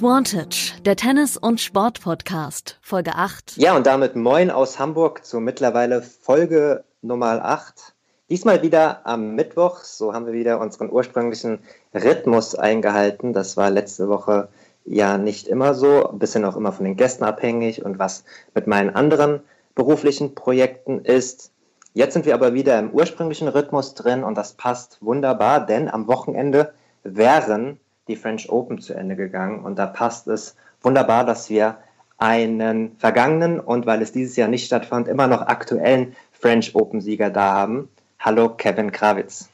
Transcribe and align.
Advantage, 0.00 0.80
der 0.86 0.96
Tennis- 0.96 1.36
und 1.36 1.60
Sport-Podcast, 1.60 2.78
Folge 2.80 3.16
8. 3.16 3.58
Ja, 3.58 3.76
und 3.76 3.86
damit 3.86 4.16
moin 4.16 4.50
aus 4.50 4.78
Hamburg 4.78 5.26
zu 5.26 5.40
mittlerweile 5.40 6.00
Folge 6.00 6.84
Nummer 7.02 7.44
8. 7.44 7.92
Diesmal 8.30 8.62
wieder 8.62 9.06
am 9.06 9.34
Mittwoch, 9.34 9.80
so 9.80 10.14
haben 10.14 10.24
wir 10.24 10.32
wieder 10.32 10.58
unseren 10.58 10.90
ursprünglichen 10.90 11.58
Rhythmus 11.92 12.54
eingehalten. 12.54 13.34
Das 13.34 13.58
war 13.58 13.68
letzte 13.68 14.08
Woche 14.08 14.48
ja 14.86 15.18
nicht 15.18 15.46
immer 15.46 15.74
so, 15.74 16.08
ein 16.08 16.18
bisschen 16.18 16.46
auch 16.46 16.56
immer 16.56 16.72
von 16.72 16.86
den 16.86 16.96
Gästen 16.96 17.24
abhängig 17.24 17.84
und 17.84 17.98
was 17.98 18.24
mit 18.54 18.66
meinen 18.66 18.96
anderen 18.96 19.40
beruflichen 19.74 20.34
Projekten 20.34 21.04
ist. 21.04 21.52
Jetzt 21.92 22.14
sind 22.14 22.24
wir 22.24 22.32
aber 22.32 22.54
wieder 22.54 22.78
im 22.78 22.90
ursprünglichen 22.90 23.48
Rhythmus 23.48 23.92
drin 23.92 24.24
und 24.24 24.34
das 24.38 24.54
passt 24.54 24.96
wunderbar, 25.02 25.66
denn 25.66 25.90
am 25.90 26.06
Wochenende 26.06 26.72
wären 27.02 27.78
die 28.10 28.16
French 28.16 28.50
Open 28.50 28.80
zu 28.80 28.94
Ende 28.94 29.16
gegangen 29.16 29.64
und 29.64 29.78
da 29.78 29.86
passt 29.86 30.26
es 30.26 30.56
wunderbar, 30.82 31.24
dass 31.24 31.48
wir 31.48 31.78
einen 32.18 32.96
vergangenen 32.98 33.60
und 33.60 33.86
weil 33.86 34.02
es 34.02 34.12
dieses 34.12 34.36
Jahr 34.36 34.48
nicht 34.48 34.66
stattfand, 34.66 35.08
immer 35.08 35.26
noch 35.26 35.40
aktuellen 35.42 36.14
French 36.32 36.74
Open 36.74 37.00
Sieger 37.00 37.30
da 37.30 37.54
haben. 37.54 37.88
Hallo 38.18 38.50
Kevin 38.50 38.92
Krawitz. 38.92 39.48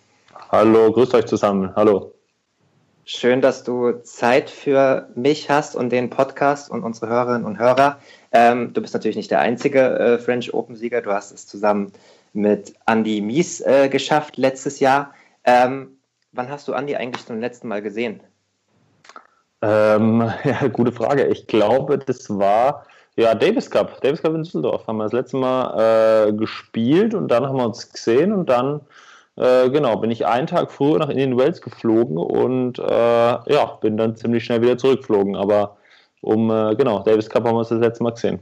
Hallo, 0.50 0.90
grüßt 0.92 1.14
euch 1.14 1.26
zusammen. 1.26 1.72
Hallo. 1.76 2.12
Schön, 3.04 3.40
dass 3.40 3.62
du 3.62 4.02
Zeit 4.02 4.50
für 4.50 5.08
mich 5.14 5.48
hast 5.48 5.76
und 5.76 5.90
den 5.90 6.10
Podcast 6.10 6.68
und 6.68 6.82
unsere 6.82 7.06
Hörerinnen 7.06 7.44
und 7.44 7.56
Hörer. 7.56 8.00
Ähm, 8.32 8.72
du 8.72 8.80
bist 8.80 8.94
natürlich 8.94 9.16
nicht 9.16 9.30
der 9.30 9.38
einzige 9.38 9.80
äh, 9.80 10.18
French 10.18 10.52
Open 10.52 10.74
Sieger. 10.74 11.02
Du 11.02 11.12
hast 11.12 11.30
es 11.30 11.46
zusammen 11.46 11.92
mit 12.32 12.74
Andy 12.86 13.20
Mies 13.20 13.60
äh, 13.60 13.88
geschafft 13.88 14.36
letztes 14.36 14.80
Jahr. 14.80 15.14
Ähm, 15.44 15.98
wann 16.32 16.50
hast 16.50 16.66
du 16.66 16.72
Andy 16.72 16.96
eigentlich 16.96 17.24
zum 17.24 17.40
letzten 17.40 17.68
Mal 17.68 17.80
gesehen? 17.80 18.20
Ähm, 19.62 20.30
ja, 20.44 20.68
gute 20.68 20.92
Frage. 20.92 21.26
Ich 21.26 21.46
glaube, 21.46 21.98
das 21.98 22.28
war 22.30 22.86
ja 23.16 23.34
Davis 23.34 23.70
Cup. 23.70 24.00
Davis 24.00 24.22
Cup 24.22 24.34
in 24.34 24.42
Düsseldorf 24.42 24.86
haben 24.86 24.98
wir 24.98 25.04
das 25.04 25.12
letzte 25.12 25.36
Mal 25.38 26.28
äh, 26.28 26.32
gespielt 26.32 27.14
und 27.14 27.28
dann 27.28 27.46
haben 27.46 27.56
wir 27.56 27.66
uns 27.66 27.90
gesehen 27.90 28.32
und 28.32 28.48
dann 28.48 28.80
äh, 29.36 29.68
genau 29.70 29.96
bin 29.96 30.10
ich 30.10 30.26
einen 30.26 30.46
Tag 30.46 30.70
früher 30.70 30.98
nach 30.98 31.08
Indian 31.08 31.36
Wells 31.36 31.60
geflogen 31.60 32.18
und 32.18 32.78
äh, 32.78 32.82
ja 33.52 33.78
bin 33.80 33.96
dann 33.96 34.16
ziemlich 34.16 34.44
schnell 34.44 34.62
wieder 34.62 34.78
zurückgeflogen. 34.78 35.36
Aber 35.36 35.76
um 36.20 36.50
äh, 36.50 36.74
genau 36.76 37.00
Davis 37.00 37.28
Cup 37.28 37.44
haben 37.44 37.54
wir 37.54 37.60
uns 37.60 37.68
das 37.68 37.80
letzte 37.80 38.02
Mal 38.02 38.12
gesehen. 38.12 38.40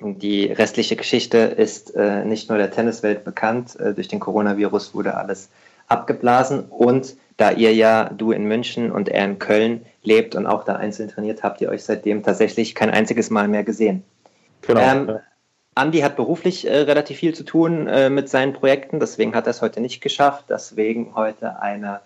Die 0.00 0.46
restliche 0.52 0.94
Geschichte 0.94 1.38
ist 1.38 1.94
äh, 1.96 2.24
nicht 2.24 2.48
nur 2.48 2.58
der 2.58 2.70
Tenniswelt 2.70 3.24
bekannt. 3.24 3.78
Äh, 3.80 3.94
durch 3.94 4.06
den 4.08 4.20
Coronavirus 4.20 4.94
wurde 4.94 5.16
alles 5.16 5.50
abgeblasen 5.88 6.66
und 6.66 7.16
da 7.36 7.52
ihr 7.52 7.72
ja, 7.72 8.10
du 8.10 8.32
in 8.32 8.44
München 8.44 8.90
und 8.90 9.08
er 9.08 9.24
in 9.24 9.38
Köln 9.38 9.86
lebt 10.02 10.34
und 10.34 10.46
auch 10.46 10.64
da 10.64 10.74
einzeln 10.74 11.08
trainiert, 11.08 11.42
habt 11.42 11.60
ihr 11.60 11.68
euch 11.68 11.84
seitdem 11.84 12.22
tatsächlich 12.22 12.74
kein 12.74 12.90
einziges 12.90 13.30
Mal 13.30 13.46
mehr 13.46 13.64
gesehen. 13.64 14.02
Genau. 14.62 14.80
Ähm, 14.80 15.18
Andi 15.76 16.00
hat 16.00 16.16
beruflich 16.16 16.66
äh, 16.66 16.78
relativ 16.78 17.18
viel 17.18 17.34
zu 17.34 17.44
tun 17.44 17.86
äh, 17.86 18.10
mit 18.10 18.28
seinen 18.28 18.52
Projekten, 18.52 18.98
deswegen 18.98 19.36
hat 19.36 19.46
er 19.46 19.50
es 19.50 19.62
heute 19.62 19.80
nicht 19.80 20.00
geschafft. 20.00 20.46
Deswegen 20.48 21.14
heute 21.14 21.62
eine 21.62 22.00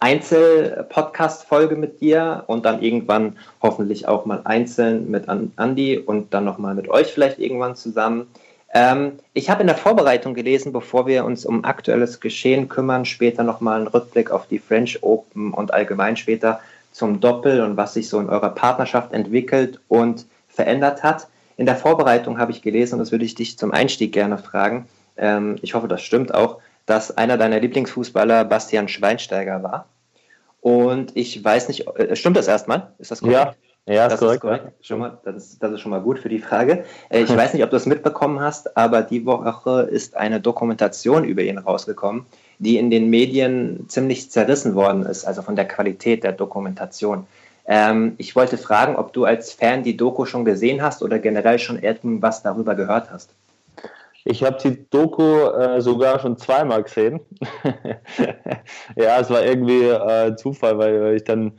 Einzel-Podcast-Folge 0.00 1.76
mit 1.76 2.02
dir 2.02 2.44
und 2.46 2.66
dann 2.66 2.82
irgendwann 2.82 3.38
hoffentlich 3.62 4.06
auch 4.06 4.26
mal 4.26 4.42
einzeln 4.44 5.10
mit 5.10 5.30
Andi 5.30 5.98
und 5.98 6.34
dann 6.34 6.44
nochmal 6.44 6.74
mit 6.74 6.90
euch 6.90 7.06
vielleicht 7.06 7.38
irgendwann 7.38 7.74
zusammen. 7.74 8.26
Ähm, 8.74 9.20
ich 9.32 9.48
habe 9.48 9.60
in 9.60 9.68
der 9.68 9.76
Vorbereitung 9.76 10.34
gelesen, 10.34 10.72
bevor 10.72 11.06
wir 11.06 11.24
uns 11.24 11.46
um 11.46 11.64
aktuelles 11.64 12.18
Geschehen 12.18 12.68
kümmern, 12.68 13.04
später 13.04 13.44
nochmal 13.44 13.78
einen 13.78 13.86
Rückblick 13.86 14.32
auf 14.32 14.48
die 14.48 14.58
French 14.58 15.02
Open 15.02 15.54
und 15.54 15.72
allgemein 15.72 16.16
später 16.16 16.60
zum 16.90 17.20
Doppel 17.20 17.60
und 17.60 17.76
was 17.76 17.94
sich 17.94 18.08
so 18.08 18.18
in 18.18 18.28
eurer 18.28 18.50
Partnerschaft 18.50 19.12
entwickelt 19.12 19.80
und 19.88 20.26
verändert 20.48 21.04
hat. 21.04 21.28
In 21.56 21.66
der 21.66 21.76
Vorbereitung 21.76 22.38
habe 22.38 22.50
ich 22.50 22.62
gelesen, 22.62 22.94
und 22.94 22.98
das 22.98 23.12
würde 23.12 23.24
ich 23.24 23.36
dich 23.36 23.56
zum 23.56 23.70
Einstieg 23.70 24.12
gerne 24.12 24.38
fragen, 24.38 24.88
ähm, 25.16 25.56
ich 25.62 25.74
hoffe, 25.74 25.86
das 25.86 26.02
stimmt 26.02 26.34
auch, 26.34 26.58
dass 26.84 27.16
einer 27.16 27.38
deiner 27.38 27.60
Lieblingsfußballer 27.60 28.44
Bastian 28.44 28.88
Schweinsteiger 28.88 29.62
war. 29.62 29.86
Und 30.60 31.16
ich 31.16 31.42
weiß 31.42 31.68
nicht, 31.68 31.86
äh, 31.96 32.16
stimmt 32.16 32.36
das 32.36 32.48
erstmal? 32.48 32.92
Ist 32.98 33.12
das 33.12 33.20
korrekt? 33.20 33.36
Ja, 33.36 33.54
ja, 33.86 34.08
das 34.08 34.22
ist 34.22 34.40
korrekt. 34.40 34.72
Schon 34.80 35.00
mal, 35.00 35.18
das, 35.24 35.36
ist, 35.36 35.62
das 35.62 35.72
ist 35.72 35.80
schon 35.80 35.90
mal 35.90 36.00
gut 36.00 36.18
für 36.18 36.30
die 36.30 36.38
Frage. 36.38 36.84
Äh, 37.10 37.22
ich 37.22 37.28
weiß 37.36 37.52
nicht, 37.52 37.62
ob 37.62 37.70
du 37.70 37.76
es 37.76 37.86
mitbekommen 37.86 38.40
hast, 38.40 38.76
aber 38.76 39.02
die 39.02 39.26
Woche 39.26 39.82
ist 39.82 40.16
eine 40.16 40.40
Dokumentation 40.40 41.24
über 41.24 41.42
ihn 41.42 41.58
rausgekommen, 41.58 42.24
die 42.58 42.78
in 42.78 42.90
den 42.90 43.10
Medien 43.10 43.86
ziemlich 43.88 44.30
zerrissen 44.30 44.74
worden 44.74 45.04
ist, 45.04 45.24
also 45.24 45.42
von 45.42 45.56
der 45.56 45.68
Qualität 45.68 46.24
der 46.24 46.32
Dokumentation. 46.32 47.26
Ähm, 47.66 48.14
ich 48.18 48.34
wollte 48.36 48.56
fragen, 48.56 48.96
ob 48.96 49.12
du 49.12 49.24
als 49.24 49.52
Fan 49.52 49.82
die 49.82 49.96
Doku 49.96 50.24
schon 50.24 50.44
gesehen 50.44 50.82
hast 50.82 51.02
oder 51.02 51.18
generell 51.18 51.58
schon 51.58 51.78
irgendwas 51.78 52.42
darüber 52.42 52.74
gehört 52.74 53.10
hast. 53.10 53.34
Ich 54.26 54.42
habe 54.42 54.56
die 54.62 54.88
Doku 54.88 55.48
äh, 55.50 55.82
sogar 55.82 56.18
schon 56.18 56.38
zweimal 56.38 56.82
gesehen. 56.82 57.20
ja, 58.96 59.20
es 59.20 59.28
war 59.28 59.44
irgendwie 59.44 59.82
äh, 59.82 60.34
Zufall, 60.36 60.78
weil 60.78 61.16
ich 61.16 61.24
dann 61.24 61.52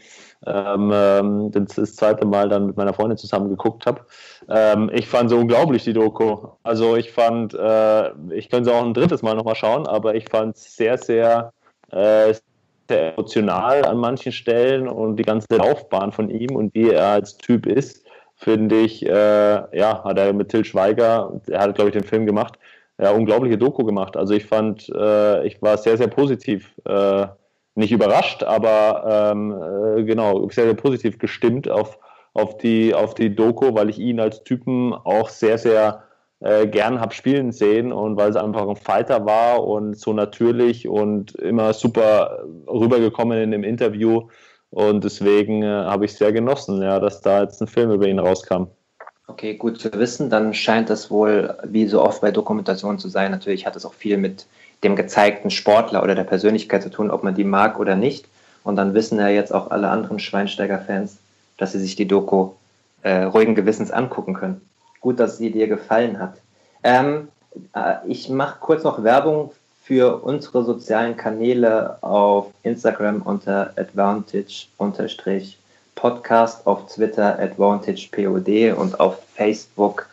ähm, 0.45 0.91
ähm, 0.93 1.51
das, 1.51 1.95
zweite 1.95 2.25
Mal 2.25 2.49
dann 2.49 2.67
mit 2.67 2.77
meiner 2.77 2.93
Freundin 2.93 3.17
zusammen 3.17 3.49
geguckt 3.49 3.85
habe. 3.85 4.01
Ähm, 4.49 4.89
ich 4.93 5.07
fand 5.07 5.29
so 5.29 5.37
unglaublich 5.37 5.83
die 5.83 5.93
Doku. 5.93 6.47
Also 6.63 6.95
ich 6.95 7.11
fand, 7.11 7.53
äh, 7.53 8.09
ich 8.31 8.49
könnte 8.49 8.65
sie 8.65 8.75
auch 8.75 8.83
ein 8.83 8.93
drittes 8.93 9.21
Mal 9.21 9.35
nochmal 9.35 9.55
schauen, 9.55 9.87
aber 9.87 10.15
ich 10.15 10.29
fand 10.29 10.55
es 10.55 10.75
sehr, 10.75 10.97
sehr, 10.97 11.51
äh, 11.91 12.33
sehr 12.87 13.13
emotional 13.13 13.85
an 13.85 13.97
manchen 13.97 14.31
Stellen 14.31 14.87
und 14.87 15.17
die 15.17 15.23
ganze 15.23 15.47
Laufbahn 15.55 16.11
von 16.11 16.29
ihm 16.29 16.55
und 16.55 16.73
wie 16.75 16.91
er 16.91 17.07
als 17.07 17.37
Typ 17.37 17.65
ist, 17.65 18.05
finde 18.35 18.81
ich, 18.81 19.05
äh, 19.05 19.77
ja, 19.77 20.03
hat 20.03 20.19
er 20.19 20.33
mit 20.33 20.49
Till 20.49 20.65
Schweiger, 20.65 21.41
er 21.47 21.61
hat, 21.61 21.75
glaube 21.75 21.89
ich, 21.89 21.93
den 21.93 22.03
Film 22.03 22.25
gemacht, 22.25 22.59
ja, 22.99 23.11
unglaubliche 23.11 23.57
Doku 23.57 23.83
gemacht. 23.83 24.15
Also 24.15 24.33
ich 24.33 24.45
fand, 24.45 24.89
äh, 24.89 25.45
ich 25.45 25.61
war 25.61 25.77
sehr, 25.77 25.97
sehr 25.97 26.07
positiv 26.07 26.73
äh, 26.85 27.27
nicht 27.75 27.91
überrascht, 27.91 28.43
aber 28.43 29.31
ähm, 29.31 29.51
äh, 29.51 30.03
genau, 30.03 30.49
sehr, 30.49 30.65
sehr 30.65 30.73
positiv 30.73 31.19
gestimmt 31.19 31.69
auf, 31.69 31.99
auf, 32.33 32.57
die, 32.57 32.93
auf 32.93 33.13
die 33.13 33.35
Doku, 33.35 33.75
weil 33.75 33.89
ich 33.89 33.99
ihn 33.99 34.19
als 34.19 34.43
Typen 34.43 34.93
auch 34.93 35.29
sehr, 35.29 35.57
sehr 35.57 36.03
äh, 36.39 36.67
gern 36.67 36.99
habe 36.99 37.13
spielen 37.13 37.51
sehen 37.51 37.91
und 37.91 38.17
weil 38.17 38.29
es 38.29 38.35
einfach 38.35 38.67
ein 38.67 38.75
Fighter 38.75 39.25
war 39.25 39.65
und 39.65 39.97
so 39.97 40.13
natürlich 40.13 40.87
und 40.87 41.35
immer 41.35 41.73
super 41.73 42.43
rübergekommen 42.67 43.41
in 43.41 43.51
dem 43.51 43.63
Interview. 43.63 44.27
Und 44.69 45.03
deswegen 45.03 45.63
äh, 45.63 45.67
habe 45.67 46.05
ich 46.05 46.13
sehr 46.13 46.33
genossen, 46.33 46.81
ja, 46.81 46.99
dass 46.99 47.21
da 47.21 47.41
jetzt 47.41 47.61
ein 47.61 47.67
Film 47.67 47.91
über 47.91 48.07
ihn 48.07 48.19
rauskam. 48.19 48.65
Okay, 49.27 49.55
gut 49.55 49.79
zu 49.79 49.91
wissen. 49.93 50.29
Dann 50.29 50.53
scheint 50.53 50.89
das 50.89 51.09
wohl, 51.09 51.57
wie 51.63 51.87
so 51.87 52.01
oft 52.01 52.21
bei 52.21 52.31
Dokumentationen 52.31 52.99
zu 52.99 53.09
sein. 53.09 53.31
Natürlich 53.31 53.65
hat 53.65 53.75
es 53.75 53.85
auch 53.85 53.93
viel 53.93 54.17
mit 54.17 54.45
dem 54.83 54.95
gezeigten 54.95 55.49
Sportler 55.49 56.03
oder 56.03 56.15
der 56.15 56.23
Persönlichkeit 56.23 56.83
zu 56.83 56.89
tun, 56.89 57.11
ob 57.11 57.23
man 57.23 57.35
die 57.35 57.43
mag 57.43 57.79
oder 57.79 57.95
nicht. 57.95 58.25
Und 58.63 58.75
dann 58.75 58.93
wissen 58.93 59.19
ja 59.19 59.29
jetzt 59.29 59.53
auch 59.53 59.71
alle 59.71 59.89
anderen 59.89 60.19
Schweinsteiger-Fans, 60.19 61.17
dass 61.57 61.71
sie 61.71 61.79
sich 61.79 61.95
die 61.95 62.07
Doku 62.07 62.51
äh, 63.03 63.23
ruhigen 63.23 63.55
Gewissens 63.55 63.91
angucken 63.91 64.33
können. 64.33 64.61
Gut, 65.01 65.19
dass 65.19 65.37
sie 65.37 65.51
dir 65.51 65.67
gefallen 65.67 66.19
hat. 66.19 66.35
Ähm, 66.83 67.29
äh, 67.73 67.95
ich 68.07 68.29
mache 68.29 68.57
kurz 68.59 68.83
noch 68.83 69.03
Werbung 69.03 69.51
für 69.83 70.23
unsere 70.23 70.63
sozialen 70.63 71.15
Kanäle 71.15 71.97
auf 72.01 72.47
Instagram 72.63 73.21
unter 73.21 73.71
advantage-podcast, 73.75 76.65
auf 76.65 76.87
Twitter 76.87 77.37
advantagepod 77.39 78.77
und 78.77 78.99
auf 78.99 79.19
Facebook 79.35 80.09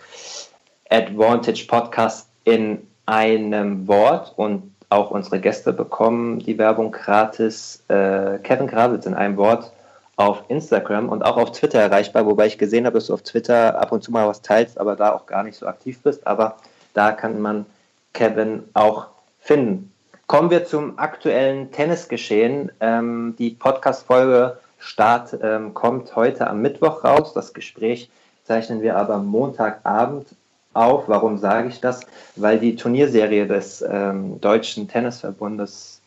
Advantage 0.90 1.64
Podcast 1.66 2.28
in 2.44 2.86
einem 3.06 3.88
Wort 3.88 4.32
und 4.36 4.72
auch 4.88 5.10
unsere 5.10 5.40
Gäste 5.40 5.72
bekommen 5.72 6.38
die 6.38 6.58
Werbung 6.58 6.92
gratis. 6.92 7.82
Äh, 7.88 8.38
Kevin 8.42 8.66
Grabitz 8.66 9.06
in 9.06 9.14
einem 9.14 9.36
Wort 9.36 9.72
auf 10.16 10.44
Instagram 10.48 11.08
und 11.08 11.22
auch 11.22 11.38
auf 11.38 11.52
Twitter 11.52 11.80
erreichbar, 11.80 12.26
wobei 12.26 12.46
ich 12.46 12.58
gesehen 12.58 12.84
habe, 12.84 12.98
dass 12.98 13.06
du 13.06 13.14
auf 13.14 13.22
Twitter 13.22 13.80
ab 13.80 13.92
und 13.92 14.02
zu 14.02 14.12
mal 14.12 14.28
was 14.28 14.42
teilst, 14.42 14.78
aber 14.78 14.94
da 14.94 15.12
auch 15.12 15.26
gar 15.26 15.42
nicht 15.42 15.56
so 15.56 15.66
aktiv 15.66 16.00
bist. 16.02 16.26
Aber 16.26 16.56
da 16.94 17.12
kann 17.12 17.40
man 17.40 17.64
Kevin 18.12 18.64
auch 18.74 19.06
finden. 19.40 19.90
Kommen 20.26 20.50
wir 20.50 20.64
zum 20.64 20.98
aktuellen 20.98 21.72
Tennisgeschehen. 21.72 22.70
Ähm, 22.80 23.34
die 23.38 23.50
Podcast-Folge 23.50 24.58
Start 24.78 25.36
ähm, 25.42 25.74
kommt 25.74 26.14
heute 26.16 26.48
am 26.48 26.60
Mittwoch 26.60 27.04
raus. 27.04 27.32
Das 27.34 27.54
Gespräch 27.54 28.10
zeichnen 28.44 28.82
wir 28.82 28.96
aber 28.96 29.18
Montagabend 29.18 30.26
auf. 30.74 31.08
Warum 31.08 31.38
sage 31.38 31.68
ich 31.68 31.80
das? 31.80 32.00
Weil 32.36 32.58
die 32.58 32.76
Turnierserie 32.76 33.46
des 33.46 33.84
ähm, 33.88 34.40
Deutschen 34.40 34.88
Tennisverbundes 34.88 36.00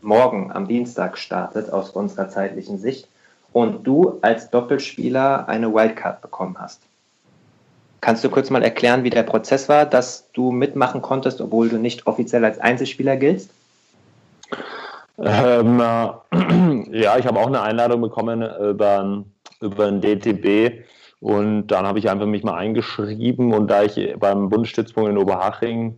morgen 0.00 0.50
am 0.52 0.66
Dienstag 0.66 1.18
startet 1.18 1.72
aus 1.72 1.90
unserer 1.90 2.28
zeitlichen 2.28 2.78
Sicht 2.78 3.08
und 3.52 3.86
du 3.86 4.18
als 4.22 4.50
Doppelspieler 4.50 5.48
eine 5.48 5.72
Wildcard 5.72 6.20
bekommen 6.20 6.56
hast. 6.58 6.80
Kannst 8.00 8.24
du 8.24 8.30
kurz 8.30 8.50
mal 8.50 8.64
erklären, 8.64 9.04
wie 9.04 9.10
der 9.10 9.22
Prozess 9.22 9.68
war, 9.68 9.86
dass 9.86 10.28
du 10.32 10.50
mitmachen 10.50 11.02
konntest, 11.02 11.40
obwohl 11.40 11.68
du 11.68 11.78
nicht 11.78 12.06
offiziell 12.06 12.44
als 12.44 12.58
Einzelspieler 12.58 13.16
giltst? 13.16 13.50
Ähm, 15.18 15.80
äh, 15.80 16.08
ja, 17.00 17.16
ich 17.16 17.26
habe 17.26 17.38
auch 17.38 17.46
eine 17.46 17.62
Einladung 17.62 18.00
bekommen 18.00 18.42
über 18.42 19.24
über 19.62 19.90
den 19.90 20.00
DTB 20.00 20.84
und 21.22 21.68
dann 21.68 21.86
habe 21.86 22.00
ich 22.00 22.10
einfach 22.10 22.26
mich 22.26 22.42
mal 22.42 22.56
eingeschrieben 22.56 23.54
und 23.54 23.70
da 23.70 23.84
ich 23.84 24.14
beim 24.18 24.48
Bundesstützpunkt 24.48 25.08
in 25.08 25.18
Oberhaching 25.18 25.96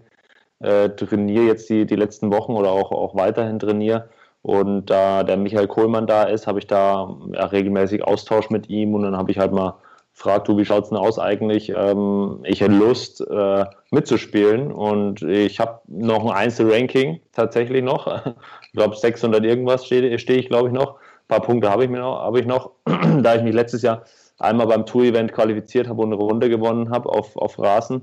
äh, 0.60 0.90
trainiere 0.90 1.46
jetzt 1.46 1.70
die, 1.70 1.86
die 1.86 1.96
letzten 1.96 2.30
Wochen 2.30 2.52
oder 2.52 2.70
auch, 2.70 2.92
auch 2.92 3.14
weiterhin 3.16 3.58
trainiere 3.58 4.10
und 4.42 4.90
da 4.90 5.24
der 5.24 5.38
Michael 5.38 5.66
Kohlmann 5.66 6.06
da 6.06 6.24
ist, 6.24 6.46
habe 6.46 6.58
ich 6.58 6.66
da 6.66 7.16
ja, 7.32 7.46
regelmäßig 7.46 8.04
Austausch 8.04 8.50
mit 8.50 8.68
ihm 8.68 8.92
und 8.94 9.02
dann 9.02 9.16
habe 9.16 9.30
ich 9.30 9.38
halt 9.38 9.52
mal 9.52 9.76
gefragt, 10.12 10.46
du, 10.46 10.58
wie 10.58 10.64
schaut 10.66 10.84
es 10.84 10.90
denn 10.90 10.98
aus 10.98 11.18
eigentlich? 11.18 11.70
Ähm, 11.74 12.40
ich 12.42 12.60
hätte 12.60 12.74
Lust 12.74 13.22
äh, 13.22 13.64
mitzuspielen 13.90 14.72
und 14.72 15.22
ich 15.22 15.58
habe 15.58 15.80
noch 15.86 16.22
ein 16.26 16.32
Einzelranking 16.32 17.20
tatsächlich 17.32 17.82
noch. 17.82 18.26
Ich 18.66 18.72
glaube 18.72 18.94
600 18.94 19.42
irgendwas 19.42 19.86
stehe 19.86 20.18
steh 20.18 20.34
ich 20.34 20.48
glaube 20.48 20.68
ich 20.68 20.74
noch. 20.74 20.96
Ein 20.96 21.28
paar 21.28 21.40
Punkte 21.40 21.70
habe 21.70 21.84
ich, 21.84 21.90
mir 21.90 22.00
noch, 22.00 22.20
hab 22.20 22.36
ich 22.36 22.44
noch, 22.44 22.72
da 23.22 23.36
ich 23.36 23.42
mich 23.42 23.54
letztes 23.54 23.80
Jahr 23.80 24.02
einmal 24.38 24.66
beim 24.66 24.86
Tour-Event 24.86 25.32
qualifiziert 25.32 25.88
habe 25.88 26.02
und 26.02 26.12
eine 26.12 26.22
Runde 26.22 26.48
gewonnen 26.48 26.90
habe 26.90 27.08
auf, 27.08 27.36
auf 27.36 27.58
Rasen. 27.58 28.02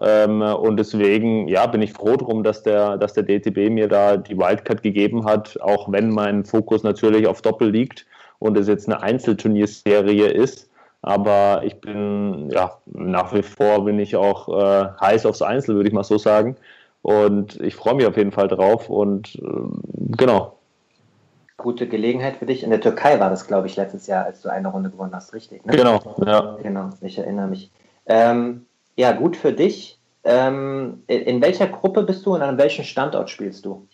Ähm, 0.00 0.42
und 0.42 0.76
deswegen, 0.76 1.46
ja, 1.48 1.66
bin 1.66 1.82
ich 1.82 1.92
froh 1.92 2.16
drum, 2.16 2.42
dass 2.42 2.62
der, 2.62 2.96
dass 2.96 3.14
der 3.14 3.22
DTB 3.22 3.70
mir 3.70 3.88
da 3.88 4.16
die 4.16 4.36
Wildcard 4.36 4.82
gegeben 4.82 5.24
hat, 5.24 5.60
auch 5.60 5.90
wenn 5.90 6.10
mein 6.10 6.44
Fokus 6.44 6.82
natürlich 6.82 7.26
auf 7.26 7.42
Doppel 7.42 7.70
liegt 7.70 8.06
und 8.38 8.56
es 8.58 8.68
jetzt 8.68 8.88
eine 8.88 9.02
Einzelturnierserie 9.02 10.26
ist. 10.26 10.68
Aber 11.02 11.62
ich 11.64 11.80
bin, 11.80 12.50
ja, 12.50 12.78
nach 12.86 13.32
wie 13.34 13.42
vor 13.42 13.84
bin 13.84 13.98
ich 13.98 14.16
auch 14.16 14.48
äh, 14.48 14.88
heiß 15.00 15.26
aufs 15.26 15.42
Einzel, 15.42 15.76
würde 15.76 15.88
ich 15.88 15.94
mal 15.94 16.02
so 16.02 16.18
sagen. 16.18 16.56
Und 17.02 17.60
ich 17.60 17.74
freue 17.74 17.94
mich 17.94 18.06
auf 18.06 18.16
jeden 18.16 18.32
Fall 18.32 18.48
drauf 18.48 18.88
und 18.88 19.36
äh, 19.36 20.16
genau, 20.16 20.56
gute 21.56 21.88
Gelegenheit 21.88 22.36
für 22.36 22.46
dich. 22.46 22.62
In 22.62 22.70
der 22.70 22.80
Türkei 22.80 23.20
war 23.20 23.30
das, 23.30 23.46
glaube 23.46 23.66
ich, 23.66 23.76
letztes 23.76 24.06
Jahr, 24.06 24.24
als 24.24 24.42
du 24.42 24.48
eine 24.48 24.68
Runde 24.68 24.90
gewonnen 24.90 25.14
hast, 25.14 25.32
richtig? 25.32 25.64
Ne? 25.64 25.76
Genau, 25.76 26.00
ja. 26.24 26.56
Genau, 26.62 26.90
ich 27.00 27.18
erinnere 27.18 27.46
mich. 27.46 27.70
Ähm, 28.06 28.66
ja, 28.96 29.12
gut 29.12 29.36
für 29.36 29.52
dich. 29.52 29.98
Ähm, 30.24 31.02
in 31.06 31.42
welcher 31.42 31.66
Gruppe 31.66 32.02
bist 32.02 32.24
du 32.24 32.34
und 32.34 32.42
an 32.42 32.58
welchem 32.58 32.84
Standort 32.84 33.28
spielst 33.28 33.64
du? 33.64 33.86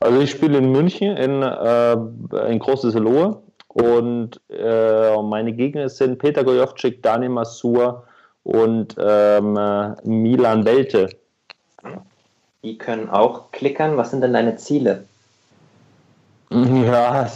Also 0.00 0.20
ich 0.20 0.30
spiele 0.30 0.58
in 0.58 0.70
München, 0.70 1.16
in, 1.16 1.42
äh, 1.42 1.92
in 2.50 2.58
Großes 2.58 2.94
Lohe 2.94 3.42
und 3.68 4.40
äh, 4.50 5.16
meine 5.22 5.52
Gegner 5.52 5.88
sind 5.88 6.18
Peter 6.18 6.44
Gojovcik, 6.44 7.02
Daniel 7.02 7.30
Masur 7.30 8.04
und 8.44 8.94
ähm, 8.98 9.54
Milan 10.04 10.64
Welte. 10.64 11.08
Die 12.62 12.78
können 12.78 13.10
auch 13.10 13.50
klickern. 13.50 13.96
Was 13.96 14.10
sind 14.10 14.20
denn 14.20 14.32
deine 14.32 14.56
Ziele? 14.56 15.04
Ja, 16.54 17.28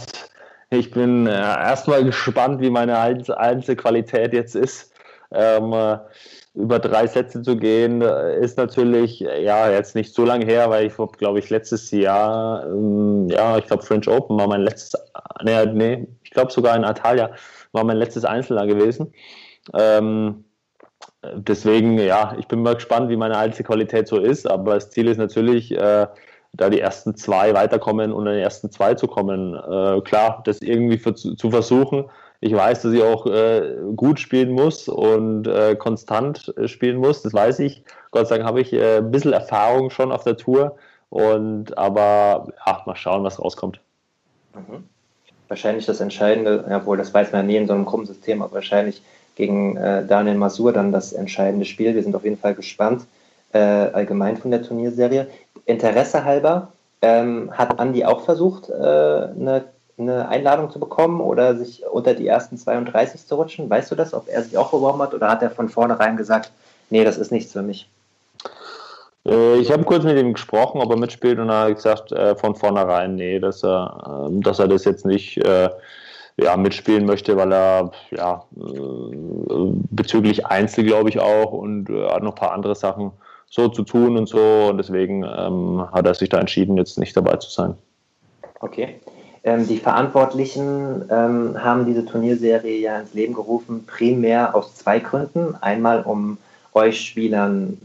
ich 0.69 0.91
bin 0.91 1.27
äh, 1.27 1.31
erstmal 1.31 2.05
gespannt, 2.05 2.61
wie 2.61 2.69
meine 2.69 2.97
Einzelqualität 2.97 4.33
jetzt 4.33 4.55
ist. 4.55 4.93
Ähm, 5.31 5.73
äh, 5.73 5.97
über 6.53 6.79
drei 6.79 7.05
Sätze 7.05 7.41
zu 7.41 7.57
gehen, 7.57 8.01
äh, 8.01 8.39
ist 8.39 8.57
natürlich 8.57 9.19
ja 9.19 9.69
jetzt 9.69 9.93
nicht 9.95 10.13
so 10.13 10.25
lange 10.25 10.45
her, 10.45 10.69
weil 10.69 10.87
ich 10.87 10.93
glaube 11.17 11.39
ich 11.39 11.49
letztes 11.49 11.91
Jahr, 11.91 12.65
ähm, 12.65 13.27
ja, 13.29 13.57
ich 13.57 13.67
glaube 13.67 13.83
French 13.83 14.07
Open 14.07 14.39
war 14.39 14.47
mein 14.47 14.61
letztes, 14.61 14.99
nee, 15.43 15.65
nee 15.65 16.07
ich 16.23 16.31
glaube 16.31 16.51
sogar 16.51 16.75
in 16.75 16.85
Atalia 16.85 17.31
war 17.73 17.83
mein 17.83 17.97
letztes 17.97 18.25
Einzelner 18.25 18.65
gewesen. 18.67 19.13
Ähm, 19.73 20.45
deswegen, 21.35 21.99
ja, 21.99 22.35
ich 22.39 22.47
bin 22.47 22.61
mal 22.61 22.75
gespannt, 22.75 23.09
wie 23.09 23.17
meine 23.17 23.37
Einzelqualität 23.37 24.07
so 24.07 24.17
ist, 24.17 24.49
aber 24.49 24.75
das 24.75 24.89
Ziel 24.91 25.07
ist 25.07 25.17
natürlich, 25.17 25.71
äh, 25.71 26.07
da 26.53 26.69
die 26.69 26.79
ersten 26.79 27.15
zwei 27.15 27.53
weiterkommen 27.53 28.11
und 28.11 28.27
in 28.27 28.33
den 28.33 28.41
ersten 28.41 28.71
zwei 28.71 28.93
zu 28.95 29.07
kommen. 29.07 29.55
Äh, 29.55 30.01
klar, 30.01 30.41
das 30.45 30.61
irgendwie 30.61 30.97
für, 30.97 31.13
zu 31.13 31.49
versuchen. 31.49 32.05
Ich 32.41 32.53
weiß, 32.53 32.81
dass 32.81 32.93
ich 32.93 33.03
auch 33.03 33.25
äh, 33.27 33.75
gut 33.95 34.19
spielen 34.19 34.51
muss 34.51 34.87
und 34.87 35.47
äh, 35.47 35.75
konstant 35.75 36.53
spielen 36.65 36.97
muss, 36.97 37.21
das 37.21 37.33
weiß 37.33 37.59
ich. 37.59 37.83
Gott 38.11 38.27
sei 38.27 38.37
Dank 38.37 38.47
habe 38.47 38.61
ich 38.61 38.73
äh, 38.73 38.97
ein 38.97 39.11
bisschen 39.11 39.33
Erfahrung 39.33 39.89
schon 39.89 40.11
auf 40.11 40.23
der 40.23 40.37
Tour. 40.37 40.77
Und 41.09 41.77
aber 41.77 42.47
ja, 42.65 42.83
mal 42.85 42.95
schauen, 42.95 43.23
was 43.23 43.39
rauskommt. 43.39 43.79
Mhm. 44.53 44.83
Wahrscheinlich 45.47 45.85
das 45.87 45.99
Entscheidende, 45.99 46.63
obwohl 46.69 46.97
das 46.97 47.13
weiß 47.13 47.31
man 47.31 47.41
ja 47.41 47.47
nie 47.47 47.57
in 47.57 47.67
so 47.67 47.73
einem 47.73 47.85
krummen 47.85 48.05
System, 48.05 48.41
aber 48.43 48.53
wahrscheinlich 48.53 49.01
gegen 49.35 49.77
äh, 49.77 50.05
Daniel 50.05 50.35
Masur 50.35 50.71
dann 50.71 50.91
das 50.91 51.11
entscheidende 51.13 51.65
Spiel. 51.65 51.95
Wir 51.95 52.03
sind 52.03 52.15
auf 52.15 52.23
jeden 52.23 52.37
Fall 52.37 52.53
gespannt 52.53 53.05
äh, 53.53 53.59
allgemein 53.59 54.37
von 54.37 54.51
der 54.51 54.63
Turnierserie. 54.63 55.27
Interesse 55.65 56.23
halber, 56.23 56.71
ähm, 57.01 57.51
hat 57.51 57.79
Andi 57.79 58.03
auch 58.05 58.21
versucht, 58.25 58.69
äh, 58.69 58.73
eine, 58.73 59.65
eine, 59.97 60.27
Einladung 60.27 60.69
zu 60.69 60.79
bekommen 60.79 61.21
oder 61.21 61.55
sich 61.55 61.83
unter 61.85 62.13
die 62.13 62.27
ersten 62.27 62.57
32 62.57 63.25
zu 63.25 63.35
rutschen? 63.35 63.69
Weißt 63.69 63.91
du 63.91 63.95
das, 63.95 64.13
ob 64.13 64.27
er 64.27 64.43
sich 64.43 64.57
auch 64.57 64.71
beworben 64.71 65.01
hat 65.01 65.13
oder 65.13 65.29
hat 65.29 65.41
er 65.41 65.51
von 65.51 65.69
vornherein 65.69 66.17
gesagt, 66.17 66.51
nee, 66.89 67.03
das 67.03 67.17
ist 67.17 67.31
nichts 67.31 67.53
für 67.53 67.61
mich? 67.61 67.87
Äh, 69.25 69.57
ich 69.57 69.71
habe 69.71 69.83
kurz 69.83 70.03
mit 70.03 70.17
ihm 70.17 70.33
gesprochen, 70.33 70.81
ob 70.81 70.91
er 70.91 70.97
mitspielt 70.97 71.39
und 71.39 71.49
er 71.49 71.61
hat 71.61 71.75
gesagt, 71.75 72.11
äh, 72.11 72.35
von 72.35 72.55
vornherein, 72.55 73.15
nee, 73.15 73.39
dass 73.39 73.63
er, 73.63 74.27
äh, 74.29 74.41
dass 74.41 74.59
er 74.59 74.67
das 74.67 74.85
jetzt 74.85 75.05
nicht 75.05 75.37
äh, 75.37 75.69
ja, 76.37 76.57
mitspielen 76.57 77.05
möchte, 77.05 77.37
weil 77.37 77.53
er 77.53 77.91
ja, 78.11 78.43
äh, 78.57 79.71
bezüglich 79.91 80.45
Einzel, 80.45 80.85
glaube 80.85 81.09
ich, 81.09 81.19
auch 81.19 81.51
und 81.51 81.89
hat 81.89 82.23
noch 82.23 82.31
ein 82.31 82.35
paar 82.35 82.53
andere 82.53 82.75
Sachen 82.75 83.11
so 83.49 83.67
zu 83.67 83.83
tun 83.83 84.17
und 84.17 84.27
so. 84.27 84.67
Und 84.69 84.77
deswegen 84.77 85.23
ähm, 85.23 85.85
hat 85.91 86.05
er 86.05 86.13
sich 86.13 86.29
da 86.29 86.39
entschieden, 86.39 86.77
jetzt 86.77 86.97
nicht 86.97 87.15
dabei 87.15 87.37
zu 87.37 87.49
sein. 87.49 87.75
Okay. 88.59 88.99
Ähm, 89.43 89.67
die 89.67 89.77
Verantwortlichen 89.77 91.05
ähm, 91.09 91.55
haben 91.63 91.85
diese 91.85 92.05
Turnierserie 92.05 92.79
ja 92.79 92.99
ins 92.99 93.13
Leben 93.13 93.33
gerufen, 93.33 93.85
primär 93.85 94.55
aus 94.55 94.75
zwei 94.75 94.99
Gründen. 94.99 95.55
Einmal, 95.61 96.03
um 96.03 96.37
euch 96.73 97.01
Spielern 97.01 97.77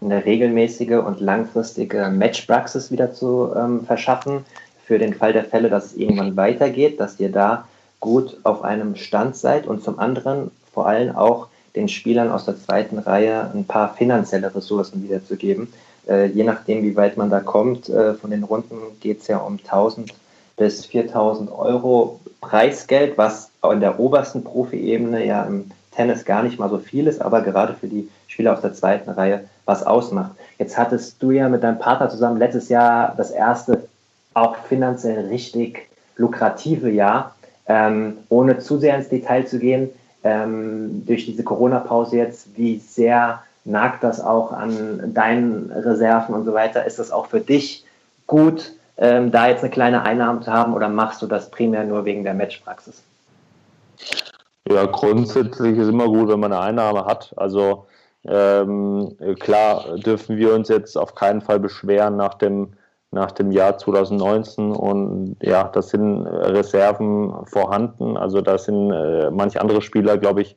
eine 0.00 0.24
regelmäßige 0.24 0.98
und 1.04 1.20
langfristige 1.20 2.08
Matchpraxis 2.08 2.90
wieder 2.92 3.12
zu 3.12 3.50
ähm, 3.56 3.84
verschaffen, 3.84 4.44
für 4.84 4.98
den 4.98 5.12
Fall 5.12 5.32
der 5.32 5.44
Fälle, 5.44 5.68
dass 5.68 5.86
es 5.86 5.96
irgendwann 5.96 6.36
weitergeht, 6.36 6.98
dass 6.98 7.20
ihr 7.20 7.30
da 7.30 7.66
gut 8.00 8.38
auf 8.44 8.62
einem 8.62 8.96
Stand 8.96 9.36
seid 9.36 9.66
und 9.66 9.82
zum 9.82 9.98
anderen 9.98 10.50
vor 10.72 10.86
allem 10.86 11.14
auch 11.14 11.48
den 11.76 11.88
Spielern 11.88 12.30
aus 12.30 12.44
der 12.44 12.56
zweiten 12.56 12.98
Reihe 12.98 13.50
ein 13.54 13.64
paar 13.64 13.94
finanzielle 13.94 14.54
Ressourcen 14.54 15.02
wiederzugeben. 15.02 15.72
Äh, 16.08 16.26
je 16.26 16.44
nachdem, 16.44 16.82
wie 16.82 16.96
weit 16.96 17.16
man 17.16 17.30
da 17.30 17.40
kommt, 17.40 17.88
äh, 17.88 18.14
von 18.14 18.30
den 18.30 18.44
Runden 18.44 18.76
geht 19.00 19.20
es 19.20 19.28
ja 19.28 19.38
um 19.38 19.58
1000 19.58 20.14
bis 20.56 20.86
4000 20.86 21.50
Euro 21.52 22.20
Preisgeld, 22.40 23.16
was 23.18 23.50
in 23.70 23.80
der 23.80 23.98
obersten 23.98 24.44
Profi-Ebene 24.44 25.24
ja 25.24 25.44
im 25.44 25.70
Tennis 25.92 26.24
gar 26.24 26.42
nicht 26.42 26.58
mal 26.58 26.70
so 26.70 26.78
viel 26.78 27.06
ist, 27.06 27.20
aber 27.20 27.42
gerade 27.42 27.74
für 27.74 27.88
die 27.88 28.08
Spieler 28.26 28.54
aus 28.54 28.60
der 28.60 28.74
zweiten 28.74 29.10
Reihe 29.10 29.44
was 29.64 29.84
ausmacht. 29.84 30.32
Jetzt 30.58 30.78
hattest 30.78 31.22
du 31.22 31.30
ja 31.30 31.48
mit 31.48 31.62
deinem 31.62 31.78
Partner 31.78 32.08
zusammen 32.08 32.38
letztes 32.38 32.68
Jahr 32.68 33.14
das 33.16 33.30
erste 33.30 33.84
auch 34.34 34.56
finanziell 34.68 35.26
richtig 35.26 35.88
lukrative 36.16 36.90
Jahr. 36.90 37.34
Ähm, 37.66 38.18
ohne 38.28 38.58
zu 38.58 38.78
sehr 38.78 38.96
ins 38.96 39.08
Detail 39.08 39.46
zu 39.46 39.58
gehen, 39.58 39.90
ähm, 40.24 41.04
durch 41.06 41.26
diese 41.26 41.44
Corona-Pause 41.44 42.16
jetzt, 42.16 42.56
wie 42.56 42.78
sehr 42.78 43.42
nagt 43.64 44.02
das 44.02 44.20
auch 44.20 44.52
an 44.52 45.12
deinen 45.14 45.70
Reserven 45.70 46.34
und 46.34 46.44
so 46.44 46.54
weiter? 46.54 46.84
Ist 46.86 46.98
das 46.98 47.10
auch 47.10 47.26
für 47.26 47.40
dich 47.40 47.84
gut, 48.26 48.72
ähm, 48.96 49.30
da 49.30 49.48
jetzt 49.48 49.62
eine 49.62 49.70
kleine 49.70 50.02
Einnahme 50.02 50.40
zu 50.40 50.52
haben 50.52 50.74
oder 50.74 50.88
machst 50.88 51.22
du 51.22 51.26
das 51.26 51.50
primär 51.50 51.84
nur 51.84 52.04
wegen 52.04 52.24
der 52.24 52.34
Matchpraxis? 52.34 53.02
Ja, 54.68 54.84
grundsätzlich 54.86 55.78
ist 55.78 55.88
immer 55.88 56.06
gut, 56.06 56.28
wenn 56.28 56.40
man 56.40 56.52
eine 56.52 56.62
Einnahme 56.62 57.04
hat. 57.04 57.32
Also 57.36 57.86
ähm, 58.26 59.16
klar 59.38 59.96
dürfen 59.98 60.36
wir 60.36 60.52
uns 60.54 60.68
jetzt 60.68 60.96
auf 60.98 61.14
keinen 61.14 61.40
Fall 61.40 61.60
beschweren 61.60 62.16
nach 62.16 62.34
dem 62.34 62.72
nach 63.10 63.32
dem 63.32 63.50
Jahr 63.50 63.78
2019 63.78 64.72
und 64.72 65.36
ja, 65.40 65.64
da 65.64 65.82
sind 65.82 66.26
Reserven 66.26 67.46
vorhanden. 67.46 68.16
Also 68.16 68.40
da 68.40 68.58
sind 68.58 68.92
äh, 68.92 69.30
manche 69.30 69.60
andere 69.60 69.80
Spieler, 69.80 70.18
glaube 70.18 70.42
ich, 70.42 70.56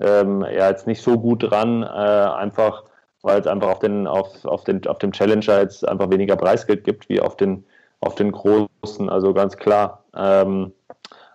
ähm, 0.00 0.42
ja 0.42 0.68
jetzt 0.68 0.86
nicht 0.86 1.02
so 1.02 1.18
gut 1.18 1.50
dran, 1.50 1.82
äh, 1.82 1.86
einfach 1.86 2.84
weil 3.22 3.40
es 3.40 3.46
einfach 3.46 3.68
auf 3.68 3.78
den 3.80 4.06
auf, 4.06 4.44
auf 4.44 4.64
den 4.64 4.86
auf 4.86 4.98
dem 4.98 5.12
Challenger 5.12 5.60
jetzt 5.60 5.86
einfach 5.88 6.10
weniger 6.10 6.36
Preisgeld 6.36 6.84
gibt 6.84 7.08
wie 7.08 7.20
auf 7.20 7.36
den 7.36 7.64
auf 8.00 8.14
den 8.14 8.30
großen. 8.30 9.08
Also 9.08 9.34
ganz 9.34 9.56
klar. 9.56 10.04
Ähm, 10.14 10.72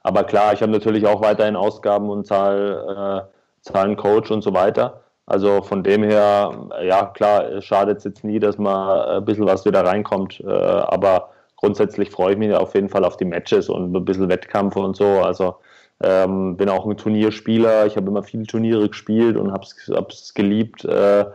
aber 0.04 0.24
klar, 0.24 0.54
ich 0.54 0.62
habe 0.62 0.72
natürlich 0.72 1.06
auch 1.06 1.22
weiterhin 1.22 1.56
Ausgaben 1.56 2.10
und 2.10 2.26
zahle 2.26 3.28
äh, 3.28 3.62
zahlen 3.62 3.98
Coach 3.98 4.32
und 4.32 4.42
so 4.42 4.54
weiter. 4.54 5.02
Also 5.26 5.62
von 5.62 5.84
dem 5.84 6.04
her, 6.04 6.70
ja 6.84 7.06
klar, 7.06 7.62
schadet 7.62 8.00
es 8.00 8.04
jetzt 8.04 8.24
nie, 8.24 8.40
dass 8.40 8.58
mal 8.58 9.18
ein 9.18 9.26
bisschen 9.26 9.46
was 9.46 9.66
wieder 9.66 9.86
reinkommt. 9.86 10.42
Äh, 10.42 10.50
aber 10.50 11.30
grundsätzlich 11.56 12.10
freue 12.10 12.34
ich 12.34 12.40
mich 12.40 12.54
auf 12.54 12.74
jeden 12.76 12.90
Fall 12.90 13.06
auf 13.06 13.18
die 13.18 13.26
Matches 13.26 13.70
und 13.70 13.96
ein 13.96 14.06
bisschen 14.06 14.30
Wettkampf 14.30 14.76
und 14.76 14.96
so. 14.98 15.06
Also 15.06 15.56
ähm, 16.04 16.58
bin 16.58 16.70
auch 16.70 16.86
ein 16.86 16.98
Turnierspieler. 16.98 17.86
Ich 17.86 17.96
habe 17.96 18.08
immer 18.10 18.24
viele 18.24 18.46
Turniere 18.46 18.90
gespielt 18.90 19.38
und 19.38 19.52
habe 19.52 19.66
es 20.10 20.34
geliebt, 20.34 20.84
äh, 20.86 21.26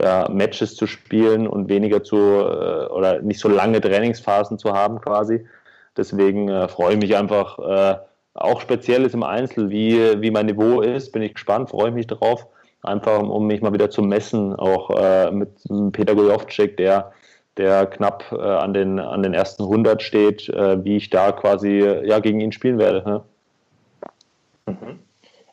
ja, 0.00 0.28
Matches 0.28 0.74
zu 0.76 0.86
spielen 0.86 1.46
und 1.46 1.68
weniger 1.68 2.02
zu 2.02 2.16
äh, 2.16 2.86
oder 2.86 3.20
nicht 3.22 3.38
so 3.40 3.48
lange 3.48 3.80
Trainingsphasen 3.80 4.58
zu 4.58 4.72
haben 4.72 5.00
quasi. 5.00 5.46
Deswegen 5.96 6.48
äh, 6.48 6.68
freue 6.68 6.94
ich 6.94 7.00
mich 7.00 7.16
einfach, 7.16 7.58
äh, 7.58 7.98
auch 8.34 8.60
speziell 8.60 9.04
ist 9.04 9.14
im 9.14 9.22
Einzel, 9.22 9.70
wie, 9.70 10.20
wie 10.20 10.30
mein 10.30 10.46
Niveau 10.46 10.80
ist, 10.80 11.12
bin 11.12 11.22
ich 11.22 11.34
gespannt, 11.34 11.70
freue 11.70 11.92
mich 11.92 12.08
drauf. 12.08 12.48
Einfach 12.84 13.20
um 13.22 13.46
mich 13.46 13.62
mal 13.62 13.72
wieder 13.72 13.90
zu 13.90 14.02
messen, 14.02 14.54
auch 14.54 14.90
äh, 14.90 15.30
mit 15.30 15.50
Peter 15.92 16.14
Gojovcik, 16.14 16.76
der, 16.76 17.12
der 17.56 17.86
knapp 17.86 18.24
äh, 18.32 18.36
an, 18.40 18.74
den, 18.74 18.98
an 18.98 19.22
den 19.22 19.34
ersten 19.34 19.62
100 19.64 20.02
steht, 20.02 20.48
äh, 20.48 20.84
wie 20.84 20.96
ich 20.96 21.10
da 21.10 21.32
quasi 21.32 21.78
ja, 22.04 22.18
gegen 22.18 22.40
ihn 22.40 22.52
spielen 22.52 22.78
werde. 22.78 23.02
Ne? 23.06 23.22
Mhm. 24.66 24.98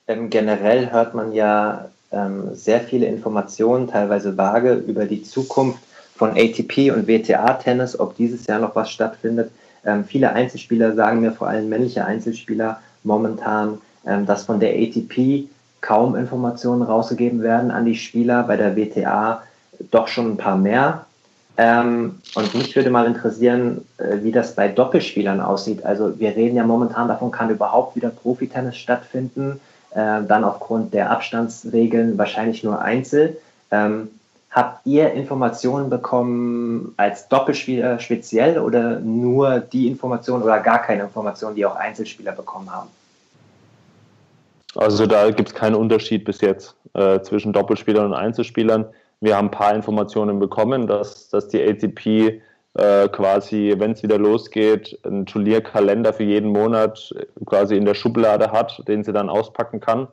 Ähm, 0.07 0.29
generell 0.29 0.91
hört 0.91 1.13
man 1.13 1.31
ja 1.31 1.89
ähm, 2.11 2.53
sehr 2.53 2.81
viele 2.81 3.05
Informationen, 3.05 3.87
teilweise 3.87 4.37
vage, 4.37 4.73
über 4.73 5.05
die 5.05 5.23
Zukunft 5.23 5.79
von 6.15 6.31
ATP 6.31 6.91
und 6.91 7.07
WTA-Tennis, 7.07 7.99
ob 7.99 8.15
dieses 8.15 8.45
Jahr 8.47 8.59
noch 8.59 8.75
was 8.75 8.91
stattfindet. 8.91 9.51
Ähm, 9.85 10.05
viele 10.05 10.33
Einzelspieler 10.33 10.93
sagen 10.93 11.21
mir, 11.21 11.31
vor 11.31 11.47
allem 11.47 11.69
männliche 11.69 12.05
Einzelspieler, 12.05 12.79
momentan, 13.03 13.79
ähm, 14.05 14.25
dass 14.25 14.45
von 14.45 14.59
der 14.59 14.73
ATP 14.75 15.47
kaum 15.81 16.15
Informationen 16.15 16.83
rausgegeben 16.83 17.41
werden 17.41 17.71
an 17.71 17.85
die 17.85 17.95
Spieler, 17.95 18.43
bei 18.43 18.55
der 18.55 18.75
WTA 18.75 19.41
doch 19.89 20.07
schon 20.07 20.31
ein 20.31 20.37
paar 20.37 20.57
mehr. 20.57 21.05
Ähm, 21.57 22.19
und 22.35 22.53
mich 22.55 22.75
würde 22.75 22.89
mal 22.89 23.05
interessieren, 23.05 23.85
äh, 23.97 24.23
wie 24.23 24.31
das 24.31 24.55
bei 24.55 24.67
Doppelspielern 24.67 25.41
aussieht. 25.41 25.85
Also 25.85 26.17
wir 26.19 26.35
reden 26.35 26.55
ja 26.55 26.63
momentan 26.63 27.07
davon, 27.07 27.31
kann 27.31 27.49
überhaupt 27.49 27.95
wieder 27.95 28.09
Profitennis 28.09 28.77
stattfinden. 28.77 29.59
Äh, 29.91 30.23
dann 30.27 30.43
aufgrund 30.43 30.93
der 30.93 31.11
Abstandsregeln 31.11 32.17
wahrscheinlich 32.17 32.63
nur 32.63 32.81
Einzel. 32.81 33.37
Ähm, 33.71 34.09
habt 34.49 34.85
ihr 34.85 35.11
Informationen 35.11 35.89
bekommen 35.89 36.93
als 36.95 37.27
Doppelspieler 37.27 37.99
speziell 37.99 38.57
oder 38.57 38.99
nur 38.99 39.59
die 39.59 39.87
Informationen 39.87 40.43
oder 40.43 40.59
gar 40.59 40.81
keine 40.81 41.03
Informationen, 41.03 41.55
die 41.55 41.65
auch 41.65 41.75
Einzelspieler 41.75 42.31
bekommen 42.31 42.71
haben? 42.71 42.89
Also 44.75 45.05
da 45.05 45.29
gibt 45.31 45.49
es 45.49 45.55
keinen 45.55 45.75
Unterschied 45.75 46.25
bis 46.25 46.41
jetzt 46.41 46.75
äh, 46.93 47.19
zwischen 47.21 47.53
Doppelspielern 47.53 48.05
und 48.05 48.13
Einzelspielern. 48.13 48.85
Wir 49.19 49.37
haben 49.37 49.47
ein 49.47 49.51
paar 49.51 49.75
Informationen 49.75 50.39
bekommen, 50.39 50.87
dass, 50.87 51.29
dass 51.29 51.47
die 51.47 51.61
ATP 51.61 52.41
äh, 52.75 53.09
quasi, 53.09 53.75
wenn 53.77 53.91
es 53.91 54.01
wieder 54.01 54.17
losgeht, 54.17 54.97
einen 55.03 55.25
Turnierkalender 55.25 56.13
für 56.13 56.23
jeden 56.23 56.49
Monat 56.51 57.13
quasi 57.45 57.75
in 57.75 57.85
der 57.85 57.93
Schublade 57.95 58.51
hat, 58.51 58.81
den 58.87 59.03
sie 59.03 59.11
dann 59.11 59.29
auspacken 59.29 59.81
kann, 59.81 60.07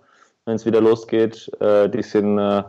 wenn 0.44 0.56
es 0.56 0.66
wieder 0.66 0.80
losgeht. 0.80 1.50
Äh, 1.60 1.88
die 1.88 2.02
sind, 2.02 2.38
äh, 2.38 2.64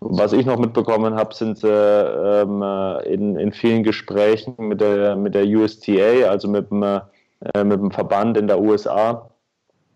was 0.00 0.32
ich 0.32 0.46
noch 0.46 0.58
mitbekommen 0.58 1.14
habe, 1.14 1.34
sind 1.34 1.58
sie 1.58 1.68
ähm, 1.68 2.62
äh, 2.62 3.12
in, 3.12 3.36
in 3.36 3.52
vielen 3.52 3.82
Gesprächen 3.82 4.54
mit 4.58 4.80
der, 4.80 5.16
mit 5.16 5.34
der 5.34 5.44
USTA, 5.46 6.28
also 6.28 6.48
mit 6.48 6.70
dem, 6.70 6.82
äh, 6.82 7.00
mit 7.62 7.78
dem 7.78 7.90
Verband 7.90 8.38
in 8.38 8.46
der 8.46 8.58
USA, 8.58 9.29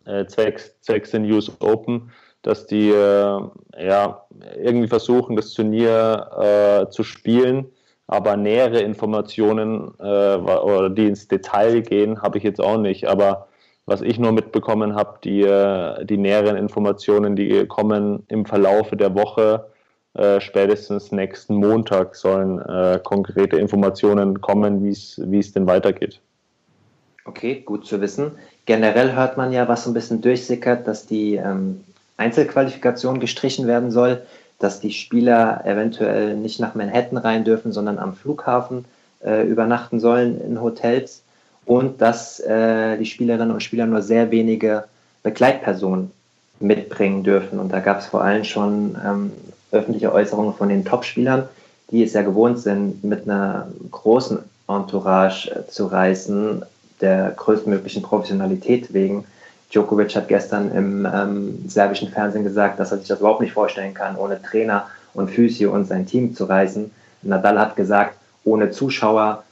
äh, 0.07 0.27
zwecks, 0.27 0.75
zwecks 0.81 1.11
den 1.11 1.31
US 1.31 1.51
Open, 1.61 2.11
dass 2.43 2.67
die 2.67 2.91
ja 2.91 4.27
irgendwie 4.63 4.87
versuchen, 4.87 5.35
das 5.35 5.55
Turnier 5.55 6.87
zu 6.91 7.03
spielen 7.03 7.67
aber 8.07 8.37
nähere 8.37 8.81
Informationen 8.81 9.95
äh, 9.99 10.37
oder 10.37 10.91
die 10.91 11.07
ins 11.07 11.29
Detail 11.29 11.81
gehen, 11.81 12.21
habe 12.21 12.39
ich 12.39 12.45
jetzt 12.45 12.61
auch 12.61 12.77
nicht. 12.77 13.07
Aber 13.07 13.49
was 13.87 14.03
ich 14.03 14.19
nur 14.19 14.33
mitbekommen 14.33 14.95
habe, 14.95 15.19
die, 15.25 15.43
äh, 15.43 16.05
die 16.05 16.19
näheren 16.19 16.57
Informationen, 16.57 17.37
die 17.37 17.67
kommen 17.67 18.25
im 18.29 18.45
Verlaufe 18.45 18.97
der 18.97 19.15
Woche, 19.15 19.71
äh, 20.15 20.41
spätestens 20.41 21.13
nächsten 21.13 21.57
Montag 21.57 22.15
sollen 22.15 22.61
äh, 22.61 23.01
konkrete 23.03 23.57
Informationen 23.57 24.41
kommen, 24.41 24.85
wie 24.85 24.91
es 25.39 25.53
denn 25.53 25.67
weitergeht. 25.67 26.21
Okay, 27.25 27.63
gut 27.63 27.87
zu 27.87 28.01
wissen. 28.03 28.33
Generell 28.67 29.15
hört 29.15 29.37
man 29.37 29.53
ja, 29.53 29.69
was 29.69 29.85
so 29.85 29.91
ein 29.91 29.95
bisschen 29.95 30.21
durchsickert, 30.21 30.87
dass 30.87 31.07
die 31.07 31.37
ähm, 31.37 31.85
Einzelqualifikation 32.17 33.21
gestrichen 33.21 33.67
werden 33.67 33.91
soll 33.91 34.23
dass 34.59 34.81
die 34.81 34.93
Spieler 34.93 35.63
eventuell 35.65 36.37
nicht 36.37 36.61
nach 36.61 36.75
Manhattan 36.75 37.19
rein 37.19 37.45
dürfen, 37.45 37.73
sondern 37.73 37.99
am 37.99 38.15
Flughafen 38.15 38.85
äh, 39.25 39.47
übernachten 39.47 40.01
sollen 40.01 40.41
in 40.41 40.61
Hotels 40.61 41.23
und 41.67 42.01
dass 42.01 42.41
äh, 42.41 42.97
die 42.97 43.07
Spielerinnen 43.07 43.51
und 43.51 43.63
Spieler 43.63 43.87
nur 43.87 44.03
sehr 44.03 44.31
wenige 44.31 44.85
Begleitpersonen 45.23 46.11
mitbringen 46.61 47.25
dürfen. 47.25 47.59
Und 47.59 47.73
da 47.73 47.81
gab 47.81 48.01
es 48.01 48.07
vor 48.07 48.23
allem 48.23 48.45
schon 48.45 48.97
ähm, 49.05 49.33
öffentliche 49.73 50.13
Äußerungen 50.13 50.55
von 50.55 50.69
den 50.69 50.85
Topspielern, 50.85 51.49
die 51.91 52.03
es 52.03 52.13
ja 52.13 52.23
gewohnt 52.23 52.59
sind, 52.59 53.03
mit 53.03 53.25
einer 53.25 53.69
großen 53.91 54.39
Entourage 54.69 55.51
äh, 55.51 55.67
zu 55.69 55.87
reisen, 55.87 56.65
der 57.05 57.33
größtmöglichen 57.37 58.03
Professionalität 58.03 58.93
wegen 58.95 59.25
Djokovic 59.71 60.15
hat 60.17 60.29
gestern 60.29 60.73
im 60.73 61.07
ähm, 61.07 61.69
serbischen 61.69 62.09
Fernsehen 62.09 62.45
gesagt, 62.45 62.81
dass 62.81 62.93
er 62.93 62.99
sich 62.99 63.09
das 63.09 63.21
überhaupt 63.21 63.41
nicht 63.41 63.53
vorstellen 63.53 63.93
kann, 63.93 64.17
ohne 64.17 64.41
Trainer 64.41 64.87
und 65.13 65.31
Physio 65.31 65.73
und 65.73 65.87
sein 65.87 66.07
Team 66.07 66.35
zu 66.35 66.45
reisen. 66.45 66.91
Nadal 67.23 67.59
hat 67.59 67.77
gesagt, 67.77 68.17
ohne 68.45 68.71
Zuschauer 68.71 69.45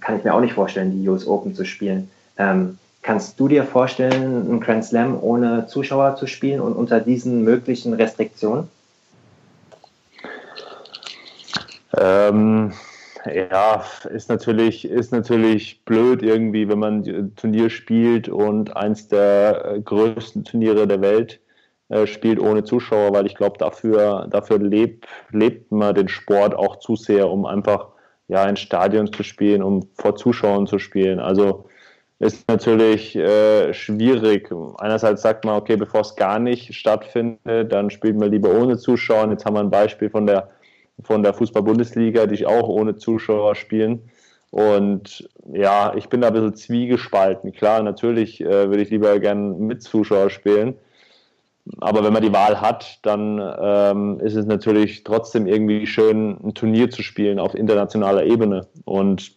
kann 0.00 0.16
ich 0.16 0.24
mir 0.24 0.34
auch 0.34 0.40
nicht 0.40 0.54
vorstellen, 0.54 0.92
die 0.92 1.08
US 1.08 1.26
Open 1.26 1.54
zu 1.54 1.64
spielen. 1.64 2.10
Ähm, 2.38 2.78
kannst 3.02 3.38
du 3.38 3.46
dir 3.46 3.64
vorstellen, 3.64 4.48
einen 4.48 4.60
Grand 4.60 4.84
Slam 4.84 5.18
ohne 5.20 5.66
Zuschauer 5.66 6.16
zu 6.16 6.26
spielen 6.26 6.60
und 6.60 6.72
unter 6.72 7.00
diesen 7.00 7.44
möglichen 7.44 7.94
Restriktionen? 7.94 8.68
Ähm, 11.96 12.72
ja, 13.32 13.84
ist 14.10 14.28
natürlich, 14.28 14.84
ist 14.84 15.12
natürlich 15.12 15.84
blöd 15.84 16.22
irgendwie, 16.22 16.68
wenn 16.68 16.78
man 16.78 17.02
ein 17.02 17.34
Turnier 17.36 17.70
spielt 17.70 18.28
und 18.28 18.76
eins 18.76 19.08
der 19.08 19.64
äh, 19.64 19.80
größten 19.80 20.44
Turniere 20.44 20.86
der 20.86 21.00
Welt 21.00 21.40
äh, 21.88 22.06
spielt 22.06 22.40
ohne 22.40 22.64
Zuschauer, 22.64 23.12
weil 23.12 23.26
ich 23.26 23.34
glaube, 23.34 23.58
dafür, 23.58 24.26
dafür 24.30 24.58
lebt, 24.58 25.06
lebt 25.30 25.70
man 25.72 25.94
den 25.94 26.08
Sport 26.08 26.54
auch 26.54 26.76
zu 26.78 26.96
sehr, 26.96 27.30
um 27.30 27.46
einfach 27.46 27.88
ja, 28.28 28.48
in 28.48 28.56
Stadion 28.56 29.12
zu 29.12 29.22
spielen, 29.22 29.62
um 29.62 29.88
vor 29.94 30.16
Zuschauern 30.16 30.66
zu 30.66 30.78
spielen. 30.78 31.20
Also 31.20 31.68
ist 32.18 32.48
natürlich 32.48 33.14
äh, 33.14 33.72
schwierig. 33.74 34.50
Einerseits 34.78 35.22
sagt 35.22 35.44
man, 35.44 35.56
okay, 35.56 35.76
bevor 35.76 36.00
es 36.00 36.16
gar 36.16 36.38
nicht 36.38 36.74
stattfindet, 36.74 37.70
dann 37.70 37.90
spielt 37.90 38.16
man 38.16 38.30
lieber 38.30 38.50
ohne 38.50 38.78
Zuschauer. 38.78 39.30
Jetzt 39.30 39.44
haben 39.44 39.54
wir 39.54 39.60
ein 39.60 39.70
Beispiel 39.70 40.10
von 40.10 40.26
der 40.26 40.48
von 41.02 41.22
der 41.22 41.34
Fußball-Bundesliga, 41.34 42.26
die 42.26 42.46
auch 42.46 42.68
ohne 42.68 42.96
Zuschauer 42.96 43.54
spielen. 43.54 44.10
Und 44.50 45.28
ja, 45.52 45.94
ich 45.94 46.08
bin 46.08 46.20
da 46.20 46.28
ein 46.28 46.32
bisschen 46.32 46.54
zwiegespalten. 46.54 47.52
Klar, 47.52 47.82
natürlich 47.82 48.40
äh, 48.40 48.68
würde 48.68 48.82
ich 48.82 48.90
lieber 48.90 49.18
gern 49.18 49.58
mit 49.58 49.82
Zuschauer 49.82 50.30
spielen. 50.30 50.76
Aber 51.80 52.04
wenn 52.04 52.12
man 52.12 52.22
die 52.22 52.32
Wahl 52.32 52.60
hat, 52.60 53.00
dann 53.02 53.42
ähm, 53.60 54.20
ist 54.20 54.36
es 54.36 54.46
natürlich 54.46 55.02
trotzdem 55.02 55.46
irgendwie 55.46 55.86
schön, 55.86 56.38
ein 56.42 56.54
Turnier 56.54 56.90
zu 56.90 57.02
spielen 57.02 57.40
auf 57.40 57.54
internationaler 57.54 58.24
Ebene. 58.24 58.66
Und 58.84 59.32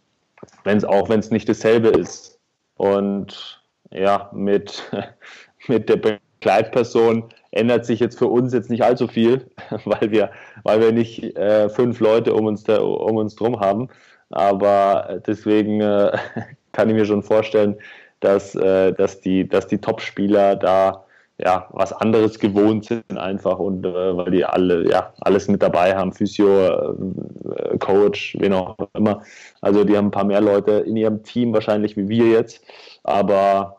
wenn 0.64 0.78
es 0.78 0.86
auch, 0.86 1.10
wenn 1.10 1.20
es 1.20 1.32
nicht 1.32 1.50
dasselbe 1.50 1.90
ist. 1.90 2.40
Und 2.76 3.62
ja, 3.92 4.30
mit, 4.34 4.84
mit 5.68 5.90
der 5.90 6.20
Begleitperson 6.40 7.26
ändert 7.52 7.86
sich 7.86 8.00
jetzt 8.00 8.18
für 8.18 8.28
uns 8.28 8.54
jetzt 8.54 8.70
nicht 8.70 8.84
allzu 8.84 9.08
viel, 9.08 9.46
weil 9.86 10.12
wir, 10.12 10.32
weil 10.64 10.80
wir 10.80 10.92
nicht 10.92 11.36
äh, 11.38 11.70
fünf 11.70 12.00
Leute 12.00 12.34
um 12.34 12.46
uns, 12.46 12.64
da, 12.64 12.80
um 12.82 13.18
uns 13.18 13.36
drum 13.36 13.60
haben. 13.60 13.90
Aber 14.30 15.22
deswegen 15.26 15.82
äh, 15.82 16.12
kann 16.72 16.90
ich 16.90 16.96
mir 16.96 17.06
schon 17.06 17.24
vorstellen, 17.24 17.76
dass, 18.20 18.56
äh, 18.56 18.94
dass 18.94 19.22
die, 19.22 19.48
dass 19.48 19.68
die 19.68 19.80
Top-Spieler 19.80 20.56
da 20.56 21.06
ja, 21.42 21.68
was 21.72 21.94
anderes 21.94 22.38
gewohnt 22.38 22.84
sind 22.84 23.18
einfach 23.18 23.60
und 23.60 23.86
äh, 23.86 24.18
weil 24.18 24.32
die 24.32 24.44
alle 24.44 24.90
ja 24.90 25.14
alles 25.22 25.48
mit 25.48 25.64
dabei 25.64 25.96
haben, 25.96 26.12
Physio, 26.12 26.68
äh, 26.68 27.78
Coach, 27.80 28.36
wen 28.40 28.52
auch 28.52 28.76
immer. 28.94 29.24
Also 29.62 29.86
die 29.86 29.96
haben 29.96 30.08
ein 30.08 30.12
paar 30.12 30.26
mehr 30.26 30.42
Leute 30.42 30.72
in 30.72 30.98
ihrem 30.98 31.24
Team 31.24 31.54
wahrscheinlich 31.54 31.96
wie 31.96 32.10
wir 32.10 32.26
jetzt, 32.26 32.62
aber 33.04 33.78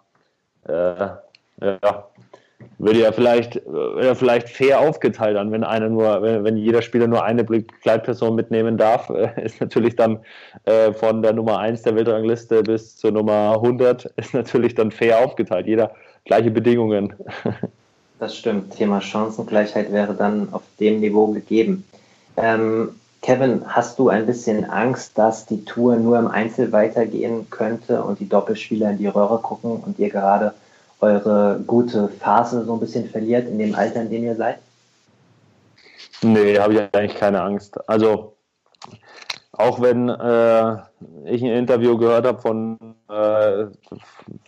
äh, 0.66 1.08
ja, 1.60 2.08
würde 2.78 3.00
ja 3.00 3.12
vielleicht, 3.12 3.60
ja 4.02 4.14
vielleicht 4.14 4.48
fair 4.48 4.80
aufgeteilt 4.80 5.36
an, 5.36 5.52
wenn 5.52 5.64
einer 5.64 5.88
nur, 5.88 6.22
wenn, 6.22 6.44
wenn 6.44 6.56
jeder 6.56 6.82
Spieler 6.82 7.06
nur 7.06 7.24
eine 7.24 7.44
Begleitperson 7.44 8.34
mitnehmen 8.34 8.78
darf, 8.78 9.10
äh, 9.10 9.30
ist 9.44 9.60
natürlich 9.60 9.96
dann 9.96 10.20
äh, 10.64 10.92
von 10.92 11.22
der 11.22 11.32
Nummer 11.32 11.58
1 11.58 11.82
der 11.82 11.94
Weltrangliste 11.94 12.62
bis 12.62 12.96
zur 12.96 13.12
Nummer 13.12 13.52
100 13.56 14.04
ist 14.16 14.34
natürlich 14.34 14.74
dann 14.74 14.90
fair 14.90 15.18
aufgeteilt. 15.24 15.66
Jeder 15.66 15.92
gleiche 16.24 16.50
Bedingungen. 16.50 17.14
Das 18.18 18.36
stimmt. 18.36 18.76
Thema 18.76 19.00
Chancengleichheit 19.00 19.90
wäre 19.92 20.12
dann 20.12 20.52
auf 20.52 20.60
dem 20.78 21.00
Niveau 21.00 21.28
gegeben. 21.28 21.84
Ähm, 22.36 22.90
Kevin, 23.22 23.62
hast 23.66 23.98
du 23.98 24.10
ein 24.10 24.26
bisschen 24.26 24.68
Angst, 24.68 25.16
dass 25.16 25.46
die 25.46 25.64
Tour 25.64 25.96
nur 25.96 26.18
im 26.18 26.28
Einzel 26.28 26.70
weitergehen 26.70 27.46
könnte 27.48 28.02
und 28.02 28.20
die 28.20 28.28
Doppelspieler 28.28 28.90
in 28.90 28.98
die 28.98 29.06
Röhre 29.06 29.38
gucken 29.38 29.72
und 29.72 29.98
ihr 29.98 30.10
gerade 30.10 30.52
eure 31.00 31.60
gute 31.66 32.08
Phase 32.08 32.64
so 32.64 32.74
ein 32.74 32.80
bisschen 32.80 33.08
verliert 33.08 33.48
in 33.48 33.58
dem 33.58 33.74
Alter, 33.74 34.02
in 34.02 34.10
dem 34.10 34.24
ihr 34.24 34.36
seid? 34.36 34.58
Nee, 36.22 36.58
habe 36.58 36.74
ich 36.74 36.80
eigentlich 36.92 37.16
keine 37.16 37.42
Angst. 37.42 37.78
Also 37.88 38.36
auch 39.52 39.80
wenn 39.80 40.08
äh, 40.08 40.76
ich 41.24 41.42
ein 41.42 41.52
Interview 41.52 41.96
gehört 41.96 42.26
habe 42.26 42.40
von, 42.40 42.78
äh, 43.08 43.66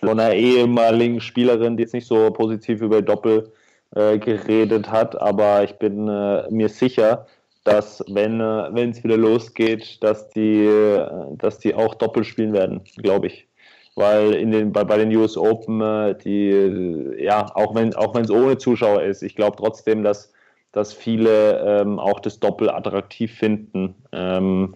von 0.00 0.20
einer 0.20 0.32
ehemaligen 0.34 1.20
Spielerin, 1.20 1.76
die 1.76 1.82
jetzt 1.82 1.94
nicht 1.94 2.06
so 2.06 2.30
positiv 2.30 2.80
über 2.80 3.02
Doppel 3.02 3.52
äh, 3.94 4.18
geredet 4.18 4.90
hat, 4.90 5.20
aber 5.20 5.64
ich 5.64 5.74
bin 5.74 6.08
äh, 6.08 6.50
mir 6.50 6.68
sicher, 6.68 7.26
dass 7.64 8.02
wenn 8.08 8.40
äh, 8.40 8.90
es 8.90 9.04
wieder 9.04 9.16
losgeht, 9.16 10.02
dass 10.02 10.28
die 10.30 10.64
äh, 10.64 11.08
dass 11.36 11.58
die 11.58 11.74
auch 11.74 11.94
Doppel 11.94 12.24
spielen 12.24 12.52
werden, 12.52 12.82
glaube 12.96 13.28
ich, 13.28 13.46
weil 13.94 14.32
in 14.34 14.50
den 14.50 14.72
bei, 14.72 14.84
bei 14.84 14.96
den 14.96 15.14
US 15.16 15.36
Open 15.36 15.80
äh, 15.80 16.14
die 16.14 17.22
ja 17.22 17.46
auch 17.54 17.74
wenn 17.74 17.94
auch 17.94 18.14
es 18.14 18.30
ohne 18.30 18.58
Zuschauer 18.58 19.02
ist, 19.02 19.22
ich 19.22 19.36
glaube 19.36 19.56
trotzdem, 19.56 20.02
dass 20.02 20.32
dass 20.72 20.94
viele 20.94 21.60
ähm, 21.60 21.98
auch 21.98 22.18
das 22.20 22.40
Doppel 22.40 22.70
attraktiv 22.70 23.34
finden. 23.34 23.94
Ähm, 24.10 24.74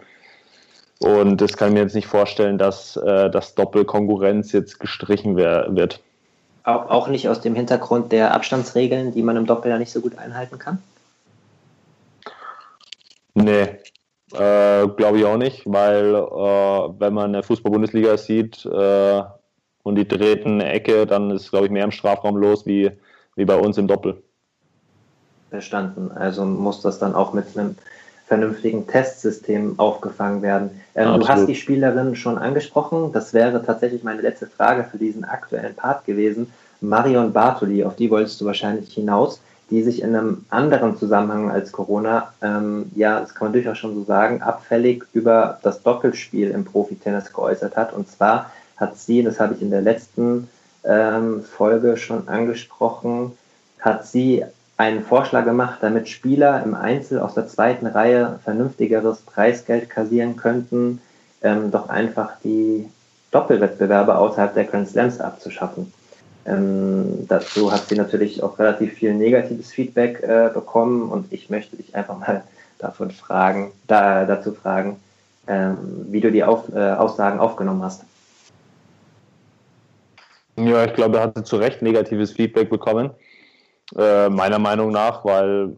und 0.99 1.41
das 1.41 1.57
kann 1.57 1.69
ich 1.69 1.73
mir 1.73 1.81
jetzt 1.81 1.95
nicht 1.95 2.07
vorstellen, 2.07 2.57
dass 2.57 2.95
äh, 2.97 3.29
das 3.29 3.55
Doppelkonkurrenz 3.55 4.51
jetzt 4.51 4.79
gestrichen 4.79 5.35
wär, 5.35 5.75
wird. 5.75 6.01
Auch, 6.63 6.89
auch 6.89 7.07
nicht 7.07 7.29
aus 7.29 7.41
dem 7.41 7.55
Hintergrund 7.55 8.11
der 8.11 8.33
Abstandsregeln, 8.33 9.13
die 9.13 9.23
man 9.23 9.37
im 9.37 9.45
Doppel 9.45 9.71
ja 9.71 9.77
nicht 9.77 9.91
so 9.91 10.01
gut 10.01 10.17
einhalten 10.17 10.59
kann? 10.59 10.81
Nee, 13.33 13.67
äh, 14.91 14.95
glaube 14.95 15.19
ich 15.19 15.25
auch 15.25 15.37
nicht, 15.37 15.63
weil 15.65 16.15
äh, 16.15 16.99
wenn 16.99 17.13
man 17.13 17.33
eine 17.33 17.43
Fußball-Bundesliga 17.43 18.17
sieht 18.17 18.65
äh, 18.65 19.23
und 19.83 19.95
die 19.95 20.07
treten 20.07 20.61
eine 20.61 20.71
Ecke, 20.71 21.05
dann 21.05 21.31
ist, 21.31 21.49
glaube 21.49 21.65
ich, 21.65 21.71
mehr 21.71 21.83
im 21.83 21.91
Strafraum 21.91 22.37
los 22.37 22.65
wie, 22.65 22.91
wie 23.35 23.45
bei 23.45 23.55
uns 23.55 23.77
im 23.77 23.87
Doppel. 23.87 24.21
Verstanden. 25.49 26.11
Also 26.13 26.45
muss 26.45 26.81
das 26.81 26.99
dann 26.99 27.15
auch 27.15 27.33
mit 27.33 27.45
einem 27.57 27.75
vernünftigen 28.27 28.85
Testsystem 28.85 29.79
aufgefangen 29.79 30.41
werden. 30.41 30.81
Ähm, 30.95 31.19
du 31.19 31.27
hast 31.27 31.45
die 31.45 31.55
Spielerin 31.55 32.15
schon 32.15 32.37
angesprochen. 32.37 33.13
Das 33.13 33.33
wäre 33.33 33.63
tatsächlich 33.63 34.03
meine 34.03 34.21
letzte 34.21 34.47
Frage 34.47 34.83
für 34.83 34.97
diesen 34.97 35.23
aktuellen 35.23 35.75
Part 35.75 36.05
gewesen. 36.05 36.51
Marion 36.81 37.31
Bartoli, 37.31 37.83
auf 37.83 37.95
die 37.95 38.11
wolltest 38.11 38.41
du 38.41 38.45
wahrscheinlich 38.45 38.93
hinaus, 38.93 39.41
die 39.69 39.83
sich 39.83 40.01
in 40.01 40.15
einem 40.15 40.45
anderen 40.49 40.97
Zusammenhang 40.97 41.51
als 41.51 41.71
Corona, 41.71 42.33
ähm, 42.41 42.91
ja, 42.95 43.19
das 43.19 43.35
kann 43.35 43.47
man 43.47 43.53
durchaus 43.53 43.77
schon 43.77 43.95
so 43.95 44.03
sagen, 44.03 44.41
abfällig 44.41 45.03
über 45.13 45.59
das 45.63 45.83
Doppelspiel 45.83 46.51
im 46.51 46.63
Profitennis 46.63 47.33
geäußert 47.33 47.75
hat. 47.75 47.93
Und 47.93 48.09
zwar 48.09 48.51
hat 48.77 48.97
sie, 48.97 49.23
das 49.23 49.39
habe 49.39 49.55
ich 49.55 49.61
in 49.61 49.71
der 49.71 49.81
letzten 49.81 50.47
ähm, 50.85 51.43
Folge 51.43 51.97
schon 51.97 52.27
angesprochen, 52.27 53.33
hat 53.79 54.07
sie 54.07 54.45
einen 54.77 55.03
Vorschlag 55.03 55.43
gemacht, 55.43 55.79
damit 55.81 56.07
Spieler 56.07 56.63
im 56.63 56.75
Einzel 56.75 57.19
aus 57.19 57.33
der 57.33 57.47
zweiten 57.47 57.87
Reihe 57.87 58.39
vernünftigeres 58.43 59.17
Preisgeld 59.21 59.89
kassieren 59.89 60.37
könnten, 60.37 61.01
ähm, 61.41 61.71
doch 61.71 61.89
einfach 61.89 62.33
die 62.43 62.87
Doppelwettbewerbe 63.31 64.17
außerhalb 64.17 64.53
der 64.53 64.65
Grand 64.65 64.87
Slams 64.87 65.19
abzuschaffen. 65.19 65.91
Ähm, 66.47 67.27
dazu 67.27 67.71
hat 67.71 67.89
sie 67.89 67.95
natürlich 67.95 68.41
auch 68.41 68.57
relativ 68.57 68.93
viel 68.93 69.13
negatives 69.13 69.71
Feedback 69.71 70.23
äh, 70.23 70.49
bekommen 70.53 71.11
und 71.11 71.31
ich 71.33 71.49
möchte 71.49 71.75
dich 71.75 71.93
einfach 71.93 72.17
mal 72.17 72.43
davon 72.79 73.11
fragen, 73.11 73.71
da, 73.87 74.25
dazu 74.25 74.53
fragen, 74.53 74.97
ähm, 75.47 76.05
wie 76.09 76.21
du 76.21 76.31
die 76.31 76.43
auf, 76.43 76.73
äh, 76.73 76.91
Aussagen 76.93 77.39
aufgenommen 77.39 77.83
hast. 77.83 78.03
Ja, 80.57 80.85
ich 80.85 80.93
glaube, 80.93 81.17
er 81.17 81.23
hatte 81.23 81.43
zu 81.43 81.57
Recht 81.57 81.81
negatives 81.81 82.31
Feedback 82.31 82.69
bekommen. 82.69 83.11
Äh, 83.97 84.29
meiner 84.29 84.59
Meinung 84.59 84.91
nach, 84.91 85.23
weil, 85.23 85.77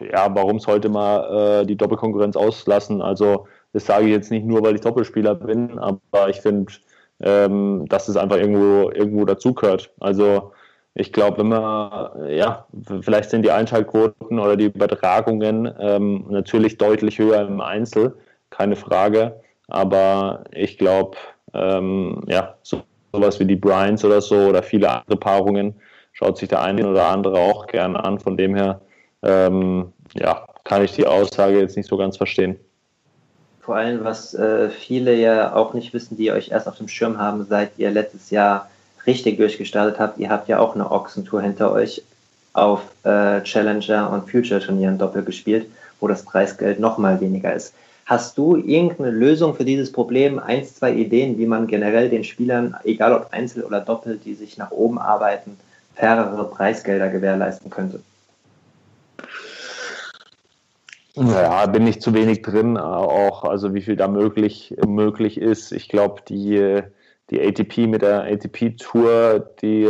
ja, 0.00 0.34
warum 0.34 0.58
sollte 0.58 0.88
man 0.88 1.62
äh, 1.62 1.66
die 1.66 1.76
Doppelkonkurrenz 1.76 2.36
auslassen? 2.36 3.02
Also, 3.02 3.46
das 3.72 3.86
sage 3.86 4.06
ich 4.06 4.10
jetzt 4.10 4.30
nicht 4.30 4.46
nur, 4.46 4.62
weil 4.62 4.74
ich 4.74 4.80
Doppelspieler 4.80 5.34
bin, 5.34 5.78
aber 5.78 6.28
ich 6.28 6.40
finde, 6.40 6.72
ähm, 7.20 7.86
dass 7.88 8.08
es 8.08 8.16
einfach 8.16 8.36
irgendwo, 8.36 8.90
irgendwo 8.90 9.24
dazugehört. 9.24 9.90
Also, 10.00 10.52
ich 10.94 11.12
glaube, 11.12 11.38
wenn 11.38 11.48
man, 11.48 12.30
ja, 12.30 12.66
vielleicht 13.02 13.30
sind 13.30 13.42
die 13.42 13.50
Einschaltquoten 13.50 14.38
oder 14.38 14.56
die 14.56 14.66
Übertragungen 14.66 15.72
ähm, 15.78 16.24
natürlich 16.30 16.78
deutlich 16.78 17.18
höher 17.18 17.46
im 17.46 17.60
Einzel, 17.60 18.16
keine 18.48 18.76
Frage. 18.76 19.38
Aber 19.68 20.44
ich 20.52 20.78
glaube, 20.78 21.18
ähm, 21.52 22.22
ja, 22.28 22.54
so, 22.62 22.82
sowas 23.12 23.38
wie 23.40 23.44
die 23.44 23.56
Bryans 23.56 24.04
oder 24.04 24.20
so 24.20 24.36
oder 24.36 24.62
viele 24.62 24.90
andere 24.90 25.18
Paarungen, 25.18 25.74
schaut 26.12 26.38
sich 26.38 26.48
der 26.48 26.62
eine 26.62 26.88
oder 26.88 27.08
andere 27.08 27.38
auch 27.38 27.66
gerne 27.66 28.02
an. 28.02 28.18
Von 28.18 28.38
dem 28.38 28.54
her, 28.54 28.80
ähm, 29.22 29.92
ja, 30.14 30.46
kann 30.64 30.82
ich 30.82 30.92
die 30.92 31.06
Aussage 31.06 31.58
jetzt 31.58 31.76
nicht 31.76 31.88
so 31.88 31.96
ganz 31.96 32.16
verstehen. 32.16 32.58
Vor 33.66 33.74
allem, 33.74 34.04
was 34.04 34.32
äh, 34.32 34.70
viele 34.70 35.12
ja 35.16 35.52
auch 35.52 35.74
nicht 35.74 35.92
wissen, 35.92 36.16
die 36.16 36.30
euch 36.30 36.52
erst 36.52 36.68
auf 36.68 36.78
dem 36.78 36.86
Schirm 36.86 37.18
haben, 37.18 37.44
seit 37.50 37.72
ihr 37.78 37.90
letztes 37.90 38.30
Jahr 38.30 38.70
richtig 39.08 39.38
durchgestartet 39.38 39.98
habt. 39.98 40.18
Ihr 40.18 40.30
habt 40.30 40.46
ja 40.48 40.60
auch 40.60 40.76
eine 40.76 40.88
Ochsentour 40.88 41.42
hinter 41.42 41.72
euch 41.72 42.04
auf 42.52 42.82
äh, 43.02 43.42
Challenger 43.42 44.08
und 44.12 44.30
Future 44.30 44.60
Turnieren 44.60 44.98
doppelt 44.98 45.26
gespielt, 45.26 45.66
wo 45.98 46.06
das 46.06 46.22
Preisgeld 46.22 46.78
noch 46.78 46.96
mal 46.96 47.20
weniger 47.20 47.52
ist. 47.54 47.74
Hast 48.06 48.38
du 48.38 48.54
irgendeine 48.54 49.10
Lösung 49.10 49.56
für 49.56 49.64
dieses 49.64 49.90
Problem? 49.90 50.38
Eins, 50.38 50.76
zwei 50.76 50.92
Ideen, 50.92 51.36
wie 51.36 51.46
man 51.46 51.66
generell 51.66 52.08
den 52.08 52.22
Spielern, 52.22 52.76
egal 52.84 53.14
ob 53.14 53.32
Einzel 53.32 53.64
oder 53.64 53.80
Doppel, 53.80 54.20
die 54.24 54.34
sich 54.34 54.56
nach 54.58 54.70
oben 54.70 55.00
arbeiten, 55.00 55.58
fairere 55.96 56.48
Preisgelder 56.48 57.08
gewährleisten 57.08 57.68
könnte? 57.68 57.98
Naja, 61.18 61.64
bin 61.66 61.86
ich 61.86 62.02
zu 62.02 62.12
wenig 62.12 62.42
drin, 62.42 62.76
auch 62.76 63.44
also 63.44 63.72
wie 63.72 63.80
viel 63.80 63.96
da 63.96 64.06
möglich, 64.06 64.76
möglich 64.86 65.40
ist. 65.40 65.72
Ich 65.72 65.88
glaube, 65.88 66.20
die, 66.28 66.82
die 67.30 67.40
ATP 67.40 67.86
mit 67.86 68.02
der 68.02 68.24
ATP-Tour, 68.24 69.40
die, 69.62 69.88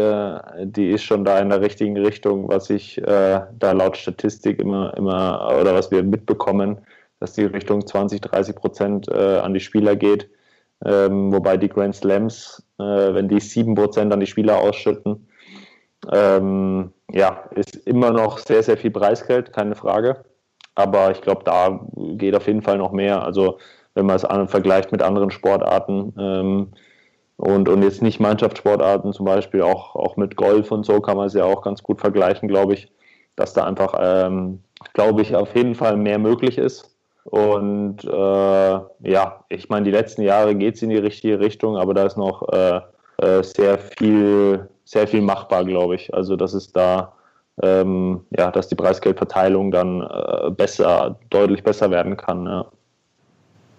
die 0.66 0.90
ist 0.90 1.02
schon 1.02 1.24
da 1.24 1.40
in 1.40 1.48
der 1.48 1.60
richtigen 1.60 1.96
Richtung, 1.96 2.48
was 2.48 2.70
ich 2.70 2.98
äh, 2.98 3.40
da 3.58 3.72
laut 3.72 3.96
Statistik 3.96 4.60
immer, 4.60 4.96
immer 4.96 5.58
oder 5.60 5.74
was 5.74 5.90
wir 5.90 6.04
mitbekommen, 6.04 6.78
dass 7.18 7.32
die 7.32 7.44
Richtung 7.44 7.84
20, 7.84 8.20
30 8.20 8.54
Prozent 8.54 9.08
äh, 9.08 9.38
an 9.38 9.52
die 9.52 9.60
Spieler 9.60 9.96
geht. 9.96 10.30
Ähm, 10.84 11.32
wobei 11.32 11.56
die 11.56 11.68
Grand 11.68 11.96
Slams, 11.96 12.62
äh, 12.78 12.84
wenn 12.84 13.28
die 13.28 13.40
7 13.40 13.74
Prozent 13.74 14.12
an 14.12 14.20
die 14.20 14.26
Spieler 14.26 14.58
ausschütten, 14.58 15.26
ähm, 16.12 16.92
ja, 17.10 17.48
ist 17.52 17.74
immer 17.86 18.12
noch 18.12 18.38
sehr, 18.38 18.62
sehr 18.62 18.76
viel 18.76 18.92
Preisgeld, 18.92 19.52
keine 19.52 19.74
Frage. 19.74 20.24
Aber 20.76 21.10
ich 21.10 21.20
glaube, 21.20 21.42
da 21.44 21.80
geht 22.16 22.36
auf 22.36 22.46
jeden 22.46 22.62
Fall 22.62 22.78
noch 22.78 22.92
mehr. 22.92 23.24
Also 23.24 23.58
wenn 23.94 24.06
man 24.06 24.16
es 24.16 24.24
an, 24.24 24.46
vergleicht 24.46 24.92
mit 24.92 25.02
anderen 25.02 25.30
Sportarten 25.30 26.12
ähm, 26.18 26.68
und, 27.36 27.68
und 27.68 27.82
jetzt 27.82 28.02
nicht 28.02 28.20
Mannschaftssportarten, 28.20 29.12
zum 29.12 29.26
Beispiel 29.26 29.62
auch, 29.62 29.96
auch 29.96 30.16
mit 30.16 30.36
Golf 30.36 30.70
und 30.70 30.86
so 30.86 31.00
kann 31.00 31.16
man 31.16 31.26
es 31.26 31.34
ja 31.34 31.44
auch 31.44 31.62
ganz 31.62 31.82
gut 31.82 32.00
vergleichen, 32.00 32.48
glaube 32.48 32.74
ich, 32.74 32.88
dass 33.34 33.52
da 33.52 33.64
einfach, 33.64 33.94
ähm, 33.98 34.62
glaube 34.94 35.22
ich, 35.22 35.34
auf 35.34 35.56
jeden 35.56 35.74
Fall 35.74 35.96
mehr 35.96 36.18
möglich 36.18 36.58
ist. 36.58 36.94
Und 37.24 38.04
äh, 38.04 38.10
ja, 39.10 39.44
ich 39.48 39.68
meine, 39.68 39.84
die 39.84 39.90
letzten 39.90 40.22
Jahre 40.22 40.54
geht 40.54 40.76
es 40.76 40.82
in 40.82 40.90
die 40.90 40.96
richtige 40.96 41.40
Richtung, 41.40 41.76
aber 41.76 41.92
da 41.92 42.04
ist 42.04 42.16
noch 42.16 42.48
äh, 42.52 42.80
äh, 43.18 43.42
sehr 43.42 43.78
viel 43.78 44.68
sehr 44.86 45.08
viel 45.08 45.20
machbar, 45.20 45.64
glaube 45.64 45.96
ich. 45.96 46.14
Also 46.14 46.36
dass 46.36 46.54
es 46.54 46.72
da 46.72 47.12
ähm, 47.62 48.20
ja, 48.36 48.50
dass 48.50 48.68
die 48.68 48.74
Preisgeldverteilung 48.74 49.70
dann 49.70 50.02
äh, 50.02 50.50
besser, 50.50 51.16
deutlich 51.30 51.62
besser 51.62 51.90
werden 51.90 52.16
kann. 52.16 52.46
Ja. 52.46 52.66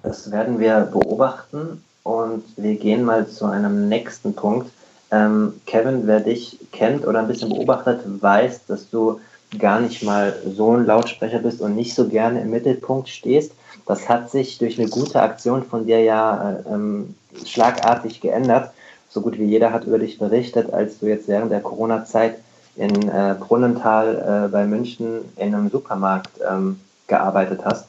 Das 0.04 0.32
werden 0.32 0.60
wir 0.60 0.82
beobachten 0.92 1.84
und 2.04 2.44
wir 2.56 2.76
gehen 2.76 3.04
mal 3.04 3.28
zu 3.28 3.46
einem 3.46 3.90
nächsten 3.90 4.34
Punkt. 4.34 4.72
Ähm, 5.12 5.54
Kevin, 5.66 6.06
wer 6.06 6.20
dich 6.20 6.58
kennt 6.72 7.06
oder 7.06 7.20
ein 7.20 7.28
bisschen 7.28 7.50
beobachtet, 7.50 8.02
weiß, 8.06 8.66
dass 8.66 8.90
du 8.90 9.20
gar 9.58 9.80
nicht 9.80 10.04
mal 10.04 10.36
so 10.46 10.76
ein 10.76 10.86
Lautsprecher 10.86 11.40
bist 11.40 11.62
und 11.62 11.76
nicht 11.76 11.96
so 11.96 12.08
gerne 12.08 12.42
im 12.42 12.50
Mittelpunkt 12.50 13.08
stehst. 13.08 13.54
Das 13.86 14.10
hat 14.10 14.30
sich 14.30 14.58
durch 14.58 14.78
eine 14.78 14.90
gute 14.90 15.22
Aktion 15.22 15.63
von 15.63 15.86
dir 15.86 16.02
ja 16.02 16.52
äh, 16.52 16.74
ähm, 16.74 17.16
schlagartig 17.46 18.20
geändert 18.20 18.72
so 19.10 19.22
gut 19.22 19.40
wie 19.40 19.46
jeder 19.46 19.72
hat 19.72 19.86
über 19.86 20.00
dich 20.00 20.20
berichtet, 20.20 20.72
als 20.72 21.00
du 21.00 21.08
jetzt 21.08 21.28
während 21.28 21.52
der 21.52 21.62
Corona-Zeit 21.62 22.36
in 22.78 23.10
äh, 23.10 23.36
Brunnenthal 23.40 24.46
äh, 24.46 24.48
bei 24.50 24.66
München 24.66 25.26
in 25.36 25.54
einem 25.54 25.70
Supermarkt 25.70 26.40
ähm, 26.48 26.80
gearbeitet 27.08 27.62
hast. 27.66 27.88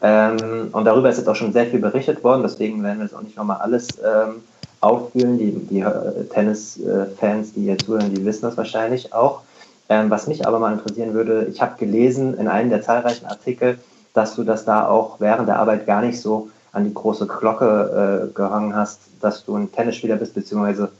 Ähm, 0.00 0.68
und 0.72 0.84
darüber 0.84 1.08
ist 1.08 1.16
jetzt 1.16 1.28
auch 1.28 1.36
schon 1.36 1.52
sehr 1.52 1.66
viel 1.66 1.80
berichtet 1.80 2.22
worden, 2.22 2.42
deswegen 2.42 2.82
werden 2.82 2.98
wir 2.98 3.06
jetzt 3.06 3.14
auch 3.14 3.22
nicht 3.22 3.36
nochmal 3.36 3.58
alles 3.58 3.88
ähm, 3.98 4.42
auffühlen. 4.80 5.38
Die, 5.38 5.52
die 5.52 5.80
äh, 5.80 6.24
Tennis-Fans, 6.32 7.54
die 7.54 7.62
hier 7.62 7.78
zuhören, 7.78 8.14
die 8.14 8.24
wissen 8.24 8.42
das 8.42 8.56
wahrscheinlich 8.56 9.12
auch. 9.12 9.42
Ähm, 9.88 10.10
was 10.10 10.26
mich 10.26 10.46
aber 10.46 10.58
mal 10.58 10.72
interessieren 10.72 11.14
würde, 11.14 11.46
ich 11.50 11.62
habe 11.62 11.78
gelesen 11.78 12.36
in 12.36 12.46
einem 12.46 12.70
der 12.70 12.82
zahlreichen 12.82 13.26
Artikel, 13.26 13.78
dass 14.12 14.34
du 14.36 14.44
das 14.44 14.64
da 14.64 14.86
auch 14.86 15.20
während 15.20 15.48
der 15.48 15.58
Arbeit 15.58 15.86
gar 15.86 16.02
nicht 16.02 16.20
so 16.20 16.50
an 16.72 16.84
die 16.84 16.92
große 16.92 17.26
Glocke 17.26 18.28
äh, 18.30 18.34
gehangen 18.36 18.76
hast, 18.76 19.00
dass 19.20 19.44
du 19.44 19.56
ein 19.56 19.72
Tennisspieler 19.72 20.16
bist, 20.16 20.34
beziehungsweise 20.34 20.90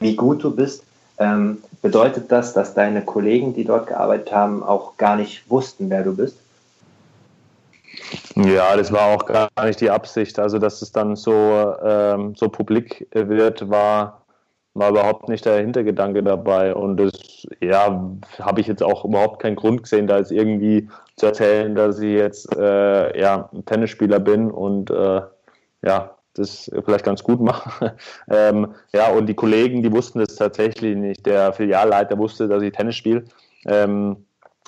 wie 0.00 0.14
gut 0.14 0.44
du 0.44 0.54
bist, 0.54 0.84
ähm, 1.18 1.62
bedeutet 1.82 2.32
das, 2.32 2.52
dass 2.54 2.74
deine 2.74 3.02
Kollegen, 3.02 3.54
die 3.54 3.64
dort 3.64 3.86
gearbeitet 3.86 4.32
haben, 4.32 4.62
auch 4.62 4.96
gar 4.96 5.16
nicht 5.16 5.48
wussten, 5.50 5.90
wer 5.90 6.02
du 6.02 6.16
bist? 6.16 6.36
Ja, 8.34 8.76
das 8.76 8.92
war 8.92 9.14
auch 9.14 9.26
gar 9.26 9.48
nicht 9.64 9.80
die 9.80 9.90
Absicht. 9.90 10.38
Also, 10.38 10.58
dass 10.58 10.82
es 10.82 10.92
dann 10.92 11.14
so, 11.16 11.74
ähm, 11.84 12.34
so 12.34 12.48
publik 12.48 13.06
wird, 13.12 13.70
war, 13.70 14.22
war 14.74 14.90
überhaupt 14.90 15.28
nicht 15.28 15.44
der 15.44 15.58
Hintergedanke 15.58 16.22
dabei. 16.22 16.74
Und 16.74 16.96
das, 16.96 17.46
ja, 17.60 18.10
habe 18.40 18.60
ich 18.60 18.66
jetzt 18.66 18.82
auch 18.82 19.04
überhaupt 19.04 19.40
keinen 19.40 19.56
Grund 19.56 19.84
gesehen, 19.84 20.06
da 20.06 20.18
jetzt 20.18 20.32
irgendwie 20.32 20.88
zu 21.16 21.26
erzählen, 21.26 21.74
dass 21.74 22.00
ich 22.00 22.14
jetzt 22.14 22.54
äh, 22.56 23.20
ja, 23.20 23.48
Tennisspieler 23.66 24.18
bin 24.18 24.50
und 24.50 24.90
äh, 24.90 25.20
ja, 25.82 26.13
das 26.34 26.70
vielleicht 26.84 27.04
ganz 27.04 27.22
gut 27.22 27.40
mache. 27.40 27.96
ähm, 28.30 28.74
ja, 28.92 29.10
und 29.10 29.26
die 29.26 29.34
Kollegen, 29.34 29.82
die 29.82 29.92
wussten 29.92 30.18
das 30.18 30.36
tatsächlich 30.36 30.96
nicht. 30.96 31.24
Der 31.26 31.52
Filialleiter 31.52 32.18
wusste, 32.18 32.48
dass 32.48 32.62
ich 32.62 32.72
Tennis 32.72 32.96
spiele. 32.96 33.24
Ähm, 33.66 34.16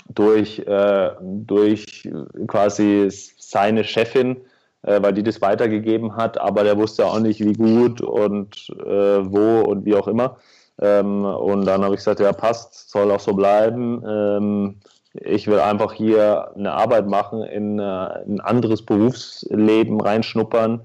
durch, 0.09 0.61
äh, 0.61 1.11
durch 1.21 2.09
quasi 2.47 3.09
seine 3.39 3.85
Chefin, 3.85 4.37
äh, 4.83 5.03
weil 5.03 5.13
die 5.13 5.23
das 5.23 5.41
weitergegeben 5.41 6.17
hat, 6.17 6.39
aber 6.39 6.65
der 6.65 6.79
wusste 6.79 7.07
auch 7.07 7.19
nicht, 7.19 7.41
wie 7.41 7.53
gut 7.53 8.01
und 8.01 8.69
äh, 8.85 9.33
wo 9.33 9.63
und 9.63 9.85
wie 9.85 9.95
auch 9.95 10.09
immer. 10.09 10.37
Ähm, 10.81 11.25
und 11.25 11.65
dann 11.67 11.83
habe 11.83 11.95
ich 11.95 12.01
gesagt, 12.01 12.21
ja, 12.21 12.33
passt, 12.33 12.91
soll 12.91 13.11
auch 13.11 13.21
so 13.21 13.33
bleiben. 13.33 14.03
Ähm, 14.07 14.77
ich 15.15 15.47
will 15.47 15.61
einfach 15.61 15.93
hier 15.93 16.53
eine 16.55 16.73
Arbeit 16.73 17.07
machen, 17.07 17.43
in, 17.43 17.79
äh, 17.79 17.83
ein 17.83 18.41
anderes 18.41 18.85
Berufsleben 18.85 20.01
reinschnuppern. 20.01 20.83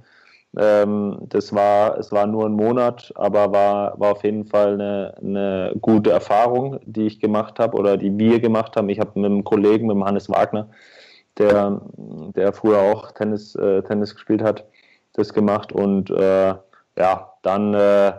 Ähm, 0.58 1.18
das 1.30 1.54
war, 1.54 1.98
es 1.98 2.12
war 2.12 2.28
nur 2.28 2.46
ein 2.46 2.54
Monat, 2.54 3.14
aber 3.16 3.52
war, 3.54 4.00
war 4.00 4.12
auf 4.12 4.24
jeden 4.24 4.46
Fall 4.46 4.74
eine, 4.74 5.16
eine 5.22 5.74
gute 5.80 6.12
Erfahrung, 6.12 6.80
die 6.86 7.08
ich 7.08 7.20
gemacht 7.22 7.58
habe 7.60 7.78
oder 7.78 7.96
die 7.98 8.18
wir 8.18 8.40
gemacht 8.40 8.76
haben. 8.76 8.90
Ich 8.90 9.00
habe 9.00 9.12
mit 9.16 9.26
einem 9.26 9.44
Kollegen, 9.44 9.88
mit 9.88 9.96
dem 9.96 10.06
Hannes 10.06 10.30
Wagner, 10.30 10.68
der, 11.38 11.82
der 12.36 12.52
früher 12.52 12.80
auch 12.80 13.12
Tennis, 13.12 13.56
äh, 13.56 13.82
Tennis 13.84 14.14
gespielt 14.14 14.44
hat, 14.44 14.66
das 15.14 15.34
gemacht. 15.34 15.72
Und 15.72 16.10
äh, 16.10 16.54
ja, 16.98 17.34
dann, 17.44 17.74
äh, 17.74 18.14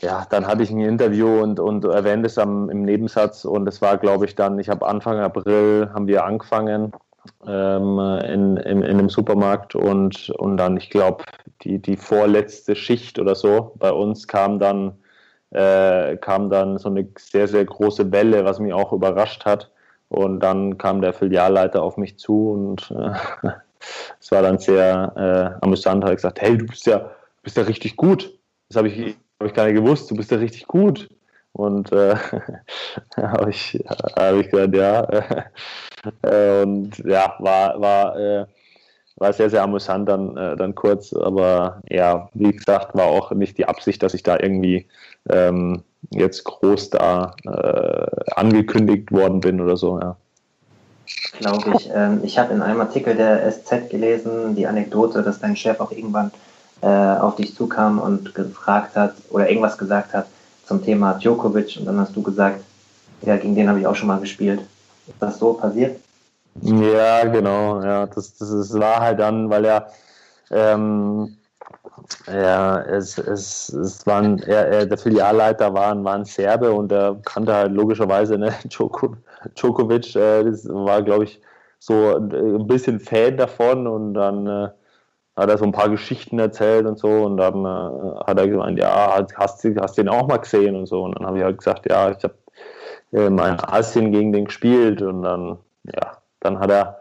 ja, 0.00 0.26
dann 0.30 0.46
hatte 0.48 0.64
ich 0.64 0.70
ein 0.70 0.80
Interview 0.80 1.42
und, 1.42 1.60
und 1.60 1.84
erwähnte 1.84 2.26
es 2.26 2.38
am, 2.38 2.68
im 2.70 2.82
Nebensatz. 2.82 3.44
Und 3.44 3.68
es 3.68 3.80
war, 3.82 3.98
glaube 3.98 4.24
ich, 4.24 4.34
dann, 4.34 4.58
ich 4.58 4.68
habe 4.68 4.84
Anfang 4.84 5.20
April 5.20 5.90
haben 5.94 6.08
wir 6.08 6.24
angefangen 6.24 6.92
ähm, 7.46 7.98
in, 8.24 8.56
in, 8.56 8.82
in 8.82 8.84
einem 8.84 9.08
Supermarkt 9.08 9.74
und, 9.74 10.30
und 10.30 10.56
dann, 10.56 10.76
ich 10.76 10.90
glaube, 10.90 11.24
die, 11.62 11.78
die 11.78 11.96
vorletzte 11.96 12.74
Schicht 12.74 13.18
oder 13.18 13.34
so 13.34 13.72
bei 13.76 13.92
uns 13.92 14.26
kam 14.26 14.58
dann, 14.58 14.98
äh, 15.50 16.16
kam 16.16 16.50
dann 16.50 16.78
so 16.78 16.88
eine 16.88 17.08
sehr, 17.18 17.48
sehr 17.48 17.64
große 17.64 18.10
Welle, 18.12 18.44
was 18.44 18.58
mich 18.58 18.72
auch 18.72 18.92
überrascht 18.92 19.44
hat. 19.44 19.70
Und 20.08 20.40
dann 20.40 20.76
kam 20.76 21.00
der 21.00 21.14
Filialleiter 21.14 21.82
auf 21.82 21.96
mich 21.96 22.18
zu 22.18 22.50
und 22.50 22.90
äh, 22.90 23.48
es 24.20 24.30
war 24.30 24.42
dann 24.42 24.58
sehr 24.58 25.58
äh, 25.60 25.64
amüsant. 25.64 26.04
Hat 26.04 26.16
gesagt, 26.16 26.40
hey, 26.42 26.58
du 26.58 26.66
bist 26.66 26.86
ja, 26.86 27.10
bist 27.42 27.56
ja 27.56 27.62
richtig 27.62 27.96
gut. 27.96 28.38
Das 28.68 28.76
habe 28.76 28.88
ich, 28.88 29.16
hab 29.40 29.46
ich 29.46 29.54
gar 29.54 29.64
nicht 29.66 29.76
gewusst. 29.76 30.10
Du 30.10 30.14
bist 30.14 30.30
ja 30.30 30.36
richtig 30.36 30.66
gut. 30.66 31.08
Und 31.52 31.92
äh, 31.92 32.16
habe 33.16 33.50
ich, 33.50 33.78
hab 33.88 34.34
ich 34.34 34.50
gesagt, 34.50 34.74
ja. 34.74 35.06
Äh, 36.22 36.62
und 36.62 36.98
ja, 37.04 37.36
war, 37.38 37.80
war, 37.80 38.18
äh, 38.18 38.44
war 39.18 39.32
sehr, 39.32 39.50
sehr 39.50 39.62
amüsant 39.62 40.08
dann, 40.08 40.36
äh, 40.36 40.56
dann 40.56 40.74
kurz. 40.74 41.12
Aber 41.12 41.80
ja, 41.88 42.28
wie 42.34 42.50
gesagt, 42.50 42.96
war 42.96 43.06
auch 43.06 43.30
nicht 43.30 43.56
die 43.56 43.66
Absicht, 43.66 44.02
dass 44.02 44.12
ich 44.12 44.24
da 44.24 44.36
irgendwie 44.36 44.88
ähm, 45.30 45.84
jetzt 46.10 46.42
groß 46.42 46.90
da 46.90 47.36
äh, 47.44 48.32
angekündigt 48.34 49.12
worden 49.12 49.38
bin 49.38 49.60
oder 49.60 49.76
so, 49.76 50.00
ja. 50.00 50.16
Glaube 51.38 51.74
ich. 51.76 51.88
Ähm, 51.94 52.22
ich 52.24 52.36
habe 52.36 52.52
in 52.52 52.62
einem 52.62 52.80
Artikel 52.80 53.14
der 53.14 53.48
SZ 53.48 53.88
gelesen, 53.88 54.56
die 54.56 54.66
Anekdote, 54.66 55.22
dass 55.22 55.38
dein 55.38 55.54
Chef 55.54 55.78
auch 55.78 55.92
irgendwann 55.92 56.32
auf 56.84 57.36
dich 57.36 57.54
zukam 57.54 58.00
und 58.00 58.34
gefragt 58.34 58.96
hat 58.96 59.14
oder 59.30 59.48
irgendwas 59.48 59.78
gesagt 59.78 60.14
hat 60.14 60.26
zum 60.66 60.82
Thema 60.84 61.14
Djokovic 61.14 61.76
und 61.78 61.86
dann 61.86 61.98
hast 61.98 62.14
du 62.14 62.22
gesagt, 62.22 62.60
ja, 63.22 63.36
gegen 63.36 63.54
den 63.54 63.68
habe 63.68 63.80
ich 63.80 63.86
auch 63.86 63.94
schon 63.94 64.08
mal 64.08 64.20
gespielt. 64.20 64.60
Ist 65.06 65.20
das 65.20 65.38
so 65.38 65.54
passiert? 65.54 66.00
Ja, 66.60 67.24
genau. 67.24 67.82
Ja, 67.82 68.06
das, 68.06 68.36
das, 68.36 68.50
das 68.50 68.74
war 68.78 69.00
halt 69.00 69.20
dann, 69.20 69.48
weil 69.48 69.64
er 69.64 69.88
ähm, 70.50 71.36
ja, 72.26 72.80
es, 72.82 73.18
es, 73.18 73.68
es 73.70 74.06
waren, 74.06 74.38
er, 74.40 74.68
er, 74.68 74.86
der 74.86 74.98
Filialleiter 74.98 75.72
war, 75.74 76.02
war 76.04 76.14
ein 76.14 76.24
Serbe 76.24 76.72
und 76.72 76.92
er 76.92 77.16
kannte 77.24 77.54
halt 77.54 77.72
logischerweise 77.72 78.38
ne, 78.38 78.52
Djokovic. 78.64 80.14
Äh, 80.16 80.44
das 80.44 80.68
war, 80.68 81.02
glaube 81.02 81.24
ich, 81.24 81.40
so 81.78 82.16
ein 82.16 82.66
bisschen 82.66 83.00
Fan 83.00 83.36
davon 83.36 83.86
und 83.86 84.14
dann 84.14 84.46
äh, 84.46 84.68
hat 85.36 85.48
er 85.48 85.58
so 85.58 85.64
ein 85.64 85.72
paar 85.72 85.88
Geschichten 85.88 86.38
erzählt 86.38 86.86
und 86.86 86.98
so 86.98 87.24
und 87.24 87.36
dann 87.36 87.64
äh, 87.64 88.24
hat 88.26 88.38
er 88.38 88.48
gemeint, 88.48 88.78
ja, 88.78 89.24
hast 89.36 89.64
du 89.64 89.74
hast 89.76 89.96
den 89.98 90.08
auch 90.08 90.28
mal 90.28 90.38
gesehen 90.38 90.76
und 90.76 90.86
so 90.86 91.04
und 91.04 91.18
dann 91.18 91.26
habe 91.26 91.38
ich 91.38 91.44
halt 91.44 91.58
gesagt, 91.58 91.90
ja, 91.90 92.10
ich 92.10 92.22
habe 92.22 92.34
äh, 93.12 93.26
in 93.26 93.40
Asien 93.40 94.12
gegen 94.12 94.32
den 94.32 94.46
gespielt 94.46 95.02
und 95.02 95.22
dann, 95.22 95.58
ja, 95.84 96.18
dann 96.40 96.58
hat 96.58 96.70
er 96.70 97.00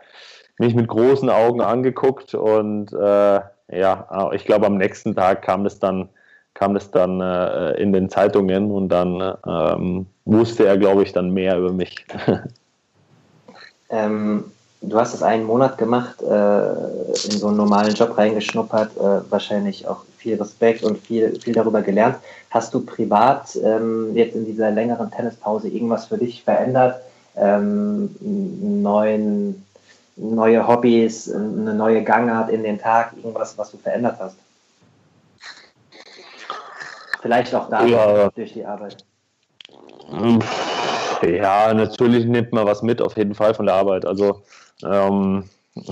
mich 0.60 0.76
mit 0.76 0.88
großen 0.88 1.30
Augen 1.30 1.62
angeguckt 1.62 2.34
und 2.34 2.94
äh, 2.94 3.42
ja, 3.74 4.32
ich 4.34 4.46
glaube, 4.46 4.66
am 4.66 4.78
nächsten 4.78 5.16
Tag 5.16 5.42
kam 5.42 5.64
das 5.64 5.80
dann, 5.80 6.10
kam 6.54 6.74
das 6.74 6.92
dann 6.92 7.22
äh, 7.22 7.72
in 7.82 7.94
den 7.94 8.10
Zeitungen 8.10 8.70
und 8.70 8.90
dann 8.90 9.36
ähm, 9.48 10.08
wusste 10.26 10.66
er, 10.66 10.78
glaube 10.78 11.04
ich, 11.04 11.14
dann 11.14 11.32
mehr 11.32 11.58
über 11.58 11.72
mich. 11.72 12.06
ähm, 13.90 14.44
du 14.82 15.00
hast 15.00 15.14
es 15.14 15.24
einen 15.24 15.46
Monat 15.46 15.78
gemacht, 15.78 16.22
äh, 16.22 16.72
in 17.26 17.38
so 17.38 17.48
einen 17.48 17.58
normalen 17.58 17.94
Job 17.94 18.18
reingeschnuppert, 18.18 18.98
äh, 18.98 19.32
wahrscheinlich 19.32 19.88
auch 19.88 20.04
viel 20.18 20.36
Respekt 20.36 20.84
und 20.84 20.98
viel, 20.98 21.40
viel 21.40 21.54
darüber 21.54 21.82
gelernt. 21.82 22.18
Hast 22.50 22.74
du 22.74 22.82
privat 22.82 23.56
ähm, 23.64 24.16
jetzt 24.16 24.36
in 24.36 24.46
dieser 24.46 24.72
längeren 24.72 25.10
Tennispause 25.12 25.70
irgendwas 25.70 26.08
für 26.08 26.18
dich 26.18 26.44
verändert? 26.44 27.02
Ähm, 27.36 28.14
neuen 28.20 29.66
neue 30.18 30.68
Hobbys, 30.68 31.34
eine 31.34 31.74
neue 31.74 32.04
Gangart 32.04 32.50
in 32.50 32.64
den 32.64 32.78
Tag, 32.78 33.14
irgendwas, 33.16 33.58
was 33.58 33.72
du 33.72 33.78
verändert 33.78 34.18
hast? 34.20 34.36
Vielleicht 37.22 37.54
auch 37.54 37.70
da 37.70 37.86
ja. 37.86 38.30
durch 38.30 38.54
die 38.54 38.66
Arbeit. 38.66 39.06
Ja, 41.22 41.74
natürlich 41.74 42.26
nimmt 42.26 42.52
man 42.52 42.66
was 42.66 42.82
mit, 42.82 43.02
auf 43.02 43.16
jeden 43.16 43.36
Fall 43.36 43.54
von 43.54 43.66
der 43.68 43.76
Arbeit. 43.76 44.06
Also, 44.06 44.42
ähm, 44.84 45.46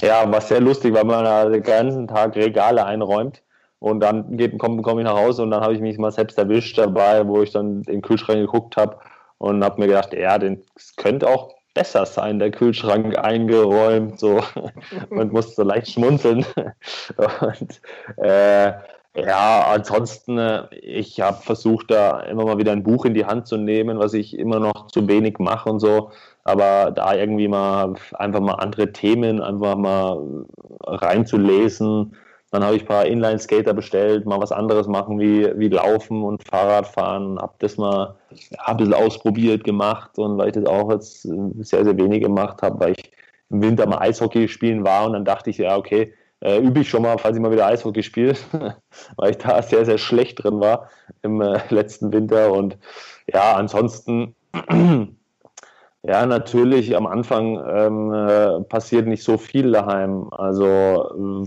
ja, 0.00 0.30
was 0.30 0.48
sehr 0.48 0.60
lustig, 0.60 0.94
weil 0.94 1.04
man 1.04 1.52
den 1.52 1.62
ganzen 1.62 2.08
Tag 2.08 2.36
Regale 2.36 2.84
einräumt 2.84 3.42
und 3.78 4.00
dann 4.00 4.36
komme 4.58 4.82
komm 4.82 4.98
ich 4.98 5.04
nach 5.04 5.16
Hause 5.16 5.42
und 5.42 5.50
dann 5.50 5.62
habe 5.62 5.74
ich 5.74 5.80
mich 5.80 5.98
mal 5.98 6.12
selbst 6.12 6.38
erwischt 6.38 6.78
dabei, 6.78 7.26
wo 7.26 7.42
ich 7.42 7.50
dann 7.50 7.78
in 7.78 7.82
den 7.82 8.02
Kühlschrank 8.02 8.38
geguckt 8.38 8.76
habe 8.76 8.98
und 9.38 9.62
habe 9.64 9.80
mir 9.80 9.88
gedacht, 9.88 10.12
ja, 10.14 10.38
das 10.38 10.96
könnte 10.96 11.28
auch 11.28 11.56
besser 11.74 12.06
sein, 12.06 12.38
der 12.38 12.50
Kühlschrank 12.50 13.18
eingeräumt, 13.18 14.18
so 14.18 14.42
und 15.10 15.32
musste 15.32 15.62
leicht 15.62 15.90
schmunzeln. 15.90 16.44
Und 17.18 17.80
äh, 18.16 18.72
ja, 19.14 19.66
ansonsten, 19.72 20.38
äh, 20.38 20.74
ich 20.74 21.20
habe 21.20 21.42
versucht, 21.42 21.90
da 21.90 22.20
immer 22.20 22.44
mal 22.44 22.58
wieder 22.58 22.72
ein 22.72 22.82
Buch 22.82 23.04
in 23.04 23.14
die 23.14 23.26
Hand 23.26 23.46
zu 23.46 23.58
nehmen, 23.58 23.98
was 23.98 24.14
ich 24.14 24.38
immer 24.38 24.58
noch 24.58 24.88
zu 24.88 25.06
wenig 25.06 25.38
mache 25.38 25.70
und 25.70 25.80
so. 25.80 26.10
Aber 26.46 26.92
da 26.92 27.12
irgendwie 27.12 27.48
mal 27.48 27.94
einfach 28.14 28.38
mal 28.38 28.54
andere 28.54 28.92
Themen 28.92 29.42
einfach 29.42 29.76
mal 29.76 30.44
reinzulesen, 30.84 32.14
dann 32.52 32.62
habe 32.62 32.76
ich 32.76 32.82
ein 32.82 32.86
paar 32.88 33.04
Inline-Skater 33.04 33.74
bestellt, 33.74 34.26
mal 34.26 34.40
was 34.40 34.52
anderes 34.52 34.86
machen 34.86 35.18
wie, 35.18 35.50
wie 35.58 35.68
Laufen 35.68 36.22
und 36.22 36.44
Fahrradfahren. 36.44 37.40
Habe 37.40 37.54
das 37.58 37.76
mal 37.76 38.14
ja, 38.30 38.58
ein 38.66 38.76
bisschen 38.76 38.94
ausprobiert, 38.94 39.64
gemacht. 39.64 40.16
Und 40.18 40.38
weil 40.38 40.48
ich 40.48 40.54
das 40.54 40.66
auch 40.66 40.88
jetzt 40.92 41.22
sehr, 41.22 41.84
sehr 41.84 41.96
wenig 41.96 42.22
gemacht 42.22 42.62
habe, 42.62 42.78
weil 42.78 42.92
ich 42.92 43.10
im 43.50 43.62
Winter 43.62 43.86
mal 43.86 43.98
Eishockey 43.98 44.46
spielen 44.46 44.84
war. 44.84 45.06
Und 45.06 45.14
dann 45.14 45.24
dachte 45.24 45.50
ich, 45.50 45.58
ja, 45.58 45.76
okay, 45.76 46.14
äh, 46.40 46.58
übe 46.58 46.80
ich 46.80 46.88
schon 46.88 47.02
mal, 47.02 47.18
falls 47.18 47.36
ich 47.36 47.42
mal 47.42 47.50
wieder 47.50 47.66
Eishockey 47.66 48.04
spiele, 48.04 48.36
weil 49.16 49.32
ich 49.32 49.38
da 49.38 49.60
sehr, 49.62 49.84
sehr 49.84 49.98
schlecht 49.98 50.44
drin 50.44 50.60
war 50.60 50.90
im 51.22 51.40
äh, 51.40 51.58
letzten 51.70 52.12
Winter. 52.12 52.52
Und 52.52 52.78
ja, 53.26 53.56
ansonsten, 53.56 54.36
ja, 56.06 56.26
natürlich 56.26 56.96
am 56.96 57.06
Anfang 57.06 57.62
ähm, 57.68 58.12
äh, 58.12 58.60
passiert 58.64 59.06
nicht 59.06 59.22
so 59.24 59.38
viel 59.38 59.72
daheim. 59.72 60.28
Also 60.32 61.44
äh, 61.44 61.46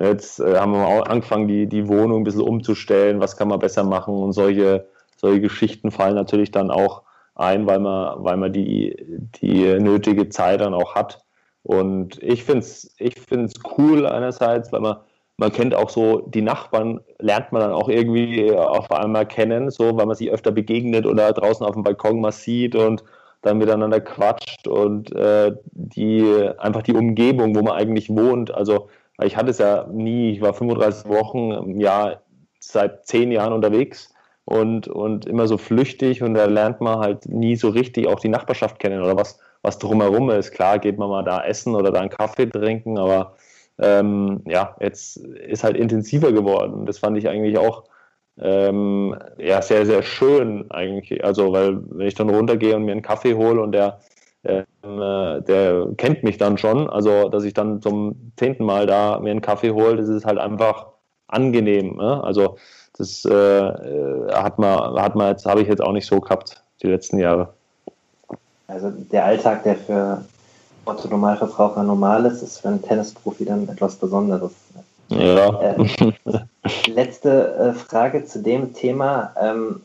Jetzt 0.00 0.40
äh, 0.40 0.56
haben 0.56 0.72
wir 0.72 0.86
auch 0.86 1.06
angefangen, 1.06 1.48
die, 1.48 1.66
die 1.66 1.88
Wohnung 1.88 2.22
ein 2.22 2.24
bisschen 2.24 2.40
umzustellen, 2.42 3.20
was 3.20 3.36
kann 3.36 3.48
man 3.48 3.58
besser 3.58 3.84
machen 3.84 4.14
und 4.14 4.32
solche, 4.32 4.86
solche 5.16 5.40
Geschichten 5.40 5.90
fallen 5.90 6.14
natürlich 6.14 6.50
dann 6.50 6.70
auch 6.70 7.02
ein, 7.34 7.66
weil 7.66 7.78
man, 7.78 8.24
weil 8.24 8.36
man 8.36 8.52
die, 8.52 8.96
die 9.40 9.64
nötige 9.78 10.28
Zeit 10.28 10.60
dann 10.60 10.74
auch 10.74 10.94
hat. 10.94 11.22
Und 11.62 12.22
ich 12.22 12.44
finde 12.44 12.60
es 12.60 12.94
ich 12.98 13.14
find's 13.20 13.54
cool 13.76 14.06
einerseits, 14.06 14.72
weil 14.72 14.80
man, 14.80 14.96
man 15.36 15.52
kennt 15.52 15.74
auch 15.74 15.90
so 15.90 16.20
die 16.20 16.42
Nachbarn, 16.42 17.00
lernt 17.18 17.52
man 17.52 17.62
dann 17.62 17.72
auch 17.72 17.88
irgendwie 17.88 18.52
auf 18.52 18.90
einmal 18.90 19.26
kennen, 19.26 19.70
so 19.70 19.96
weil 19.96 20.06
man 20.06 20.16
sich 20.16 20.30
öfter 20.30 20.52
begegnet 20.52 21.06
oder 21.06 21.32
draußen 21.32 21.64
auf 21.66 21.74
dem 21.74 21.84
Balkon 21.84 22.20
mal 22.20 22.32
sieht 22.32 22.74
und 22.74 23.04
dann 23.42 23.58
miteinander 23.58 24.00
quatscht 24.00 24.66
und 24.68 25.14
äh, 25.14 25.52
die 25.72 26.48
einfach 26.58 26.82
die 26.82 26.94
Umgebung, 26.94 27.54
wo 27.54 27.62
man 27.62 27.74
eigentlich 27.74 28.08
wohnt. 28.08 28.54
Also 28.54 28.88
ich 29.22 29.36
hatte 29.36 29.50
es 29.50 29.58
ja 29.58 29.86
nie, 29.92 30.32
ich 30.32 30.40
war 30.40 30.54
35 30.54 31.08
Wochen 31.08 31.50
im 31.50 31.80
Jahr 31.80 32.22
seit 32.60 33.06
zehn 33.06 33.32
Jahren 33.32 33.52
unterwegs 33.52 34.14
und, 34.44 34.88
und 34.88 35.26
immer 35.26 35.48
so 35.48 35.58
flüchtig 35.58 36.22
und 36.22 36.34
da 36.34 36.46
lernt 36.46 36.80
man 36.80 36.98
halt 36.98 37.26
nie 37.26 37.56
so 37.56 37.68
richtig 37.68 38.06
auch 38.06 38.20
die 38.20 38.28
Nachbarschaft 38.28 38.78
kennen 38.78 39.02
oder 39.02 39.16
was, 39.16 39.38
was 39.62 39.78
drumherum 39.78 40.30
ist. 40.30 40.52
Klar 40.52 40.78
geht 40.78 40.98
man 40.98 41.10
mal 41.10 41.24
da 41.24 41.44
essen 41.44 41.74
oder 41.74 41.90
da 41.90 42.00
einen 42.00 42.10
Kaffee 42.10 42.46
trinken, 42.46 42.98
aber 42.98 43.34
ähm, 43.78 44.42
ja, 44.46 44.76
jetzt 44.80 45.16
ist 45.16 45.64
halt 45.64 45.76
intensiver 45.76 46.32
geworden. 46.32 46.86
Das 46.86 46.98
fand 46.98 47.18
ich 47.18 47.28
eigentlich 47.28 47.58
auch 47.58 47.84
ähm, 48.40 49.16
ja, 49.38 49.60
sehr, 49.62 49.86
sehr 49.86 50.02
schön 50.02 50.70
eigentlich. 50.70 51.24
Also, 51.24 51.52
weil 51.52 51.78
wenn 51.90 52.06
ich 52.06 52.14
dann 52.14 52.30
runtergehe 52.30 52.76
und 52.76 52.84
mir 52.84 52.92
einen 52.92 53.02
Kaffee 53.02 53.34
hole 53.34 53.60
und 53.60 53.72
der, 53.72 54.00
äh, 54.42 54.62
der 54.82 55.86
kennt 55.96 56.22
mich 56.22 56.38
dann 56.38 56.58
schon, 56.58 56.88
also 56.88 57.28
dass 57.28 57.44
ich 57.44 57.54
dann 57.54 57.82
zum 57.82 58.32
zehnten 58.36 58.64
Mal 58.64 58.86
da 58.86 59.18
mir 59.20 59.30
einen 59.30 59.42
Kaffee 59.42 59.72
hole, 59.72 59.96
das 59.96 60.08
ist 60.08 60.24
halt 60.24 60.38
einfach 60.38 60.86
angenehm. 61.28 61.96
Ne? 61.96 62.22
Also 62.24 62.56
das 62.96 63.24
äh, 63.24 64.32
hat 64.32 64.58
man, 64.58 65.00
hat 65.00 65.14
man 65.14 65.28
jetzt, 65.28 65.46
habe 65.46 65.62
ich 65.62 65.68
jetzt 65.68 65.82
auch 65.82 65.92
nicht 65.92 66.06
so 66.06 66.20
gehabt, 66.20 66.62
die 66.82 66.88
letzten 66.88 67.18
Jahre. 67.18 67.52
Also 68.66 68.90
der 68.90 69.24
Alltag, 69.24 69.64
der 69.64 69.76
für 69.76 70.24
Otto 70.84 71.08
Normalverbraucher 71.08 71.82
normal 71.82 72.26
ist, 72.26 72.42
ist 72.42 72.58
für 72.58 72.68
einen 72.68 72.82
Tennisprofi 72.82 73.44
dann 73.44 73.68
etwas 73.68 73.96
Besonderes. 73.96 74.52
Ja. 75.18 75.60
Äh, 75.60 76.12
letzte 76.90 77.54
äh, 77.56 77.72
Frage 77.72 78.24
zu 78.24 78.40
dem 78.40 78.74
Thema. 78.74 79.32
Ähm, 79.40 79.80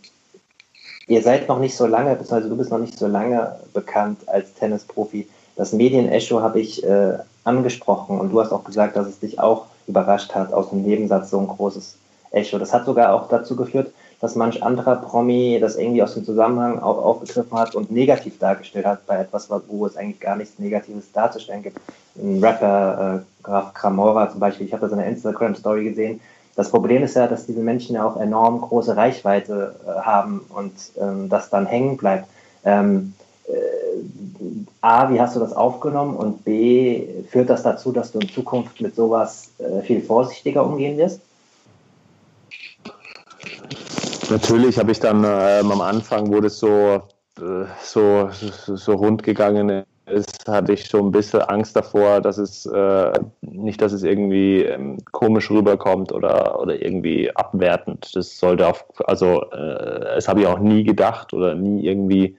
ihr 1.08 1.22
seid 1.22 1.48
noch 1.48 1.60
nicht 1.60 1.76
so 1.76 1.86
lange, 1.86 2.12
beziehungsweise 2.16 2.50
du 2.50 2.58
bist 2.58 2.72
noch 2.72 2.80
nicht 2.80 2.98
so 2.98 3.08
lange 3.08 3.56
bekannt 3.74 4.28
als 4.28 4.54
Tennisprofi. 4.54 5.28
Das 5.56 5.74
Medienecho 5.74 6.42
habe 6.42 6.60
ich 6.60 6.84
äh, 6.84 7.18
angesprochen 7.44 8.20
und 8.20 8.32
du 8.32 8.40
hast 8.42 8.52
auch 8.52 8.64
gesagt, 8.64 8.96
dass 8.96 9.08
es 9.08 9.20
dich 9.20 9.40
auch 9.40 9.66
überrascht 9.88 10.36
hat, 10.36 10.54
aus 10.54 10.70
dem 10.70 10.84
Nebensatz 10.84 11.32
so 11.32 11.40
ein 11.40 11.48
großes 11.48 11.98
Echo. 12.32 12.60
Das 12.60 12.74
hat 12.74 12.86
sogar 12.86 13.14
auch 13.14 13.30
dazu 13.30 13.56
geführt, 13.56 13.92
dass 14.20 14.36
manch 14.36 14.64
anderer 14.64 14.96
Promi 14.96 15.60
das 15.62 15.76
irgendwie 15.76 16.02
aus 16.02 16.16
dem 16.16 16.26
Zusammenhang 16.26 16.80
auch 16.80 16.98
aufgegriffen 17.04 17.58
hat 17.58 17.76
und 17.76 17.92
negativ 17.92 18.40
dargestellt 18.40 18.86
hat 18.86 19.06
bei 19.06 19.18
etwas, 19.18 19.50
wo 19.68 19.86
es 19.86 19.96
eigentlich 19.96 20.20
gar 20.20 20.36
nichts 20.36 20.58
Negatives 20.58 21.12
darzustellen 21.12 21.64
gibt. 21.64 21.80
Ein 22.16 22.44
Rapper, 22.44 23.22
äh, 23.22 23.44
Graf 23.44 23.74
Kramora 23.74 24.30
zum 24.32 24.40
Beispiel, 24.40 24.66
ich 24.66 24.74
habe 24.74 24.82
das 24.82 24.92
in 24.92 24.98
der 24.98 25.08
Instagram-Story 25.08 25.84
gesehen. 25.84 26.20
Das 26.56 26.72
Problem 26.72 27.04
ist 27.04 27.16
ja, 27.16 27.28
dass 27.28 27.46
diese 27.46 27.60
Menschen 27.60 27.96
ja 27.96 28.08
auch 28.08 28.20
enorm 28.20 28.62
große 28.62 28.98
Reichweite 28.98 29.76
äh, 29.86 30.00
haben 30.02 30.42
und 30.50 30.74
ähm, 31.00 31.30
das 31.30 31.52
dann 31.52 31.68
hängen 31.68 31.98
bleibt. 31.98 32.28
Ähm, 32.66 33.14
äh, 33.48 33.52
A, 34.82 35.12
wie 35.12 35.22
hast 35.22 35.36
du 35.36 35.40
das 35.40 35.54
aufgenommen? 35.54 36.16
Und 36.18 36.44
B, 36.44 37.04
führt 37.30 37.52
das 37.52 37.62
dazu, 37.62 37.92
dass 37.92 38.12
du 38.12 38.20
in 38.20 38.30
Zukunft 38.30 38.82
mit 38.82 38.96
sowas 38.96 39.52
äh, 39.60 39.82
viel 39.84 40.02
vorsichtiger 40.02 40.66
umgehen 40.66 40.98
wirst? 40.98 41.22
Natürlich 44.30 44.78
habe 44.78 44.92
ich 44.92 45.00
dann 45.00 45.24
ähm, 45.24 45.72
am 45.72 45.82
Anfang, 45.82 46.32
wo 46.32 46.42
das 46.42 46.60
so, 46.60 47.02
äh, 47.40 47.66
so, 47.82 48.30
so 48.32 48.94
rund 48.94 49.24
gegangen 49.24 49.86
ist, 50.06 50.48
hatte 50.48 50.74
ich 50.74 50.90
so 50.90 51.00
ein 51.00 51.12
bisschen 51.12 51.42
Angst 51.42 51.76
davor, 51.76 52.20
dass 52.20 52.38
es 52.38 52.66
äh, 52.66 53.14
nicht, 53.42 53.82
dass 53.82 53.94
es 53.94 54.04
irgendwie 54.04 54.64
ähm, 54.64 54.98
komisch 55.12 55.50
rüberkommt 55.50 56.12
oder, 56.12 56.60
oder 56.60 56.82
irgendwie 56.82 57.34
abwertend. 57.36 58.16
Das 58.16 58.38
sollte 58.38 58.68
auf, 58.68 58.86
also 59.06 59.44
äh, 59.52 60.16
das 60.16 60.28
habe 60.28 60.42
ich 60.42 60.48
auch 60.48 60.60
nie 60.60 60.84
gedacht 60.84 61.34
oder 61.34 61.56
nie 61.56 61.86
irgendwie 61.86 62.38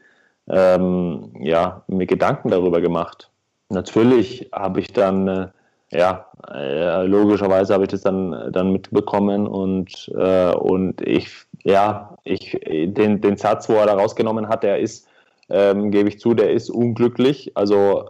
ähm, 0.48 1.30
ja, 1.40 1.82
mir 1.88 2.06
Gedanken 2.06 2.50
darüber 2.50 2.80
gemacht. 2.80 3.30
Natürlich 3.70 4.48
habe 4.52 4.80
ich 4.80 4.92
dann 4.92 5.28
äh, 5.28 5.48
ja, 5.90 6.26
äh, 6.52 7.06
logischerweise 7.06 7.72
habe 7.72 7.84
ich 7.84 7.90
das 7.90 8.02
dann, 8.02 8.52
dann 8.52 8.72
mitbekommen 8.72 9.46
und, 9.46 10.10
äh, 10.14 10.52
und 10.54 11.00
ich, 11.00 11.46
ja, 11.64 12.16
ich, 12.24 12.58
den, 12.66 13.20
den 13.20 13.36
Satz, 13.36 13.68
wo 13.68 13.74
er 13.74 13.86
da 13.86 13.94
rausgenommen 13.94 14.48
hat, 14.48 14.62
der 14.62 14.78
ist, 14.78 15.06
ähm, 15.48 15.90
gebe 15.90 16.08
ich 16.08 16.20
zu, 16.20 16.34
der 16.34 16.52
ist 16.52 16.70
unglücklich. 16.70 17.52
Also, 17.54 18.08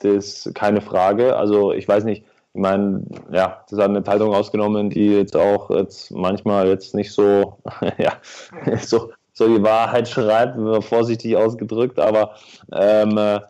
das 0.00 0.46
ist 0.46 0.54
keine 0.54 0.80
Frage. 0.80 1.36
Also, 1.36 1.72
ich 1.72 1.86
weiß 1.86 2.04
nicht, 2.04 2.24
ich 2.52 2.60
meine, 2.60 3.04
ja, 3.32 3.64
das 3.68 3.78
hat 3.78 3.90
eine 3.90 4.02
Zeitung 4.02 4.34
rausgenommen, 4.34 4.90
die 4.90 5.16
jetzt 5.16 5.36
auch 5.36 5.70
jetzt 5.70 6.10
manchmal 6.10 6.68
jetzt 6.68 6.94
nicht 6.94 7.12
so, 7.12 7.58
ja, 7.98 8.14
so, 8.80 9.12
so 9.32 9.46
die 9.46 9.62
Wahrheit 9.62 10.08
schreibt, 10.08 10.56
vorsichtig 10.84 11.36
ausgedrückt, 11.36 12.00
aber 12.00 12.34
ähm, 12.72 13.16
äh, 13.16 13.40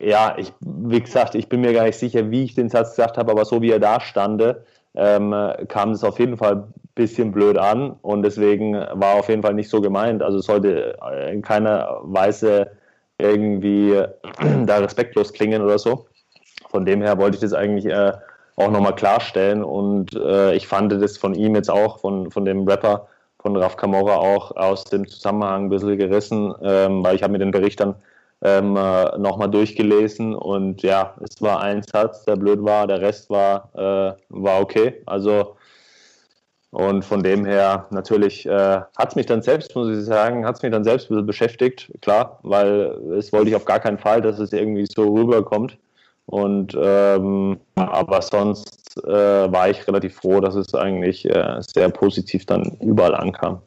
ja, 0.00 0.36
ich, 0.38 0.52
wie 0.60 1.00
gesagt, 1.00 1.34
ich 1.34 1.48
bin 1.48 1.60
mir 1.60 1.72
gar 1.72 1.84
nicht 1.84 1.98
sicher, 1.98 2.30
wie 2.30 2.44
ich 2.44 2.54
den 2.54 2.68
Satz 2.68 2.90
gesagt 2.90 3.18
habe, 3.18 3.32
aber 3.32 3.44
so 3.44 3.60
wie 3.60 3.72
er 3.72 3.80
da 3.80 4.00
stande, 4.00 4.64
ähm, 4.94 5.34
kam 5.66 5.90
es 5.90 6.04
auf 6.04 6.20
jeden 6.20 6.36
Fall 6.36 6.68
bisschen 6.98 7.32
blöd 7.32 7.56
an 7.56 7.96
und 8.02 8.22
deswegen 8.22 8.74
war 8.74 9.14
auf 9.14 9.28
jeden 9.28 9.42
Fall 9.42 9.54
nicht 9.54 9.70
so 9.70 9.80
gemeint. 9.80 10.22
Also 10.22 10.40
sollte 10.40 10.96
in 11.30 11.40
keiner 11.40 12.00
Weise 12.02 12.72
irgendwie 13.18 14.02
da 14.66 14.78
respektlos 14.78 15.32
klingen 15.32 15.62
oder 15.62 15.78
so. 15.78 16.06
Von 16.70 16.84
dem 16.84 17.00
her 17.00 17.16
wollte 17.18 17.36
ich 17.36 17.40
das 17.40 17.54
eigentlich 17.54 17.86
äh, 17.86 18.12
auch 18.56 18.70
nochmal 18.70 18.94
klarstellen 18.94 19.62
und 19.62 20.14
äh, 20.14 20.54
ich 20.54 20.66
fand 20.66 20.92
das 20.92 21.16
von 21.16 21.34
ihm 21.34 21.54
jetzt 21.54 21.70
auch, 21.70 22.00
von, 22.00 22.30
von 22.30 22.44
dem 22.44 22.66
Rapper, 22.66 23.06
von 23.40 23.56
Raf 23.56 23.76
Kamora 23.76 24.16
auch 24.16 24.56
aus 24.56 24.84
dem 24.84 25.06
Zusammenhang 25.06 25.66
ein 25.66 25.68
bisschen 25.68 25.96
gerissen, 25.96 26.52
ähm, 26.62 27.04
weil 27.04 27.14
ich 27.14 27.22
habe 27.22 27.32
mir 27.32 27.38
den 27.38 27.52
Bericht 27.52 27.78
dann 27.78 27.94
ähm, 28.42 28.76
äh, 28.76 29.16
nochmal 29.18 29.48
durchgelesen 29.48 30.34
und 30.34 30.82
ja, 30.82 31.14
es 31.20 31.40
war 31.40 31.60
ein 31.60 31.82
Satz, 31.82 32.24
der 32.24 32.36
blöd 32.36 32.64
war, 32.64 32.88
der 32.88 33.00
Rest 33.00 33.30
war, 33.30 33.70
äh, 33.74 34.12
war 34.28 34.60
okay. 34.60 35.02
Also 35.06 35.56
und 36.70 37.04
von 37.04 37.22
dem 37.22 37.46
her 37.46 37.86
natürlich 37.90 38.44
äh, 38.44 38.50
hat 38.50 39.08
es 39.08 39.16
mich 39.16 39.26
dann 39.26 39.40
selbst, 39.40 39.74
muss 39.74 39.96
ich 39.96 40.04
sagen, 40.04 40.44
hat 40.44 40.56
es 40.56 40.62
mich 40.62 40.72
dann 40.72 40.84
selbst 40.84 41.08
beschäftigt, 41.08 41.90
klar, 42.02 42.38
weil 42.42 42.92
es 43.16 43.32
wollte 43.32 43.48
ich 43.48 43.56
auf 43.56 43.64
gar 43.64 43.80
keinen 43.80 43.98
Fall, 43.98 44.20
dass 44.20 44.38
es 44.38 44.52
irgendwie 44.52 44.86
so 44.86 45.14
rüberkommt. 45.14 45.78
Und 46.26 46.76
ähm, 46.78 47.58
aber 47.74 48.20
sonst 48.20 49.02
äh, 49.02 49.10
war 49.10 49.70
ich 49.70 49.88
relativ 49.88 50.16
froh, 50.16 50.40
dass 50.40 50.56
es 50.56 50.74
eigentlich 50.74 51.24
äh, 51.24 51.56
sehr 51.60 51.88
positiv 51.88 52.44
dann 52.44 52.76
überall 52.80 53.14
ankam. 53.14 53.62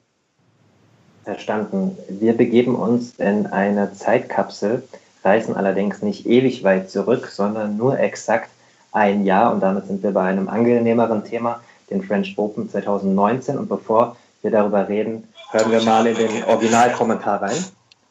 Verstanden. 1.24 1.98
Wir 2.08 2.38
begeben 2.38 2.76
uns 2.76 3.16
in 3.16 3.48
eine 3.48 3.94
Zeitkapsel, 3.94 4.84
reisen 5.24 5.56
allerdings 5.56 6.04
nicht 6.04 6.28
ewig 6.28 6.64
weit 6.64 6.92
zurück, 6.92 7.28
sondern 7.28 7.78
nur 7.78 7.98
exakt 8.00 8.50
ein 8.92 9.26
Jahr 9.26 9.54
und 9.54 9.62
damit 9.62 9.88
sind 9.88 10.04
wir 10.04 10.12
bei 10.12 10.24
einem 10.24 10.48
angenehmeren 10.48 11.24
Thema, 11.24 11.62
den 11.92 12.04
French 12.04 12.34
Open 12.38 12.70
2019. 12.70 13.58
Und 13.58 13.68
bevor 13.68 14.16
wir 14.42 14.52
darüber 14.52 14.88
reden, 14.88 15.32
hören 15.52 15.72
wir 15.72 15.84
mal 15.84 16.08
in 16.08 16.16
den 16.16 16.44
Originalkommentar 16.46 17.42
rein 17.42 17.66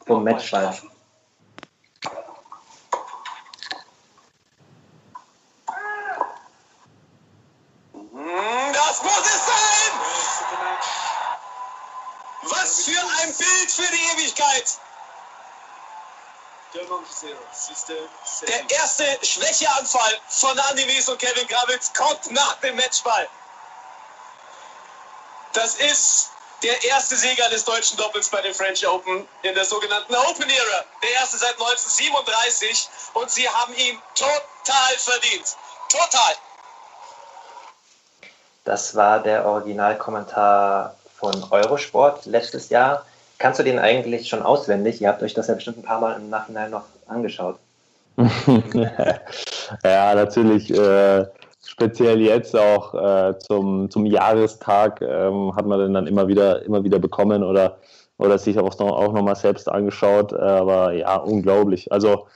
vom 0.05 0.23
Matchball. 0.23 0.73
Der 18.47 18.77
erste 18.77 19.03
Schwächeanfall 19.21 20.13
von 20.29 20.57
Andy 20.69 20.87
Wies 20.87 21.09
und 21.09 21.19
Kevin 21.19 21.47
Gravitz 21.47 21.91
kommt 21.93 22.31
nach 22.31 22.55
dem 22.61 22.75
Matchball. 22.75 23.27
Das 25.53 25.75
ist 25.75 26.31
der 26.63 26.83
erste 26.83 27.15
Sieger 27.15 27.49
des 27.49 27.65
deutschen 27.65 27.97
Doppels 27.97 28.29
bei 28.29 28.41
den 28.41 28.53
French 28.53 28.87
Open 28.87 29.25
in 29.43 29.55
der 29.55 29.65
sogenannten 29.65 30.13
Open 30.15 30.49
Era. 30.49 30.85
Der 31.01 31.11
erste 31.19 31.37
seit 31.37 31.53
1937 31.53 32.89
und 33.13 33.29
sie 33.29 33.47
haben 33.49 33.73
ihn 33.73 33.97
total 34.15 34.93
verdient. 34.97 35.55
Total. 35.89 36.35
Das 38.63 38.95
war 38.95 39.21
der 39.21 39.45
Originalkommentar 39.45 40.95
von 41.17 41.43
Eurosport 41.49 42.25
letztes 42.25 42.69
Jahr. 42.69 43.05
Kannst 43.39 43.59
du 43.59 43.63
den 43.63 43.79
eigentlich 43.79 44.29
schon 44.29 44.43
auswendig? 44.43 45.01
Ihr 45.01 45.09
habt 45.09 45.23
euch 45.23 45.33
das 45.33 45.47
ja 45.47 45.55
bestimmt 45.55 45.79
ein 45.79 45.83
paar 45.83 45.99
Mal 45.99 46.15
im 46.15 46.29
Nachhinein 46.29 46.69
noch 46.69 46.83
angeschaut. 47.07 47.57
ja, 49.83 50.13
natürlich. 50.13 50.69
Äh, 50.69 51.25
speziell 51.81 52.21
jetzt 52.21 52.55
auch 52.55 52.93
äh, 52.93 53.39
zum, 53.39 53.89
zum 53.89 54.05
Jahrestag 54.05 55.01
ähm, 55.01 55.55
hat 55.55 55.65
man 55.65 55.79
den 55.79 55.93
dann 55.95 56.05
immer 56.05 56.27
wieder, 56.27 56.63
immer 56.63 56.83
wieder 56.83 56.99
bekommen 56.99 57.43
oder, 57.43 57.77
oder 58.19 58.37
sich 58.37 58.59
auch 58.59 58.77
noch, 58.77 58.91
auch 58.91 59.13
noch 59.13 59.23
mal 59.23 59.35
selbst 59.35 59.67
angeschaut. 59.67 60.31
Äh, 60.31 60.35
aber 60.35 60.93
ja, 60.93 61.15
unglaublich. 61.15 61.91
Also 61.91 62.27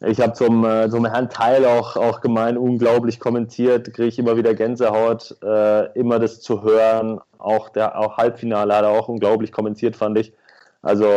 ich 0.00 0.20
habe 0.20 0.34
zum, 0.34 0.66
äh, 0.66 0.90
zum 0.90 1.06
Herrn 1.06 1.30
Teil 1.30 1.64
auch, 1.64 1.96
auch 1.96 2.20
gemeint, 2.20 2.58
unglaublich 2.58 3.20
kommentiert, 3.20 3.94
kriege 3.94 4.08
ich 4.08 4.18
immer 4.18 4.36
wieder 4.36 4.52
Gänsehaut, 4.52 5.34
äh, 5.42 5.86
immer 5.98 6.18
das 6.18 6.42
zu 6.42 6.62
hören. 6.62 7.20
Auch 7.38 7.70
der 7.70 7.98
auch 7.98 8.18
Halbfinale 8.18 8.76
hat 8.76 8.84
er 8.84 8.90
auch 8.90 9.08
unglaublich 9.08 9.50
kommentiert, 9.50 9.96
fand 9.96 10.18
ich. 10.18 10.34
Also 10.82 11.08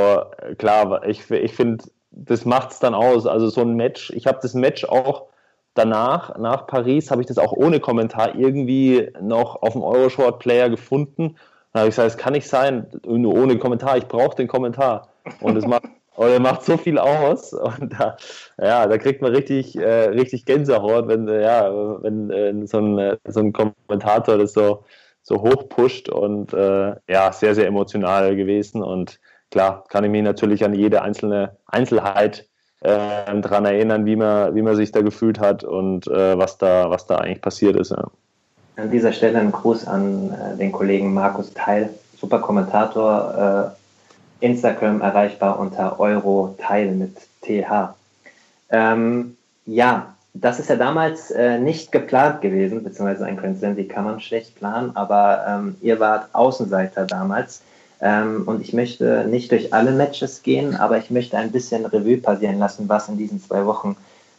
klar, 0.58 1.06
ich, 1.06 1.30
ich 1.30 1.54
finde, 1.54 1.84
das 2.12 2.46
macht 2.46 2.72
es 2.72 2.80
dann 2.80 2.96
aus. 2.96 3.28
Also 3.28 3.50
so 3.50 3.60
ein 3.60 3.76
Match, 3.76 4.10
ich 4.12 4.26
habe 4.26 4.40
das 4.42 4.54
Match 4.54 4.86
auch 4.86 5.26
danach, 5.78 6.38
nach 6.38 6.68
Paris, 6.68 7.12
habe 7.12 7.22
ich 7.22 7.28
das 7.28 7.38
auch 7.38 7.54
ohne 7.54 7.80
Kommentar 7.80 8.36
irgendwie 8.36 9.10
noch 9.22 9.62
auf 9.62 9.74
dem 9.74 9.84
Euroshort-Player 9.84 10.70
gefunden. 10.70 11.36
Dann 11.74 11.82
habe 11.82 11.90
ich 11.90 11.96
gesagt, 11.96 12.12
es 12.12 12.18
kann 12.18 12.34
nicht 12.34 12.48
sein, 12.48 12.88
nur 13.06 13.34
ohne 13.34 13.58
Kommentar, 13.58 13.98
ich 13.98 14.08
brauche 14.08 14.36
den 14.36 14.48
Kommentar. 14.48 15.10
Und 15.42 15.58
es 15.58 15.68
macht, 15.68 15.84
und 16.16 16.42
macht 16.42 16.64
so 16.64 16.78
viel 16.78 16.98
aus. 16.98 17.54
Und 17.54 17.94
da, 17.98 18.18
ja, 18.60 18.88
da 18.88 18.98
kriegt 18.98 19.22
man 19.22 19.34
richtig, 19.34 19.78
äh, 19.78 20.06
richtig 20.10 20.46
Gänsehaut, 20.46 21.08
wenn, 21.08 21.28
ja, 21.28 21.72
wenn 22.02 22.30
äh, 22.32 22.68
so, 22.68 22.80
ein, 22.80 22.98
äh, 22.98 23.18
so 23.28 23.40
ein 23.42 23.54
Kommentator 23.54 24.38
das 24.38 24.54
so, 24.54 24.84
so 25.22 25.42
hoch 25.42 25.70
pusht 25.70 26.10
und 26.10 26.54
äh, 26.54 26.96
ja, 27.08 27.32
sehr, 27.32 27.54
sehr 27.54 27.68
emotional 27.68 28.36
gewesen. 28.36 28.82
Und 28.82 29.20
klar, 29.52 29.84
kann 29.90 30.04
ich 30.04 30.10
mich 30.10 30.24
natürlich 30.24 30.64
an 30.64 30.74
jede 30.74 31.02
einzelne 31.02 31.58
Einzelheit 31.68 32.48
äh, 32.82 33.42
daran 33.42 33.66
erinnern, 33.66 34.06
wie 34.06 34.16
man, 34.16 34.56
wie 34.56 34.62
man 34.62 34.76
sich 34.76 34.92
da 34.92 35.02
gefühlt 35.02 35.40
hat 35.40 35.64
und 35.64 36.08
äh, 36.08 36.38
was, 36.38 36.58
da, 36.58 36.90
was 36.90 37.08
da 37.08 37.18
eigentlich 37.18 37.42
passiert 37.42 37.76
ist. 37.76 37.92
Ja. 37.92 38.06
An 38.76 38.92
dieser 38.92 39.12
Stelle 39.12 39.40
ein 39.40 39.52
Gruß 39.52 39.88
an 39.88 40.32
äh, 40.32 40.58
den 40.58 40.72
Kollegen 40.72 41.14
Markus 41.14 41.54
Teil, 41.54 41.90
super 42.20 42.40
Kommentator, 42.40 43.74
äh, 44.42 44.46
Instagram 44.46 45.02
erreichbar 45.02 45.60
unter 45.60 46.00
Euroteil 46.00 46.92
mit 46.92 47.18
TH. 47.42 47.96
Ähm, 48.70 49.36
ja, 49.66 50.14
das 50.34 50.60
ist 50.60 50.70
ja 50.70 50.76
damals 50.76 51.32
äh, 51.32 51.58
nicht 51.58 51.92
geplant 51.92 52.42
gewesen, 52.42 52.84
beziehungsweise 52.84 53.26
ein 53.26 53.38
Konsens, 53.38 53.78
die 53.78 53.88
kann 53.88 54.06
man 54.06 54.20
schlecht 54.20 54.56
planen, 54.56 54.92
aber 54.96 55.46
ähm, 55.48 55.76
ihr 55.82 56.00
wart 56.00 56.30
Außenseiter 56.34 57.06
damals. 57.06 57.62
Ähm, 58.02 58.44
und 58.46 58.62
ich 58.62 58.74
möchte 58.74 59.26
nicht 59.28 59.52
durch 59.52 59.74
alle 59.74 59.92
Matches 59.92 60.44
gehen, 60.44 60.76
aber 60.76 60.98
ich 60.98 61.10
möchte 61.10 61.38
ein 61.38 61.52
bisschen 61.52 61.86
Revue 61.86 62.18
passieren 62.18 62.60
lassen, 62.60 62.88
was 62.88 63.10
in 63.10 63.18
diesen 63.18 63.42
zwei 63.42 63.66
Wochen 63.66 63.96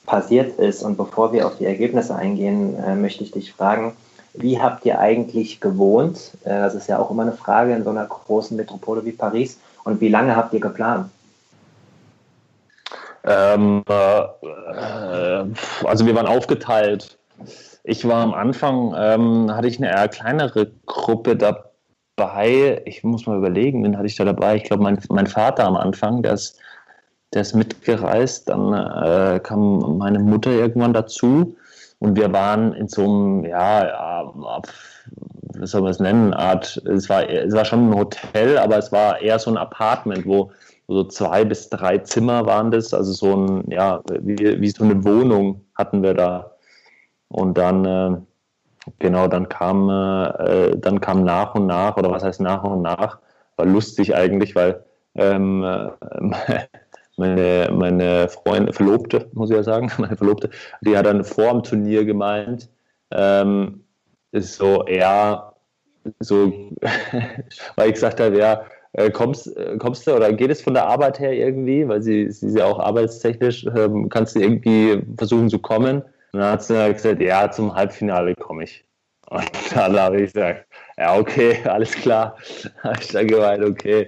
passiert 0.06 0.58
ist. 0.58 0.82
Und 0.82 0.96
bevor 0.96 1.32
wir 1.32 1.46
auf 1.46 1.58
die 1.58 1.66
Ergebnisse 1.66 2.14
eingehen, 2.14 2.76
äh, 2.82 2.94
möchte 2.94 3.24
ich 3.24 3.32
dich 3.32 3.52
fragen, 3.52 3.94
wie 4.34 4.60
habt 4.60 4.84
ihr 4.84 4.98
eigentlich 4.98 5.60
gewohnt? 5.60 6.32
Äh, 6.44 6.50
das 6.50 6.74
ist 6.74 6.88
ja 6.88 6.98
auch 6.98 7.10
immer 7.10 7.22
eine 7.22 7.32
Frage 7.32 7.74
in 7.74 7.84
so 7.84 7.90
einer 7.90 8.06
großen 8.06 8.56
Metropole 8.56 9.04
wie 9.04 9.12
Paris. 9.12 9.58
Und 9.84 10.00
wie 10.00 10.08
lange 10.08 10.36
habt 10.36 10.52
ihr 10.52 10.60
geplant? 10.60 11.10
Ähm, 13.24 13.82
äh, 13.88 14.22
also 15.84 16.06
wir 16.06 16.14
waren 16.14 16.26
aufgeteilt. 16.26 17.18
Ich 17.84 18.06
war 18.06 18.22
am 18.22 18.34
Anfang, 18.34 18.94
ähm, 18.96 19.54
hatte 19.54 19.68
ich 19.68 19.78
eine 19.78 19.90
eher 19.90 20.08
kleinere 20.08 20.70
Gruppe 20.86 21.36
dabei. 21.36 21.67
Ich 22.84 23.04
muss 23.04 23.26
mal 23.26 23.38
überlegen, 23.38 23.84
wen 23.84 23.96
hatte 23.96 24.06
ich 24.06 24.16
da 24.16 24.24
dabei? 24.24 24.56
Ich 24.56 24.64
glaube, 24.64 24.82
mein, 24.82 24.98
mein 25.10 25.26
Vater 25.26 25.64
am 25.64 25.76
Anfang, 25.76 26.22
der 26.22 26.34
ist, 26.34 26.58
der 27.32 27.42
ist 27.42 27.54
mitgereist. 27.54 28.48
Dann 28.48 28.72
äh, 28.72 29.40
kam 29.40 29.98
meine 29.98 30.18
Mutter 30.18 30.50
irgendwann 30.50 30.92
dazu. 30.92 31.56
Und 32.00 32.16
wir 32.16 32.32
waren 32.32 32.72
in 32.74 32.88
so 32.88 33.04
einem, 33.04 33.44
ja, 33.44 34.32
wie 35.54 35.66
soll 35.66 35.82
man 35.82 35.90
es 35.90 35.98
nennen, 35.98 36.32
Art, 36.32 36.80
es 36.86 37.08
war, 37.08 37.28
es 37.28 37.54
war 37.54 37.64
schon 37.64 37.90
ein 37.90 37.98
Hotel, 37.98 38.58
aber 38.58 38.78
es 38.78 38.92
war 38.92 39.20
eher 39.20 39.38
so 39.38 39.50
ein 39.50 39.56
Apartment, 39.56 40.24
wo 40.24 40.52
so 40.86 41.04
zwei 41.04 41.44
bis 41.44 41.68
drei 41.68 41.98
Zimmer 41.98 42.46
waren 42.46 42.70
das, 42.70 42.94
also 42.94 43.12
so 43.12 43.36
ein, 43.36 43.70
ja, 43.70 44.00
wie, 44.20 44.60
wie 44.60 44.70
so 44.70 44.84
eine 44.84 45.04
Wohnung 45.04 45.64
hatten 45.74 46.02
wir 46.02 46.14
da. 46.14 46.52
Und 47.28 47.58
dann, 47.58 47.84
äh, 47.84 48.16
genau, 48.98 49.28
dann 49.28 49.48
kam, 49.48 49.88
äh, 49.90 50.76
dann 50.76 51.00
kam 51.00 51.24
nach 51.24 51.54
und 51.54 51.66
nach, 51.66 51.96
oder 51.96 52.10
was 52.10 52.22
heißt 52.24 52.40
nach 52.40 52.64
und 52.64 52.82
nach, 52.82 53.18
war 53.56 53.66
lustig 53.66 54.14
eigentlich, 54.14 54.54
weil 54.54 54.84
ähm, 55.14 55.60
meine, 57.16 57.70
meine 57.72 58.28
Freundin, 58.28 58.72
Verlobte, 58.72 59.28
muss 59.32 59.50
ich 59.50 59.56
ja 59.56 59.62
sagen, 59.62 59.90
meine 59.98 60.16
Verlobte, 60.16 60.50
die 60.80 60.96
hat 60.96 61.06
dann 61.06 61.24
vor 61.24 61.52
dem 61.52 61.62
Turnier 61.62 62.04
gemeint, 62.04 62.68
ähm, 63.10 63.84
ist 64.32 64.56
so 64.56 64.84
eher 64.84 65.54
so, 66.20 66.52
weil 67.76 67.88
ich 67.88 67.94
gesagt 67.94 68.20
habe, 68.20 68.38
ja, 68.38 68.62
äh, 68.92 69.10
kommst, 69.10 69.54
äh, 69.56 69.76
kommst 69.78 70.06
du 70.06 70.14
oder 70.14 70.32
geht 70.32 70.50
es 70.50 70.62
von 70.62 70.74
der 70.74 70.86
Arbeit 70.86 71.18
her 71.18 71.32
irgendwie, 71.32 71.86
weil 71.86 72.02
sie, 72.02 72.30
sie 72.30 72.46
ist 72.46 72.56
ja 72.56 72.64
auch 72.64 72.78
arbeitstechnisch, 72.78 73.66
ähm, 73.76 74.08
kannst 74.08 74.34
du 74.34 74.40
irgendwie 74.40 75.02
versuchen 75.16 75.50
zu 75.50 75.58
kommen? 75.58 76.02
Und 76.32 76.40
dann 76.40 76.52
hat 76.52 76.62
sie 76.62 76.92
gesagt, 76.92 77.20
ja, 77.20 77.50
zum 77.50 77.74
Halbfinale 77.74 78.34
komme 78.34 78.64
ich. 78.64 78.84
Und 79.30 79.50
dann 79.74 79.98
habe 79.98 80.16
ich 80.20 80.32
gesagt, 80.32 80.66
ja, 80.96 81.16
okay, 81.16 81.58
alles 81.64 81.92
klar. 81.92 82.36
habe 82.82 82.98
ich 83.00 83.08
dann 83.08 83.26
gemeint, 83.26 83.64
okay. 83.64 84.06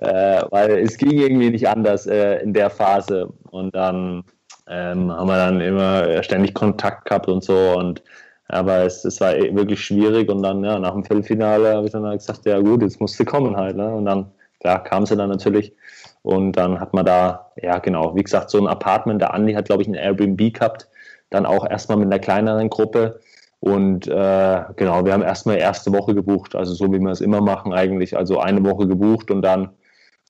Äh, 0.00 0.42
weil 0.50 0.78
es 0.78 0.96
ging 0.96 1.12
irgendwie 1.12 1.50
nicht 1.50 1.68
anders 1.68 2.06
äh, 2.06 2.36
in 2.42 2.52
der 2.52 2.70
Phase. 2.70 3.32
Und 3.50 3.74
dann 3.74 4.24
ähm, 4.68 5.12
haben 5.12 5.28
wir 5.28 5.36
dann 5.36 5.60
immer 5.60 6.22
ständig 6.22 6.54
Kontakt 6.54 7.06
gehabt 7.06 7.28
und 7.28 7.44
so. 7.44 7.74
Und 7.76 8.02
aber 8.48 8.84
es, 8.84 9.04
es 9.04 9.20
war 9.20 9.34
wirklich 9.34 9.84
schwierig. 9.84 10.28
Und 10.28 10.42
dann, 10.42 10.64
ja, 10.64 10.78
nach 10.78 10.92
dem 10.92 11.04
Viertelfinale 11.04 11.74
habe 11.74 11.86
ich 11.86 11.92
dann 11.92 12.04
halt 12.04 12.20
gesagt, 12.20 12.46
ja 12.46 12.58
gut, 12.58 12.82
jetzt 12.82 13.00
musste 13.00 13.24
kommen 13.24 13.56
halt. 13.56 13.76
Ne? 13.76 13.94
Und 13.94 14.06
dann, 14.06 14.32
klar, 14.60 14.82
kam 14.82 15.06
sie 15.06 15.16
dann 15.16 15.30
natürlich. 15.30 15.72
Und 16.22 16.52
dann 16.52 16.80
hat 16.80 16.92
man 16.92 17.04
da, 17.04 17.52
ja 17.56 17.78
genau, 17.78 18.14
wie 18.16 18.22
gesagt, 18.22 18.50
so 18.50 18.58
ein 18.58 18.66
Apartment. 18.66 19.20
Der 19.20 19.34
Andi 19.34 19.54
hat, 19.54 19.66
glaube 19.66 19.82
ich, 19.82 19.88
ein 19.88 19.94
Airbnb 19.94 20.52
gehabt. 20.52 20.88
Dann 21.30 21.46
auch 21.46 21.68
erstmal 21.68 21.98
mit 21.98 22.06
einer 22.06 22.18
kleineren 22.18 22.68
Gruppe 22.68 23.20
und 23.60 24.08
äh, 24.08 24.62
genau, 24.76 25.04
wir 25.04 25.12
haben 25.12 25.22
erstmal 25.22 25.58
erste 25.58 25.92
Woche 25.92 26.14
gebucht, 26.14 26.56
also 26.56 26.72
so 26.72 26.90
wie 26.92 26.98
wir 26.98 27.10
es 27.10 27.20
immer 27.20 27.42
machen 27.42 27.74
eigentlich. 27.74 28.16
Also 28.16 28.38
eine 28.40 28.64
Woche 28.64 28.86
gebucht 28.86 29.30
und 29.30 29.42
dann 29.42 29.70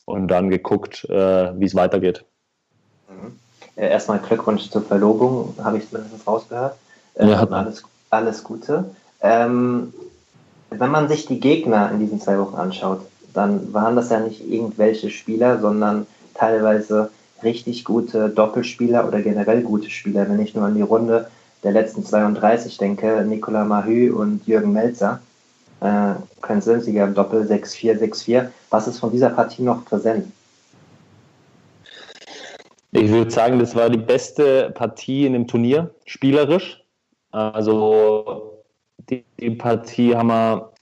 und 0.05 0.29
dann 0.29 0.51
geguckt, 0.51 1.05
äh, 1.09 1.59
wie 1.59 1.65
es 1.65 1.77
weitergeht. 1.77 2.25
Mhm. 3.09 3.39
Erstmal 3.77 4.19
Glückwunsch 4.19 4.69
zur 4.69 4.83
Verlobung, 4.83 5.55
habe 5.63 5.79
ich 5.79 5.89
zumindest 5.89 6.27
rausgehört. 6.27 6.75
Äh, 7.15 7.29
ja, 7.29 7.45
alles, 7.45 7.85
alles 8.11 8.43
Gute. 8.43 8.91
Ähm, 9.21 9.95
wenn 10.71 10.91
man 10.91 11.09
sich 11.09 11.27
die 11.27 11.39
Gegner 11.39 11.91
in 11.93 12.01
diesen 12.01 12.21
zwei 12.21 12.39
Wochen 12.39 12.57
anschaut, 12.57 13.01
dann 13.33 13.73
waren 13.73 13.95
das 13.95 14.11
ja 14.11 14.19
nicht 14.19 14.49
irgendwelche 14.49 15.09
Spieler, 15.11 15.61
sondern 15.61 16.07
teilweise 16.35 17.11
richtig 17.43 17.85
gute 17.85 18.29
Doppelspieler 18.29 19.07
oder 19.07 19.23
generell 19.23 19.63
gute 19.63 19.91
Spieler, 19.91 20.29
wenn 20.29 20.41
ich 20.41 20.55
nur 20.55 20.65
an 20.65 20.75
die 20.75 20.83
Runde 20.83 21.31
der 21.63 21.73
letzten 21.73 22.05
32 22.05 22.79
denke, 22.79 23.25
Nicolas 23.27 23.67
Mahü 23.67 24.13
und 24.13 24.47
Jürgen 24.47 24.73
Melzer, 24.73 25.21
äh, 25.81 26.15
können 26.41 26.61
Sieger 26.61 27.05
im 27.05 27.15
Doppel 27.15 27.43
6-4, 27.43 27.99
6-4. 27.99 28.49
Was 28.71 28.87
ist 28.87 28.99
von 28.99 29.13
dieser 29.13 29.31
Partie 29.31 29.63
noch 29.63 29.85
präsent? 29.85 30.27
Ich 32.93 33.11
würde 33.11 33.31
sagen, 33.31 33.59
das 33.59 33.75
war 33.75 33.89
die 33.89 33.99
beste 33.99 34.71
Partie 34.71 35.27
in 35.27 35.35
dem 35.35 35.47
Turnier, 35.47 35.95
spielerisch. 36.07 36.83
Also 37.31 38.65
die, 39.09 39.25
die 39.39 39.51
Partie 39.51 40.17
haben 40.17 40.29
wir, 40.29 40.73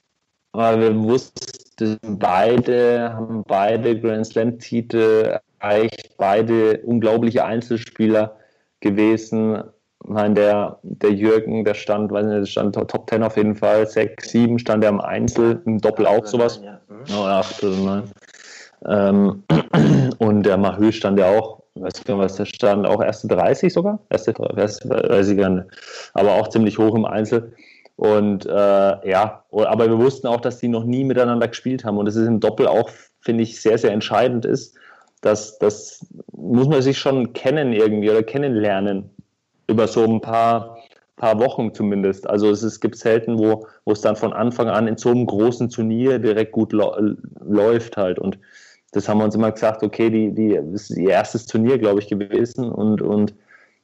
weil 0.52 0.80
wir 0.80 0.96
wussten, 1.02 1.98
beide 2.02 3.12
haben 3.12 3.44
beide 3.46 4.00
Grand 4.00 4.26
Slam-Titel 4.26 5.38
erreicht, 5.60 6.16
beide 6.16 6.78
unglaubliche 6.78 7.44
Einzelspieler 7.44 8.36
gewesen. 8.80 9.62
Nein, 10.06 10.34
der, 10.34 10.78
der 10.82 11.12
Jürgen, 11.12 11.64
der 11.64 11.74
stand, 11.74 12.12
weiß 12.12 12.24
nicht, 12.24 12.40
der 12.40 12.46
stand 12.46 12.74
Top 12.74 13.10
10 13.10 13.22
auf 13.22 13.36
jeden 13.36 13.56
Fall, 13.56 13.86
6, 13.86 14.30
7 14.30 14.58
stand 14.58 14.84
er 14.84 14.90
im 14.90 15.00
Einzel, 15.00 15.60
im 15.66 15.78
Doppel 15.80 16.06
auch 16.06 16.24
sowas. 16.24 16.60
Ja. 16.64 16.80
Oh, 17.16 17.24
8 17.24 17.64
oder 17.64 17.76
9. 17.76 18.02
Ähm, 18.86 19.42
und 20.18 20.44
der 20.44 20.56
Mahö 20.56 20.92
stand 20.92 21.18
ja 21.18 21.26
auch, 21.26 21.62
weiß 21.74 21.94
ich 21.98 22.04
gar 22.04 22.14
nicht, 22.14 22.24
was 22.24 22.36
der 22.36 22.44
stand, 22.44 22.86
auch 22.86 23.02
erste 23.02 23.26
30 23.28 23.72
sogar, 23.72 23.98
erste, 24.08 24.34
erste 24.56 24.88
weiß 24.88 25.28
ich 25.28 25.38
gar 25.38 25.50
nicht, 25.50 25.66
aber 26.14 26.34
auch 26.34 26.48
ziemlich 26.48 26.78
hoch 26.78 26.94
im 26.94 27.04
Einzel. 27.04 27.52
Und 27.96 28.46
äh, 28.46 29.10
ja, 29.10 29.44
aber 29.50 29.88
wir 29.88 29.98
wussten 29.98 30.28
auch, 30.28 30.40
dass 30.40 30.58
die 30.58 30.68
noch 30.68 30.84
nie 30.84 31.02
miteinander 31.02 31.48
gespielt 31.48 31.84
haben 31.84 31.98
und 31.98 32.06
das 32.06 32.14
ist 32.14 32.28
im 32.28 32.38
Doppel 32.38 32.68
auch, 32.68 32.88
finde 33.20 33.42
ich, 33.42 33.60
sehr, 33.60 33.76
sehr 33.78 33.90
entscheidend 33.90 34.44
ist. 34.44 34.76
Dass 35.20 35.58
das 35.58 36.06
muss 36.32 36.68
man 36.68 36.82
sich 36.82 36.98
schon 36.98 37.32
kennen 37.32 37.72
irgendwie 37.72 38.10
oder 38.10 38.22
kennenlernen 38.22 39.10
über 39.66 39.86
so 39.86 40.04
ein 40.04 40.20
paar, 40.20 40.78
paar 41.16 41.38
Wochen 41.38 41.74
zumindest. 41.74 42.28
Also 42.28 42.50
es, 42.50 42.62
es 42.62 42.80
gibt 42.80 42.96
selten, 42.96 43.38
wo, 43.38 43.66
wo 43.84 43.92
es 43.92 44.00
dann 44.00 44.16
von 44.16 44.32
Anfang 44.32 44.68
an 44.68 44.86
in 44.86 44.96
so 44.96 45.10
einem 45.10 45.26
großen 45.26 45.68
Turnier 45.68 46.18
direkt 46.18 46.52
gut 46.52 46.72
läuft 46.72 47.96
halt. 47.96 48.18
Und 48.18 48.38
das 48.92 49.08
haben 49.08 49.18
wir 49.18 49.24
uns 49.24 49.34
immer 49.34 49.52
gesagt, 49.52 49.82
okay, 49.82 50.08
die, 50.08 50.32
die, 50.32 50.54
das 50.72 50.90
ist 50.90 50.96
ihr 50.96 51.10
erstes 51.10 51.46
Turnier, 51.46 51.78
glaube 51.78 52.00
ich, 52.00 52.08
gewesen 52.08 52.70
und, 52.70 53.02
und 53.02 53.34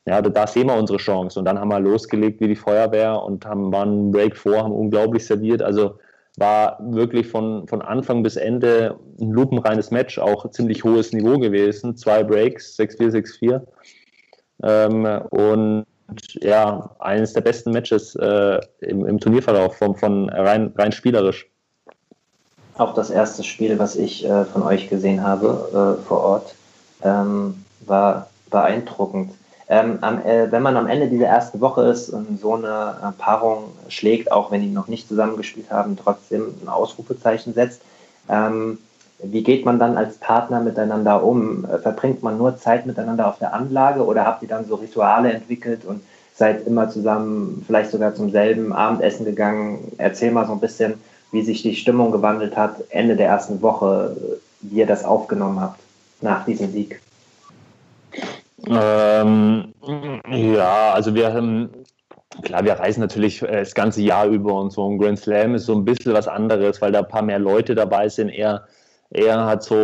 ja, 0.06 0.20
da, 0.20 0.30
da 0.30 0.46
sehen 0.46 0.68
wir 0.68 0.76
unsere 0.76 0.98
Chance. 0.98 1.38
Und 1.38 1.44
dann 1.44 1.58
haben 1.58 1.68
wir 1.68 1.80
losgelegt 1.80 2.40
wie 2.40 2.48
die 2.48 2.56
Feuerwehr 2.56 3.22
und 3.22 3.44
haben, 3.46 3.72
waren 3.72 4.10
Break 4.10 4.36
vor, 4.36 4.62
haben 4.62 4.72
unglaublich 4.72 5.26
serviert. 5.26 5.62
Also 5.62 5.98
war 6.36 6.78
wirklich 6.80 7.28
von, 7.28 7.66
von 7.68 7.80
Anfang 7.82 8.22
bis 8.22 8.36
Ende 8.36 8.98
ein 9.20 9.30
lupenreines 9.30 9.90
Match, 9.90 10.18
auch 10.18 10.50
ziemlich 10.50 10.82
hohes 10.82 11.12
Niveau 11.12 11.38
gewesen. 11.38 11.96
Zwei 11.96 12.24
Breaks, 12.24 12.76
6-4, 12.78 13.10
6-4. 13.40 13.62
Ähm, 14.62 15.04
und 15.30 15.86
ja, 16.40 16.90
eines 16.98 17.32
der 17.32 17.40
besten 17.40 17.70
Matches 17.70 18.14
äh, 18.16 18.60
im, 18.80 19.06
im, 19.06 19.20
Turnierverlauf 19.20 19.76
von, 19.76 19.94
von 19.96 20.28
rein, 20.28 20.72
rein 20.76 20.92
spielerisch. 20.92 21.46
Auch 22.76 22.94
das 22.94 23.10
erste 23.10 23.44
Spiel, 23.44 23.78
was 23.78 23.94
ich 23.94 24.24
äh, 24.24 24.44
von 24.44 24.62
euch 24.62 24.88
gesehen 24.90 25.22
habe 25.22 25.98
äh, 26.00 26.06
vor 26.06 26.20
Ort. 26.20 26.54
Ähm, 27.02 27.64
war 27.86 28.28
beeindruckend. 28.50 29.32
Ähm, 29.68 29.98
am, 30.02 30.20
äh, 30.24 30.52
wenn 30.52 30.62
man 30.62 30.76
am 30.76 30.86
Ende 30.86 31.08
dieser 31.08 31.26
ersten 31.26 31.60
Woche 31.60 31.82
ist 31.84 32.10
und 32.10 32.38
so 32.38 32.54
eine 32.54 32.96
äh, 33.02 33.12
Paarung 33.16 33.72
schlägt, 33.88 34.30
auch 34.30 34.50
wenn 34.50 34.60
die 34.60 34.68
noch 34.68 34.88
nicht 34.88 35.08
zusammengespielt 35.08 35.70
haben, 35.70 35.96
trotzdem 35.96 36.54
ein 36.62 36.68
Ausrufezeichen 36.68 37.54
setzt, 37.54 37.80
ähm, 38.28 38.78
wie 39.22 39.42
geht 39.42 39.64
man 39.64 39.78
dann 39.78 39.96
als 39.96 40.18
Partner 40.18 40.60
miteinander 40.60 41.22
um? 41.22 41.64
Äh, 41.64 41.78
verbringt 41.78 42.22
man 42.22 42.36
nur 42.36 42.56
Zeit 42.58 42.84
miteinander 42.84 43.26
auf 43.28 43.38
der 43.38 43.54
Anlage 43.54 44.04
oder 44.04 44.26
habt 44.26 44.42
ihr 44.42 44.48
dann 44.48 44.66
so 44.66 44.74
Rituale 44.74 45.32
entwickelt 45.32 45.84
und 45.84 46.02
seid 46.34 46.66
immer 46.66 46.90
zusammen, 46.90 47.62
vielleicht 47.66 47.90
sogar 47.90 48.14
zum 48.14 48.30
selben 48.30 48.72
Abendessen 48.72 49.24
gegangen? 49.24 49.92
Erzähl 49.96 50.30
mal 50.30 50.46
so 50.46 50.52
ein 50.52 50.60
bisschen, 50.60 50.94
wie 51.32 51.42
sich 51.42 51.62
die 51.62 51.74
Stimmung 51.74 52.12
gewandelt 52.12 52.56
hat 52.56 52.76
Ende 52.90 53.16
der 53.16 53.28
ersten 53.28 53.62
Woche, 53.62 54.16
wie 54.60 54.80
ihr 54.80 54.86
das 54.86 55.04
aufgenommen 55.04 55.60
habt 55.60 55.80
nach 56.20 56.44
diesem 56.44 56.70
Sieg. 56.70 57.00
Ähm, 58.68 59.74
ja, 60.30 60.92
also 60.92 61.14
wir 61.14 61.32
haben, 61.32 61.70
klar, 62.42 62.64
wir 62.64 62.74
reisen 62.74 63.00
natürlich 63.00 63.42
äh, 63.42 63.60
das 63.60 63.74
ganze 63.74 64.02
Jahr 64.02 64.26
über 64.26 64.54
und 64.54 64.70
so 64.70 64.88
ein 64.88 64.98
Grand 64.98 65.18
Slam 65.18 65.54
ist 65.54 65.66
so 65.66 65.74
ein 65.74 65.84
bisschen 65.84 66.14
was 66.14 66.28
anderes, 66.28 66.80
weil 66.80 66.92
da 66.92 67.00
ein 67.00 67.08
paar 67.08 67.22
mehr 67.22 67.38
Leute 67.38 67.74
dabei 67.74 68.08
sind. 68.08 68.30
Er, 68.30 68.66
er 69.10 69.44
hat 69.46 69.62
so, 69.62 69.74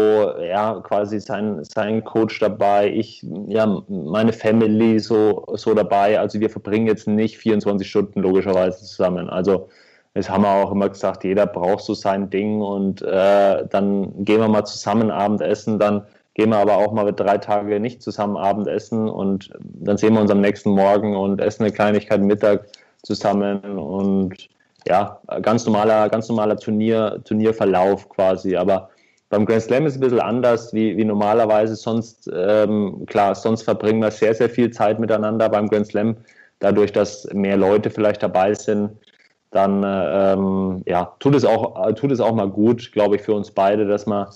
ja, 0.41 0.81
quasi 0.81 1.21
sein, 1.21 1.63
sein 1.65 2.03
Coach 2.05 2.39
dabei, 2.41 2.91
ich, 2.91 3.25
ja, 3.49 3.83
meine 3.89 4.33
Family 4.33 4.99
so, 4.99 5.45
so 5.55 5.75
dabei. 5.75 6.19
Also 6.19 6.41
wir 6.41 6.51
verbringen 6.51 6.87
jetzt 6.87 7.07
nicht 7.07 7.39
24 7.39 7.89
Stunden 7.89 8.21
logischerweise 8.21 8.85
zusammen. 8.85 9.29
Also 9.29 9.69
das 10.15 10.29
haben 10.29 10.43
wir 10.43 10.51
auch 10.51 10.73
immer 10.73 10.89
gesagt, 10.89 11.23
jeder 11.25 11.47
braucht 11.47 11.85
so 11.85 11.95
sein 11.95 12.31
Ding 12.31 12.61
und 12.61 13.01
äh, 13.03 13.67
dann 13.69 14.25
gehen 14.25 14.41
wir 14.41 14.49
mal 14.49 14.65
zusammen 14.65 15.11
Abendessen, 15.11 15.79
dann 15.79 16.07
gehen 16.41 16.49
wir 16.49 16.57
aber 16.57 16.79
auch 16.79 16.93
mal 16.93 17.13
drei 17.13 17.37
Tage 17.37 17.79
nicht 17.81 18.01
zusammen 18.01 18.39
Abendessen 18.39 19.11
und 19.11 19.51
dann 19.61 19.99
sehen 19.99 20.15
wir 20.15 20.23
uns 20.23 20.31
am 20.31 20.41
nächsten 20.41 20.71
Morgen 20.71 21.15
und 21.15 21.39
essen 21.39 21.65
eine 21.65 21.73
Kleinigkeit 21.73 22.23
Mittag 22.23 22.67
zusammen 23.03 23.61
und 23.77 24.49
ja, 24.89 25.21
ganz 25.43 25.67
normaler, 25.67 26.09
ganz 26.09 26.31
normaler 26.31 26.57
Turnier, 26.57 27.21
Turnierverlauf 27.25 28.09
quasi. 28.09 28.57
Aber 28.57 28.89
beim 29.29 29.45
Grand 29.45 29.61
Slam 29.61 29.85
ist 29.85 29.93
es 29.93 29.99
ein 29.99 30.01
bisschen 30.01 30.21
anders 30.21 30.73
wie, 30.73 30.97
wie 30.97 31.05
normalerweise. 31.05 31.77
Sonst, 31.77 32.31
ähm, 32.35 33.05
klar, 33.05 33.35
sonst 33.35 33.65
verbringen 33.65 34.01
wir 34.01 34.11
sehr, 34.11 34.35
sehr 34.35 34.49
viel 34.49 34.71
Zeit 34.71 34.99
miteinander 34.99 35.51
beim 35.51 35.69
Grand 35.69 35.89
Slam. 35.89 36.17
Dadurch, 36.61 36.91
dass 36.91 37.31
mehr 37.35 37.59
Leute 37.59 37.91
vielleicht 37.91 38.23
dabei 38.23 38.55
sind, 38.55 38.93
dann 39.51 39.85
ähm, 39.85 40.83
ja, 40.87 41.15
tut 41.19 41.35
es 41.35 41.45
auch, 41.45 41.93
tut 41.93 42.13
es 42.13 42.21
auch 42.21 42.35
mal 42.35 42.49
gut, 42.49 42.93
glaube 42.93 43.17
ich, 43.17 43.21
für 43.21 43.35
uns 43.35 43.51
beide, 43.51 43.87
dass 43.87 44.07
wir 44.07 44.31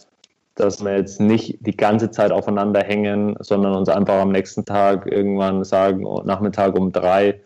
dass 0.55 0.85
wir 0.85 0.97
jetzt 0.97 1.21
nicht 1.21 1.59
die 1.67 1.77
ganze 1.77 2.11
Zeit 2.11 2.31
aufeinander 2.33 2.81
hängen, 2.81 3.37
sondern 3.41 3.75
uns 3.75 3.89
einfach 3.89 4.21
am 4.21 4.33
nächsten 4.33 4.65
Tag 4.65 5.07
irgendwann 5.11 5.65
sagen, 5.65 6.07
oh, 6.07 6.23
Nachmittag 6.25 6.79
um 6.79 6.93
drei, 6.93 7.41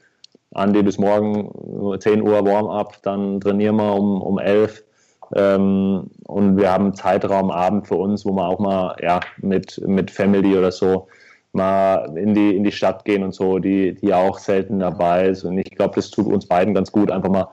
Andi 0.55 0.83
bis 0.83 0.99
morgen 0.99 1.51
10 2.01 2.23
Uhr 2.23 2.45
Warm-up, 2.45 3.03
dann 3.03 3.41
trainieren 3.41 3.77
wir 3.77 3.95
um, 3.95 4.21
um 4.21 4.39
11 4.39 4.83
ähm, 5.35 6.11
und 6.27 6.57
wir 6.57 6.73
haben 6.73 6.95
Zeitraum 6.95 7.51
Abend 7.51 7.87
für 7.87 7.97
uns, 7.97 8.25
wo 8.25 8.33
wir 8.33 8.47
auch 8.47 8.59
mal 8.59 8.97
ja, 9.03 9.21
mit, 9.39 9.81
mit 9.87 10.11
Family 10.11 10.57
oder 10.57 10.73
so 10.73 11.09
mal 11.53 12.17
in 12.17 12.35
die, 12.35 12.57
in 12.57 12.65
die 12.65 12.73
Stadt 12.73 13.05
gehen 13.05 13.23
und 13.23 13.35
so, 13.35 13.59
die, 13.59 13.95
die 13.95 14.13
auch 14.13 14.39
selten 14.39 14.79
dabei 14.81 15.29
ist. 15.29 15.45
Und 15.45 15.59
ich 15.59 15.71
glaube, 15.71 15.95
das 15.97 16.11
tut 16.11 16.27
uns 16.27 16.47
beiden 16.47 16.75
ganz 16.75 16.93
gut, 16.93 17.11
einfach 17.11 17.31
mal 17.31 17.49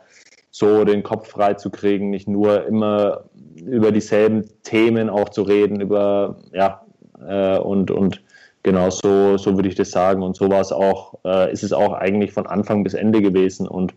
so 0.57 0.85
den 0.85 1.03
Kopf 1.03 1.27
frei 1.31 1.55
zu 1.55 1.69
kriegen, 1.69 2.11
nicht 2.11 2.29
nur 2.29 2.65
immer 2.65 3.25
über 3.55 3.91
dieselben 3.91 4.45
Themen 4.63 5.09
auch 5.09 5.27
zu 5.27 5.41
reden, 5.41 5.81
über, 5.81 6.37
ja, 6.53 6.81
äh, 7.27 7.57
und, 7.57 7.91
und 7.91 8.23
genau 8.63 8.89
so, 8.89 9.37
so 9.37 9.57
würde 9.57 9.67
ich 9.67 9.75
das 9.75 9.91
sagen. 9.91 10.23
Und 10.23 10.37
so 10.37 10.49
war 10.49 10.61
es 10.61 10.71
auch, 10.71 11.15
äh, 11.25 11.51
ist 11.51 11.63
es 11.63 11.73
auch 11.73 11.91
eigentlich 11.91 12.31
von 12.31 12.47
Anfang 12.47 12.85
bis 12.85 12.93
Ende 12.93 13.21
gewesen. 13.21 13.67
Und, 13.67 13.93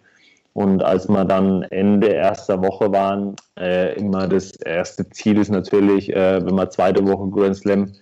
und 0.52 0.82
als 0.82 1.08
wir 1.08 1.24
dann 1.24 1.62
Ende 1.62 2.08
erster 2.08 2.60
Woche 2.60 2.90
waren, 2.90 3.36
äh, 3.56 3.96
immer 3.96 4.26
das 4.26 4.56
erste 4.56 5.08
Ziel 5.10 5.38
ist 5.38 5.50
natürlich, 5.50 6.12
äh, 6.12 6.44
wenn 6.44 6.56
man 6.56 6.72
zweite 6.72 7.06
Woche 7.06 7.30
Grand 7.30 7.54
Slam 7.54 7.92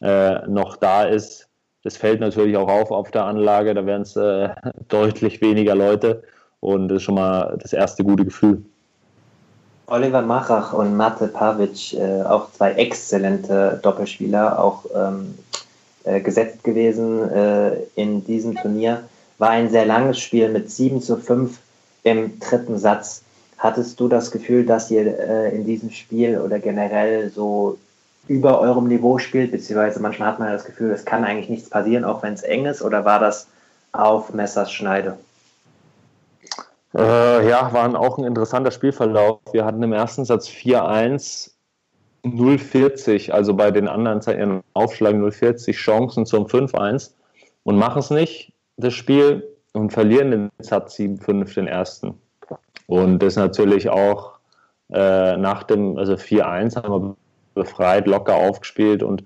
äh, 0.00 0.46
noch 0.46 0.76
da 0.76 1.02
ist, 1.02 1.48
das 1.82 1.96
fällt 1.96 2.20
natürlich 2.20 2.56
auch 2.56 2.68
auf 2.68 2.92
auf 2.92 3.10
der 3.10 3.24
Anlage, 3.24 3.74
da 3.74 3.84
werden 3.84 4.02
es 4.02 4.14
äh, 4.14 4.50
deutlich 4.88 5.40
weniger 5.40 5.74
Leute. 5.74 6.22
Und 6.60 6.88
das 6.88 6.96
ist 6.96 7.02
schon 7.02 7.14
mal 7.16 7.56
das 7.60 7.72
erste 7.72 8.04
gute 8.04 8.24
Gefühl. 8.24 8.64
Oliver 9.88 10.22
Machach 10.22 10.72
und 10.72 10.96
Mate 10.96 11.28
Pavic, 11.28 11.94
äh, 11.94 12.22
auch 12.22 12.50
zwei 12.52 12.72
exzellente 12.72 13.78
Doppelspieler, 13.82 14.58
auch 14.58 14.84
ähm, 14.94 15.34
äh, 16.04 16.20
gesetzt 16.20 16.64
gewesen 16.64 17.30
äh, 17.30 17.76
in 17.94 18.24
diesem 18.24 18.56
Turnier. 18.56 19.02
War 19.38 19.50
ein 19.50 19.70
sehr 19.70 19.86
langes 19.86 20.18
Spiel 20.18 20.48
mit 20.48 20.70
7 20.70 21.00
zu 21.00 21.16
5 21.16 21.56
im 22.02 22.40
dritten 22.40 22.78
Satz. 22.78 23.22
Hattest 23.58 24.00
du 24.00 24.08
das 24.08 24.30
Gefühl, 24.30 24.66
dass 24.66 24.90
ihr 24.90 25.18
äh, 25.18 25.54
in 25.54 25.64
diesem 25.64 25.90
Spiel 25.90 26.38
oder 26.38 26.58
generell 26.58 27.30
so 27.30 27.78
über 28.28 28.60
eurem 28.60 28.88
Niveau 28.88 29.18
spielt, 29.18 29.52
beziehungsweise 29.52 30.00
manchmal 30.00 30.28
hat 30.28 30.38
man 30.40 30.52
das 30.52 30.64
Gefühl, 30.64 30.90
es 30.90 31.04
kann 31.04 31.24
eigentlich 31.24 31.48
nichts 31.48 31.70
passieren, 31.70 32.04
auch 32.04 32.22
wenn 32.22 32.34
es 32.34 32.42
eng 32.42 32.66
ist, 32.66 32.82
oder 32.82 33.04
war 33.04 33.20
das 33.20 33.46
auf 33.92 34.32
Messers 34.32 34.72
Schneide? 34.72 35.16
Äh, 36.94 37.48
ja, 37.48 37.72
war 37.72 37.98
auch 37.98 38.18
ein 38.18 38.24
interessanter 38.24 38.70
Spielverlauf. 38.70 39.40
Wir 39.52 39.64
hatten 39.64 39.82
im 39.82 39.92
ersten 39.92 40.24
Satz 40.24 40.48
4-1, 40.48 41.52
0-40, 42.24 43.30
also 43.30 43.54
bei 43.54 43.70
den 43.70 43.88
anderen 43.88 44.20
Zeiten 44.20 44.62
Aufschlag 44.74 45.14
0-40, 45.14 45.72
Chancen 45.72 46.26
zum 46.26 46.46
5-1 46.46 47.12
und 47.64 47.76
machen 47.76 47.98
es 47.98 48.10
nicht, 48.10 48.52
das 48.76 48.94
Spiel, 48.94 49.46
und 49.72 49.92
verlieren 49.92 50.30
den 50.30 50.50
Satz 50.58 50.96
7-5, 50.96 51.54
den 51.54 51.66
ersten. 51.66 52.14
Und 52.86 53.18
das 53.18 53.36
natürlich 53.36 53.90
auch 53.90 54.38
äh, 54.90 55.36
nach 55.36 55.64
dem, 55.64 55.98
also 55.98 56.14
4-1 56.14 56.76
haben 56.76 56.92
wir 56.92 57.16
befreit, 57.54 58.06
locker 58.06 58.34
aufgespielt 58.34 59.02
und 59.02 59.22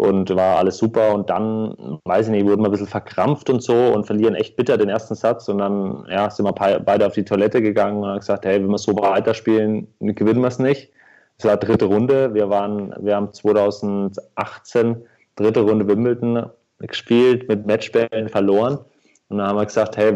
und 0.00 0.34
war 0.34 0.56
alles 0.56 0.78
super. 0.78 1.12
Und 1.12 1.28
dann, 1.28 2.00
weiß 2.06 2.28
ich 2.28 2.32
nicht, 2.32 2.46
wurden 2.46 2.62
wir 2.62 2.68
ein 2.68 2.70
bisschen 2.70 2.86
verkrampft 2.86 3.50
und 3.50 3.62
so 3.62 3.74
und 3.74 4.06
verlieren 4.06 4.34
echt 4.34 4.56
bitter 4.56 4.78
den 4.78 4.88
ersten 4.88 5.14
Satz. 5.14 5.46
Und 5.50 5.58
dann 5.58 6.06
ja, 6.08 6.30
sind 6.30 6.46
wir 6.46 6.54
beide 6.54 7.06
auf 7.06 7.12
die 7.12 7.24
Toilette 7.24 7.60
gegangen 7.60 7.98
und 7.98 8.08
haben 8.08 8.18
gesagt, 8.18 8.46
hey, 8.46 8.62
wenn 8.62 8.70
wir 8.70 8.78
so 8.78 8.96
weiterspielen, 8.96 9.88
gewinnen 10.00 10.40
wir 10.40 10.48
es 10.48 10.58
nicht. 10.58 10.90
Es 11.36 11.44
war 11.44 11.58
dritte 11.58 11.84
Runde. 11.84 12.32
Wir 12.32 12.48
waren, 12.48 12.94
wir 12.98 13.14
haben 13.14 13.30
2018 13.30 15.02
dritte 15.36 15.60
Runde 15.60 15.86
Wimbledon 15.86 16.46
gespielt, 16.78 17.46
mit 17.48 17.66
Matchbällen 17.66 18.30
verloren. 18.30 18.78
Und 19.28 19.36
dann 19.36 19.48
haben 19.48 19.58
wir 19.58 19.66
gesagt, 19.66 19.98
hey, 19.98 20.14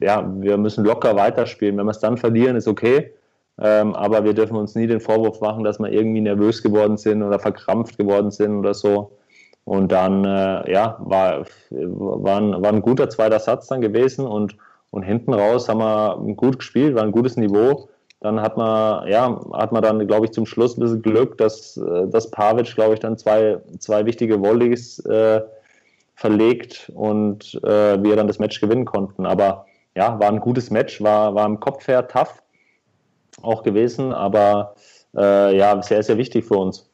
ja, 0.00 0.26
wir 0.38 0.56
müssen 0.56 0.82
locker 0.82 1.14
weiterspielen. 1.14 1.76
Wenn 1.76 1.84
wir 1.84 1.90
es 1.90 2.00
dann 2.00 2.16
verlieren, 2.16 2.56
ist 2.56 2.68
okay. 2.68 3.12
Ähm, 3.58 3.94
aber 3.94 4.24
wir 4.24 4.32
dürfen 4.32 4.56
uns 4.56 4.74
nie 4.74 4.86
den 4.86 5.00
Vorwurf 5.00 5.42
machen, 5.42 5.62
dass 5.62 5.78
wir 5.78 5.92
irgendwie 5.92 6.22
nervös 6.22 6.62
geworden 6.62 6.96
sind 6.96 7.22
oder 7.22 7.38
verkrampft 7.38 7.98
geworden 7.98 8.30
sind 8.30 8.56
oder 8.56 8.72
so. 8.72 9.12
Und 9.66 9.90
dann, 9.90 10.24
äh, 10.24 10.72
ja, 10.72 10.96
war, 11.00 11.44
war, 11.70 12.40
ein, 12.40 12.62
war 12.62 12.72
ein 12.72 12.82
guter 12.82 13.10
zweiter 13.10 13.40
Satz 13.40 13.66
dann 13.66 13.80
gewesen 13.80 14.24
und, 14.24 14.56
und 14.92 15.02
hinten 15.02 15.34
raus 15.34 15.68
haben 15.68 15.80
wir 15.80 16.34
gut 16.36 16.60
gespielt, 16.60 16.94
war 16.94 17.02
ein 17.02 17.10
gutes 17.10 17.36
Niveau. 17.36 17.88
Dann 18.20 18.40
hat 18.40 18.56
man, 18.56 19.08
ja, 19.08 19.40
hat 19.54 19.72
man 19.72 19.82
dann, 19.82 20.06
glaube 20.06 20.26
ich, 20.26 20.32
zum 20.32 20.46
Schluss 20.46 20.76
ein 20.76 20.82
bisschen 20.82 21.02
Glück, 21.02 21.36
dass, 21.38 21.76
äh, 21.78 22.06
dass 22.06 22.30
Pavic, 22.30 22.76
glaube 22.76 22.94
ich, 22.94 23.00
dann 23.00 23.18
zwei, 23.18 23.58
zwei 23.80 24.06
wichtige 24.06 24.40
Volleys 24.40 25.00
äh, 25.00 25.42
verlegt 26.14 26.92
und 26.94 27.60
äh, 27.64 28.00
wir 28.00 28.14
dann 28.14 28.28
das 28.28 28.38
Match 28.38 28.60
gewinnen 28.60 28.84
konnten. 28.84 29.26
Aber 29.26 29.66
ja, 29.96 30.20
war 30.20 30.28
ein 30.28 30.38
gutes 30.38 30.70
Match, 30.70 31.02
war, 31.02 31.34
war 31.34 31.44
im 31.44 31.58
Kopf 31.58 31.88
her 31.88 32.06
tough 32.06 32.40
auch 33.42 33.64
gewesen, 33.64 34.12
aber 34.12 34.76
äh, 35.16 35.56
ja, 35.58 35.82
sehr, 35.82 36.04
sehr 36.04 36.18
wichtig 36.18 36.44
für 36.44 36.56
uns. 36.56 36.88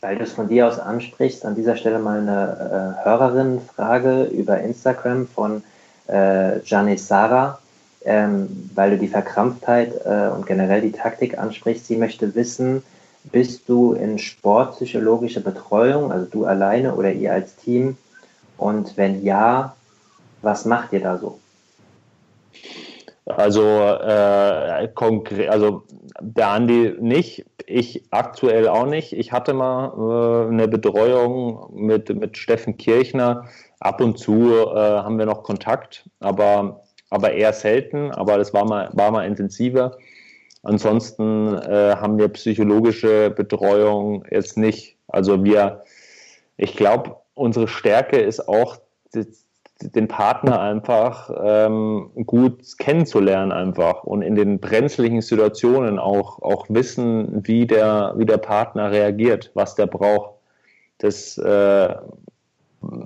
Weil 0.00 0.16
du 0.16 0.24
es 0.24 0.32
von 0.32 0.48
dir 0.48 0.68
aus 0.68 0.78
ansprichst, 0.78 1.44
an 1.44 1.54
dieser 1.54 1.76
Stelle 1.76 1.98
mal 1.98 2.20
eine 2.20 2.96
äh, 3.00 3.04
Hörerinnenfrage 3.04 4.24
über 4.24 4.60
Instagram 4.60 5.26
von 5.26 5.62
äh, 6.08 6.60
Janis 6.60 7.08
Sarah, 7.08 7.58
ähm, 8.04 8.70
weil 8.74 8.90
du 8.90 8.98
die 8.98 9.08
Verkrampftheit 9.08 9.92
äh, 10.04 10.28
und 10.28 10.46
generell 10.46 10.82
die 10.82 10.92
Taktik 10.92 11.38
ansprichst. 11.38 11.86
Sie 11.86 11.96
möchte 11.96 12.34
wissen, 12.34 12.82
bist 13.24 13.68
du 13.68 13.94
in 13.94 14.18
sportpsychologischer 14.18 15.40
Betreuung, 15.40 16.12
also 16.12 16.26
du 16.26 16.44
alleine 16.44 16.94
oder 16.94 17.12
ihr 17.12 17.32
als 17.32 17.56
Team? 17.56 17.96
Und 18.56 18.96
wenn 18.96 19.24
ja, 19.24 19.74
was 20.42 20.64
macht 20.64 20.92
ihr 20.92 21.00
da 21.00 21.18
so? 21.18 21.40
Also 23.26 23.62
äh, 23.62 24.88
konkret, 24.94 25.48
also 25.48 25.82
der 26.20 26.48
Andi 26.48 26.94
nicht, 27.00 27.44
ich 27.66 28.04
aktuell 28.12 28.68
auch 28.68 28.86
nicht. 28.86 29.12
Ich 29.12 29.32
hatte 29.32 29.52
mal 29.52 30.46
äh, 30.46 30.52
eine 30.52 30.68
Betreuung 30.68 31.74
mit, 31.74 32.08
mit 32.14 32.36
Steffen 32.36 32.76
Kirchner. 32.76 33.46
Ab 33.80 34.00
und 34.00 34.18
zu 34.18 34.52
äh, 34.52 34.76
haben 34.76 35.18
wir 35.18 35.26
noch 35.26 35.42
Kontakt, 35.42 36.08
aber, 36.20 36.82
aber 37.10 37.32
eher 37.32 37.52
selten, 37.52 38.12
aber 38.12 38.38
das 38.38 38.54
war 38.54 38.64
mal, 38.64 38.90
war 38.92 39.10
mal 39.10 39.26
intensiver. 39.26 39.98
Ansonsten 40.62 41.56
äh, 41.58 41.96
haben 41.96 42.18
wir 42.18 42.28
psychologische 42.28 43.30
Betreuung 43.30 44.24
jetzt 44.30 44.56
nicht. 44.56 44.96
Also 45.08 45.44
wir, 45.44 45.82
ich 46.56 46.76
glaube, 46.76 47.16
unsere 47.34 47.68
Stärke 47.68 48.18
ist 48.18 48.48
auch 48.48 48.78
den 49.82 50.08
Partner 50.08 50.60
einfach 50.60 51.30
ähm, 51.42 52.10
gut 52.24 52.78
kennenzulernen 52.78 53.52
einfach 53.52 54.04
und 54.04 54.22
in 54.22 54.34
den 54.34 54.58
brenzlichen 54.58 55.20
Situationen 55.20 55.98
auch, 55.98 56.40
auch 56.40 56.66
wissen, 56.68 57.46
wie 57.46 57.66
der, 57.66 58.14
wie 58.16 58.24
der 58.24 58.38
Partner 58.38 58.90
reagiert, 58.90 59.50
was 59.54 59.74
der 59.74 59.86
braucht. 59.86 60.30
Das, 60.98 61.36
äh, 61.36 61.94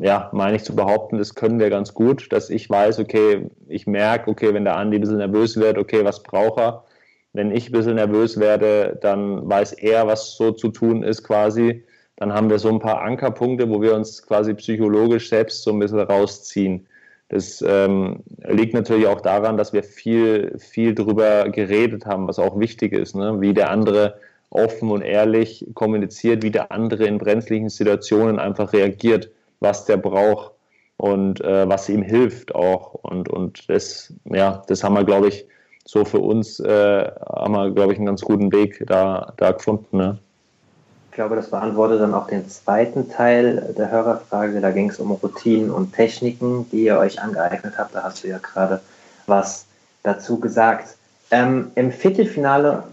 ja, 0.00 0.30
meine 0.32 0.56
ich 0.56 0.64
zu 0.64 0.76
behaupten, 0.76 1.18
das 1.18 1.34
können 1.34 1.58
wir 1.58 1.70
ganz 1.70 1.92
gut, 1.92 2.32
dass 2.32 2.50
ich 2.50 2.70
weiß, 2.70 3.00
okay, 3.00 3.50
ich 3.66 3.86
merke, 3.86 4.30
okay, 4.30 4.54
wenn 4.54 4.64
der 4.64 4.76
Andi 4.76 4.98
ein 4.98 5.00
bisschen 5.00 5.18
nervös 5.18 5.56
wird, 5.56 5.76
okay, 5.76 6.04
was 6.04 6.22
braucht 6.22 6.60
er? 6.60 6.84
Wenn 7.32 7.50
ich 7.50 7.68
ein 7.68 7.72
bisschen 7.72 7.94
nervös 7.94 8.38
werde, 8.38 8.98
dann 9.00 9.48
weiß 9.48 9.72
er, 9.72 10.06
was 10.06 10.36
so 10.36 10.52
zu 10.52 10.68
tun 10.68 11.02
ist 11.02 11.24
quasi 11.24 11.84
dann 12.20 12.34
haben 12.34 12.50
wir 12.50 12.58
so 12.58 12.68
ein 12.68 12.78
paar 12.78 13.00
Ankerpunkte, 13.00 13.68
wo 13.70 13.80
wir 13.80 13.94
uns 13.94 14.22
quasi 14.22 14.52
psychologisch 14.52 15.30
selbst 15.30 15.62
so 15.62 15.72
ein 15.72 15.78
bisschen 15.78 16.00
rausziehen. 16.00 16.86
Das 17.30 17.64
ähm, 17.66 18.22
liegt 18.46 18.74
natürlich 18.74 19.06
auch 19.06 19.22
daran, 19.22 19.56
dass 19.56 19.72
wir 19.72 19.82
viel, 19.82 20.54
viel 20.58 20.94
drüber 20.94 21.48
geredet 21.48 22.04
haben, 22.04 22.28
was 22.28 22.38
auch 22.38 22.60
wichtig 22.60 22.92
ist, 22.92 23.16
ne? 23.16 23.40
wie 23.40 23.54
der 23.54 23.70
andere 23.70 24.18
offen 24.50 24.90
und 24.90 25.00
ehrlich 25.00 25.66
kommuniziert, 25.72 26.42
wie 26.42 26.50
der 26.50 26.70
andere 26.70 27.06
in 27.06 27.16
brenzlichen 27.16 27.70
Situationen 27.70 28.38
einfach 28.38 28.74
reagiert, 28.74 29.30
was 29.60 29.86
der 29.86 29.96
braucht 29.96 30.52
und 30.98 31.40
äh, 31.40 31.66
was 31.66 31.88
ihm 31.88 32.02
hilft 32.02 32.54
auch. 32.54 32.94
Und, 32.94 33.30
und 33.30 33.66
das, 33.70 34.12
ja, 34.24 34.62
das 34.66 34.84
haben 34.84 34.94
wir, 34.94 35.04
glaube 35.04 35.28
ich, 35.28 35.46
so 35.86 36.04
für 36.04 36.20
uns, 36.20 36.60
äh, 36.60 37.10
haben 37.32 37.54
wir, 37.54 37.70
glaube 37.70 37.94
ich, 37.94 37.98
einen 37.98 38.06
ganz 38.06 38.20
guten 38.20 38.52
Weg 38.52 38.84
da, 38.86 39.32
da 39.38 39.52
gefunden. 39.52 39.96
Ne? 39.96 40.18
Ich 41.10 41.16
glaube, 41.16 41.34
das 41.34 41.50
beantwortet 41.50 42.00
dann 42.00 42.14
auch 42.14 42.28
den 42.28 42.48
zweiten 42.48 43.10
Teil 43.10 43.74
der 43.76 43.90
Hörerfrage. 43.90 44.60
Da 44.60 44.70
ging 44.70 44.90
es 44.90 45.00
um 45.00 45.10
Routinen 45.10 45.68
und 45.68 45.92
Techniken, 45.92 46.70
die 46.70 46.84
ihr 46.84 46.98
euch 46.98 47.20
angeeignet 47.20 47.74
habt. 47.76 47.96
Da 47.96 48.04
hast 48.04 48.22
du 48.22 48.28
ja 48.28 48.38
gerade 48.38 48.80
was 49.26 49.66
dazu 50.04 50.38
gesagt. 50.38 50.96
Ähm, 51.32 51.72
Im 51.74 51.90
Viertelfinale 51.90 52.84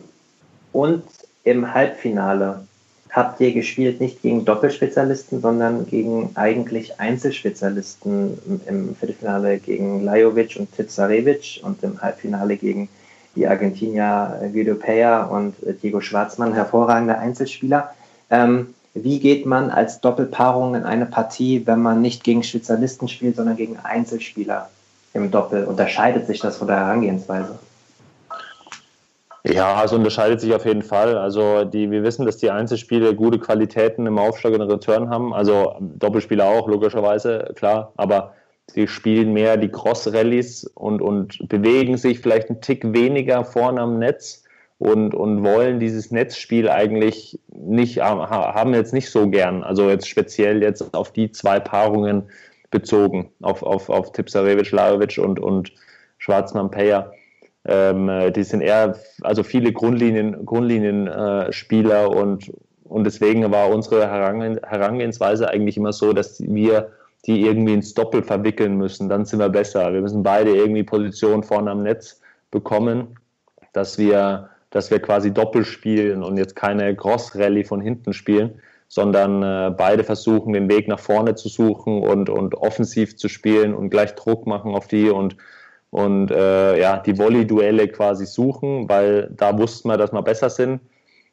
und 0.74 1.04
im 1.44 1.76
Halbfinale 1.76 2.66
habt 3.12 3.40
ihr 3.40 3.54
gespielt 3.54 4.02
nicht 4.02 4.24
gegen 4.24 4.46
Doppelspezialisten, 4.46 5.40
sondern 5.40 5.86
gegen 5.86 6.32
eigentlich 6.34 7.00
Einzelspezialisten. 7.00 8.62
Im 8.66 8.96
Viertelfinale 8.96 9.60
gegen 9.60 10.04
Lajovic 10.04 10.56
und 10.58 10.76
Tipsarevic 10.76 11.62
und 11.62 11.84
im 11.84 12.02
Halbfinale 12.02 12.58
gegen 12.58 12.90
die 13.36 13.48
Argentinier 13.48 14.50
Guido 14.52 14.74
Peya 14.74 15.26
und 15.26 15.54
Diego 15.84 16.02
Schwarzmann, 16.02 16.56
hervorragende 16.56 17.20
Einzelspieler. 17.20 17.92
Ähm, 18.30 18.74
wie 18.94 19.20
geht 19.20 19.46
man 19.46 19.70
als 19.70 20.02
Doppelpaarung 20.02 20.76
in 20.76 20.84
eine 20.84 21.06
Partie, 21.06 21.66
wenn 21.66 21.82
man 21.82 22.02
nicht 22.02 22.24
gegen 22.24 22.44
Spezialisten 22.44 23.08
spielt, 23.08 23.36
sondern 23.36 23.56
gegen 23.56 23.78
Einzelspieler 23.78 24.70
im 25.14 25.30
Doppel? 25.30 25.66
Unterscheidet 25.66 26.26
sich 26.28 26.40
das 26.40 26.58
von 26.58 26.68
der 26.68 26.78
Herangehensweise? 26.78 27.60
Ja, 29.44 29.76
also 29.76 29.96
unterscheidet 29.96 30.42
sich 30.42 30.54
auf 30.54 30.66
jeden 30.66 30.82
Fall. 30.82 31.18
Also 31.18 31.64
die, 31.64 31.90
wir 31.90 32.04
wissen, 32.04 32.26
dass 32.26 32.38
die 32.38 32.52
Einzelspiele 32.52 33.16
gute 33.16 33.40
Qualitäten 33.40 34.06
im 34.06 34.18
Aufschlag 34.18 34.54
und 34.54 34.62
Return 34.62 35.10
haben. 35.10 35.34
Also 35.34 35.76
Doppelspieler 35.80 36.46
auch, 36.46 36.68
logischerweise, 36.68 37.52
klar. 37.56 37.94
Aber 37.96 38.34
sie 38.68 38.88
spielen 38.88 39.32
mehr 39.34 39.56
die 39.56 39.70
Cross-Rallies 39.70 40.66
und, 40.76 41.02
und 41.02 41.48
bewegen 41.48 41.98
sich 41.98 42.20
vielleicht 42.20 42.50
einen 42.50 42.62
Tick 42.62 42.94
weniger 42.94 43.46
vorne 43.46 43.82
am 43.82 44.00
Netz 44.00 44.44
und, 44.80 45.16
und 45.16 45.44
wollen 45.44 45.80
dieses 45.80 46.12
Netzspiel 46.12 46.70
eigentlich 46.70 47.40
nicht, 47.68 48.00
haben 48.00 48.74
jetzt 48.74 48.94
nicht 48.94 49.10
so 49.10 49.30
gern. 49.30 49.64
Also 49.64 49.90
jetzt 49.90 50.08
speziell 50.08 50.62
jetzt 50.62 50.94
auf 50.94 51.12
die 51.12 51.32
zwei 51.32 51.60
Paarungen 51.60 52.24
bezogen, 52.72 53.30
auf, 53.42 53.64
auf, 53.64 53.90
auf 53.90 54.12
Tipsarevic, 54.12 54.72
Lajovic 54.72 55.18
und, 55.18 55.40
und 55.40 55.72
Schwarzmann 56.18 56.72
Peyer. 56.72 57.12
Ähm, 57.66 58.10
die 58.34 58.44
sind 58.44 58.62
eher, 58.62 58.98
also 59.22 59.44
viele 59.44 59.74
Grundlinien, 59.74 60.46
Grundlinien-Spieler 60.46 62.04
äh, 62.04 62.16
und, 62.16 62.52
und 62.86 63.04
deswegen 63.04 63.50
war 63.52 63.70
unsere 63.70 64.10
Herangehensweise 64.10 65.50
eigentlich 65.50 65.78
immer 65.78 65.94
so, 65.94 66.14
dass 66.14 66.40
wir 66.42 66.92
die 67.26 67.42
irgendwie 67.42 67.74
ins 67.74 67.94
Doppel 67.94 68.24
verwickeln 68.24 68.78
müssen. 68.78 69.10
Dann 69.10 69.26
sind 69.26 69.40
wir 69.40 69.50
besser. 69.50 69.92
Wir 69.92 70.02
müssen 70.02 70.24
beide 70.24 70.56
irgendwie 70.56 70.84
Position 70.84 71.44
vorne 71.44 71.72
am 71.72 71.84
Netz 71.84 72.22
bekommen, 72.52 73.18
dass 73.74 73.98
wir 73.98 74.50
dass 74.70 74.92
wir 74.92 75.00
quasi 75.00 75.34
doppelt 75.34 75.66
spielen 75.66 76.24
und 76.24 76.38
jetzt 76.38 76.56
keine 76.56 76.96
Cross-Rallye 76.96 77.64
von 77.64 77.82
hinten 77.82 78.14
spielen, 78.14 78.62
sondern 78.88 79.44
äh, 79.44 79.74
beide 79.76 80.04
versuchen, 80.04 80.54
den 80.54 80.70
Weg 80.70 80.88
nach 80.88 81.00
vorne 81.00 81.36
zu 81.36 81.50
suchen 81.50 82.04
und, 82.04 82.30
und 82.30 82.56
offensiv 82.56 83.18
zu 83.18 83.28
spielen 83.28 83.74
und 83.74 83.90
gleich 83.90 84.16
Druck 84.16 84.48
machen 84.48 84.74
auf 84.74 84.88
die 84.88 85.10
und, 85.10 85.38
und 85.90 86.32
äh, 86.32 86.80
ja, 86.80 86.98
die 86.98 87.18
Volley-Duelle 87.18 87.88
quasi 87.90 88.26
suchen, 88.26 88.88
weil 88.90 89.30
da 89.36 89.58
wussten 89.58 89.90
wir, 89.90 89.98
dass 89.98 90.12
wir 90.12 90.22
besser 90.22 90.50
sind. 90.50 90.82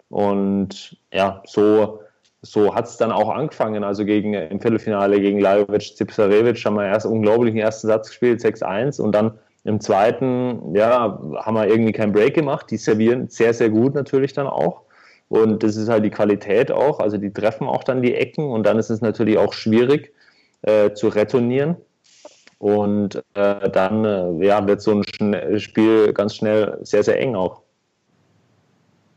Und 0.09 0.97
ja, 1.13 1.43
so, 1.47 2.01
so 2.43 2.75
hat 2.75 2.87
es 2.87 2.97
dann 2.97 3.13
auch 3.13 3.31
angefangen. 3.31 3.85
Also 3.85 4.05
gegen, 4.05 4.35
im 4.35 4.61
Viertelfinale 4.61 5.21
gegen 5.21 5.41
Lajovic, 5.41 5.97
Zipsarevic 5.97 6.65
haben 6.65 6.77
wir 6.77 6.87
erst 6.87 7.07
unglaublichen 7.07 7.59
ersten 7.59 7.89
Satz 7.89 8.09
gespielt, 8.09 8.41
6-1 8.41 9.01
und 9.01 9.13
dann 9.13 9.39
im 9.65 9.81
zweiten, 9.81 10.75
ja, 10.75 11.19
haben 11.37 11.55
wir 11.55 11.67
irgendwie 11.67 11.93
keinen 11.93 12.13
Break 12.13 12.35
gemacht. 12.35 12.71
Die 12.71 12.77
servieren 12.77 13.29
sehr, 13.29 13.55
sehr 13.55 13.71
gut 13.71 13.95
natürlich 13.95 14.35
dann 14.35 14.47
auch. 14.47 14.83
Und 15.29 15.63
das 15.63 15.77
ist 15.77 15.89
halt 15.89 16.05
die 16.05 16.11
Qualität 16.11 16.71
auch. 16.71 17.01
Also 17.01 17.17
die 17.17 17.33
treffen 17.33 17.67
auch 17.67 17.83
dann 17.83 18.03
die 18.03 18.15
Ecken 18.15 18.45
und 18.45 18.65
dann 18.65 18.79
ist 18.79 18.91
es 18.91 19.01
natürlich 19.01 19.39
auch 19.39 19.55
schwierig 19.55 20.13
äh, 20.63 20.93
zu 20.93 21.09
retournieren. 21.09 21.77
Und 22.59 23.23
äh, 23.35 23.71
dann 23.71 24.05
äh, 24.05 24.47
ja, 24.47 24.67
wird 24.67 24.81
so 24.81 24.93
ein 24.93 25.59
Spiel 25.59 26.13
ganz 26.13 26.37
schnell 26.37 26.79
sehr, 26.83 27.03
sehr 27.03 27.19
eng 27.19 27.35
auch. 27.35 27.63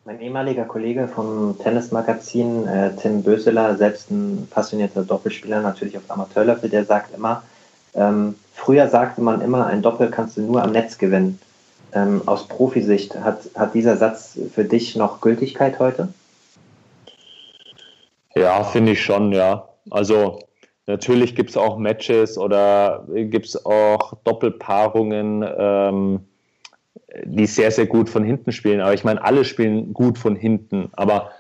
Mein 0.06 0.22
ehemaliger 0.22 0.64
Kollege 0.64 1.10
vom 1.10 1.58
Tennismagazin, 1.62 2.66
äh, 2.66 2.96
Tim 2.96 3.24
Böseler, 3.24 3.76
selbst 3.76 4.10
ein 4.10 4.48
passionierter 4.50 5.04
Doppelspieler, 5.04 5.62
natürlich 5.62 5.98
auf 5.98 6.04
Amateurlevel, 6.08 6.70
der 6.70 6.86
sagt 6.86 7.14
immer, 7.14 7.44
ähm, 7.94 8.36
früher 8.58 8.88
sagte 8.90 9.22
man 9.22 9.42
immer, 9.42 9.68
ein 9.68 9.82
Doppel 9.82 10.10
kannst 10.10 10.36
du 10.36 10.42
nur 10.42 10.64
am 10.64 10.72
Netz 10.72 10.98
gewinnen. 10.98 11.40
Ähm, 11.94 12.24
aus 12.26 12.48
Profisicht, 12.48 13.16
hat, 13.16 13.50
hat 13.56 13.74
dieser 13.74 13.96
Satz 13.96 14.38
für 14.54 14.66
dich 14.66 14.98
noch 14.98 15.22
Gültigkeit 15.22 15.80
heute? 15.80 16.10
Ja, 18.36 18.64
finde 18.64 18.92
ich 18.92 19.02
schon, 19.02 19.32
ja. 19.32 19.70
Also 19.90 20.40
natürlich 20.86 21.34
gibt 21.34 21.52
es 21.52 21.58
auch 21.58 21.78
Matches 21.78 22.38
oder 22.38 23.06
gibt 23.14 23.46
es 23.46 23.66
auch 23.66 24.16
Doppelpaarungen, 24.26 25.46
ähm, 25.58 26.20
die 27.24 27.46
sehr, 27.46 27.72
sehr 27.72 27.86
gut 27.86 28.10
von 28.10 28.24
hinten 28.24 28.52
spielen. 28.52 28.82
Aber 28.82 28.94
ich 28.94 29.06
meine, 29.06 29.24
alle 29.24 29.46
spielen 29.46 29.94
gut 29.94 30.18
von 30.18 30.36
hinten. 30.36 30.90
Aber 30.94 31.32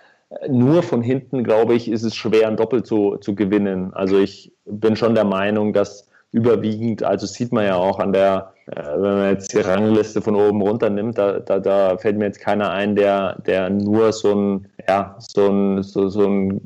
nur 0.47 0.81
von 0.81 1.01
hinten, 1.01 1.43
glaube 1.43 1.73
ich, 1.73 1.89
ist 1.91 2.03
es 2.03 2.15
schwer, 2.15 2.47
ein 2.47 2.57
Doppel 2.57 2.83
zu, 2.83 3.17
zu 3.17 3.35
gewinnen. 3.35 3.93
Also 3.93 4.17
ich 4.17 4.53
bin 4.65 4.95
schon 4.95 5.13
der 5.13 5.25
Meinung, 5.25 5.73
dass 5.73 6.07
überwiegend, 6.31 7.03
also 7.03 7.25
sieht 7.25 7.51
man 7.51 7.65
ja 7.65 7.75
auch 7.75 7.99
an 7.99 8.13
der, 8.13 8.53
äh, 8.67 8.75
wenn 8.75 9.01
man 9.01 9.29
jetzt 9.29 9.53
die 9.53 9.59
Rangliste 9.59 10.21
von 10.21 10.35
oben 10.35 10.61
runter 10.61 10.89
nimmt, 10.89 11.17
da, 11.17 11.39
da, 11.39 11.59
da 11.59 11.97
fällt 11.97 12.17
mir 12.17 12.25
jetzt 12.25 12.39
keiner 12.39 12.71
ein, 12.71 12.95
der, 12.95 13.41
der 13.45 13.69
nur 13.69 14.11
so 14.11 14.33
ein, 14.33 14.67
ja, 14.87 15.15
so 15.19 15.47
ein, 15.47 15.83
so, 15.83 16.09
so 16.09 16.27
ein 16.27 16.61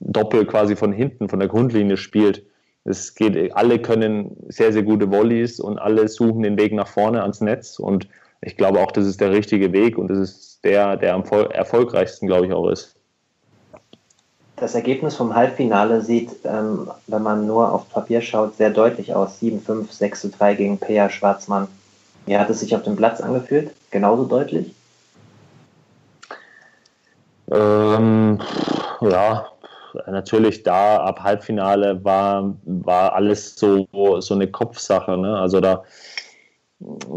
Doppel 0.00 0.46
quasi 0.46 0.76
von 0.76 0.92
hinten, 0.92 1.28
von 1.28 1.38
der 1.38 1.48
Grundlinie 1.48 1.96
spielt. 1.96 2.44
Es 2.84 3.14
geht, 3.14 3.54
alle 3.54 3.78
können 3.80 4.36
sehr, 4.48 4.72
sehr 4.72 4.82
gute 4.82 5.10
Volleys 5.10 5.60
und 5.60 5.78
alle 5.78 6.08
suchen 6.08 6.42
den 6.42 6.58
Weg 6.58 6.72
nach 6.72 6.88
vorne 6.88 7.22
ans 7.22 7.40
Netz 7.40 7.78
und 7.78 8.08
ich 8.40 8.56
glaube 8.56 8.80
auch, 8.80 8.90
das 8.90 9.06
ist 9.06 9.20
der 9.20 9.30
richtige 9.30 9.72
Weg 9.72 9.96
und 9.96 10.08
das 10.08 10.18
ist 10.18 10.64
der, 10.64 10.96
der 10.96 11.14
am 11.14 11.22
erfolgreichsten, 11.22 12.26
glaube 12.26 12.46
ich, 12.46 12.52
auch 12.52 12.68
ist. 12.68 12.96
Das 14.62 14.76
Ergebnis 14.76 15.16
vom 15.16 15.34
Halbfinale 15.34 16.02
sieht, 16.02 16.36
ähm, 16.44 16.88
wenn 17.08 17.22
man 17.24 17.48
nur 17.48 17.72
auf 17.72 17.90
Papier 17.90 18.20
schaut, 18.20 18.56
sehr 18.56 18.70
deutlich 18.70 19.12
aus. 19.12 19.42
7-5, 19.42 19.90
6-3 19.90 20.54
gegen 20.54 20.78
Peja 20.78 21.10
Schwarzmann. 21.10 21.66
Wie 22.26 22.38
hat 22.38 22.48
es 22.48 22.60
sich 22.60 22.72
auf 22.76 22.84
dem 22.84 22.94
Platz 22.94 23.20
angefühlt? 23.20 23.74
Genauso 23.90 24.24
deutlich? 24.24 24.72
Ähm, 27.50 28.38
ja, 29.00 29.46
natürlich 30.06 30.62
da 30.62 30.98
ab 30.98 31.20
Halbfinale 31.24 32.04
war, 32.04 32.54
war 32.64 33.14
alles 33.14 33.56
so, 33.56 33.88
so 34.20 34.34
eine 34.34 34.46
Kopfsache. 34.46 35.18
Ne? 35.18 35.40
Also 35.40 35.58
da 35.58 35.82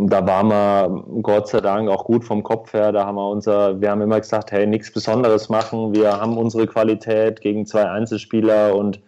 da 0.07 0.25
waren 0.27 0.47
wir 0.49 1.21
Gott 1.21 1.47
sei 1.47 1.61
Dank 1.61 1.89
auch 1.89 2.05
gut 2.05 2.23
vom 2.23 2.43
Kopf 2.43 2.73
her. 2.73 2.91
Da 2.91 3.05
haben 3.05 3.15
wir 3.15 3.29
unser, 3.29 3.79
wir 3.81 3.89
haben 3.89 4.01
immer 4.01 4.19
gesagt, 4.19 4.51
hey, 4.51 4.67
nichts 4.67 4.91
Besonderes 4.91 5.49
machen. 5.49 5.93
Wir 5.95 6.19
haben 6.19 6.37
unsere 6.37 6.67
Qualität 6.67 7.41
gegen 7.41 7.65
zwei 7.65 7.89
Einzelspieler 7.89 8.75
und, 8.75 8.99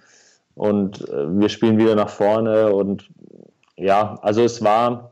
und 0.56 1.08
äh, 1.10 1.40
wir 1.40 1.50
spielen 1.50 1.78
wieder 1.78 1.96
nach 1.96 2.10
vorne. 2.10 2.74
Und 2.74 3.10
ja, 3.76 4.18
also 4.22 4.44
es 4.44 4.64
war, 4.64 5.12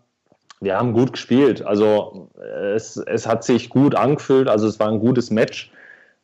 wir 0.61 0.77
haben 0.77 0.93
gut 0.93 1.13
gespielt. 1.13 1.65
Also 1.65 2.29
es, 2.73 2.97
es 2.97 3.27
hat 3.27 3.43
sich 3.43 3.69
gut 3.69 3.95
angefühlt. 3.95 4.47
Also 4.47 4.67
es 4.67 4.79
war 4.79 4.89
ein 4.89 4.99
gutes 4.99 5.29
Match. 5.29 5.71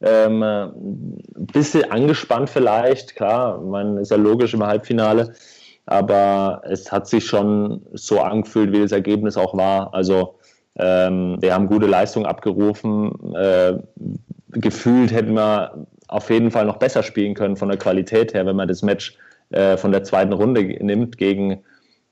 Ähm, 0.04 0.44
bisschen 1.54 1.92
angespannt 1.92 2.50
vielleicht, 2.50 3.16
klar, 3.16 3.60
man 3.60 3.98
ist 3.98 4.10
ja 4.10 4.18
logisch 4.18 4.56
im 4.56 4.66
Halbfinale, 4.66 5.36
aber 5.86 6.62
es 6.66 6.92
hat 6.92 7.08
sich 7.08 7.26
schon 7.26 7.82
so 7.94 8.20
angefühlt, 8.22 8.72
wie 8.72 8.82
das 8.82 8.92
Ergebnis 8.92 9.38
auch 9.38 9.56
war. 9.56 9.94
Also 9.94 10.36
ähm, 10.78 11.38
wir 11.42 11.54
haben 11.54 11.68
gute 11.68 11.88
Leistung 11.88 12.26
abgerufen. 12.26 13.34
Äh, 13.36 13.74
gefühlt 14.52 15.12
hätten 15.12 15.34
wir 15.34 15.88
auf 16.08 16.30
jeden 16.30 16.52
Fall 16.52 16.66
noch 16.66 16.78
besser 16.78 17.04
spielen 17.04 17.34
können 17.34 17.56
von 17.56 17.70
der 17.70 17.78
Qualität 17.78 18.34
her, 18.34 18.46
wenn 18.46 18.56
man 18.56 18.68
das 18.68 18.82
Match 18.82 19.18
äh, 19.52 19.78
von 19.78 19.92
der 19.92 20.04
zweiten 20.04 20.34
Runde 20.34 20.62
nimmt 20.84 21.18
gegen, 21.18 21.64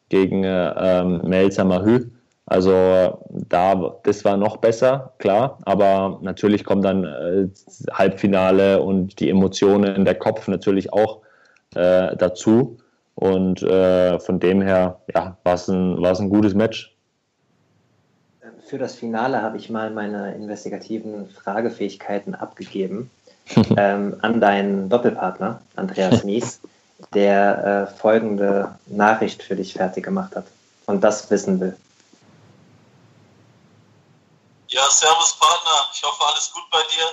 gegen 0.10 0.44
äh, 0.44 1.04
Melzer 1.04 1.66
Mahü. 1.66 2.10
Also 2.46 3.20
da, 3.30 3.96
das 4.04 4.26
war 4.26 4.36
noch 4.36 4.58
besser, 4.58 5.14
klar, 5.20 5.60
aber 5.66 6.18
natürlich 6.24 6.64
kommt 6.64 6.84
dann 6.84 7.04
äh, 7.04 7.48
Halbfinale 7.92 8.82
und 8.82 9.20
die 9.20 9.30
Emotionen, 9.30 10.04
der 10.04 10.16
Kopf 10.16 10.48
natürlich 10.48 10.92
auch 10.92 11.22
äh, 11.76 12.16
dazu. 12.18 12.78
Und 13.20 13.62
äh, 13.64 14.18
von 14.22 14.40
dem 14.40 14.62
her, 14.62 15.02
ja, 15.14 15.36
war 15.44 15.54
es 15.56 15.68
ein, 15.68 16.06
ein 16.06 16.30
gutes 16.30 16.54
Match. 16.54 16.96
Für 18.66 18.78
das 18.78 18.96
Finale 18.96 19.42
habe 19.42 19.58
ich 19.58 19.70
mal 19.70 19.90
meine 19.90 20.34
investigativen 20.36 21.30
Fragefähigkeiten 21.30 22.34
abgegeben 22.34 23.12
ähm, 23.76 24.16
an 24.22 24.40
deinen 24.40 24.88
Doppelpartner, 24.88 25.62
Andreas 25.76 26.24
Mies, 26.24 26.62
der 27.14 27.90
äh, 27.92 28.00
folgende 28.00 28.74
Nachricht 28.86 29.44
für 29.44 29.58
dich 29.58 29.74
fertig 29.74 30.06
gemacht 30.06 30.34
hat 30.38 30.46
und 30.86 31.04
das 31.04 31.30
wissen 31.30 31.60
will. 31.60 31.76
Ja, 34.70 34.84
Servus 34.90 35.36
Partner, 35.38 35.90
ich 35.94 36.02
hoffe 36.04 36.24
alles 36.26 36.54
gut 36.54 36.64
bei 36.72 36.80
dir. 36.96 37.06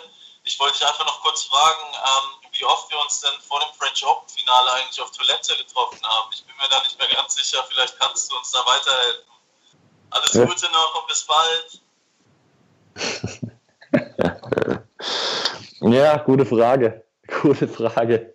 Ich 0.44 0.60
wollte 0.60 0.74
dich 0.74 0.86
einfach 0.86 1.04
noch 1.04 1.20
kurz 1.22 1.42
fragen, 1.42 1.82
ähm, 1.94 2.35
wie 2.58 2.64
oft 2.64 2.90
wir 2.90 2.98
uns 3.00 3.20
denn 3.20 3.40
vor 3.40 3.60
dem 3.60 3.72
French 3.78 4.04
Open 4.06 4.28
Finale 4.28 4.72
eigentlich 4.74 5.00
auf 5.00 5.10
Toilette 5.10 5.56
getroffen 5.56 6.00
haben. 6.02 6.30
Ich 6.32 6.44
bin 6.44 6.54
mir 6.56 6.68
da 6.70 6.80
nicht 6.82 6.98
mehr 6.98 7.08
ganz 7.08 7.34
sicher, 7.34 7.64
vielleicht 7.68 7.98
kannst 7.98 8.30
du 8.30 8.36
uns 8.36 8.50
da 8.52 8.60
weiterhelfen. 8.60 9.24
Alles. 10.10 10.32
Gute 10.32 10.72
noch 10.72 11.00
und 11.00 11.08
bis 11.08 11.26
bald. 11.26 11.82
ja, 15.92 16.16
gute 16.18 16.46
Frage. 16.46 17.04
Gute 17.42 17.68
Frage. 17.68 18.34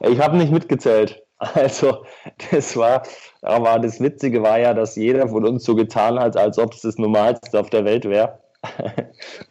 Ich 0.00 0.20
habe 0.20 0.36
nicht 0.36 0.52
mitgezählt. 0.52 1.22
Also, 1.54 2.04
das 2.50 2.76
war, 2.76 3.04
aber 3.42 3.78
das 3.78 4.00
Witzige 4.00 4.42
war 4.42 4.58
ja, 4.58 4.74
dass 4.74 4.96
jeder 4.96 5.28
von 5.28 5.46
uns 5.46 5.62
so 5.62 5.76
getan 5.76 6.18
hat, 6.18 6.36
als 6.36 6.58
ob 6.58 6.74
es 6.74 6.80
das 6.80 6.98
Normalste 6.98 7.60
auf 7.60 7.70
der 7.70 7.84
Welt 7.84 8.04
wäre. 8.06 8.40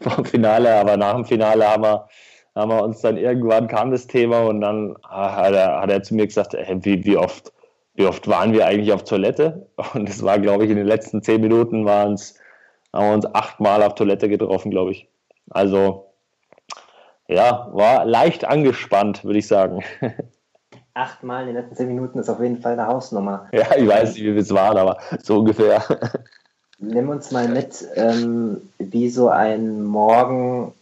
Vom 0.02 0.26
Finale, 0.26 0.76
aber 0.76 0.98
nach 0.98 1.14
dem 1.14 1.24
Finale 1.24 1.66
haben 1.66 1.84
wir, 1.84 2.10
haben 2.58 2.72
wir 2.72 2.84
uns 2.84 3.01
dann 3.01 3.18
irgendwann 3.18 3.68
kam 3.68 3.91
das 3.91 4.08
Thema 4.08 4.41
und 4.41 4.62
dann 4.62 4.95
ah, 5.03 5.36
hat 5.36 5.53
er, 5.53 5.82
hat 5.82 5.89
er 5.89 6.03
zu 6.03 6.16
mir 6.16 6.28
gesagt, 6.28 6.53
hey, 6.53 6.78
wie, 6.84 7.05
wie 7.05 7.18
oft, 7.18 7.53
wie 7.93 8.05
oft 8.05 8.28
waren 8.28 8.53
wir 8.53 8.66
eigentlich 8.66 8.91
auf 8.91 9.03
Toilette? 9.03 9.68
Und 9.93 10.10
es 10.10 10.24
war, 10.24 10.39
glaube 10.39 10.66
ich, 10.66 10.72
in 10.72 10.78
den 10.78 10.88
letzten 10.88 11.22
zehn 11.22 11.41
Minuten 11.41 11.86
waren 11.86 12.14
es, 12.14 12.36
haben 12.93 13.08
wir 13.08 13.14
uns 13.14 13.36
achtmal 13.36 13.84
auf 13.84 13.95
Toilette 13.95 14.30
getroffen, 14.30 14.72
glaube 14.72 14.91
ich. 14.91 15.08
Also, 15.49 16.08
ja, 17.28 17.70
war 17.72 18.05
leicht 18.05 18.45
angespannt, 18.45 19.24
würde 19.24 19.39
ich 19.39 19.47
sagen. 19.47 19.84
achtmal 20.97 21.47
in 21.47 21.53
den 21.53 21.55
letzten 21.58 21.76
zehn 21.76 21.88
Minuten 21.88 22.20
ist 22.20 22.30
auf 22.30 22.41
jeden 22.41 22.62
Fall 22.62 22.74
eine 22.74 22.88
Hausnummer. 22.88 23.47
Ja, 23.51 23.76
ich 23.76 23.88
weiß 23.88 24.14
nicht, 24.14 24.24
wie 24.24 24.38
es 24.38 24.53
war, 24.53 24.76
aber 24.76 24.97
so 25.22 25.39
ungefähr. 25.39 25.84
Nimm 26.80 27.10
uns 27.10 27.32
mal 27.32 27.47
mit, 27.47 27.88
ähm, 27.95 28.62
wie 28.78 29.10
so 29.10 29.30
ein 29.30 29.84
Morgen 29.84 30.74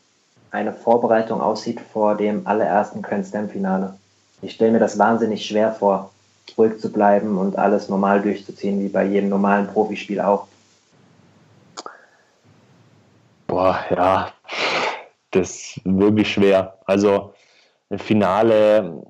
eine 0.55 0.73
Vorbereitung 0.73 1.41
aussieht 1.41 1.81
vor 1.91 2.15
dem 2.15 2.47
allerersten 2.47 3.01
Grand 3.01 3.25
Slam-Finale. 3.25 3.93
Ich 4.41 4.53
stelle 4.53 4.71
mir 4.71 4.79
das 4.79 4.97
wahnsinnig 4.97 5.45
schwer 5.45 5.73
vor, 5.73 6.11
ruhig 6.57 6.79
zu 6.79 6.91
bleiben 6.91 7.37
und 7.37 7.57
alles 7.57 7.89
normal 7.89 8.21
durchzuziehen, 8.21 8.79
wie 8.79 8.87
bei 8.87 9.03
jedem 9.03 9.29
normalen 9.29 9.67
Profispiel 9.67 10.21
auch. 10.21 10.47
Boah, 13.47 13.79
ja, 13.89 14.31
das 15.31 15.49
ist 15.49 15.81
wirklich 15.83 16.31
schwer. 16.31 16.77
Also, 16.85 17.33
Finale 17.97 19.03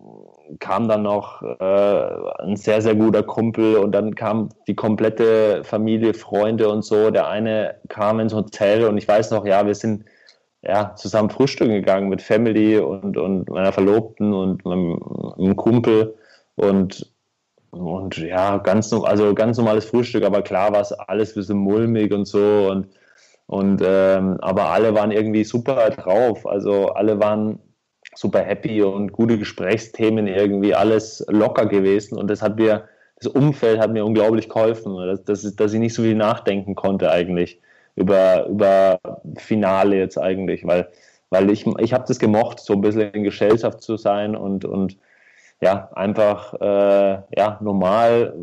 kam 0.59 0.87
dann 0.87 1.03
noch 1.03 1.41
äh, 1.41 2.43
ein 2.43 2.55
sehr, 2.55 2.81
sehr 2.81 2.95
guter 2.95 3.23
Kumpel 3.23 3.77
und 3.77 3.91
dann 3.91 4.15
kam 4.15 4.49
die 4.67 4.75
komplette 4.75 5.63
Familie, 5.63 6.13
Freunde 6.13 6.69
und 6.69 6.83
so. 6.83 7.11
Der 7.11 7.27
eine 7.27 7.75
kam 7.89 8.19
ins 8.19 8.33
Hotel 8.33 8.85
und 8.85 8.97
ich 8.97 9.07
weiß 9.07 9.31
noch, 9.31 9.45
ja, 9.45 9.65
wir 9.65 9.75
sind 9.75 10.05
ja, 10.67 10.95
zusammen 10.95 11.29
frühstücken 11.29 11.73
gegangen 11.73 12.09
mit 12.09 12.21
Family 12.21 12.77
und, 12.77 13.17
und 13.17 13.49
meiner 13.49 13.71
Verlobten 13.71 14.33
und 14.33 14.65
meinem, 14.65 14.99
meinem 15.37 15.55
Kumpel 15.55 16.15
und 16.55 17.11
und 17.75 18.17
ja, 18.17 18.57
ganz, 18.57 18.93
also 18.93 19.33
ganz 19.33 19.57
normales 19.57 19.85
Frühstück, 19.85 20.23
aber 20.23 20.41
klar 20.41 20.71
war 20.71 20.79
es 20.79 20.93
alles 20.93 21.31
ein 21.31 21.41
bisschen 21.41 21.57
mulmig 21.57 22.13
und 22.13 22.25
so 22.25 22.69
und, 22.71 22.87
und 23.47 23.81
ähm, 23.85 24.37
aber 24.41 24.69
alle 24.69 24.95
waren 24.95 25.11
irgendwie 25.11 25.43
super 25.43 25.89
drauf. 25.89 26.47
Also 26.47 26.87
alle 26.89 27.19
waren 27.19 27.59
super 28.15 28.39
happy 28.39 28.81
und 28.81 29.11
gute 29.11 29.37
Gesprächsthemen 29.37 30.27
irgendwie, 30.27 30.73
alles 30.73 31.25
locker 31.27 31.65
gewesen. 31.65 32.17
Und 32.17 32.29
das 32.29 32.41
hat 32.41 32.55
mir, 32.55 32.87
das 33.17 33.27
Umfeld 33.27 33.79
hat 33.79 33.91
mir 33.91 34.05
unglaublich 34.05 34.47
geholfen, 34.47 34.95
dass, 34.95 35.23
dass, 35.25 35.55
dass 35.55 35.73
ich 35.73 35.79
nicht 35.79 35.93
so 35.93 36.03
viel 36.03 36.15
nachdenken 36.15 36.75
konnte 36.75 37.11
eigentlich 37.11 37.59
über, 37.95 38.47
über 38.47 38.99
Finale 39.37 39.97
jetzt 39.97 40.17
eigentlich, 40.17 40.65
weil, 40.65 40.89
weil 41.29 41.49
ich, 41.49 41.65
ich 41.79 41.93
habe 41.93 42.05
das 42.07 42.19
gemocht, 42.19 42.59
so 42.59 42.73
ein 42.73 42.81
bisschen 42.81 43.11
in 43.11 43.23
Gesellschaft 43.23 43.81
zu 43.81 43.97
sein 43.97 44.35
und, 44.35 44.65
und 44.65 44.97
ja, 45.61 45.89
einfach 45.93 46.53
äh, 46.55 47.21
ja, 47.35 47.57
normal 47.61 48.33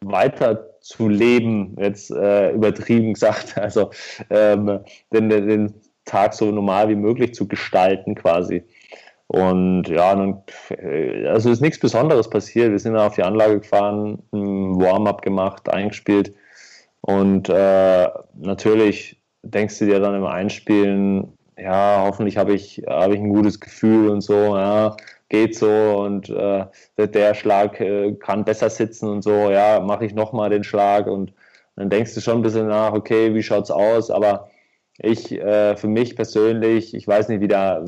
weiter 0.00 0.70
zu 0.80 1.08
leben, 1.08 1.76
jetzt 1.80 2.10
äh, 2.10 2.52
übertrieben 2.52 3.14
gesagt, 3.14 3.58
also 3.58 3.90
ähm, 4.30 4.80
den, 5.12 5.28
den 5.30 5.74
Tag 6.04 6.34
so 6.34 6.50
normal 6.50 6.88
wie 6.88 6.94
möglich 6.94 7.34
zu 7.34 7.48
gestalten 7.48 8.14
quasi. 8.14 8.62
Und 9.28 9.88
ja, 9.88 10.14
dann, 10.14 10.42
äh, 10.70 11.26
also 11.26 11.50
ist 11.50 11.60
nichts 11.60 11.80
Besonderes 11.80 12.30
passiert. 12.30 12.70
Wir 12.70 12.78
sind 12.78 12.96
auf 12.96 13.16
die 13.16 13.24
Anlage 13.24 13.60
gefahren, 13.60 14.22
ein 14.32 14.80
Warm-up 14.80 15.22
gemacht, 15.22 15.68
eingespielt. 15.68 16.32
Und 17.06 17.48
äh, 17.48 18.08
natürlich 18.34 19.22
denkst 19.44 19.78
du 19.78 19.84
dir 19.84 20.00
dann 20.00 20.16
im 20.16 20.26
Einspielen, 20.26 21.32
ja, 21.56 22.02
hoffentlich 22.04 22.36
habe 22.36 22.52
ich, 22.52 22.82
hab 22.84 23.12
ich 23.12 23.20
ein 23.20 23.28
gutes 23.28 23.60
Gefühl 23.60 24.08
und 24.08 24.22
so, 24.22 24.34
ja, 24.56 24.96
geht 25.28 25.54
so 25.56 25.68
und 26.00 26.28
äh, 26.30 26.66
der 26.98 27.34
Schlag 27.34 27.80
äh, 27.80 28.12
kann 28.14 28.44
besser 28.44 28.70
sitzen 28.70 29.08
und 29.08 29.22
so, 29.22 29.52
ja, 29.52 29.78
mache 29.78 30.04
ich 30.04 30.14
nochmal 30.14 30.50
den 30.50 30.64
Schlag 30.64 31.06
und 31.06 31.32
dann 31.76 31.90
denkst 31.90 32.12
du 32.12 32.20
schon 32.20 32.38
ein 32.38 32.42
bisschen 32.42 32.66
nach, 32.66 32.92
okay, 32.92 33.32
wie 33.34 33.42
schaut's 33.44 33.70
aus, 33.70 34.10
aber 34.10 34.50
ich, 34.98 35.30
äh, 35.30 35.76
für 35.76 35.88
mich 35.88 36.16
persönlich, 36.16 36.92
ich 36.92 37.06
weiß 37.06 37.28
nicht, 37.28 37.40
wie 37.40 37.48
der, 37.48 37.84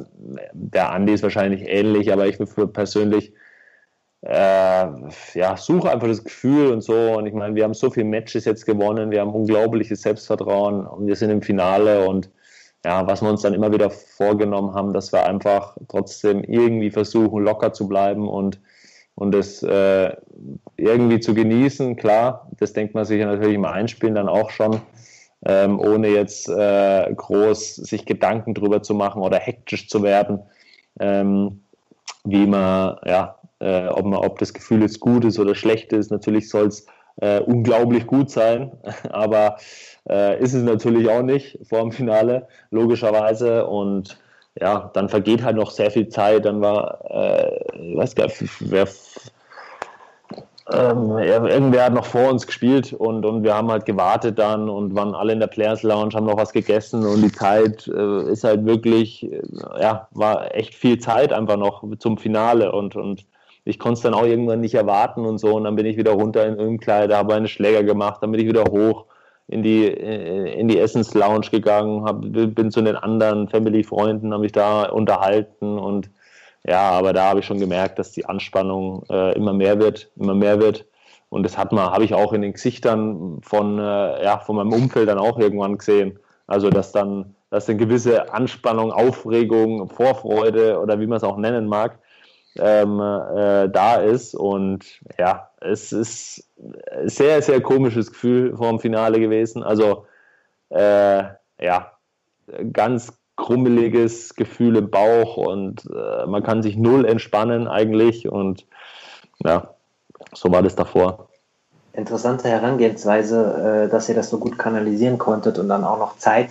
der 0.53 0.93
Andi 0.93 1.15
ist 1.15 1.25
wahrscheinlich 1.25 1.63
ähnlich, 1.67 2.13
aber 2.13 2.29
ich 2.29 2.39
persönlich 2.73 3.33
äh, 4.23 4.87
ja, 5.35 5.57
suche 5.57 5.91
einfach 5.91 6.09
das 6.09 6.25
Gefühl 6.25 6.73
und 6.73 6.83
so. 6.83 7.17
Und 7.17 7.27
ich 7.27 7.35
meine, 7.35 7.55
wir 7.55 7.65
haben 7.65 7.75
so 7.75 7.91
viele 7.91 8.07
Matches 8.07 8.45
jetzt 8.45 8.67
gewonnen, 8.67 9.11
wir 9.11 9.21
haben 9.21 9.35
unglaubliches 9.35 10.03
Selbstvertrauen. 10.03 10.87
Und 10.87 11.07
wir 11.07 11.17
sind 11.17 11.31
im 11.31 11.43
Finale. 11.43 12.07
Und 12.07 12.31
ja, 12.85 13.07
was 13.07 13.23
wir 13.23 13.31
uns 13.31 13.43
dann 13.43 13.55
immer 13.55 13.73
wieder 13.73 13.91
vorgenommen 13.91 14.75
haben, 14.75 14.93
dass 14.93 15.13
wir 15.13 15.27
einfach 15.27 15.77
trotzdem 15.89 16.43
irgendwie 16.45 16.91
versuchen, 16.91 17.45
locker 17.45 17.73
zu 17.73 17.89
bleiben 17.89 18.29
und 18.29 18.61
und 19.15 19.33
das 19.33 19.65
äh, 19.65 20.13
irgendwie 20.77 21.19
zu 21.19 21.35
genießen, 21.35 21.97
klar, 21.97 22.49
das 22.57 22.73
denkt 22.73 22.95
man 22.95 23.05
sich 23.05 23.19
ja 23.19 23.27
natürlich 23.27 23.57
im 23.57 23.65
Einspielen 23.65 24.15
dann 24.15 24.29
auch 24.29 24.51
schon 24.51 24.81
ähm, 25.45 25.79
ohne 25.81 26.09
jetzt 26.09 26.49
äh, 26.49 27.13
groß 27.15 27.77
sich 27.77 28.07
Gedanken 28.07 28.55
drüber 28.55 28.83
zu 28.83 28.95
machen 28.95 29.23
oder 29.23 29.39
hektisch 29.39 29.89
zu 29.89 30.03
werden, 30.03 30.41
ähm, 31.01 31.63
wie 32.25 32.47
man, 32.47 32.97
ja, 33.05 33.38
äh, 33.61 33.89
ob, 33.89 34.05
man, 34.05 34.21
ob 34.21 34.39
das 34.39 34.53
Gefühl 34.53 34.83
jetzt 34.83 35.01
gut 35.01 35.25
ist 35.25 35.39
oder 35.39 35.55
schlecht 35.55 35.93
ist. 35.93 36.11
Natürlich 36.11 36.49
soll 36.49 36.67
es 36.67 36.87
äh, 37.21 37.41
unglaublich 37.41 38.07
gut 38.07 38.31
sein, 38.31 38.73
aber 39.11 39.57
äh, 40.09 40.41
ist 40.41 40.55
es 40.55 40.63
natürlich 40.63 41.09
auch 41.09 41.23
nicht 41.23 41.59
vor 41.69 41.81
dem 41.81 41.93
Finale, 41.93 42.47
logischerweise. 42.71 43.67
Und 43.67 44.19
ja, 44.61 44.91
dann 44.95 45.09
vergeht 45.09 45.43
halt 45.43 45.57
noch 45.57 45.71
sehr 45.71 45.91
viel 45.91 46.09
Zeit. 46.09 46.45
Dann 46.45 46.61
war, 46.61 47.05
äh, 47.11 47.93
ich 47.93 47.97
weiß 47.97 48.15
gar 48.15 48.27
nicht, 48.27 48.43
wer 48.61 48.87
ähm, 50.71 51.17
irgendwer 51.17 51.87
hat 51.87 51.95
noch 51.95 52.05
vor 52.05 52.29
uns 52.29 52.47
gespielt 52.47 52.93
und, 52.93 53.25
und 53.25 53.43
wir 53.43 53.55
haben 53.55 53.71
halt 53.71 53.87
gewartet 53.87 54.39
dann 54.39 54.69
und 54.69 54.95
waren 54.95 55.15
alle 55.15 55.33
in 55.33 55.41
der 55.41 55.47
Players 55.47 55.83
Lounge, 55.83 56.15
haben 56.15 56.27
noch 56.27 56.37
was 56.37 56.53
gegessen 56.53 57.07
und 57.07 57.23
die 57.23 57.33
Zeit 57.33 57.89
äh, 57.89 58.31
ist 58.31 58.45
halt 58.45 58.67
wirklich, 58.67 59.33
äh, 59.33 59.41
ja, 59.81 60.09
war 60.11 60.55
echt 60.55 60.75
viel 60.75 60.99
Zeit 60.99 61.33
einfach 61.33 61.57
noch 61.57 61.83
zum 61.99 62.19
Finale 62.19 62.71
und, 62.73 62.97
und 62.97 63.25
ich 63.69 63.79
konnte 63.79 63.99
es 63.99 64.01
dann 64.01 64.15
auch 64.15 64.25
irgendwann 64.25 64.61
nicht 64.61 64.75
erwarten 64.75 65.27
und 65.27 65.37
so 65.37 65.55
und 65.55 65.65
dann 65.65 65.77
bin 65.77 65.85
ich 65.85 65.99
wieder 65.99 66.13
runter 66.13 66.47
in 66.47 66.57
Umkleide, 66.57 67.17
habe 67.17 67.35
eine 67.35 67.49
Schläger 67.49 67.85
gemacht, 67.85 68.23
dann 68.23 68.33
bin 68.33 68.41
ich 68.41 68.49
wieder 68.49 68.65
hoch 68.65 69.05
in 69.47 69.63
die, 69.63 69.85
äh, 69.85 70.59
in 70.59 70.69
die 70.69 70.79
Essenslounge 70.79 71.51
gegangen, 71.51 72.05
hab, 72.05 72.23
bin 72.23 72.71
zu 72.71 72.81
den 72.81 72.97
anderen 72.97 73.47
Family-Freunden, 73.49 74.33
habe 74.33 74.43
mich 74.43 74.53
da 74.53 74.85
unterhalten 74.85 75.79
und 75.79 76.09
ja, 76.67 76.91
aber 76.91 77.13
da 77.13 77.29
habe 77.29 77.41
ich 77.41 77.47
schon 77.47 77.61
gemerkt, 77.61 77.99
dass 77.99 78.13
die 78.13 78.25
Anspannung 78.25 79.05
äh, 79.11 79.35
immer 79.37 79.53
mehr 79.53 79.79
wird, 79.79 80.11
immer 80.17 80.35
mehr 80.35 80.59
wird. 80.61 80.87
Und 81.29 81.43
das 81.43 81.59
hat 81.59 81.73
man, 81.73 81.91
habe 81.91 82.05
ich 82.05 82.15
auch 82.15 82.33
in 82.33 82.43
den 82.43 82.55
Gesichtern 82.55 83.39
von, 83.43 83.79
äh, 83.79 84.25
ja, 84.25 84.39
von 84.39 84.57
meinem 84.57 84.73
Umfeld 84.73 85.09
dann 85.09 85.19
auch 85.19 85.39
irgendwann 85.39 85.79
gesehen. 85.79 86.19
Also, 86.47 86.71
dass 86.71 86.93
dann, 86.93 87.35
dass 87.51 87.69
eine 87.69 87.79
gewisse 87.79 88.33
Anspannung, 88.33 88.93
Aufregung, 88.93 89.89
Vorfreude 89.89 90.81
oder 90.81 91.01
wie 91.01 91.07
man 91.07 91.19
es 91.19 91.25
auch 91.25 91.37
nennen 91.37 91.69
mag, 91.69 91.99
ähm, 92.61 93.01
äh, 93.01 93.69
da 93.69 93.97
ist. 93.97 94.35
Und 94.35 94.85
ja, 95.19 95.51
es 95.61 95.93
ist 95.93 96.49
ein 96.93 97.09
sehr, 97.09 97.43
sehr 97.43 97.61
komisches 97.61 98.11
Gefühl 98.11 98.57
vor 98.57 98.69
dem 98.69 98.81
Finale 98.81 99.21
gewesen. 99.21 99.63
Also, 99.63 100.07
äh, 100.71 101.25
ja, 101.61 101.93
ganz 102.73 103.13
krummeliges 103.37 104.35
Gefühl 104.35 104.77
im 104.77 104.91
Bauch 104.91 105.37
und 105.37 105.89
äh, 105.91 106.27
man 106.27 106.43
kann 106.43 106.63
sich 106.63 106.77
null 106.77 107.05
entspannen 107.05 107.69
eigentlich. 107.69 108.29
Und 108.29 108.67
ja, 109.39 109.75
so 110.35 110.51
war 110.51 110.63
das 110.63 110.75
davor. 110.75 111.29
Interessante 111.93 112.49
Herangehensweise, 112.49 113.87
äh, 113.87 113.91
dass 113.91 114.09
ihr 114.09 114.15
das 114.15 114.31
so 114.31 114.39
gut 114.39 114.59
kanalisieren 114.59 115.19
konntet 115.19 115.59
und 115.59 115.69
dann 115.69 115.85
auch 115.85 115.99
noch 115.99 116.19
Zeit 116.19 116.51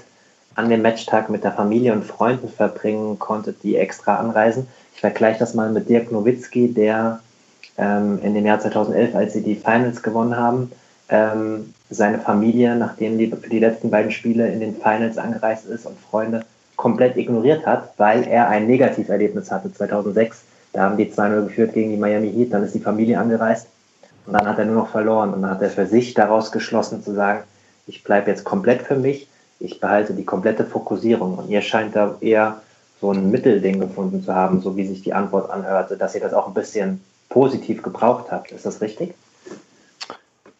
an 0.55 0.70
dem 0.70 0.82
Matchtag 0.82 1.30
mit 1.30 1.43
der 1.43 1.51
Familie 1.51 1.93
und 1.93 2.03
Freunden 2.03 2.49
verbringen 2.49 3.20
konntet, 3.20 3.62
die 3.64 3.76
extra 3.76 4.16
anreisen. 4.16 4.68
Ich 4.98 5.02
vergleiche 5.02 5.38
das 5.38 5.54
mal 5.54 5.70
mit 5.70 5.89
Dirk 5.89 6.12
Nowitzki, 6.12 6.74
der 6.74 7.20
ähm, 7.78 8.18
in 8.24 8.34
dem 8.34 8.48
Jahr 8.48 8.60
2011, 8.60 9.14
als 9.14 9.34
sie 9.34 9.43
die 9.43 9.54
Finals 9.54 10.02
gewonnen 10.02 10.36
haben, 10.36 10.72
ähm, 11.10 11.72
seine 11.91 12.18
Familie, 12.18 12.76
nachdem 12.76 13.20
die 13.20 13.28
für 13.28 13.48
die 13.48 13.60
letzten 13.60 13.91
beiden 13.91 14.10
Spiele 14.10 14.48
in 14.48 14.60
den 14.60 14.74
Finals 14.74 15.20
angereist 15.20 15.68
ist 15.68 15.86
und 15.86 16.00
Freunde 16.00 16.45
komplett 16.78 17.16
ignoriert 17.16 17.64
hat, 17.68 17.93
weil 17.98 18.24
er 18.24 18.50
ein 18.50 18.66
Negativerlebnis 18.66 19.52
hatte 19.52 19.72
2006. 19.72 20.41
Da 20.74 20.82
haben 20.82 20.98
die 20.98 21.12
2-0 21.12 21.43
geführt 21.43 21.74
gegen 21.76 21.91
die 21.91 21.98
Miami 21.98 22.32
Heat, 22.32 22.52
dann 22.52 22.64
ist 22.64 22.74
die 22.74 22.80
Familie 22.80 23.20
angereist 23.20 23.68
und 24.26 24.34
dann 24.34 24.48
hat 24.48 24.58
er 24.58 24.66
nur 24.66 24.78
noch 24.78 24.89
verloren 24.89 25.32
und 25.32 25.43
dann 25.43 25.52
hat 25.52 25.62
er 25.62 25.70
für 25.70 25.86
sich 25.86 26.16
daraus 26.16 26.52
geschlossen 26.52 27.04
zu 27.04 27.14
sagen, 27.14 27.43
ich 27.86 28.04
bleibe 28.04 28.32
jetzt 28.32 28.45
komplett 28.45 28.82
für 28.82 28.95
mich, 28.95 29.28
ich 29.60 29.80
behalte 29.80 30.16
die 30.16 30.26
komplette 30.26 30.66
Fokussierung 30.66 31.38
und 31.38 31.50
ihr 31.50 31.62
scheint 31.62 31.95
da 31.95 32.16
eher 32.20 32.62
so 33.02 33.12
ein 33.12 33.30
Mittelding 33.30 33.80
gefunden 33.80 34.24
zu 34.24 34.34
haben, 34.34 34.62
so 34.62 34.76
wie 34.76 34.86
sich 34.86 35.02
die 35.02 35.14
Antwort 35.14 35.50
anhörte, 35.50 35.98
dass 35.98 36.16
ihr 36.16 36.22
das 36.22 36.34
auch 36.34 36.48
ein 36.48 36.54
bisschen 36.54 37.02
positiv 37.30 37.84
gebraucht 37.84 38.32
habt. 38.32 38.52
Ist 38.52 38.66
das 38.66 38.82
richtig? 38.82 39.14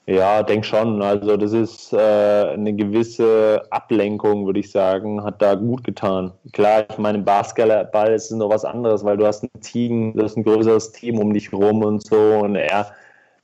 Ja, 0.06 0.42
denk 0.42 0.66
schon. 0.66 1.02
Also 1.02 1.36
das 1.36 1.52
ist 1.52 1.92
äh, 1.92 1.98
eine 1.98 2.74
gewisse 2.74 3.62
Ablenkung, 3.72 4.46
würde 4.46 4.62
ich 4.62 4.72
sagen, 4.72 5.22
hat 5.22 5.42
da 5.42 5.56
gut 5.56 5.84
getan. 5.84 6.32
Klar, 6.54 6.86
ich 6.90 6.98
meine, 6.98 7.20
Basketball 7.20 8.14
ist 8.14 8.32
noch 8.32 8.50
was 8.50 8.64
anderes, 8.64 9.04
weil 9.04 9.18
du 9.18 9.28
hast 9.28 9.44
ein 9.44 9.50
Team, 9.62 10.14
du 10.16 10.24
hast 10.24 10.38
ein 10.38 10.44
größeres 10.44 10.94
Team 10.94 11.20
um 11.20 11.34
dich 11.34 11.52
rum 11.52 11.84
und 11.84 12.06
so. 12.06 12.40
Und 12.42 12.56
er, 12.56 12.90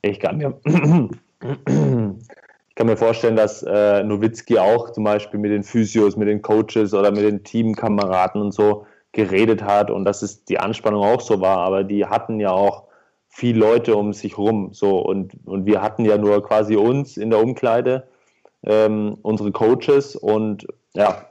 ich 0.00 0.18
kann 0.18 0.38
mir, 0.38 0.54
ich 2.74 2.76
kann 2.76 2.88
mir 2.88 2.96
vorstellen, 2.96 3.36
dass 3.36 3.62
äh, 3.62 4.02
Nowitzki 4.02 4.58
auch 4.58 4.90
zum 4.90 5.04
Beispiel 5.04 5.38
mit 5.38 5.52
den 5.52 5.62
Physios, 5.62 6.16
mit 6.16 6.26
den 6.26 6.42
Coaches 6.42 6.92
oder 6.92 7.12
mit 7.12 7.22
den 7.22 7.44
Teamkameraden 7.44 8.40
und 8.40 8.50
so 8.50 8.84
geredet 9.12 9.62
hat 9.62 9.92
und 9.92 10.04
dass 10.04 10.22
es 10.22 10.44
die 10.44 10.58
Anspannung 10.58 11.04
auch 11.04 11.20
so 11.20 11.40
war. 11.40 11.58
Aber 11.58 11.84
die 11.84 12.04
hatten 12.04 12.40
ja 12.40 12.50
auch 12.50 12.82
viel 13.28 13.56
Leute 13.56 13.94
um 13.94 14.12
sich 14.12 14.36
rum. 14.38 14.70
So, 14.72 14.98
und, 14.98 15.34
und 15.46 15.66
wir 15.66 15.82
hatten 15.82 16.04
ja 16.04 16.18
nur 16.18 16.42
quasi 16.42 16.74
uns 16.74 17.16
in 17.16 17.30
der 17.30 17.38
Umkleide, 17.38 18.08
ähm, 18.64 19.18
unsere 19.22 19.52
Coaches 19.52 20.16
und 20.16 20.66
ja, 20.94 21.26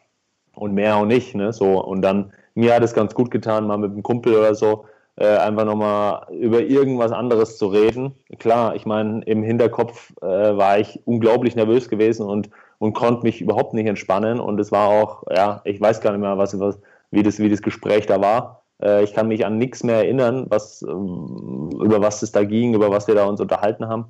und 0.56 0.74
mehr 0.74 0.96
auch 0.96 1.06
nicht. 1.06 1.36
Ne? 1.36 1.52
So, 1.52 1.84
und 1.84 2.04
dann, 2.04 2.32
mir 2.56 2.74
hat 2.74 2.84
es 2.84 2.94
ganz 2.94 3.14
gut 3.16 3.32
getan, 3.32 3.68
mal 3.68 3.78
mit 3.78 3.92
einem 3.92 4.02
Kumpel 4.04 4.34
oder 4.34 4.56
so, 4.56 4.86
äh, 5.16 5.38
einfach 5.38 5.66
nochmal 5.66 6.28
über 6.32 6.62
irgendwas 6.62 7.12
anderes 7.12 7.58
zu 7.58 7.68
reden. 7.68 8.14
Klar, 8.40 8.76
ich 8.76 8.86
meine, 8.86 9.24
im 9.26 9.44
Hinterkopf 9.44 10.12
äh, 10.22 10.26
war 10.26 10.80
ich 10.80 11.02
unglaublich 11.06 11.56
nervös 11.56 11.90
gewesen 11.90 12.26
und, 12.26 12.50
und 12.80 12.94
konnte 12.94 13.24
mich 13.24 13.42
überhaupt 13.42 13.74
nicht 13.74 13.86
entspannen. 13.86 14.40
Und 14.40 14.60
es 14.60 14.72
war 14.72 14.90
auch, 14.90 15.24
ja, 15.34 15.62
ich 15.66 15.80
weiß 15.80 16.02
gar 16.02 16.12
nicht 16.12 16.22
mehr, 16.22 16.38
was, 16.38 16.60
was, 16.60 16.80
wie, 17.12 17.24
das, 17.24 17.40
wie 17.40 17.50
das 17.50 17.62
Gespräch 17.62 18.06
da 18.08 18.22
war. 18.22 18.64
Äh, 18.82 19.04
ich 19.04 19.14
kann 19.14 19.28
mich 19.28 19.46
an 19.46 19.58
nichts 19.58 19.84
mehr 19.84 19.98
erinnern, 19.98 20.48
was, 20.50 20.82
ähm, 20.82 21.70
über 21.82 22.02
was 22.02 22.24
es 22.24 22.32
da 22.32 22.44
ging, 22.44 22.74
über 22.74 22.90
was 22.90 23.08
wir 23.08 23.16
da 23.16 23.26
uns 23.26 23.40
unterhalten 23.40 23.88
haben. 23.88 24.06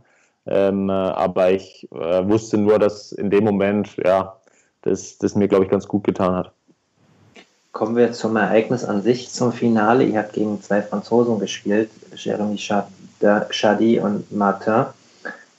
Ähm, 0.45 0.89
äh, 0.89 0.93
aber 0.93 1.51
ich 1.51 1.87
äh, 1.91 2.27
wusste 2.27 2.57
nur, 2.57 2.79
dass 2.79 3.11
in 3.11 3.29
dem 3.29 3.43
Moment, 3.43 3.95
ja, 3.97 4.37
das, 4.81 5.17
das 5.17 5.35
mir, 5.35 5.47
glaube 5.47 5.65
ich, 5.65 5.71
ganz 5.71 5.87
gut 5.87 6.03
getan 6.03 6.35
hat. 6.35 6.51
Kommen 7.73 7.97
wir 7.97 8.13
zum 8.13 8.37
Ereignis 8.37 8.85
an 8.85 9.01
sich, 9.01 9.29
zum 9.29 9.51
Finale. 9.51 10.05
Ihr 10.05 10.19
habt 10.19 10.33
gegen 10.33 10.61
zwei 10.61 10.81
Franzosen 10.81 11.39
gespielt, 11.39 11.89
Jeremy 12.15 12.57
Chadi 12.57 13.99
und 13.99 14.31
Martin. 14.31 14.85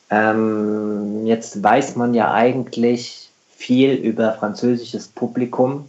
Ähm, 0.08 1.26
jetzt 1.26 1.62
weiß 1.62 1.96
man 1.96 2.14
ja 2.14 2.32
eigentlich 2.32 3.30
viel 3.50 3.92
über 3.92 4.32
französisches 4.32 5.08
Publikum, 5.08 5.88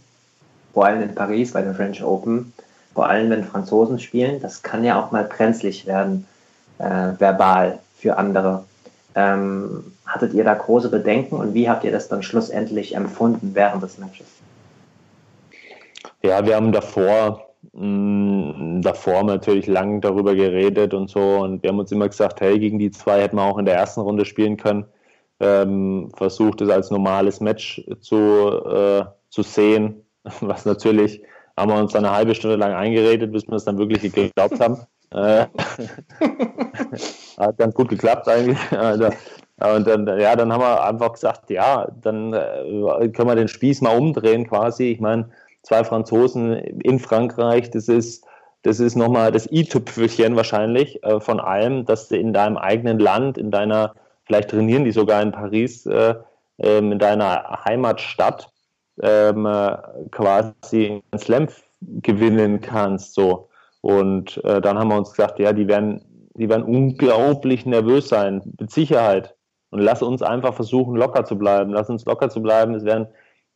vor 0.74 0.84
allem 0.84 1.00
in 1.00 1.14
Paris 1.14 1.52
bei 1.52 1.62
den 1.62 1.74
French 1.74 2.02
Open 2.02 2.52
vor 2.96 3.10
allem 3.10 3.28
wenn 3.28 3.44
Franzosen 3.44 3.98
spielen, 3.98 4.40
das 4.40 4.62
kann 4.62 4.82
ja 4.82 4.98
auch 4.98 5.12
mal 5.12 5.24
brenzlig 5.24 5.86
werden, 5.86 6.26
äh, 6.78 7.12
verbal 7.18 7.78
für 7.98 8.16
andere. 8.16 8.64
Ähm, 9.14 9.92
hattet 10.06 10.32
ihr 10.32 10.44
da 10.44 10.54
große 10.54 10.88
Bedenken 10.88 11.36
und 11.36 11.52
wie 11.52 11.68
habt 11.68 11.84
ihr 11.84 11.92
das 11.92 12.08
dann 12.08 12.22
schlussendlich 12.22 12.96
empfunden 12.96 13.50
während 13.52 13.82
des 13.82 13.98
Matches? 13.98 14.26
Ja, 16.26 16.44
wir 16.44 16.56
haben 16.56 16.72
davor, 16.72 17.54
mh, 17.72 17.82
mm, 17.86 18.82
davor 18.82 19.22
natürlich 19.22 19.68
lang 19.68 20.00
darüber 20.00 20.34
geredet 20.34 20.92
und 20.92 21.08
so 21.08 21.20
und 21.20 21.62
wir 21.62 21.70
haben 21.70 21.78
uns 21.78 21.92
immer 21.92 22.08
gesagt, 22.08 22.40
hey, 22.40 22.58
gegen 22.58 22.80
die 22.80 22.90
zwei 22.90 23.22
hätten 23.22 23.36
wir 23.36 23.44
auch 23.44 23.58
in 23.58 23.64
der 23.64 23.76
ersten 23.76 24.00
Runde 24.00 24.24
spielen 24.24 24.56
können. 24.56 24.86
Ähm, 25.38 26.10
versucht 26.16 26.62
es 26.62 26.68
als 26.70 26.90
normales 26.90 27.40
Match 27.40 27.84
zu, 28.00 28.16
äh, 28.16 29.04
zu 29.30 29.42
sehen, 29.42 30.02
was 30.40 30.64
natürlich 30.64 31.22
haben 31.56 31.70
wir 31.70 31.78
uns 31.78 31.92
dann 31.92 32.04
eine 32.04 32.14
halbe 32.14 32.34
Stunde 32.34 32.56
lang 32.56 32.74
eingeredet, 32.74 33.32
bis 33.32 33.46
wir 33.46 33.54
es 33.54 33.64
dann 33.64 33.78
wirklich 33.78 34.00
geglaubt 34.00 34.60
haben. 34.60 34.78
Äh, 35.12 35.46
hat 37.38 37.56
ganz 37.58 37.74
gut 37.74 37.88
geklappt 37.88 38.28
eigentlich. 38.28 38.58
Also, 38.72 39.10
und 39.58 39.86
dann, 39.86 40.06
ja, 40.20 40.36
dann 40.36 40.52
haben 40.52 40.60
wir 40.60 40.84
einfach 40.84 41.12
gesagt, 41.12 41.48
ja, 41.50 41.88
dann 42.02 42.34
äh, 42.34 43.08
können 43.08 43.28
wir 43.28 43.36
den 43.36 43.48
Spieß 43.48 43.80
mal 43.80 43.96
umdrehen 43.96 44.46
quasi. 44.46 44.90
Ich 44.90 45.00
meine, 45.00 45.30
zwei 45.66 45.82
Franzosen 45.82 46.52
in 46.54 47.00
Frankreich, 47.00 47.70
das 47.70 47.88
ist, 47.88 48.24
das 48.62 48.78
ist 48.78 48.94
nochmal 48.94 49.32
das 49.32 49.50
i-Tüpfelchen 49.50 50.36
wahrscheinlich 50.36 51.02
äh, 51.02 51.18
von 51.18 51.40
allem, 51.40 51.84
dass 51.84 52.08
du 52.08 52.16
in 52.16 52.32
deinem 52.32 52.56
eigenen 52.56 53.00
Land, 53.00 53.36
in 53.36 53.50
deiner, 53.50 53.92
vielleicht 54.26 54.50
trainieren 54.50 54.84
die 54.84 54.92
sogar 54.92 55.20
in 55.22 55.32
Paris, 55.32 55.84
äh, 55.86 56.14
ähm, 56.58 56.92
in 56.92 57.00
deiner 57.00 57.64
Heimatstadt, 57.64 58.48
ähm, 59.02 59.44
äh, 59.44 59.76
quasi 60.12 61.02
einen 61.10 61.18
Slam 61.20 61.48
gewinnen 61.80 62.60
kannst. 62.60 63.14
So. 63.14 63.48
Und 63.80 64.42
äh, 64.44 64.60
dann 64.60 64.78
haben 64.78 64.88
wir 64.88 64.96
uns 64.96 65.10
gesagt, 65.10 65.40
ja, 65.40 65.52
die 65.52 65.66
werden, 65.66 66.30
die 66.34 66.48
werden 66.48 66.64
unglaublich 66.64 67.66
nervös 67.66 68.08
sein, 68.08 68.40
mit 68.60 68.70
Sicherheit. 68.70 69.34
Und 69.70 69.80
lass 69.80 70.00
uns 70.00 70.22
einfach 70.22 70.54
versuchen, 70.54 70.94
locker 70.94 71.24
zu 71.24 71.36
bleiben. 71.36 71.72
Lass 71.72 71.90
uns 71.90 72.04
locker 72.04 72.30
zu 72.30 72.40
bleiben. 72.40 72.74
Es 72.74 72.84
werden 72.84 73.08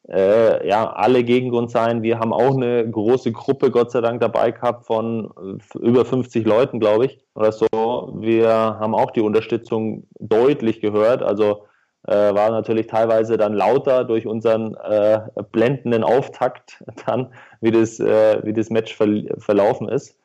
äh, 0.08 0.66
ja 0.66 0.90
alle 0.90 1.24
gegen 1.24 1.52
uns 1.52 1.72
sein. 1.72 2.02
Wir 2.02 2.18
haben 2.18 2.32
auch 2.32 2.56
eine 2.56 2.88
große 2.88 3.32
Gruppe, 3.32 3.70
Gott 3.70 3.90
sei 3.90 4.00
Dank, 4.00 4.20
dabei 4.20 4.50
gehabt 4.50 4.86
von 4.86 5.30
äh, 5.74 5.78
über 5.78 6.04
50 6.04 6.46
Leuten, 6.46 6.80
glaube 6.80 7.06
ich, 7.06 7.20
oder 7.34 7.52
so. 7.52 8.14
Wir 8.18 8.48
haben 8.48 8.94
auch 8.94 9.10
die 9.10 9.20
Unterstützung 9.20 10.06
deutlich 10.18 10.80
gehört. 10.80 11.22
Also 11.22 11.66
äh, 12.06 12.34
war 12.34 12.50
natürlich 12.50 12.86
teilweise 12.86 13.36
dann 13.36 13.52
lauter 13.52 14.04
durch 14.04 14.26
unseren 14.26 14.74
äh, 14.76 15.20
blendenden 15.52 16.02
Auftakt 16.02 16.82
dann, 17.06 17.32
wie 17.60 17.70
das, 17.70 18.00
äh, 18.00 18.40
wie 18.42 18.52
das 18.52 18.70
Match 18.70 18.96
ver 18.96 19.08
verlaufen 19.38 19.88
ist. 19.88 20.16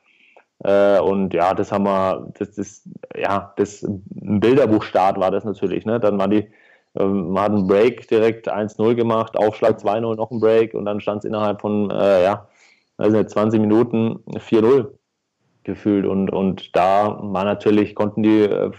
Äh, 0.63 0.99
und 0.99 1.34
ja, 1.34 1.53
das 1.53 1.71
haben 1.71 1.84
wir, 1.84 2.32
das, 2.39 2.55
das, 2.55 2.89
ja, 3.15 3.53
das 3.57 3.86
Bilderbuchstart 3.88 5.19
war 5.19 5.32
das 5.32 5.43
natürlich. 5.43 5.86
Ne? 5.86 5.99
Dann 5.99 6.17
war 6.17 6.28
die, 6.30 6.49
man 6.95 7.39
hat 7.39 7.51
einen 7.51 7.67
Break 7.67 8.07
direkt 8.07 8.51
1-0 8.51 8.95
gemacht, 8.95 9.37
Aufschlag 9.37 9.79
2-0, 9.79 10.15
noch 10.15 10.31
ein 10.31 10.39
Break 10.39 10.73
und 10.73 10.85
dann 10.85 11.01
stand 11.01 11.19
es 11.19 11.25
innerhalb 11.25 11.61
von, 11.61 11.91
äh, 11.91 12.23
ja, 12.23 12.47
also 12.97 13.21
20 13.23 13.59
Minuten 13.59 14.23
4-0 14.27 14.87
gefühlt 15.63 16.05
und, 16.05 16.31
und 16.31 16.75
da 16.75 17.19
war 17.21 17.43
natürlich, 17.43 17.95
konnten 17.95 18.23
die, 18.23 18.43
äh, 18.43 18.71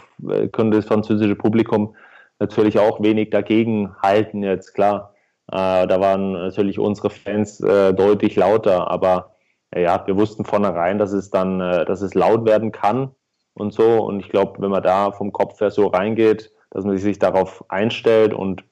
konnte 0.49 0.79
das 0.79 0.87
französische 0.87 1.37
Publikum 1.37 1.95
natürlich 2.39 2.79
auch 2.79 3.01
wenig 3.03 3.31
dagegen 3.31 3.95
halten 4.03 4.43
jetzt, 4.43 4.75
klar. 4.75 5.13
Äh, 5.53 5.87
da 5.87 6.01
waren 6.01 6.33
natürlich 6.33 6.79
unsere 6.79 7.11
Fans 7.11 7.61
äh, 7.61 7.95
deutlich 7.95 8.37
lauter, 8.37 8.91
aber 8.91 9.37
äh, 9.71 9.83
ja, 9.83 10.03
wir 10.07 10.17
wussten 10.17 10.45
vornherein, 10.45 10.99
dass 10.99 11.13
es 11.13 11.31
dann, 11.31 11.61
äh, 11.61 11.85
dass 11.85 12.03
es 12.03 12.15
laut 12.15 12.45
werden 12.47 12.73
kann 12.73 13.11
und 13.55 13.73
so. 13.73 14.05
Und 14.05 14.21
ich 14.21 14.29
glaube, 14.29 14.61
wenn 14.61 14.71
man 14.71 14.83
da 14.83 15.13
vom 15.13 15.33
Kopf 15.33 15.61
her 15.61 15.71
so 15.71 15.87
reingeht, 15.87 16.53
dass 16.71 16.85
man 16.85 16.97
sich 16.99 17.19
darauf 17.19 17.65
einstellt 17.71 18.35
und 18.35 18.65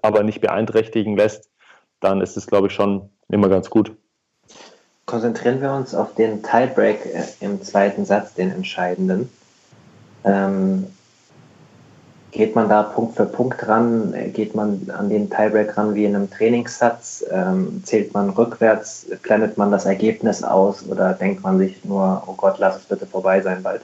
aber 0.00 0.22
nicht 0.22 0.40
beeinträchtigen 0.40 1.16
lässt, 1.16 1.50
dann 2.00 2.20
ist 2.20 2.36
es, 2.36 2.46
glaube 2.46 2.68
ich, 2.68 2.72
schon 2.72 3.10
immer 3.28 3.48
ganz 3.48 3.70
gut. 3.70 3.94
konzentrieren 5.06 5.60
wir 5.60 5.72
uns 5.72 5.94
auf 5.94 6.14
den 6.14 6.42
Tiebreak 6.42 7.06
äh, 7.06 7.24
im 7.40 7.62
zweiten 7.62 8.04
Satz, 8.04 8.34
den 8.34 8.50
entscheidenden. 8.50 9.28
Ähm, 10.24 10.86
geht 12.32 12.54
man 12.54 12.68
da 12.68 12.82
Punkt 12.82 13.16
für 13.16 13.26
Punkt 13.26 13.66
ran? 13.68 14.14
Geht 14.32 14.54
man 14.54 14.90
an 14.96 15.08
den 15.10 15.28
Tiebreak 15.28 15.76
ran 15.76 15.94
wie 15.94 16.06
in 16.06 16.16
einem 16.16 16.30
Trainingssatz? 16.30 17.24
Ähm, 17.30 17.82
zählt 17.84 18.14
man 18.14 18.30
rückwärts? 18.30 19.06
Planet 19.22 19.58
man 19.58 19.70
das 19.70 19.84
Ergebnis 19.84 20.42
aus? 20.42 20.86
Oder 20.88 21.12
denkt 21.12 21.42
man 21.42 21.58
sich 21.58 21.84
nur, 21.84 22.22
oh 22.26 22.32
Gott, 22.32 22.58
lass 22.58 22.76
es 22.76 22.84
bitte 22.84 23.06
vorbei 23.06 23.40
sein 23.42 23.62
bald? 23.62 23.82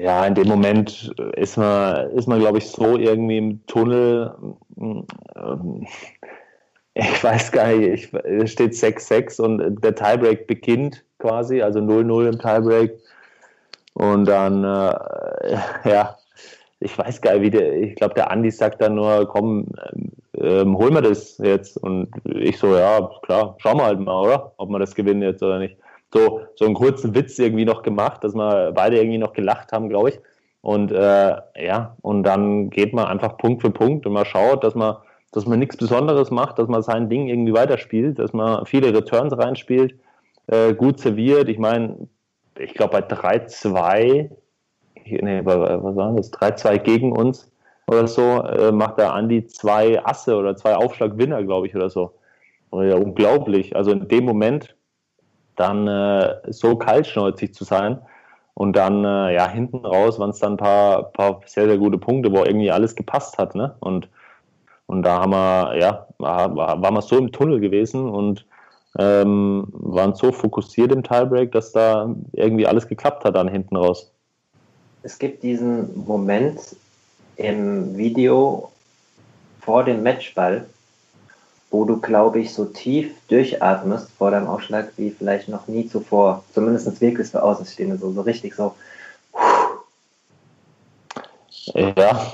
Ja, 0.00 0.24
in 0.24 0.34
dem 0.34 0.46
Moment 0.46 1.12
ist 1.34 1.56
man, 1.56 2.10
ist 2.10 2.28
man 2.28 2.38
glaube 2.38 2.58
ich, 2.58 2.68
so 2.68 2.96
irgendwie 2.96 3.38
im 3.38 3.66
Tunnel. 3.66 4.32
Ich 7.00 7.22
weiß 7.22 7.52
gar 7.52 7.68
nicht, 7.68 8.12
es 8.12 8.50
steht 8.50 8.72
6-6 8.72 9.40
und 9.40 9.80
der 9.84 9.94
Tiebreak 9.94 10.48
beginnt 10.48 11.04
quasi, 11.20 11.62
also 11.62 11.78
0-0 11.78 12.26
im 12.26 12.38
Tiebreak. 12.40 12.98
Und 13.92 14.24
dann, 14.24 14.64
äh, 14.64 15.58
ja, 15.88 16.16
ich 16.80 16.98
weiß 16.98 17.20
gar 17.20 17.34
nicht, 17.34 17.42
wie 17.42 17.50
der, 17.50 17.72
ich 17.74 17.94
glaube, 17.94 18.14
der 18.14 18.32
Andi 18.32 18.50
sagt 18.50 18.82
dann 18.82 18.96
nur, 18.96 19.28
komm, 19.28 19.68
ähm, 20.34 20.76
holen 20.76 20.94
wir 20.94 21.02
das 21.02 21.38
jetzt. 21.38 21.76
Und 21.76 22.08
ich 22.24 22.58
so, 22.58 22.76
ja, 22.76 23.08
klar, 23.22 23.54
schauen 23.58 23.78
wir 23.78 23.84
halt 23.84 24.00
mal, 24.00 24.20
oder? 24.20 24.52
Ob 24.56 24.68
wir 24.68 24.80
das 24.80 24.96
gewinnen 24.96 25.22
jetzt 25.22 25.40
oder 25.40 25.60
nicht 25.60 25.76
so, 26.12 26.40
so 26.56 26.64
einen 26.64 26.74
kurzen 26.74 27.14
Witz 27.14 27.38
irgendwie 27.38 27.64
noch 27.64 27.82
gemacht, 27.82 28.24
dass 28.24 28.34
wir 28.34 28.72
beide 28.72 28.96
irgendwie 28.96 29.18
noch 29.18 29.32
gelacht 29.32 29.72
haben, 29.72 29.88
glaube 29.88 30.10
ich. 30.10 30.20
Und 30.60 30.90
äh, 30.90 31.36
ja, 31.56 31.96
und 32.02 32.24
dann 32.24 32.70
geht 32.70 32.92
man 32.92 33.06
einfach 33.06 33.36
Punkt 33.38 33.62
für 33.62 33.70
Punkt 33.70 34.06
und 34.06 34.12
man 34.12 34.24
schaut, 34.24 34.64
dass 34.64 34.74
man, 34.74 34.96
dass 35.32 35.46
man 35.46 35.58
nichts 35.58 35.76
Besonderes 35.76 36.30
macht, 36.30 36.58
dass 36.58 36.68
man 36.68 36.82
sein 36.82 37.08
Ding 37.08 37.28
irgendwie 37.28 37.54
weiterspielt, 37.54 38.18
dass 38.18 38.32
man 38.32 38.66
viele 38.66 38.92
Returns 38.94 39.36
reinspielt, 39.36 39.94
äh, 40.48 40.74
gut 40.74 40.98
serviert. 40.98 41.48
Ich 41.48 41.58
meine, 41.58 42.08
ich 42.58 42.74
glaube 42.74 43.00
bei 43.00 43.06
3-2, 43.06 44.30
nee, 45.04 45.40
was 45.44 45.94
sagen 45.94 46.16
das? 46.16 46.32
3-2 46.32 46.78
gegen 46.78 47.12
uns 47.12 47.50
oder 47.86 48.06
so, 48.06 48.42
äh, 48.42 48.72
macht 48.72 48.98
der 48.98 49.14
Andi 49.14 49.46
zwei 49.46 50.04
Asse 50.04 50.36
oder 50.36 50.56
zwei 50.56 50.74
Aufschlagwinner, 50.76 51.42
glaube 51.44 51.66
ich, 51.66 51.74
oder 51.74 51.88
so. 51.88 52.12
Ja, 52.72 52.96
unglaublich. 52.96 53.74
Also 53.74 53.92
in 53.92 54.08
dem 54.08 54.24
Moment 54.24 54.76
dann 55.58 55.86
äh, 55.88 56.36
so 56.48 56.76
kaltschnäuzig 56.76 57.54
zu 57.54 57.64
sein. 57.64 57.98
Und 58.54 58.74
dann, 58.74 59.04
äh, 59.04 59.34
ja, 59.34 59.48
hinten 59.48 59.84
raus 59.84 60.18
waren 60.18 60.30
es 60.30 60.40
dann 60.40 60.54
ein 60.54 60.56
paar, 60.56 61.12
paar 61.12 61.40
sehr, 61.46 61.66
sehr 61.66 61.78
gute 61.78 61.98
Punkte, 61.98 62.32
wo 62.32 62.44
irgendwie 62.44 62.70
alles 62.70 62.96
gepasst 62.96 63.38
hat. 63.38 63.54
Ne? 63.54 63.74
Und, 63.80 64.08
und 64.86 65.02
da 65.02 65.20
haben 65.20 65.30
wir, 65.30 65.76
ja, 65.78 66.06
war, 66.18 66.56
waren 66.56 66.94
wir 66.94 67.02
so 67.02 67.18
im 67.18 67.30
Tunnel 67.30 67.60
gewesen 67.60 68.08
und 68.08 68.46
ähm, 68.98 69.68
waren 69.72 70.14
so 70.14 70.32
fokussiert 70.32 70.92
im 70.92 71.04
Tiebreak, 71.04 71.52
dass 71.52 71.72
da 71.72 72.12
irgendwie 72.32 72.66
alles 72.66 72.88
geklappt 72.88 73.24
hat 73.24 73.36
dann 73.36 73.48
hinten 73.48 73.76
raus. 73.76 74.12
Es 75.02 75.18
gibt 75.18 75.42
diesen 75.44 76.04
Moment 76.04 76.60
im 77.36 77.96
Video 77.96 78.72
vor 79.60 79.84
dem 79.84 80.02
Matchball, 80.02 80.66
wo 81.70 81.84
du, 81.84 82.00
glaube 82.00 82.40
ich, 82.40 82.52
so 82.54 82.64
tief 82.64 83.12
durchatmest 83.28 84.10
vor 84.16 84.30
deinem 84.30 84.46
Aufschlag 84.46 84.92
wie 84.96 85.10
vielleicht 85.10 85.48
noch 85.48 85.68
nie 85.68 85.86
zuvor. 85.86 86.44
Zumindest 86.54 87.00
wirklich 87.00 87.28
für 87.28 87.42
Außenstehende 87.42 87.98
so, 87.98 88.10
so 88.12 88.22
richtig 88.22 88.54
so. 88.54 88.74
Ja. 91.74 92.32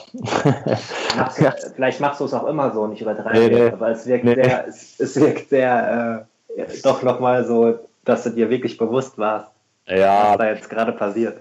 Machst 1.16 1.41
du, 1.41 1.53
vielleicht 1.74 2.01
machst 2.01 2.20
du 2.20 2.24
es 2.24 2.35
auch 2.35 2.47
immer 2.47 2.72
so, 2.72 2.87
nicht 2.87 3.03
übertreiben, 3.03 3.41
nee, 3.41 3.49
nee. 3.49 3.70
aber 3.70 3.91
es 3.91 4.07
wirkt 4.07 4.24
nee. 4.24 4.35
sehr, 4.35 4.66
es, 4.68 5.01
es 5.01 5.20
wirkt 5.20 5.49
sehr, 5.49 6.26
äh, 6.57 6.64
doch 6.82 7.03
nochmal 7.03 7.45
so, 7.45 7.78
dass 8.05 8.22
du 8.24 8.30
dir 8.30 8.51
wirklich 8.51 8.78
bewusst 8.78 9.18
warst, 9.18 9.51
ja. 9.87 10.30
was 10.30 10.39
da 10.39 10.49
jetzt 10.51 10.70
gerade 10.70 10.93
passiert. 10.93 11.41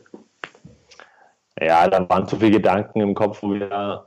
Ja, 1.62 1.88
da 1.88 2.08
waren 2.10 2.28
zu 2.28 2.38
viele 2.38 2.52
Gedanken 2.52 3.02
im 3.02 3.14
Kopf, 3.14 3.44
wo 3.44 3.54
wir, 3.54 4.06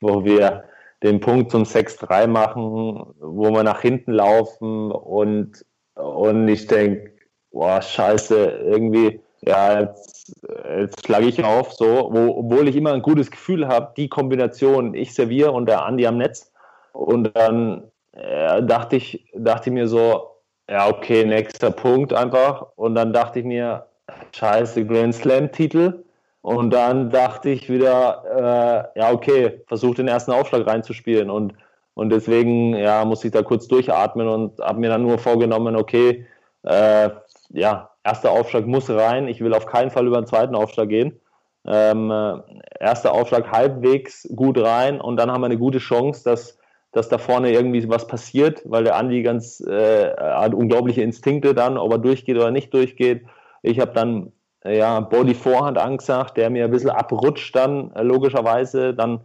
wo 0.00 0.24
wir 0.24 0.64
den 1.02 1.20
Punkt 1.20 1.50
zum 1.50 1.64
6-3 1.64 2.26
machen, 2.26 3.14
wo 3.20 3.50
wir 3.50 3.62
nach 3.62 3.80
hinten 3.80 4.12
laufen 4.12 4.92
und, 4.92 5.64
und 5.94 6.48
ich 6.48 6.66
denke, 6.66 7.12
boah, 7.50 7.82
scheiße, 7.82 8.36
irgendwie, 8.36 9.20
ja, 9.40 9.80
jetzt, 9.80 10.40
jetzt 10.78 11.04
schlage 11.04 11.26
ich 11.26 11.42
auf, 11.44 11.72
so, 11.72 12.10
wo, 12.12 12.38
obwohl 12.38 12.68
ich 12.68 12.76
immer 12.76 12.92
ein 12.92 13.02
gutes 13.02 13.30
Gefühl 13.30 13.66
habe, 13.68 13.92
die 13.96 14.08
Kombination, 14.08 14.94
ich 14.94 15.14
serviere 15.14 15.52
und 15.52 15.66
der 15.66 15.84
Andi 15.84 16.06
am 16.06 16.18
Netz. 16.18 16.52
Und 16.92 17.36
dann 17.36 17.90
äh, 18.12 18.62
dachte 18.62 18.96
ich, 18.96 19.26
dachte 19.34 19.70
ich 19.70 19.74
mir 19.74 19.88
so, 19.88 20.28
ja, 20.68 20.88
okay, 20.88 21.24
nächster 21.24 21.70
Punkt 21.70 22.12
einfach. 22.12 22.66
Und 22.76 22.94
dann 22.94 23.12
dachte 23.12 23.40
ich 23.40 23.44
mir, 23.44 23.86
scheiße, 24.32 24.86
Grand 24.86 25.14
Slam-Titel 25.14 26.04
und 26.42 26.70
dann 26.70 27.10
dachte 27.10 27.50
ich 27.50 27.70
wieder, 27.70 28.90
äh, 28.94 28.98
ja, 28.98 29.12
okay, 29.12 29.62
versuche 29.68 29.94
den 29.94 30.08
ersten 30.08 30.32
Aufschlag 30.32 30.66
reinzuspielen. 30.66 31.30
Und, 31.30 31.54
und 31.94 32.10
deswegen 32.10 32.74
ja, 32.76 33.04
muss 33.04 33.24
ich 33.24 33.30
da 33.30 33.42
kurz 33.42 33.68
durchatmen 33.68 34.26
und 34.26 34.58
habe 34.60 34.80
mir 34.80 34.90
dann 34.90 35.02
nur 35.02 35.18
vorgenommen, 35.18 35.76
okay, 35.76 36.26
äh, 36.64 37.10
ja, 37.50 37.90
erster 38.02 38.32
Aufschlag 38.32 38.66
muss 38.66 38.90
rein. 38.90 39.28
Ich 39.28 39.40
will 39.40 39.54
auf 39.54 39.66
keinen 39.66 39.90
Fall 39.90 40.06
über 40.06 40.20
den 40.20 40.26
zweiten 40.26 40.56
Aufschlag 40.56 40.88
gehen. 40.88 41.20
Ähm, 41.64 42.10
äh, 42.10 42.40
erster 42.80 43.12
Aufschlag 43.12 43.52
halbwegs 43.52 44.28
gut 44.34 44.58
rein 44.58 45.00
und 45.00 45.16
dann 45.16 45.30
haben 45.30 45.42
wir 45.42 45.46
eine 45.46 45.58
gute 45.58 45.78
Chance, 45.78 46.24
dass, 46.24 46.58
dass 46.90 47.08
da 47.08 47.18
vorne 47.18 47.52
irgendwie 47.52 47.88
was 47.88 48.08
passiert, 48.08 48.62
weil 48.64 48.82
der 48.82 48.96
Andi 48.96 49.22
ganz 49.22 49.60
äh, 49.60 50.12
hat 50.16 50.54
unglaubliche 50.54 51.02
Instinkte 51.02 51.54
dann, 51.54 51.78
ob 51.78 51.92
er 51.92 51.98
durchgeht 51.98 52.36
oder 52.36 52.50
nicht 52.50 52.74
durchgeht. 52.74 53.26
Ich 53.62 53.78
habe 53.78 53.92
dann 53.92 54.32
ja, 54.64 55.00
Body 55.00 55.34
Vorhand 55.34 55.78
angesagt, 55.78 56.36
der 56.36 56.50
mir 56.50 56.64
ein 56.64 56.70
bisschen 56.70 56.90
abrutscht 56.90 57.54
dann, 57.54 57.92
äh, 57.94 58.02
logischerweise. 58.02 58.94
Dann 58.94 59.20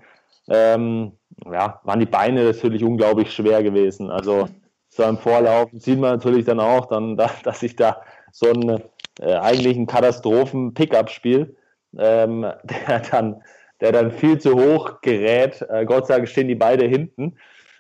ähm, 0.50 1.12
ja, 1.46 1.80
waren 1.84 2.00
die 2.00 2.06
Beine 2.06 2.44
natürlich 2.46 2.84
unglaublich 2.84 3.32
schwer 3.32 3.64
gewesen. 3.64 4.10
Also 4.10 4.48
so 4.90 5.04
im 5.04 5.18
Vorlauf 5.18 5.70
sieht 5.74 6.00
man 6.00 6.12
natürlich 6.14 6.46
dann 6.46 6.60
auch, 6.60 6.88
dann, 6.88 7.18
dass 7.44 7.64
ich 7.64 7.76
da 7.76 8.02
so 8.32 8.50
einen 8.50 8.82
äh, 9.20 9.34
eigentlich 9.34 9.78
einen 9.78 9.88
Katastrophen-Pickup 9.88 11.10
spiele, 11.10 11.56
ähm, 11.98 12.42
der 12.64 13.00
dann 13.00 13.42
der 13.82 13.92
dann 13.92 14.12
viel 14.12 14.40
zu 14.40 14.56
hoch 14.56 15.02
gerät. 15.02 15.62
Äh, 15.70 15.86
Gott 15.86 16.08
sei 16.08 16.16
Dank 16.16 16.28
stehen 16.28 16.48
die 16.48 16.56
beide 16.56 16.86
hinten. 16.86 17.38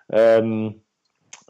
Ähm, 0.09 0.81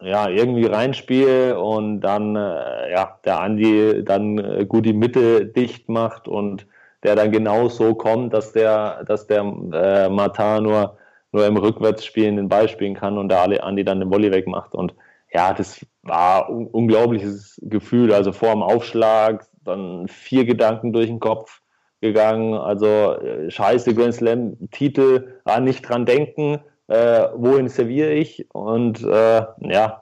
ja, 0.02 0.30
irgendwie 0.30 0.66
reinspiele 0.66 1.60
und 1.60 2.02
dann 2.02 2.36
äh, 2.36 2.92
ja, 2.92 3.20
der 3.26 3.42
Andi 3.42 4.04
dann 4.04 4.38
äh, 4.38 4.66
gut 4.66 4.86
die 4.86 4.94
Mitte 4.94 5.46
dicht 5.46 5.90
macht 5.90 6.28
und 6.28 6.68
der 7.04 7.16
dann 7.16 7.32
genau 7.32 7.70
so 7.70 7.96
kommt, 7.96 8.34
dass 8.34 8.54
der, 8.54 9.04
dass 9.06 9.28
der 9.28 9.42
äh, 9.42 10.10
Martin 10.10 10.64
nur, 10.64 10.98
nur 11.32 11.46
im 11.46 11.58
Rückwärtsspielen 11.58 12.38
den 12.38 12.50
Ball 12.50 12.68
spielen 12.70 12.96
kann 12.96 13.18
und 13.18 13.30
der 13.30 13.64
Andi 13.64 13.84
dann 13.84 14.00
den 14.00 14.12
Volley 14.12 14.32
wegmacht. 14.32 14.74
Und 14.74 14.94
ja, 15.34 15.54
das 15.54 15.86
war 16.04 16.50
ein 16.50 16.68
unglaubliches 16.68 17.60
Gefühl. 17.64 18.14
Also 18.14 18.32
vor 18.32 18.52
dem 18.52 18.64
Aufschlag 18.64 19.46
dann 19.64 20.08
vier 20.08 20.46
Gedanken 20.46 20.94
durch 20.94 21.08
den 21.08 21.20
Kopf 21.20 21.62
gegangen. 22.02 22.54
Also 22.54 22.86
äh, 22.86 23.50
scheiße, 23.50 23.94
Grand 23.94 24.14
Slam 24.14 24.58
Titel, 24.72 25.40
ah, 25.46 25.60
nicht 25.60 25.88
dran 25.88 26.06
denken, 26.06 26.60
äh, 26.88 27.28
wohin 27.36 27.70
serviere 27.70 28.14
ich? 28.14 28.48
Und 28.54 29.04
äh, 29.04 29.46
ja, 29.60 30.02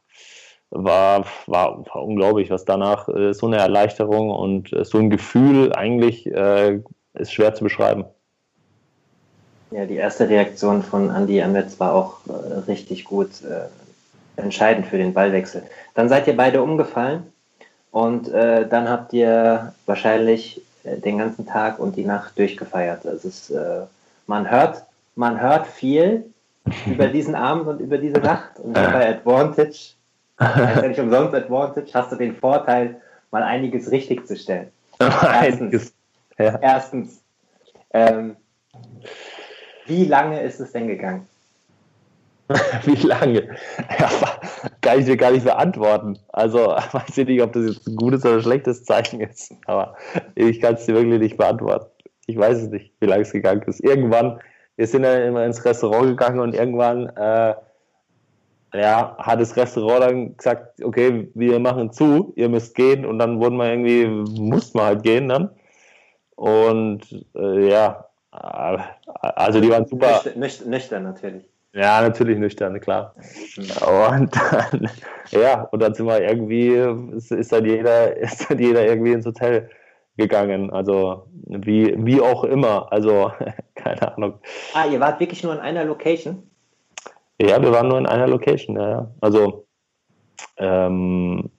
war, 0.70 1.26
war, 1.48 1.86
war, 1.86 2.04
unglaublich, 2.04 2.50
was 2.50 2.66
danach 2.66 3.08
äh, 3.08 3.34
so 3.34 3.48
eine 3.48 3.58
Erleichterung 3.58 4.30
und 4.30 4.74
äh, 4.74 4.84
so 4.84 4.98
ein 4.98 5.10
Gefühl 5.10 5.74
eigentlich 5.74 6.28
äh, 6.28 6.82
ist 7.14 7.34
schwer 7.34 7.54
zu 7.54 7.64
beschreiben. 7.64 8.06
Ja, 9.72 9.86
die 9.86 9.96
erste 9.96 10.30
Reaktion 10.30 10.84
von 10.84 11.10
Andy 11.10 11.42
Ametz 11.42 11.80
war 11.80 11.94
auch 11.94 12.18
äh, 12.28 12.60
richtig 12.68 13.06
gut 13.06 13.30
entscheidend 14.38 14.86
für 14.88 14.98
den 14.98 15.14
Ballwechsel. 15.14 15.64
Dann 15.94 16.10
seid 16.10 16.28
ihr 16.28 16.36
beide 16.36 16.62
umgefallen 16.62 17.24
und 17.92 18.30
dann 18.34 18.90
habt 18.90 19.14
ihr 19.14 19.74
wahrscheinlich 19.86 20.62
den 20.84 21.20
ganzen 21.20 21.46
Tag 21.46 21.80
und 21.80 21.96
die 21.96 22.04
Nacht 22.04 22.38
durchgefeiert. 22.38 23.06
Also 23.06 23.30
es 23.30 23.50
ist, 23.50 23.58
man 24.28 24.52
hört, 24.52 24.84
man 25.16 25.40
hört 25.40 25.68
viel, 25.68 26.26
über 26.86 27.08
diesen 27.08 27.36
Abend 27.36 27.68
und 27.68 27.80
über 27.80 27.98
diese 27.98 28.20
Nacht. 28.20 28.60
Und 28.60 28.74
bei 28.74 29.10
Advantage, 29.10 29.94
heißt 30.40 30.82
ja 30.82 30.88
nicht 30.88 31.00
umsonst 31.00 31.34
Advantage, 31.34 31.92
hast 31.94 32.12
du 32.12 32.16
den 32.16 32.36
Vorteil, 32.36 33.02
mal 33.32 33.44
einiges 33.44 33.92
richtig 33.92 34.28
zu 34.28 34.36
stellen. 34.36 34.72
Erstens, 35.00 35.94
ja. 36.38 36.58
erstens 36.62 37.22
ähm, 37.94 38.38
wie 39.86 40.06
lange 40.06 40.42
ist 40.42 40.60
es 40.60 40.72
denn 40.72 40.88
gegangen? 40.88 41.28
wie 42.84 43.08
lange? 43.08 43.56
Ja, 44.00 44.10
kann 44.82 45.00
ich 45.00 45.06
dir 45.06 45.18
gar 45.18 45.32
nicht 45.32 45.46
beantworten. 45.46 46.20
Also, 46.30 46.60
weiß 46.92 47.18
ich 47.18 47.28
nicht, 47.28 47.42
ob 47.42 47.54
das 47.54 47.66
jetzt 47.66 47.88
ein 47.88 47.96
gutes 47.96 48.26
oder 48.26 48.42
schlechtes 48.42 48.84
Zeichen 48.86 49.22
ist, 49.22 49.54
aber 49.66 49.96
ich 50.36 50.62
kann 50.62 50.76
es 50.76 50.86
dir 50.86 50.94
wirklich 50.94 51.20
nicht 51.20 51.38
beantworten. 51.38 51.90
Ich 52.28 52.38
weiß 52.38 52.58
es 52.58 52.70
nicht, 52.70 52.94
wie 53.00 53.08
lange 53.08 53.24
es 53.24 53.32
gegangen 53.32 53.64
ist. 53.64 53.84
Irgendwann 53.84 54.40
wir 54.76 54.88
sind 54.88 55.04
dann 55.04 55.22
immer 55.22 55.46
ins 55.46 55.64
Restaurant 55.64 56.08
gegangen 56.10 56.40
und 56.40 56.54
irgendwann, 56.54 57.08
äh, 57.16 57.56
ja, 58.74 59.16
hat 59.18 59.40
das 59.40 59.56
Restaurant 59.56 60.04
dann 60.04 60.38
gesagt, 60.38 60.84
okay, 60.84 61.30
wir 61.34 61.60
machen 61.60 61.92
zu, 61.92 62.34
ihr 62.36 62.50
müsst 62.50 62.76
gehen 62.76 63.06
und 63.06 63.20
dann 63.20 63.40
wurden 63.40 63.58
wir 63.58 63.70
irgendwie, 63.70 64.06
mussten 64.42 64.80
wir 64.80 64.86
halt 64.86 65.04
gehen 65.04 65.30
dann. 65.30 65.50
Und 66.36 67.26
äh, 67.36 67.70
ja, 67.70 68.06
äh, 68.34 68.78
also 69.22 69.62
die 69.62 69.70
waren 69.70 69.86
super. 69.86 70.08
Nüchtern, 70.12 70.40
nüchtern, 70.40 70.70
nüchtern 70.70 71.04
natürlich. 71.04 71.46
Ja, 71.74 72.02
natürlich 72.02 72.38
nüchtern, 72.38 72.80
klar. 72.80 73.14
Und 73.58 74.34
dann, 74.36 74.90
ja, 75.32 75.64
und 75.72 75.82
dann 75.82 75.94
sind 75.94 76.06
wir 76.06 76.22
irgendwie, 76.22 76.70
ist, 77.16 77.52
dann 77.52 77.66
jeder, 77.66 78.16
ist 78.18 78.50
dann 78.50 78.60
jeder 78.60 78.86
irgendwie 78.86 79.12
ins 79.12 79.26
Hotel 79.26 79.70
gegangen. 80.18 80.72
Also 80.72 81.28
wie, 81.46 81.94
wie 81.98 82.22
auch 82.22 82.44
immer. 82.44 82.92
Also, 82.92 83.32
keine 83.76 84.16
Ahnung. 84.16 84.40
Ah, 84.74 84.86
ihr 84.86 85.00
wart 85.00 85.20
wirklich 85.20 85.44
nur 85.44 85.54
in 85.54 85.60
einer 85.60 85.86
Location? 85.86 86.50
Ja, 87.42 87.62
wir 87.62 87.72
waren 87.72 87.90
nur 87.90 87.98
in 87.98 88.06
einer 88.06 88.28
Location, 88.28 88.78
ja, 88.78 88.90
ja. 88.90 89.12
Also 89.20 89.66
ähm, 90.58 91.50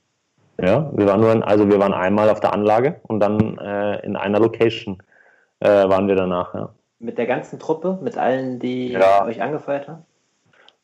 ja, 0.61 0.90
wir 0.94 1.07
waren 1.07 1.20
nur 1.20 1.32
in, 1.32 1.42
also 1.42 1.68
wir 1.68 1.78
waren 1.78 1.92
einmal 1.92 2.30
auf 2.30 2.40
der 2.40 2.54
Anlage 2.54 3.00
und 3.09 3.20
dann 3.20 3.59
äh, 3.59 4.04
in 4.07 4.16
einer 4.16 4.40
Location 4.40 5.02
äh, 5.61 5.68
waren 5.68 6.09
wir 6.09 6.16
danach, 6.16 6.54
ja. 6.54 6.74
Mit 6.98 7.18
der 7.18 7.26
ganzen 7.26 7.59
Truppe, 7.59 7.98
mit 8.00 8.16
allen, 8.16 8.59
die 8.59 8.92
ja. 8.92 9.24
euch 9.26 9.42
angefeuert 9.42 9.86
haben? 9.86 10.07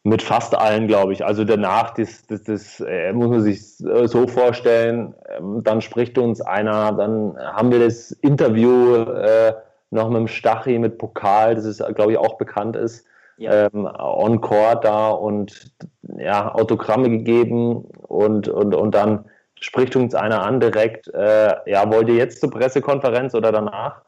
Mit 0.05 0.21
fast 0.21 0.57
allen, 0.57 0.89
glaube 0.89 1.13
ich. 1.13 1.25
Also 1.25 1.45
danach, 1.45 1.95
das, 1.95 2.27
das, 2.27 2.43
das 2.43 2.81
äh, 2.81 3.13
muss 3.13 3.31
man 3.31 3.41
sich 3.41 3.77
so 3.77 4.27
vorstellen, 4.27 5.15
ähm, 5.39 5.63
dann 5.63 5.81
spricht 5.81 6.19
uns 6.19 6.41
einer, 6.41 6.93
dann 6.93 7.39
haben 7.39 7.71
wir 7.71 7.79
das 7.79 8.11
Interview 8.11 8.97
äh, 8.97 9.55
noch 9.91 10.09
mit 10.09 10.19
dem 10.19 10.29
Stachy, 10.29 10.79
mit 10.79 10.99
Pokal, 10.99 11.55
das 11.55 11.65
ist, 11.65 11.85
glaube 11.95 12.13
ich, 12.13 12.19
auch 12.19 12.37
bekannt 12.37 12.75
ist, 12.75 13.07
ja. 13.37 13.67
ähm, 13.67 13.89
on 13.99 14.41
Court 14.41 14.85
da 14.85 15.11
und 15.11 15.73
ja, 16.19 16.53
Autogramme 16.53 17.09
gegeben 17.09 17.85
und, 18.09 18.49
und, 18.49 18.75
und 18.75 18.95
dann 18.95 19.27
spricht 19.61 19.95
uns 19.95 20.15
einer 20.15 20.43
an 20.43 20.61
direkt, 20.61 21.09
äh, 21.15 21.55
ja, 21.67 21.91
wollt 21.93 22.09
ihr 22.09 22.17
jetzt 22.17 22.41
zur 22.41 22.51
Pressekonferenz 22.51 23.35
oder 23.35 23.53
danach? 23.53 24.03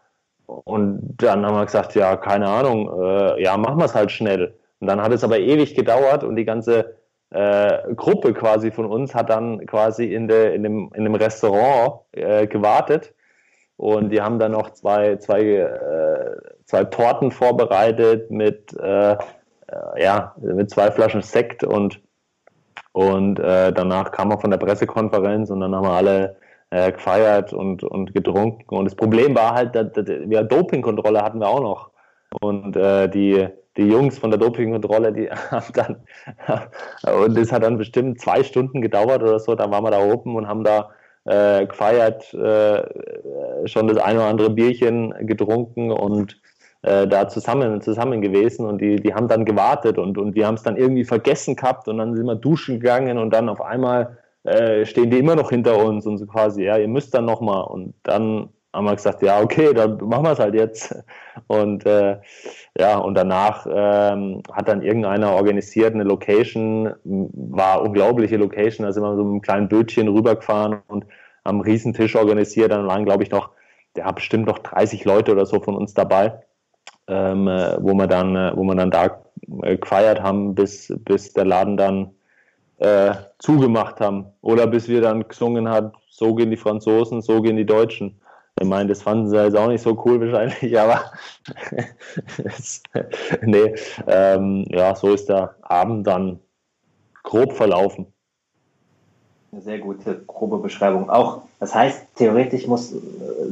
Und 0.46 1.16
dann 1.18 1.46
haben 1.46 1.56
wir 1.56 1.64
gesagt, 1.64 1.94
ja, 1.94 2.16
keine 2.16 2.48
Ahnung, 2.48 2.90
äh, 3.00 3.42
ja, 3.42 3.56
machen 3.56 3.78
wir 3.78 3.84
es 3.84 3.94
halt 3.94 4.10
schnell. 4.10 4.54
Und 4.84 4.88
dann 4.88 5.00
hat 5.00 5.12
es 5.12 5.24
aber 5.24 5.38
ewig 5.38 5.74
gedauert 5.74 6.24
und 6.24 6.36
die 6.36 6.44
ganze 6.44 6.96
äh, 7.30 7.94
Gruppe 7.94 8.34
quasi 8.34 8.70
von 8.70 8.84
uns 8.84 9.14
hat 9.14 9.30
dann 9.30 9.64
quasi 9.64 10.12
in, 10.12 10.28
de, 10.28 10.54
in, 10.54 10.62
dem, 10.62 10.90
in 10.92 11.04
dem 11.04 11.14
Restaurant 11.14 12.00
äh, 12.12 12.46
gewartet. 12.46 13.14
Und 13.78 14.10
die 14.10 14.20
haben 14.20 14.38
dann 14.38 14.52
noch 14.52 14.74
zwei, 14.74 15.16
zwei, 15.16 15.40
äh, 15.40 16.36
zwei 16.66 16.84
Torten 16.84 17.30
vorbereitet 17.30 18.30
mit, 18.30 18.78
äh, 18.78 19.12
äh, 19.12 19.16
ja, 19.96 20.34
mit 20.36 20.68
zwei 20.68 20.90
Flaschen 20.90 21.22
Sekt 21.22 21.64
und, 21.64 22.02
und 22.92 23.38
äh, 23.38 23.72
danach 23.72 24.12
kam 24.12 24.32
er 24.32 24.38
von 24.38 24.50
der 24.50 24.58
Pressekonferenz 24.58 25.48
und 25.48 25.60
dann 25.60 25.74
haben 25.74 25.86
wir 25.86 25.92
alle 25.92 26.36
gefeiert 26.70 27.52
und, 27.52 27.84
und 27.84 28.14
getrunken. 28.14 28.74
Und 28.74 28.86
das 28.86 28.96
Problem 28.96 29.36
war 29.36 29.54
halt, 29.54 29.76
dass, 29.76 29.92
dass, 29.92 30.06
ja, 30.26 30.42
Dopingkontrolle 30.42 31.22
hatten 31.22 31.38
wir 31.38 31.46
auch 31.46 31.60
noch. 31.60 31.90
Und 32.40 32.74
die, 32.74 33.48
die 33.76 33.88
Jungs 33.88 34.18
von 34.18 34.30
der 34.30 34.38
Dopingkontrolle, 34.38 35.12
die 35.12 35.30
haben 35.50 35.72
dann, 35.74 35.96
und 37.24 37.36
das 37.36 37.52
hat 37.52 37.62
dann 37.62 37.78
bestimmt 37.78 38.20
zwei 38.20 38.42
Stunden 38.42 38.80
gedauert 38.80 39.22
oder 39.22 39.38
so, 39.38 39.54
da 39.54 39.70
waren 39.70 39.84
wir 39.84 39.90
da 39.90 40.04
oben 40.04 40.36
und 40.36 40.46
haben 40.46 40.64
da 40.64 40.90
äh, 41.24 41.66
gefeiert, 41.66 42.32
äh, 42.34 42.82
schon 43.66 43.88
das 43.88 43.98
eine 43.98 44.18
oder 44.20 44.28
andere 44.28 44.50
Bierchen 44.50 45.14
getrunken 45.26 45.90
und 45.90 46.40
äh, 46.82 47.06
da 47.06 47.28
zusammen, 47.28 47.80
zusammen 47.80 48.20
gewesen 48.20 48.66
und 48.66 48.80
die, 48.80 48.96
die 48.96 49.14
haben 49.14 49.28
dann 49.28 49.44
gewartet 49.44 49.98
und, 49.98 50.18
und 50.18 50.34
wir 50.34 50.46
haben 50.46 50.56
es 50.56 50.62
dann 50.62 50.76
irgendwie 50.76 51.04
vergessen 51.04 51.56
gehabt 51.56 51.88
und 51.88 51.98
dann 51.98 52.14
sind 52.14 52.26
wir 52.26 52.36
duschen 52.36 52.78
gegangen 52.78 53.18
und 53.18 53.30
dann 53.30 53.48
auf 53.48 53.60
einmal 53.60 54.18
äh, 54.44 54.84
stehen 54.84 55.10
die 55.10 55.18
immer 55.18 55.36
noch 55.36 55.50
hinter 55.50 55.82
uns 55.82 56.06
und 56.06 56.18
so 56.18 56.26
quasi, 56.26 56.64
ja, 56.64 56.76
ihr 56.76 56.88
müsst 56.88 57.14
dann 57.14 57.24
nochmal. 57.24 57.64
Und 57.64 57.94
dann 58.02 58.50
haben 58.74 58.84
wir 58.84 58.96
gesagt, 58.96 59.22
ja, 59.22 59.40
okay, 59.40 59.72
dann 59.72 59.96
machen 60.04 60.24
wir 60.24 60.32
es 60.32 60.38
halt 60.38 60.54
jetzt. 60.54 60.94
Und 61.46 61.86
äh, 61.86 62.18
ja, 62.78 62.98
und 62.98 63.14
danach 63.14 63.66
ähm, 63.70 64.42
hat 64.52 64.68
dann 64.68 64.82
irgendeiner 64.82 65.32
organisiert 65.32 65.94
eine 65.94 66.04
Location, 66.04 66.92
war 67.04 67.82
unglaubliche 67.82 68.36
Location, 68.36 68.84
da 68.84 68.92
sind 68.92 69.02
wir 69.02 69.16
so 69.16 69.24
mit 69.24 69.30
einem 69.30 69.42
kleinen 69.42 69.68
Bötchen 69.68 70.08
rübergefahren 70.08 70.78
und 70.88 71.06
einen 71.44 71.60
Riesentisch 71.60 72.16
organisiert. 72.16 72.72
Dann 72.72 72.86
waren, 72.86 73.04
glaube 73.04 73.22
ich, 73.22 73.30
noch, 73.30 73.50
ja, 73.96 74.10
bestimmt 74.10 74.46
noch 74.46 74.58
30 74.58 75.04
Leute 75.04 75.32
oder 75.32 75.46
so 75.46 75.60
von 75.60 75.76
uns 75.76 75.94
dabei, 75.94 76.42
ähm, 77.06 77.46
äh, 77.46 77.76
wo 77.80 77.94
wir 77.94 78.08
dann, 78.08 78.34
äh, 78.34 78.52
wo 78.54 78.64
wir 78.64 78.74
dann 78.74 78.90
da 78.90 79.20
äh, 79.62 79.76
gefeiert 79.76 80.20
haben, 80.20 80.54
bis, 80.54 80.92
bis 81.04 81.32
der 81.32 81.44
Laden 81.44 81.76
dann 81.76 82.10
äh, 82.78 83.14
zugemacht 83.38 84.00
haben. 84.00 84.26
Oder 84.40 84.66
bis 84.66 84.88
wir 84.88 85.00
dann 85.00 85.28
gesungen 85.28 85.68
haben, 85.68 85.92
so 86.08 86.34
gehen 86.34 86.50
die 86.50 86.56
Franzosen, 86.56 87.22
so 87.22 87.40
gehen 87.40 87.56
die 87.56 87.66
Deutschen. 87.66 88.20
Ich 88.60 88.68
meine, 88.68 88.88
das 88.88 89.02
fanden 89.02 89.28
sie 89.28 89.36
jetzt 89.36 89.56
auch 89.56 89.66
nicht 89.66 89.82
so 89.82 90.00
cool 90.04 90.20
wahrscheinlich, 90.20 90.78
aber 90.78 91.12
nee, 93.42 93.74
ähm, 94.06 94.64
ja, 94.68 94.94
so 94.94 95.12
ist 95.12 95.28
der 95.28 95.56
Abend 95.62 96.06
dann 96.06 96.38
grob 97.24 97.52
verlaufen. 97.52 98.06
Eine 99.50 99.62
sehr 99.62 99.78
gute, 99.78 100.22
grobe 100.26 100.58
Beschreibung. 100.58 101.10
Auch, 101.10 101.42
das 101.58 101.74
heißt, 101.74 102.06
theoretisch 102.16 102.66
muss, 102.66 102.94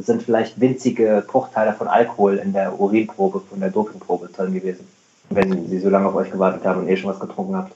sind 0.01 0.23
vielleicht 0.23 0.61
winzige 0.61 1.25
Bruchteile 1.27 1.73
von 1.73 1.89
Alkohol 1.89 2.37
in 2.37 2.53
der 2.53 2.79
Urinprobe, 2.79 3.41
von 3.41 3.61
der 3.61 3.71
Dopingprobe 3.71 4.29
drin 4.29 4.55
gewesen, 4.55 4.87
wenn 5.31 5.69
sie 5.69 5.79
so 5.79 5.91
lange 5.91 6.09
auf 6.09 6.15
euch 6.15 6.31
gewartet 6.31 6.65
haben 6.65 6.83
und 6.83 6.89
eh 6.89 6.97
schon 6.97 7.11
was 7.11 7.21
getrunken 7.21 7.57
habt. 7.57 7.73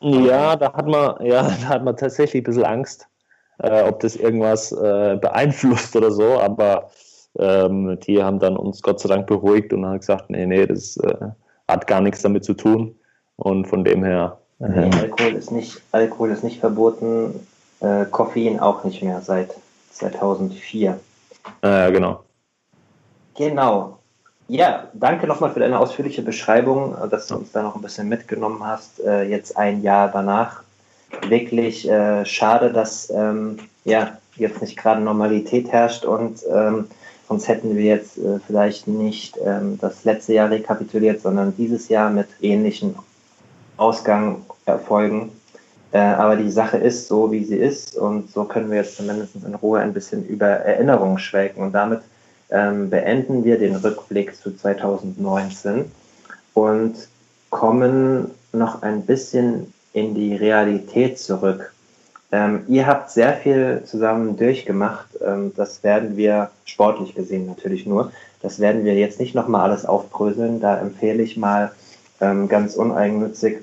Ja, 0.00 0.56
da 0.56 0.72
hat 0.72 0.86
man, 0.86 1.24
ja, 1.24 1.42
da 1.62 1.68
hat 1.68 1.84
man 1.84 1.96
tatsächlich 1.96 2.42
ein 2.42 2.44
bisschen 2.44 2.64
Angst, 2.64 3.06
äh, 3.62 3.82
ob 3.82 4.00
das 4.00 4.16
irgendwas 4.16 4.72
äh, 4.72 5.16
beeinflusst 5.20 5.94
oder 5.96 6.10
so, 6.10 6.40
aber 6.40 6.90
ähm, 7.38 7.98
die 8.00 8.22
haben 8.22 8.38
dann 8.38 8.56
uns 8.56 8.82
Gott 8.82 9.00
sei 9.00 9.08
Dank 9.08 9.26
beruhigt 9.26 9.72
und 9.72 9.86
haben 9.86 9.98
gesagt, 9.98 10.30
nee, 10.30 10.46
nee, 10.46 10.66
das 10.66 10.96
äh, 10.98 11.28
hat 11.68 11.86
gar 11.86 12.00
nichts 12.00 12.22
damit 12.22 12.44
zu 12.44 12.54
tun. 12.54 12.94
Und 13.36 13.66
von 13.66 13.84
dem 13.84 14.04
her. 14.04 14.38
Nee, 14.58 14.88
äh, 14.88 14.94
Alkohol 14.94 15.34
ist 15.34 15.50
nicht, 15.50 15.80
Alkohol 15.92 16.30
ist 16.30 16.44
nicht 16.44 16.60
verboten, 16.60 17.46
äh, 17.80 18.04
Koffein 18.04 18.60
auch 18.60 18.84
nicht 18.84 19.02
mehr 19.02 19.20
seit 19.22 19.54
2004. 19.92 21.00
Äh, 21.62 21.92
genau. 21.92 22.22
Genau. 23.36 23.98
Ja, 24.48 24.88
danke 24.92 25.26
nochmal 25.26 25.50
für 25.52 25.60
deine 25.60 25.78
ausführliche 25.78 26.22
Beschreibung, 26.22 26.96
dass 27.08 27.28
du 27.28 27.36
uns 27.36 27.52
da 27.52 27.62
noch 27.62 27.76
ein 27.76 27.82
bisschen 27.82 28.08
mitgenommen 28.08 28.66
hast, 28.66 29.00
äh, 29.00 29.22
jetzt 29.22 29.56
ein 29.56 29.80
Jahr 29.82 30.08
danach. 30.08 30.64
Wirklich 31.28 31.88
äh, 31.88 32.24
schade, 32.24 32.72
dass 32.72 33.10
ähm, 33.10 33.58
ja, 33.84 34.18
jetzt 34.36 34.60
nicht 34.60 34.76
gerade 34.76 35.00
Normalität 35.00 35.70
herrscht 35.70 36.04
und 36.04 36.40
ähm, 36.52 36.86
sonst 37.28 37.48
hätten 37.48 37.76
wir 37.76 37.84
jetzt 37.84 38.18
äh, 38.18 38.38
vielleicht 38.46 38.88
nicht 38.88 39.36
ähm, 39.44 39.78
das 39.80 40.04
letzte 40.04 40.34
Jahr 40.34 40.50
rekapituliert, 40.50 41.20
sondern 41.20 41.54
dieses 41.56 41.88
Jahr 41.88 42.10
mit 42.10 42.28
ähnlichen 42.40 42.94
Ausgang 43.76 44.44
erfolgen. 44.66 45.32
Äh, 45.92 45.98
aber 45.98 46.36
die 46.36 46.50
Sache 46.50 46.76
ist 46.76 47.08
so, 47.08 47.32
wie 47.32 47.44
sie 47.44 47.56
ist 47.56 47.96
und 47.96 48.30
so 48.30 48.44
können 48.44 48.70
wir 48.70 48.78
jetzt 48.78 48.96
zumindest 48.96 49.34
in 49.34 49.54
Ruhe 49.54 49.80
ein 49.80 49.92
bisschen 49.92 50.26
über 50.26 50.46
Erinnerungen 50.46 51.18
schwelgen 51.18 51.62
und 51.62 51.72
damit 51.72 52.00
ähm, 52.50 52.90
beenden 52.90 53.44
wir 53.44 53.58
den 53.58 53.76
Rückblick 53.76 54.36
zu 54.36 54.56
2019 54.56 55.90
und 56.54 56.94
kommen 57.50 58.30
noch 58.52 58.82
ein 58.82 59.02
bisschen 59.02 59.72
in 59.92 60.14
die 60.14 60.36
Realität 60.36 61.18
zurück. 61.18 61.72
Ähm, 62.32 62.64
ihr 62.68 62.86
habt 62.86 63.10
sehr 63.10 63.34
viel 63.34 63.82
zusammen 63.84 64.36
durchgemacht. 64.36 65.08
Ähm, 65.24 65.52
das 65.56 65.82
werden 65.82 66.16
wir 66.16 66.50
sportlich 66.64 67.14
gesehen 67.14 67.46
natürlich 67.46 67.86
nur. 67.86 68.12
Das 68.40 68.60
werden 68.60 68.84
wir 68.84 68.94
jetzt 68.94 69.18
nicht 69.18 69.34
nochmal 69.34 69.68
alles 69.68 69.84
aufbröseln. 69.84 70.60
Da 70.60 70.78
empfehle 70.78 71.22
ich 71.22 71.36
mal 71.36 71.72
ähm, 72.20 72.48
ganz 72.48 72.76
uneigennützig 72.76 73.58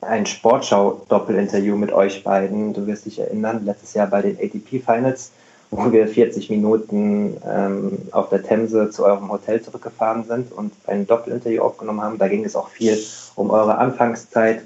ein 0.00 0.26
Sportschau-Doppelinterview 0.26 1.76
mit 1.76 1.92
euch 1.92 2.22
beiden. 2.22 2.72
Du 2.72 2.86
wirst 2.86 3.06
dich 3.06 3.18
erinnern, 3.18 3.64
letztes 3.64 3.94
Jahr 3.94 4.06
bei 4.06 4.22
den 4.22 4.36
ATP 4.36 4.80
Finals 4.80 5.32
wo 5.70 5.92
wir 5.92 6.08
40 6.08 6.50
Minuten 6.50 7.36
ähm, 7.46 7.98
auf 8.12 8.30
der 8.30 8.42
Themse 8.42 8.90
zu 8.90 9.04
eurem 9.04 9.30
Hotel 9.30 9.60
zurückgefahren 9.60 10.24
sind 10.24 10.52
und 10.52 10.72
ein 10.86 11.06
Doppelinterview 11.06 11.62
aufgenommen 11.62 12.00
haben. 12.00 12.18
Da 12.18 12.28
ging 12.28 12.44
es 12.44 12.56
auch 12.56 12.68
viel 12.68 12.98
um 13.34 13.50
eure 13.50 13.76
Anfangszeit, 13.76 14.62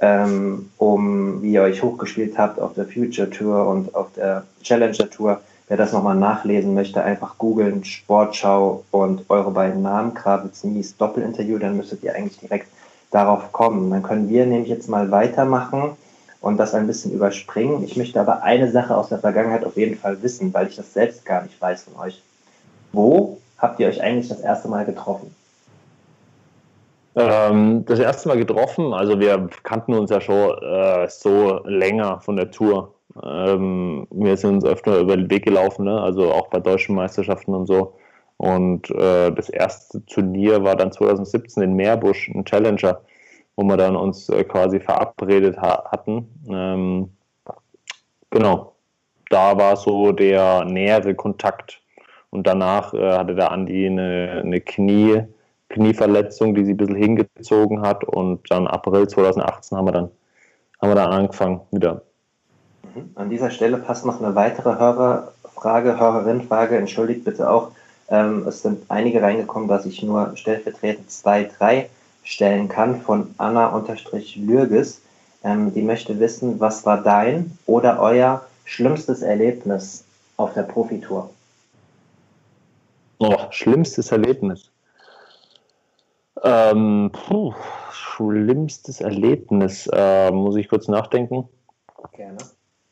ähm, 0.00 0.70
um 0.76 1.42
wie 1.42 1.52
ihr 1.52 1.62
euch 1.62 1.82
hochgespielt 1.82 2.36
habt 2.38 2.60
auf 2.60 2.74
der 2.74 2.86
Future 2.86 3.30
Tour 3.30 3.66
und 3.66 3.94
auf 3.94 4.08
der 4.16 4.44
Challenger 4.62 5.10
Tour. 5.10 5.40
Wer 5.68 5.76
das 5.76 5.92
nochmal 5.92 6.16
nachlesen 6.16 6.74
möchte, 6.74 7.02
einfach 7.02 7.38
googeln 7.38 7.84
Sportschau 7.84 8.84
und 8.92 9.24
eure 9.28 9.50
beiden 9.50 9.82
Namen, 9.82 10.14
Kravitz 10.14 10.62
Mies 10.62 10.96
Doppelinterview, 10.96 11.58
dann 11.58 11.76
müsstet 11.76 12.04
ihr 12.04 12.14
eigentlich 12.14 12.38
direkt 12.38 12.68
darauf 13.10 13.52
kommen. 13.52 13.90
Dann 13.90 14.02
können 14.02 14.28
wir 14.28 14.46
nämlich 14.46 14.68
jetzt 14.68 14.88
mal 14.88 15.10
weitermachen 15.10 15.96
und 16.40 16.58
das 16.58 16.74
ein 16.74 16.86
bisschen 16.86 17.12
überspringen. 17.12 17.82
Ich 17.82 17.96
möchte 17.96 18.20
aber 18.20 18.42
eine 18.42 18.70
Sache 18.70 18.96
aus 18.96 19.08
der 19.08 19.18
Vergangenheit 19.18 19.64
auf 19.64 19.76
jeden 19.76 19.98
Fall 19.98 20.22
wissen, 20.22 20.54
weil 20.54 20.68
ich 20.68 20.76
das 20.76 20.92
selbst 20.92 21.24
gar 21.24 21.42
nicht 21.42 21.60
weiß 21.60 21.84
von 21.84 21.96
euch. 21.96 22.22
Wo 22.92 23.38
habt 23.58 23.80
ihr 23.80 23.88
euch 23.88 24.00
eigentlich 24.00 24.28
das 24.28 24.40
erste 24.40 24.68
Mal 24.68 24.84
getroffen? 24.84 25.34
Ähm, 27.16 27.84
das 27.86 27.98
erste 27.98 28.28
Mal 28.28 28.36
getroffen, 28.36 28.92
also 28.92 29.18
wir 29.18 29.48
kannten 29.62 29.94
uns 29.94 30.10
ja 30.10 30.20
schon 30.20 30.50
äh, 30.62 31.08
so 31.08 31.60
länger 31.64 32.20
von 32.20 32.36
der 32.36 32.50
Tour. 32.50 32.94
Ähm, 33.24 34.06
wir 34.10 34.36
sind 34.36 34.56
uns 34.56 34.64
öfter 34.66 35.00
über 35.00 35.16
den 35.16 35.30
Weg 35.30 35.44
gelaufen, 35.46 35.86
ne? 35.86 35.98
also 35.98 36.30
auch 36.30 36.48
bei 36.48 36.60
deutschen 36.60 36.94
Meisterschaften 36.94 37.54
und 37.54 37.66
so. 37.66 37.94
Und 38.36 38.90
äh, 38.90 39.32
das 39.32 39.48
erste 39.48 40.04
Turnier 40.04 40.62
war 40.62 40.76
dann 40.76 40.92
2017 40.92 41.62
in 41.62 41.72
Meerbusch, 41.74 42.28
ein 42.28 42.44
Challenger, 42.44 43.00
wo 43.56 43.64
wir 43.64 43.78
dann 43.78 43.96
uns 43.96 44.28
äh, 44.28 44.44
quasi 44.44 44.78
verabredet 44.78 45.56
ha 45.56 45.84
hatten. 45.90 46.28
Ähm, 46.50 47.10
genau, 48.28 48.74
da 49.30 49.56
war 49.56 49.76
so 49.76 50.12
der 50.12 50.66
nähere 50.66 51.14
Kontakt. 51.14 51.80
Und 52.28 52.46
danach 52.46 52.92
äh, 52.92 53.12
hatte 53.12 53.34
der 53.34 53.50
Andi 53.52 53.86
eine, 53.86 54.42
eine 54.44 54.60
Knie, 54.60 55.22
Knieverletzung, 55.68 56.54
die 56.54 56.64
sie 56.64 56.74
ein 56.74 56.76
bisschen 56.76 56.96
hingezogen 56.96 57.82
hat. 57.82 58.04
Und 58.04 58.50
dann 58.50 58.66
April 58.66 59.08
2018 59.08 59.76
haben 59.76 59.86
wir 59.86 59.92
dann, 59.92 60.10
haben 60.80 60.90
wir 60.90 60.94
dann 60.94 61.12
angefangen 61.12 61.60
wieder. 61.70 62.02
Mhm. 62.94 63.10
An 63.14 63.30
dieser 63.30 63.50
Stelle 63.50 63.78
passt 63.78 64.04
noch 64.04 64.20
eine 64.20 64.34
weitere 64.34 64.78
Hörerfrage, 64.78 65.98
Hörerin-Frage, 65.98 66.76
entschuldigt 66.76 67.24
bitte 67.24 67.50
auch. 67.50 67.72
Ähm, 68.08 68.46
es 68.46 68.62
sind 68.62 68.84
einige 68.88 69.20
reingekommen, 69.22 69.68
dass 69.68 69.84
ich 69.84 70.02
nur 70.02 70.36
stellvertretend 70.36 71.10
zwei, 71.10 71.50
drei 71.58 71.88
stellen 72.22 72.68
kann 72.68 73.00
von 73.00 73.34
Anna-Lürges. 73.38 75.00
Ähm, 75.44 75.74
die 75.74 75.82
möchte 75.82 76.18
wissen, 76.18 76.60
was 76.60 76.86
war 76.86 77.02
dein 77.02 77.56
oder 77.66 78.00
euer 78.00 78.44
schlimmstes 78.64 79.22
Erlebnis 79.22 80.04
auf 80.36 80.54
der 80.54 80.62
Profitour? 80.62 81.30
Oh, 83.18 83.36
schlimmstes 83.50 84.12
Erlebnis. 84.12 84.70
Ähm, 86.42 87.10
puh, 87.12 87.54
schlimmstes 87.90 89.00
Erlebnis, 89.00 89.88
äh, 89.92 90.30
muss 90.30 90.56
ich 90.56 90.68
kurz 90.68 90.88
nachdenken. 90.88 91.48
Gerne. 92.12 92.38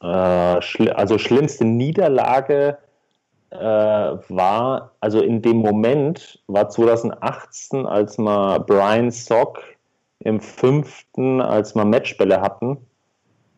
Äh, 0.01 0.63
schl 0.63 0.91
also 0.91 1.19
schlimmste 1.19 1.65
Niederlage 1.65 2.79
äh, 3.51 3.59
war, 3.59 4.93
also 5.01 5.21
in 5.21 5.43
dem 5.43 5.59
Moment 5.59 6.43
war 6.47 6.69
2018, 6.69 7.87
als 7.87 8.19
wir 8.19 8.61
Brian 8.61 9.11
Sock 9.11 9.63
im 10.21 10.41
fünften, 10.41 11.41
als 11.41 11.75
wir 11.75 11.85
Matchbälle 11.85 12.41
hatten 12.41 12.79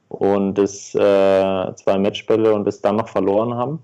und 0.08 0.54
das 0.54 0.94
äh, 0.94 1.74
zwei 1.74 1.98
Matchbälle 1.98 2.54
und 2.54 2.64
das 2.64 2.80
dann 2.80 2.96
noch 2.96 3.08
verloren 3.08 3.54
haben, 3.54 3.82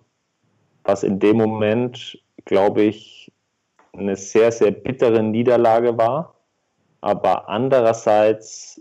was 0.85 1.03
in 1.03 1.19
dem 1.19 1.37
Moment, 1.37 2.19
glaube 2.45 2.83
ich, 2.83 3.33
eine 3.93 4.17
sehr, 4.17 4.53
sehr 4.53 4.71
bittere 4.71 5.23
Niederlage 5.23 5.97
war. 5.97 6.35
Aber 7.01 7.49
andererseits, 7.49 8.81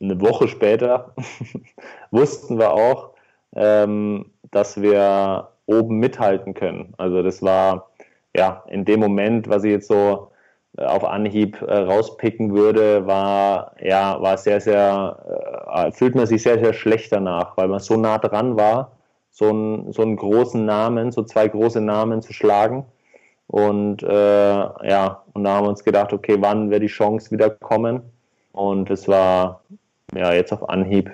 eine 0.00 0.20
Woche 0.20 0.48
später, 0.48 1.14
wussten 2.10 2.58
wir 2.58 2.72
auch, 2.72 3.10
ähm, 3.54 4.30
dass 4.50 4.80
wir 4.80 5.48
oben 5.66 5.98
mithalten 5.98 6.54
können. 6.54 6.94
Also 6.98 7.22
das 7.22 7.42
war 7.42 7.90
ja 8.36 8.64
in 8.68 8.84
dem 8.84 9.00
Moment, 9.00 9.48
was 9.48 9.64
ich 9.64 9.72
jetzt 9.72 9.88
so 9.88 10.30
äh, 10.78 10.84
auf 10.84 11.04
Anhieb 11.04 11.60
äh, 11.62 11.74
rauspicken 11.74 12.54
würde, 12.54 13.06
war 13.06 13.74
ja 13.80 14.20
war 14.20 14.38
sehr 14.38 14.60
sehr 14.60 15.54
äh, 15.74 15.92
fühlt 15.92 16.14
man 16.14 16.26
sich 16.26 16.42
sehr 16.42 16.58
sehr 16.58 16.72
schlecht 16.72 17.12
danach, 17.12 17.56
weil 17.56 17.68
man 17.68 17.80
so 17.80 17.96
nah 17.96 18.18
dran 18.18 18.56
war, 18.56 18.92
so 19.30 19.48
einen 19.48 19.92
so 19.92 20.02
einen 20.02 20.16
großen 20.16 20.64
Namen, 20.64 21.12
so 21.12 21.22
zwei 21.22 21.48
große 21.48 21.80
Namen 21.80 22.22
zu 22.22 22.32
schlagen 22.32 22.86
und 23.52 24.02
äh, 24.02 24.08
ja, 24.08 25.22
und 25.34 25.44
da 25.44 25.50
haben 25.56 25.66
wir 25.66 25.68
uns 25.68 25.84
gedacht, 25.84 26.14
okay, 26.14 26.38
wann 26.40 26.70
wird 26.70 26.82
die 26.82 26.86
Chance 26.86 27.30
wieder 27.30 27.50
kommen? 27.50 28.00
Und 28.52 28.90
es 28.90 29.06
war 29.06 29.60
ja 30.14 30.32
jetzt 30.32 30.54
auf 30.54 30.70
Anhieb 30.70 31.10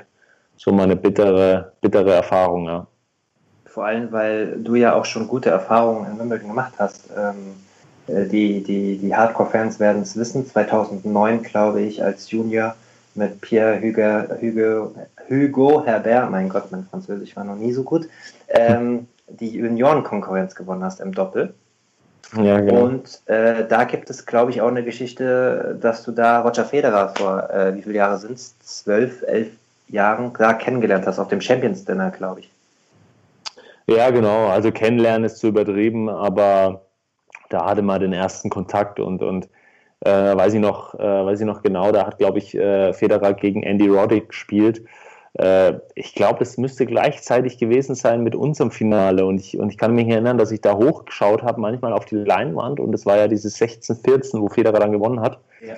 so 0.57 0.73
mal 0.73 0.85
eine 0.85 0.95
bittere, 0.95 1.73
bittere 1.81 2.15
Erfahrung, 2.15 2.67
ja. 2.67 2.87
Vor 3.65 3.85
allem, 3.85 4.13
weil 4.13 4.63
du 4.63 4.77
ja 4.77 4.95
auch 4.95 5.05
schon 5.05 5.27
gute 5.27 5.51
Erfahrungen 5.51 6.13
in 6.13 6.19
Wimbledon 6.19 6.49
gemacht 6.49 6.75
hast. 6.79 7.11
Ähm, 7.17 7.57
äh, 8.07 8.27
die 8.27 8.63
die, 8.63 8.99
die 8.99 9.15
Hardcore-Fans 9.17 9.81
werden 9.81 10.03
es 10.03 10.17
wissen. 10.17 10.47
2009, 10.47 11.43
glaube 11.43 11.81
ich, 11.81 12.05
als 12.05 12.31
Junior 12.31 12.77
mit 13.17 13.41
Pierre 13.41 13.81
Hugo, 13.83 14.33
Hugo, 14.41 14.95
Hugo 15.29 15.85
Herbert, 15.85 16.31
mein 16.31 16.49
Gott, 16.49 16.71
mein 16.71 16.85
Französisch 16.85 17.35
war 17.35 17.43
noch 17.43 17.57
nie 17.57 17.73
so 17.73 17.83
gut, 17.83 18.09
ähm, 18.47 19.09
die 19.27 19.51
Juniorenkonkurrenz 19.51 20.55
gewonnen 20.55 20.85
hast 20.85 21.01
im 21.01 21.13
Doppel. 21.13 21.53
Ja, 22.37 22.61
genau. 22.61 22.83
Und 22.83 23.23
äh, 23.27 23.67
da 23.67 23.85
gibt 23.85 24.11
es, 24.11 24.27
glaube 24.27 24.51
ich, 24.51 24.61
auch 24.61 24.69
eine 24.69 24.85
Geschichte, 24.85 25.79
dass 25.81 26.05
du 26.05 26.13
da 26.13 26.41
Roger 26.41 26.65
Federer 26.65 27.15
vor, 27.17 27.49
äh, 27.51 27.75
wie 27.75 27.83
viele 27.83 27.97
Jahre 27.97 28.19
sind 28.19 28.33
es? 28.33 28.59
Zwölf, 28.59 29.23
elf 29.23 29.49
Jahren 29.89 30.33
da 30.39 30.53
kennengelernt 30.53 31.07
hast, 31.07 31.19
auf 31.19 31.29
dem 31.29 31.41
Champions 31.41 31.85
Dinner, 31.85 32.11
glaube 32.11 32.41
ich. 32.41 32.51
Ja, 33.87 34.11
genau. 34.11 34.49
Also 34.49 34.71
kennenlernen 34.71 35.25
ist 35.25 35.39
zu 35.39 35.49
übertrieben, 35.49 36.11
aber 36.11 36.83
da 37.49 37.65
hatte 37.65 37.81
man 37.81 38.01
den 38.01 38.13
ersten 38.13 38.51
Kontakt 38.51 39.01
und, 39.01 39.23
und 39.23 39.49
äh, 40.01 40.11
weiß 40.11 40.53
ich 40.53 40.61
noch, 40.61 40.95
äh, 40.95 40.99
weiß 40.99 41.41
ich 41.41 41.47
noch 41.47 41.63
genau, 41.63 41.91
da 41.93 42.07
hat, 42.07 42.19
glaube 42.19 42.39
ich, 42.39 42.55
äh, 42.55 42.93
Federer 42.93 43.33
gegen 43.33 43.63
Andy 43.63 43.89
Roddick 43.89 44.29
gespielt 44.29 44.83
ich 45.95 46.15
glaube, 46.15 46.43
es 46.43 46.59
müsste 46.59 46.85
gleichzeitig 46.85 47.59
gewesen 47.59 47.95
sein 47.95 48.25
mit 48.25 48.35
unserem 48.35 48.73
Finale. 48.73 49.25
Und 49.25 49.39
ich, 49.39 49.57
und 49.59 49.71
ich 49.71 49.79
kann 49.79 49.95
mich 49.95 50.09
erinnern, 50.09 50.37
dass 50.37 50.51
ich 50.51 50.61
da 50.61 50.77
hochgeschaut 50.77 51.45
habe, 51.45 51.61
manchmal 51.61 51.93
auf 51.93 52.07
die 52.07 52.17
Leinwand. 52.17 52.81
Und 52.81 52.93
es 52.93 53.07
war 53.07 53.17
ja 53.17 53.29
dieses 53.29 53.57
16-14, 53.61 54.41
wo 54.41 54.49
Federer 54.49 54.81
dann 54.81 54.91
gewonnen 54.91 55.21
hat. 55.21 55.39
Ja. 55.61 55.77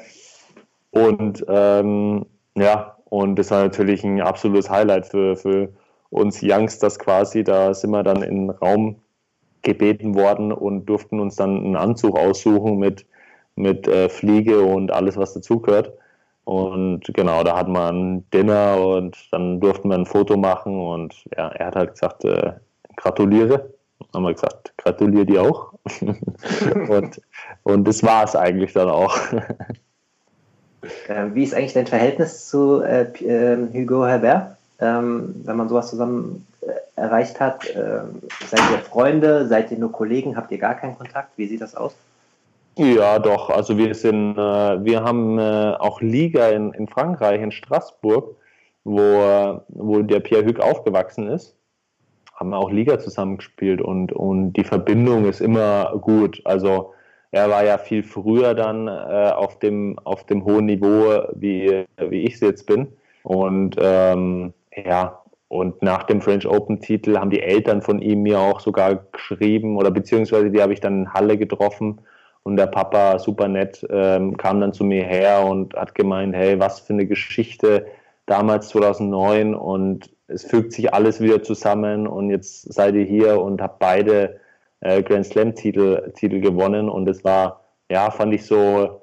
Und 0.92 1.44
ähm, 1.48 2.24
ja, 2.56 2.96
und 3.04 3.36
das 3.36 3.50
war 3.50 3.62
natürlich 3.62 4.02
ein 4.02 4.20
absolutes 4.22 4.70
Highlight 4.70 5.06
für, 5.06 5.36
für 5.36 5.68
uns 6.08 6.40
Youngsters 6.42 6.98
quasi. 6.98 7.44
Da 7.44 7.74
sind 7.74 7.90
wir 7.90 8.02
dann 8.02 8.22
in 8.22 8.46
den 8.46 8.50
Raum 8.50 8.96
gebeten 9.62 10.14
worden 10.14 10.52
und 10.52 10.86
durften 10.86 11.20
uns 11.20 11.36
dann 11.36 11.58
einen 11.58 11.76
Anzug 11.76 12.18
aussuchen 12.18 12.78
mit, 12.78 13.04
mit 13.56 13.86
äh, 13.88 14.08
Fliege 14.08 14.62
und 14.62 14.90
alles, 14.90 15.18
was 15.18 15.34
dazugehört. 15.34 15.92
Und 16.50 17.02
genau, 17.14 17.44
da 17.44 17.56
wir 17.72 17.92
ein 17.92 18.28
Dinner 18.32 18.76
und 18.76 19.16
dann 19.30 19.60
durften 19.60 19.88
wir 19.88 19.96
ein 19.96 20.04
Foto 20.04 20.36
machen 20.36 20.80
und 20.80 21.14
ja, 21.36 21.46
er 21.46 21.66
hat 21.66 21.76
halt 21.76 21.92
gesagt, 21.92 22.24
äh, 22.24 22.54
gratuliere. 22.96 23.72
Haben 24.12 24.24
wir 24.24 24.32
gesagt, 24.32 24.72
gratuliere 24.76 25.26
dir 25.26 25.42
auch. 25.42 25.74
und, 26.88 27.20
und 27.62 27.84
das 27.86 28.02
war 28.02 28.24
es 28.24 28.34
eigentlich 28.34 28.72
dann 28.72 28.88
auch. 28.88 29.16
Ähm, 31.08 31.36
wie 31.36 31.44
ist 31.44 31.54
eigentlich 31.54 31.74
dein 31.74 31.86
Verhältnis 31.86 32.48
zu 32.48 32.80
äh, 32.82 33.06
ähm, 33.20 33.72
Hugo 33.72 34.04
Herbert? 34.04 34.56
Ähm, 34.80 35.42
wenn 35.44 35.56
man 35.56 35.68
sowas 35.68 35.90
zusammen 35.90 36.44
äh, 36.62 36.72
erreicht 36.96 37.38
hat, 37.38 37.64
ähm, 37.76 38.22
seid 38.48 38.60
ihr 38.72 38.78
Freunde, 38.78 39.46
seid 39.46 39.70
ihr 39.70 39.78
nur 39.78 39.92
Kollegen, 39.92 40.36
habt 40.36 40.50
ihr 40.50 40.58
gar 40.58 40.74
keinen 40.74 40.98
Kontakt? 40.98 41.30
Wie 41.36 41.46
sieht 41.46 41.60
das 41.60 41.76
aus? 41.76 41.94
Ja, 42.76 43.18
doch. 43.18 43.50
Also 43.50 43.76
wir 43.76 43.94
sind, 43.94 44.38
äh, 44.38 44.84
wir 44.84 45.02
haben 45.02 45.38
äh, 45.38 45.74
auch 45.78 46.00
Liga 46.00 46.48
in, 46.48 46.72
in 46.72 46.88
Frankreich, 46.88 47.40
in 47.40 47.52
Straßburg, 47.52 48.36
wo, 48.84 49.62
wo 49.68 50.02
der 50.02 50.20
Pierre 50.20 50.46
Hugues 50.46 50.60
aufgewachsen 50.60 51.28
ist. 51.28 51.56
Haben 52.34 52.50
wir 52.50 52.58
auch 52.58 52.70
Liga 52.70 52.98
zusammengespielt 52.98 53.82
und, 53.82 54.12
und 54.12 54.54
die 54.54 54.64
Verbindung 54.64 55.26
ist 55.26 55.40
immer 55.40 55.98
gut. 56.00 56.40
Also 56.44 56.94
er 57.32 57.50
war 57.50 57.64
ja 57.64 57.76
viel 57.76 58.02
früher 58.02 58.54
dann 58.54 58.88
äh, 58.88 59.32
auf, 59.36 59.58
dem, 59.58 59.98
auf 60.04 60.24
dem 60.24 60.44
hohen 60.44 60.66
Niveau, 60.66 61.22
wie, 61.34 61.84
wie 61.98 62.22
ich 62.22 62.34
es 62.34 62.40
jetzt 62.40 62.66
bin. 62.66 62.88
Und 63.22 63.76
ähm, 63.78 64.54
ja, 64.74 65.20
und 65.48 65.82
nach 65.82 66.04
dem 66.04 66.22
French 66.22 66.46
Open-Titel 66.46 67.18
haben 67.18 67.30
die 67.30 67.42
Eltern 67.42 67.82
von 67.82 68.00
ihm 68.00 68.22
mir 68.22 68.38
auch 68.38 68.60
sogar 68.60 68.94
geschrieben 69.12 69.76
oder 69.76 69.90
beziehungsweise 69.90 70.50
die 70.50 70.62
habe 70.62 70.72
ich 70.72 70.80
dann 70.80 71.00
in 71.00 71.12
Halle 71.12 71.36
getroffen 71.36 72.00
und 72.42 72.56
der 72.56 72.66
Papa, 72.66 73.18
super 73.18 73.48
nett, 73.48 73.86
ähm, 73.90 74.36
kam 74.36 74.60
dann 74.60 74.72
zu 74.72 74.84
mir 74.84 75.04
her 75.04 75.44
und 75.44 75.74
hat 75.74 75.94
gemeint, 75.94 76.34
hey, 76.34 76.58
was 76.58 76.80
für 76.80 76.94
eine 76.94 77.06
Geschichte 77.06 77.86
damals 78.26 78.68
2009 78.68 79.54
und 79.54 80.10
es 80.30 80.44
fügt 80.44 80.72
sich 80.72 80.94
alles 80.94 81.20
wieder 81.20 81.42
zusammen. 81.42 82.06
Und 82.06 82.30
jetzt 82.30 82.72
seid 82.72 82.94
ihr 82.94 83.04
hier 83.04 83.40
und 83.40 83.60
habt 83.60 83.78
beide 83.80 84.40
äh, 84.80 85.02
Grand 85.02 85.26
Slam 85.26 85.54
Titel, 85.54 86.12
Titel 86.12 86.40
gewonnen. 86.40 86.88
Und 86.88 87.08
es 87.08 87.24
war, 87.24 87.64
ja, 87.90 88.10
fand 88.10 88.32
ich 88.32 88.46
so 88.46 89.02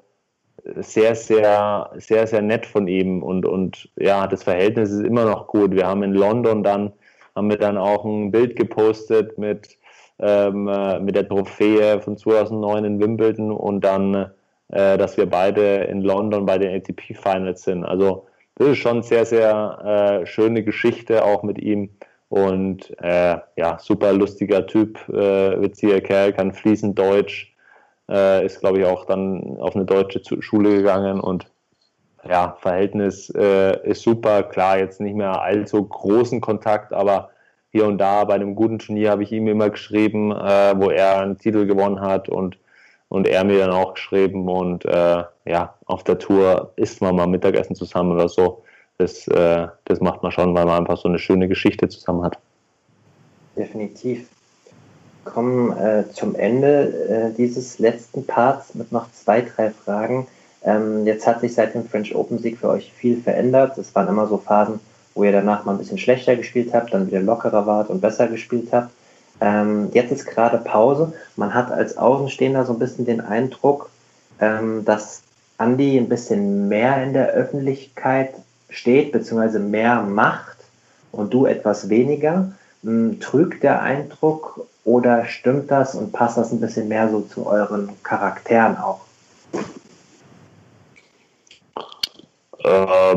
sehr, 0.76 1.14
sehr, 1.14 1.90
sehr, 1.96 2.26
sehr 2.26 2.42
nett 2.42 2.66
von 2.66 2.88
ihm. 2.88 3.22
Und, 3.22 3.46
und 3.46 3.90
ja, 3.96 4.26
das 4.26 4.42
Verhältnis 4.42 4.90
ist 4.90 5.04
immer 5.04 5.24
noch 5.24 5.46
gut. 5.46 5.72
Wir 5.72 5.86
haben 5.86 6.02
in 6.02 6.14
London 6.14 6.62
dann, 6.62 6.92
haben 7.36 7.50
wir 7.50 7.58
dann 7.58 7.76
auch 7.76 8.04
ein 8.04 8.30
Bild 8.30 8.56
gepostet 8.56 9.38
mit 9.38 9.76
mit 10.18 11.14
der 11.14 11.28
Trophäe 11.28 12.00
von 12.00 12.16
2009 12.16 12.84
in 12.84 13.00
Wimbledon 13.00 13.52
und 13.52 13.82
dann, 13.82 14.32
äh, 14.68 14.98
dass 14.98 15.16
wir 15.16 15.26
beide 15.26 15.84
in 15.84 16.02
London 16.02 16.44
bei 16.44 16.58
den 16.58 16.74
ATP 16.74 17.14
Finals 17.14 17.62
sind. 17.62 17.84
Also 17.84 18.26
das 18.56 18.68
ist 18.68 18.78
schon 18.78 19.02
sehr, 19.02 19.24
sehr 19.24 20.20
äh, 20.22 20.26
schöne 20.26 20.64
Geschichte 20.64 21.24
auch 21.24 21.44
mit 21.44 21.58
ihm 21.58 21.90
und 22.28 22.92
äh, 23.00 23.38
ja, 23.56 23.78
super 23.78 24.12
lustiger 24.12 24.66
Typ, 24.66 24.98
äh, 25.08 25.60
witziger 25.60 26.00
Kerl, 26.00 26.32
kann 26.32 26.52
fließend 26.52 26.98
Deutsch. 26.98 27.54
äh, 28.10 28.44
ist, 28.44 28.60
glaube 28.60 28.80
ich, 28.80 28.86
auch 28.86 29.04
dann 29.04 29.58
auf 29.58 29.76
eine 29.76 29.84
deutsche 29.84 30.20
Schule 30.42 30.76
gegangen 30.76 31.20
und 31.20 31.46
ja, 32.28 32.56
Verhältnis 32.60 33.30
äh, 33.30 33.78
ist 33.88 34.02
super. 34.02 34.42
Klar, 34.42 34.78
jetzt 34.78 35.00
nicht 35.00 35.14
mehr 35.14 35.40
allzu 35.40 35.84
großen 35.84 36.40
Kontakt, 36.40 36.92
aber 36.92 37.30
hier 37.70 37.86
und 37.86 37.98
da 37.98 38.24
bei 38.24 38.34
einem 38.34 38.54
guten 38.54 38.78
Turnier 38.78 39.10
habe 39.10 39.22
ich 39.22 39.32
ihm 39.32 39.46
immer 39.46 39.70
geschrieben, 39.70 40.32
äh, 40.32 40.74
wo 40.76 40.90
er 40.90 41.20
einen 41.20 41.38
Titel 41.38 41.66
gewonnen 41.66 42.00
hat 42.00 42.28
und, 42.28 42.58
und 43.08 43.26
er 43.26 43.44
mir 43.44 43.58
dann 43.58 43.74
auch 43.74 43.94
geschrieben 43.94 44.48
und 44.48 44.84
äh, 44.84 45.24
ja, 45.44 45.74
auf 45.86 46.04
der 46.04 46.18
Tour 46.18 46.72
isst 46.76 47.00
man 47.00 47.16
mal 47.16 47.26
Mittagessen 47.26 47.76
zusammen 47.76 48.12
oder 48.12 48.28
so. 48.28 48.62
Das, 48.96 49.28
äh, 49.28 49.68
das 49.84 50.00
macht 50.00 50.22
man 50.22 50.32
schon, 50.32 50.54
weil 50.54 50.64
man 50.64 50.78
einfach 50.78 50.96
so 50.96 51.08
eine 51.08 51.18
schöne 51.18 51.46
Geschichte 51.46 51.88
zusammen 51.88 52.24
hat. 52.24 52.38
Definitiv. 53.56 54.28
Kommen 55.24 55.76
äh, 55.76 56.04
zum 56.12 56.34
Ende 56.34 57.30
äh, 57.32 57.36
dieses 57.36 57.78
letzten 57.78 58.26
Parts 58.26 58.74
mit 58.74 58.92
noch 58.92 59.10
zwei, 59.12 59.42
drei 59.42 59.70
Fragen. 59.70 60.26
Ähm, 60.64 61.06
jetzt 61.06 61.26
hat 61.26 61.40
sich 61.40 61.54
seit 61.54 61.74
dem 61.74 61.84
French 61.84 62.14
Open 62.14 62.38
Sieg 62.38 62.58
für 62.58 62.70
euch 62.70 62.92
viel 62.92 63.20
verändert. 63.20 63.78
Es 63.78 63.94
waren 63.94 64.08
immer 64.08 64.26
so 64.26 64.38
Phasen, 64.38 64.80
wo 65.18 65.24
ihr 65.24 65.32
danach 65.32 65.64
mal 65.64 65.72
ein 65.72 65.78
bisschen 65.78 65.98
schlechter 65.98 66.36
gespielt 66.36 66.72
habt, 66.72 66.94
dann 66.94 67.08
wieder 67.08 67.20
lockerer 67.20 67.66
wart 67.66 67.90
und 67.90 68.00
besser 68.00 68.28
gespielt 68.28 68.68
habt. 68.70 68.90
Ähm, 69.40 69.90
jetzt 69.92 70.12
ist 70.12 70.26
gerade 70.26 70.58
Pause. 70.58 71.12
Man 71.34 71.54
hat 71.54 71.72
als 71.72 71.98
Außenstehender 71.98 72.64
so 72.64 72.74
ein 72.74 72.78
bisschen 72.78 73.04
den 73.04 73.20
Eindruck, 73.20 73.90
ähm, 74.40 74.84
dass 74.84 75.22
Andy 75.58 75.98
ein 75.98 76.08
bisschen 76.08 76.68
mehr 76.68 77.02
in 77.02 77.14
der 77.14 77.30
Öffentlichkeit 77.30 78.30
steht, 78.70 79.10
beziehungsweise 79.10 79.58
mehr 79.58 80.02
macht 80.02 80.58
und 81.10 81.34
du 81.34 81.46
etwas 81.46 81.88
weniger. 81.88 82.52
Ähm, 82.84 83.18
trügt 83.18 83.64
der 83.64 83.82
Eindruck 83.82 84.68
oder 84.84 85.24
stimmt 85.24 85.68
das 85.72 85.96
und 85.96 86.12
passt 86.12 86.38
das 86.38 86.52
ein 86.52 86.60
bisschen 86.60 86.86
mehr 86.86 87.10
so 87.10 87.22
zu 87.22 87.44
euren 87.44 87.90
Charakteren 88.04 88.76
auch? 88.76 89.00
Äh, 92.62 93.16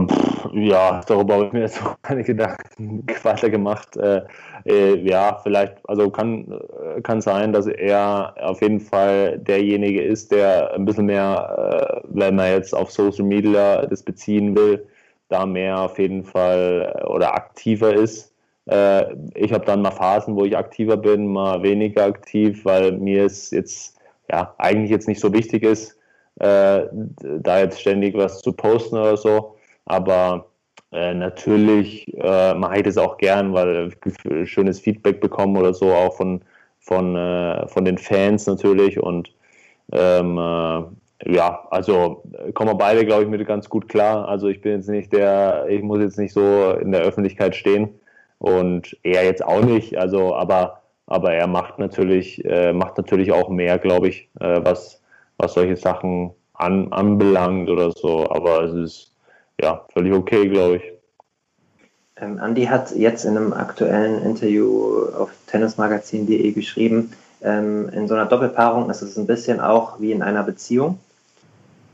ja, 0.53 1.02
darüber 1.07 1.36
habe 1.36 1.45
ich 1.48 1.53
mir 1.53 1.61
jetzt 1.61 1.82
noch 1.84 1.95
keine 2.02 2.23
Gedanken 2.23 3.06
weiter 3.23 3.49
gemacht. 3.49 3.98
Äh, 3.98 4.22
äh, 4.65 4.95
ja, 4.98 5.40
vielleicht, 5.44 5.78
also 5.88 6.10
kann, 6.10 6.60
äh, 6.95 7.02
kann 7.02 7.22
sein, 7.22 7.53
dass 7.53 7.68
er 7.68 8.34
auf 8.40 8.61
jeden 8.61 8.80
Fall 8.80 9.40
derjenige 9.40 10.03
ist, 10.03 10.32
der 10.32 10.73
ein 10.73 10.86
bisschen 10.86 11.06
mehr, 11.06 12.02
äh, 12.03 12.07
wenn 12.10 12.36
man 12.36 12.52
jetzt 12.52 12.73
auf 12.76 12.91
Social 12.91 13.26
Media 13.26 13.86
das 13.86 14.03
beziehen 14.03 14.56
will, 14.56 14.88
da 15.30 15.45
mehr 15.45 15.80
auf 15.80 15.98
jeden 15.99 16.23
Fall 16.23 16.94
äh, 16.95 17.06
oder 17.06 17.34
aktiver 17.34 17.94
ist. 17.94 18.30
ich 19.34 19.52
habe 19.52 19.65
dann 19.65 19.82
mal 19.82 19.91
Phasen, 19.91 20.36
wo 20.36 20.45
ich 20.45 20.56
aktiver 20.56 20.95
bin, 20.95 21.28
mal 21.28 21.64
weniger 21.64 22.06
aktiv, 22.06 22.64
weil 22.64 22.91
mir 22.91 23.26
es 23.26 23.49
jetzt 23.52 23.98
ja 24.32 24.53
eigentlich 24.60 24.91
jetzt 24.91 25.07
nicht 25.07 25.19
so 25.19 25.34
wichtig 25.34 25.64
ist 25.64 25.98
äh, 26.41 26.88
da 27.40 27.60
jetzt 27.60 27.80
ständig 27.80 28.15
was 28.15 28.41
zu 28.41 28.53
posten 28.53 28.98
oder 28.98 29.18
so. 29.18 29.56
Aber 29.86 30.48
äh, 30.91 31.14
natürlich 31.14 32.14
äh, 32.18 32.53
mache 32.53 32.78
ich 32.78 32.84
das 32.84 32.98
auch 32.98 33.18
gern, 33.18 33.53
weil 33.53 33.91
schönes 34.45 34.80
Feedback 34.80 35.22
bekomme 35.22 35.60
oder 35.60 35.74
so, 35.74 35.91
auch 35.94 36.16
von, 36.16 36.41
von, 36.80 37.16
äh, 37.16 37.68
von 37.68 37.86
den 37.86 37.98
Fans 37.98 38.45
natürlich. 38.48 38.99
Und 38.99 39.32
ähm, 39.91 40.38
äh, 40.38 40.84
ja, 41.26 41.68
also 41.70 42.24
kommen 42.53 42.72
wir 42.72 42.76
beide, 42.76 43.06
glaube 43.06 43.24
ich, 43.24 43.30
mit 43.30 43.45
ganz 43.48 43.70
gut 43.70 43.88
klar. 43.90 44.28
Also 44.28 44.48
ich 44.48 44.62
bin 44.62 44.74
jetzt 44.74 44.90
nicht 44.90 45.14
der, 45.14 45.66
ich 45.70 45.82
muss 45.82 45.99
jetzt 45.99 46.18
nicht 46.18 46.34
so 46.34 46.72
in 46.74 46.91
der 46.91 47.02
Öffentlichkeit 47.02 47.56
stehen 47.56 47.90
und 48.40 48.98
er 49.03 49.24
jetzt 49.26 49.44
auch 49.45 49.64
nicht. 49.64 49.98
Also, 49.98 50.36
aber, 50.36 50.82
aber 51.08 51.34
er 51.34 51.48
macht 51.48 51.80
natürlich, 51.80 52.44
äh, 52.45 52.74
macht 52.74 52.98
natürlich 52.98 53.32
auch 53.32 53.49
mehr, 53.49 53.78
glaube 53.80 54.08
ich, 54.10 54.30
äh, 54.40 54.60
was, 54.64 55.02
was 55.38 55.53
solche 55.53 55.76
Sachen 55.76 56.32
an, 56.53 56.91
anbelangt 56.91 57.70
oder 57.70 57.91
so. 57.91 58.30
Aber 58.32 58.64
es 58.64 58.74
ist 58.74 59.10
ja 59.61 59.85
völlig 59.93 60.13
okay, 60.13 60.47
glaube 60.47 60.77
ich. 60.77 60.83
Ähm, 62.17 62.39
Andi 62.39 62.65
hat 62.65 62.91
jetzt 62.91 63.25
in 63.25 63.38
einem 63.38 63.53
aktuellen 63.53 64.23
Interview 64.23 65.05
auf 65.17 65.31
tennismagazin.de 65.47 66.51
geschrieben, 66.51 67.11
ähm, 67.41 67.89
in 67.89 68.07
so 68.07 68.13
einer 68.13 68.25
Doppelpaarung 68.25 68.89
ist 68.89 69.01
es 69.01 69.17
ein 69.17 69.25
bisschen 69.25 69.59
auch 69.59 69.99
wie 69.99 70.11
in 70.11 70.21
einer 70.21 70.43
Beziehung. 70.43 70.99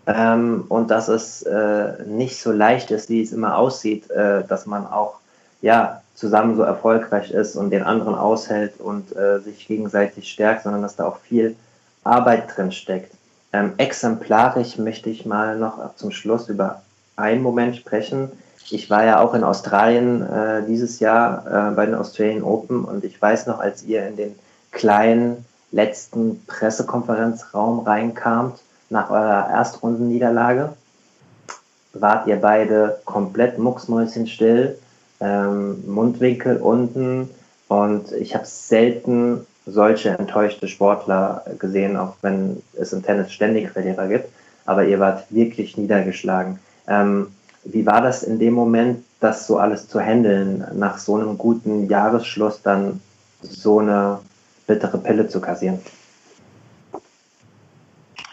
Ähm, 0.06 0.66
und 0.70 0.92
dass 0.92 1.08
es 1.08 1.44
äh, 1.44 2.04
nicht 2.06 2.40
so 2.40 2.52
leicht 2.52 2.92
ist, 2.92 3.10
wie 3.10 3.22
es 3.22 3.32
immer 3.32 3.58
aussieht, 3.58 4.10
äh, 4.10 4.44
dass 4.46 4.66
man 4.66 4.86
auch 4.86 5.16
ja, 5.62 6.02
zusammen 6.16 6.56
so 6.56 6.64
erfolgreich 6.64 7.32
ist 7.32 7.56
und 7.56 7.72
den 7.72 7.84
anderen 7.84 8.16
aushält 8.16 8.80
und 8.80 9.16
äh, 9.16 9.40
sich 9.40 9.68
gegenseitig 9.68 10.30
stärkt, 10.30 10.64
sondern 10.64 10.82
dass 10.82 10.96
da 10.96 11.06
auch 11.06 11.18
viel 11.18 11.56
Arbeit 12.04 12.56
drin 12.56 12.72
steckt. 12.72 13.14
Ähm, 13.54 13.74
exemplarisch 13.78 14.78
möchte 14.78 15.10
ich 15.10 15.26
mal 15.26 15.58
noch 15.58 15.96
zum 15.96 16.12
Schluss 16.12 16.48
über 16.50 16.82
einen 17.18 17.42
Moment 17.42 17.76
sprechen. 17.76 18.32
Ich 18.70 18.90
war 18.90 19.04
ja 19.04 19.20
auch 19.20 19.34
in 19.34 19.44
Australien 19.44 20.22
äh, 20.22 20.64
dieses 20.68 21.00
Jahr 21.00 21.72
äh, 21.72 21.76
bei 21.76 21.86
den 21.86 21.96
Australian 21.96 22.44
Open 22.44 22.86
und 22.86 23.04
ich 23.04 23.22
weiß 23.22 23.48
noch, 23.48 23.60
als 23.60 23.84
ihr 23.84 24.08
in 24.08 24.16
den 24.16 24.36
kleinen 24.72 25.46
letzten 25.72 26.46
Pressekonferenzraum 26.46 27.80
reinkamt 27.80 28.60
nach 28.90 29.10
eurer 29.10 29.50
Erstrundenniederlage, 29.50 30.74
wart 31.94 32.28
ihr 32.28 32.38
beide 32.38 33.00
komplett 33.06 33.58
mucksmäuschenstill, 33.58 34.78
ähm, 35.20 35.84
Mundwinkel 35.88 36.58
unten 36.58 37.30
und 37.68 38.12
ich 38.12 38.36
habe 38.36 38.46
selten 38.46 39.46
solche 39.66 40.10
enttäuschte 40.10 40.68
Sportler 40.68 41.44
gesehen, 41.60 41.98
auch 41.98 42.16
wenn 42.22 42.62
es 42.74 42.94
im 42.94 43.04
Tennis 43.04 43.32
ständig 43.32 43.72
Verlierer 43.72 44.08
gibt. 44.08 44.30
Aber 44.66 44.86
ihr 44.86 45.00
wart 45.00 45.26
wirklich 45.30 45.78
niedergeschlagen. 45.78 46.60
Ähm, 46.88 47.28
wie 47.64 47.86
war 47.86 48.02
das 48.02 48.24
in 48.24 48.40
dem 48.40 48.54
Moment, 48.54 49.04
das 49.20 49.48
so 49.48 49.58
alles 49.58 49.88
zu 49.88 50.00
handeln, 50.00 50.66
nach 50.76 50.98
so 50.98 51.16
einem 51.16 51.38
guten 51.38 51.88
Jahresschluss 51.90 52.62
dann 52.62 53.02
so 53.42 53.80
eine 53.80 54.20
bittere 54.68 54.98
Pille 54.98 55.28
zu 55.28 55.42
kassieren? 55.42 55.80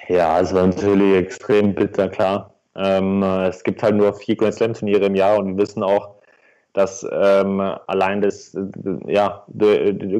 Ja, 0.08 0.40
es 0.40 0.54
war 0.54 0.66
natürlich 0.66 1.16
extrem 1.16 1.74
bitter, 1.74 2.08
klar. 2.08 2.50
Ähm, 2.76 3.22
es 3.22 3.62
gibt 3.62 3.82
halt 3.82 3.94
nur 3.94 4.12
vier 4.14 4.36
Grand 4.36 4.54
Slam 4.54 4.74
Turniere 4.74 5.06
im 5.06 5.14
Jahr 5.14 5.38
und 5.38 5.56
wir 5.56 5.62
wissen 5.62 5.82
auch, 5.82 6.16
dass 6.74 7.06
ähm, 7.10 7.60
allein 7.86 8.20
das, 8.20 8.56
ja, 9.06 9.44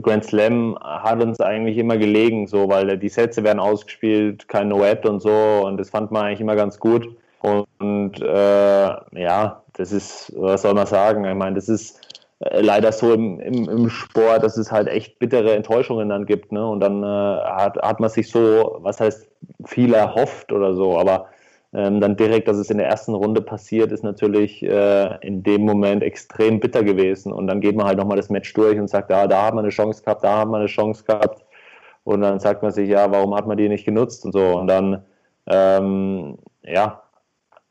Grand 0.02 0.24
Slam 0.24 0.78
hat 0.80 1.20
uns 1.20 1.40
eigentlich 1.40 1.76
immer 1.76 1.96
gelegen, 1.98 2.46
so, 2.46 2.68
weil 2.68 2.96
die 2.96 3.08
Sätze 3.08 3.42
werden 3.42 3.58
ausgespielt, 3.58 4.46
kein 4.48 4.68
Noet 4.68 5.04
und 5.04 5.20
so, 5.20 5.62
und 5.66 5.76
das 5.78 5.90
fand 5.90 6.12
man 6.12 6.26
eigentlich 6.26 6.40
immer 6.40 6.56
ganz 6.56 6.78
gut. 6.78 7.08
Und 7.44 8.22
äh, 8.22 9.20
ja, 9.20 9.62
das 9.74 9.92
ist, 9.92 10.32
was 10.34 10.62
soll 10.62 10.72
man 10.72 10.86
sagen? 10.86 11.26
Ich 11.26 11.34
meine, 11.34 11.56
das 11.56 11.68
ist 11.68 12.00
äh, 12.40 12.62
leider 12.62 12.90
so 12.90 13.12
im, 13.12 13.38
im, 13.38 13.68
im, 13.68 13.90
Sport, 13.90 14.42
dass 14.42 14.56
es 14.56 14.72
halt 14.72 14.88
echt 14.88 15.18
bittere 15.18 15.54
Enttäuschungen 15.54 16.08
dann 16.08 16.24
gibt, 16.24 16.52
ne? 16.52 16.66
Und 16.66 16.80
dann 16.80 17.02
äh, 17.02 17.06
hat, 17.06 17.76
hat 17.82 18.00
man 18.00 18.08
sich 18.08 18.30
so, 18.30 18.78
was 18.80 18.98
heißt, 18.98 19.28
viel 19.66 19.92
erhofft 19.92 20.52
oder 20.52 20.74
so, 20.74 20.98
aber 20.98 21.26
ähm, 21.74 22.00
dann 22.00 22.16
direkt, 22.16 22.48
dass 22.48 22.56
es 22.56 22.70
in 22.70 22.78
der 22.78 22.88
ersten 22.88 23.12
Runde 23.12 23.42
passiert, 23.42 23.92
ist 23.92 24.04
natürlich 24.04 24.62
äh, 24.62 25.18
in 25.20 25.42
dem 25.42 25.66
Moment 25.66 26.02
extrem 26.02 26.60
bitter 26.60 26.82
gewesen. 26.82 27.30
Und 27.30 27.46
dann 27.46 27.60
geht 27.60 27.76
man 27.76 27.86
halt 27.86 27.98
nochmal 27.98 28.16
das 28.16 28.30
Match 28.30 28.54
durch 28.54 28.78
und 28.78 28.88
sagt, 28.88 29.10
ja, 29.10 29.26
da 29.26 29.46
hat 29.46 29.54
man 29.54 29.64
eine 29.64 29.70
Chance 29.70 30.02
gehabt, 30.02 30.24
da 30.24 30.38
hat 30.38 30.48
man 30.48 30.60
eine 30.60 30.68
Chance 30.68 31.04
gehabt. 31.04 31.44
Und 32.04 32.22
dann 32.22 32.40
sagt 32.40 32.62
man 32.62 32.72
sich, 32.72 32.88
ja, 32.88 33.10
warum 33.10 33.34
hat 33.34 33.46
man 33.46 33.58
die 33.58 33.68
nicht 33.68 33.84
genutzt 33.84 34.24
und 34.24 34.32
so. 34.32 34.58
Und 34.58 34.68
dann, 34.68 35.04
ähm, 35.46 36.38
ja, 36.62 37.03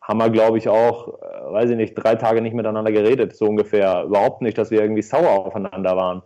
haben 0.04 0.20
wir, 0.20 0.30
glaube 0.30 0.58
ich, 0.58 0.68
auch, 0.68 1.08
äh, 1.08 1.54
weiß 1.54 1.70
ich 1.72 1.78
nicht, 1.78 1.96
drei 1.96 2.16
Tage 2.16 2.42
nicht 2.42 2.54
miteinander 2.54 2.92
geredet, 2.92 3.36
so 3.36 3.46
ungefähr. 3.46 4.04
Überhaupt 4.04 4.42
nicht, 4.42 4.58
dass 4.58 4.70
wir 4.70 4.82
irgendwie 4.82 5.02
sauer 5.02 5.46
aufeinander 5.46 5.96
waren. 5.96 6.22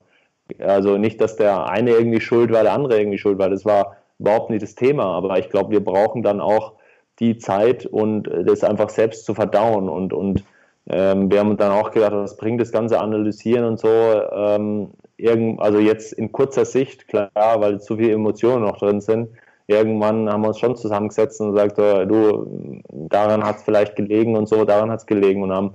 Also 0.60 0.98
nicht, 0.98 1.22
dass 1.22 1.36
der 1.36 1.70
eine 1.70 1.92
irgendwie 1.92 2.22
schuld 2.22 2.52
war, 2.52 2.64
der 2.64 2.74
andere 2.74 3.00
irgendwie 3.00 3.18
schuld 3.18 3.38
war. 3.38 3.50
Das 3.50 3.66
war 3.66 3.98
überhaupt 4.20 4.50
nicht 4.50 4.64
das 4.64 4.76
Thema. 4.76 5.06
Aber 5.16 5.38
ich 5.38 5.50
glaube, 5.50 5.72
wir 5.72 5.84
brauchen 5.84 6.24
dann 6.24 6.42
auch 6.42 6.74
die 7.20 7.38
Zeit 7.38 7.86
und 7.86 8.24
das 8.46 8.64
einfach 8.64 8.90
selbst 8.90 9.26
zu 9.26 9.36
verdauen. 9.36 9.90
Und, 9.90 10.14
und 10.14 10.44
ähm, 10.90 11.30
wir 11.30 11.40
haben 11.40 11.58
dann 11.58 11.72
auch 11.72 11.92
gedacht, 11.92 12.14
was 12.14 12.38
bringt 12.38 12.62
das 12.62 12.72
ganze 12.72 13.00
Analysieren 13.00 13.66
und 13.66 13.80
so. 13.80 13.90
Ähm, 13.90 14.92
irgend, 15.18 15.62
also 15.62 15.80
jetzt 15.80 16.14
in 16.14 16.32
kurzer 16.32 16.66
Sicht, 16.66 17.08
klar, 17.08 17.32
weil 17.36 17.80
zu 17.80 17.98
viele 17.98 18.14
Emotionen 18.14 18.64
noch 18.64 18.78
drin 18.78 19.02
sind. 19.02 19.30
Irgendwann 19.68 20.30
haben 20.30 20.42
wir 20.42 20.50
uns 20.50 20.60
schon 20.60 20.76
zusammengesetzt 20.76 21.42
und 21.42 21.54
gesagt, 21.54 21.78
du, 21.78 22.82
daran 22.90 23.44
hat 23.44 23.58
es 23.58 23.64
vielleicht 23.64 23.96
gelegen 23.96 24.36
und 24.36 24.48
so, 24.48 24.64
daran 24.64 24.90
hat 24.92 25.02
es 25.02 25.06
gelegen 25.06 25.44
und 25.44 25.52
haben 25.52 25.74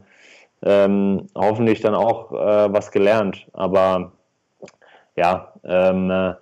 ähm, 0.62 1.26
hoffentlich 1.36 1.80
dann 1.80 1.94
auch 1.94 2.32
äh, 2.32 2.72
was 2.72 2.90
gelernt. 2.90 3.46
Aber 3.52 4.12
ja, 5.16 5.52
ähm, 5.64 6.10
äh, 6.10 6.34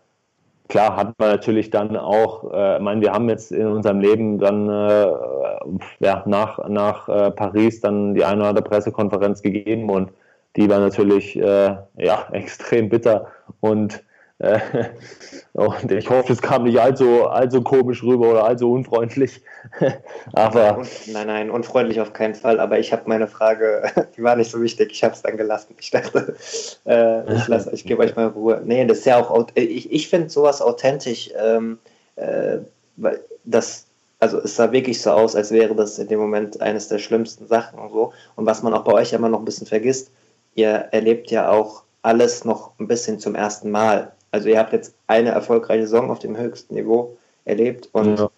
klar 0.68 0.96
hat 0.96 1.18
man 1.18 1.30
natürlich 1.30 1.70
dann 1.70 1.96
auch, 1.96 2.52
äh, 2.52 2.76
ich 2.76 2.82
meine, 2.82 3.00
wir 3.00 3.12
haben 3.12 3.28
jetzt 3.28 3.52
in 3.52 3.66
unserem 3.66 4.00
Leben 4.00 4.38
dann 4.38 4.68
äh, 4.68 5.12
ja, 5.98 6.22
nach, 6.26 6.68
nach 6.68 7.08
äh, 7.08 7.30
Paris 7.30 7.80
dann 7.80 8.14
die 8.14 8.24
eine 8.24 8.40
oder 8.40 8.48
andere 8.50 8.64
Pressekonferenz 8.64 9.42
gegeben 9.42 9.90
und 9.90 10.12
die 10.56 10.68
war 10.68 10.80
natürlich 10.80 11.36
äh, 11.36 11.76
ja, 11.96 12.26
extrem 12.32 12.88
bitter 12.88 13.26
und 13.60 14.02
und 15.52 15.92
ich 15.92 16.08
hoffe, 16.08 16.32
es 16.32 16.40
kam 16.40 16.64
nicht 16.64 16.80
allzu, 16.80 17.26
allzu 17.26 17.62
komisch 17.62 18.02
rüber 18.02 18.30
oder 18.30 18.44
allzu 18.44 18.72
unfreundlich. 18.72 19.42
aber 20.32 20.82
nein, 21.06 21.26
nein, 21.26 21.50
unfreundlich 21.50 22.00
auf 22.00 22.14
keinen 22.14 22.34
Fall. 22.34 22.58
Aber 22.58 22.78
ich 22.78 22.92
habe 22.92 23.02
meine 23.06 23.28
Frage, 23.28 23.82
die 24.16 24.22
war 24.22 24.36
nicht 24.36 24.50
so 24.50 24.62
wichtig. 24.62 24.92
Ich 24.92 25.04
habe 25.04 25.14
es 25.14 25.22
dann 25.22 25.36
gelassen. 25.36 25.74
Ich 25.78 25.90
dachte, 25.90 26.34
äh, 26.86 27.34
ich, 27.34 27.48
lasse, 27.48 27.70
ich 27.72 27.84
gebe 27.84 28.02
euch 28.02 28.16
mal 28.16 28.28
Ruhe. 28.28 28.62
Nee, 28.64 28.86
das 28.86 28.98
ist 28.98 29.06
ja 29.06 29.18
auch, 29.18 29.48
ich, 29.54 29.92
ich 29.92 30.08
finde 30.08 30.30
sowas 30.30 30.62
authentisch, 30.62 31.30
ähm, 31.38 31.78
äh, 32.16 32.58
weil 32.96 33.20
das 33.44 33.86
also 34.20 34.38
es 34.38 34.54
sah 34.54 34.70
wirklich 34.70 35.00
so 35.00 35.10
aus, 35.12 35.34
als 35.34 35.50
wäre 35.50 35.74
das 35.74 35.98
in 35.98 36.08
dem 36.08 36.20
Moment 36.20 36.60
eines 36.60 36.88
der 36.88 36.98
schlimmsten 36.98 37.46
Sachen 37.46 37.78
und 37.78 37.90
so. 37.90 38.12
Und 38.36 38.44
was 38.44 38.62
man 38.62 38.74
auch 38.74 38.84
bei 38.84 38.92
euch 38.92 39.14
immer 39.14 39.30
noch 39.30 39.38
ein 39.38 39.46
bisschen 39.46 39.66
vergisst, 39.66 40.10
ihr 40.54 40.70
erlebt 40.92 41.30
ja 41.30 41.50
auch 41.50 41.84
alles 42.02 42.44
noch 42.44 42.72
ein 42.78 42.86
bisschen 42.86 43.18
zum 43.18 43.34
ersten 43.34 43.70
Mal. 43.70 44.12
Also 44.30 44.48
ihr 44.48 44.58
habt 44.58 44.72
jetzt 44.72 44.94
eine 45.06 45.30
erfolgreiche 45.30 45.82
Saison 45.82 46.10
auf 46.10 46.18
dem 46.18 46.36
höchsten 46.36 46.74
Niveau 46.74 47.16
erlebt 47.44 47.88
und 47.92 48.18
ja. 48.18 48.30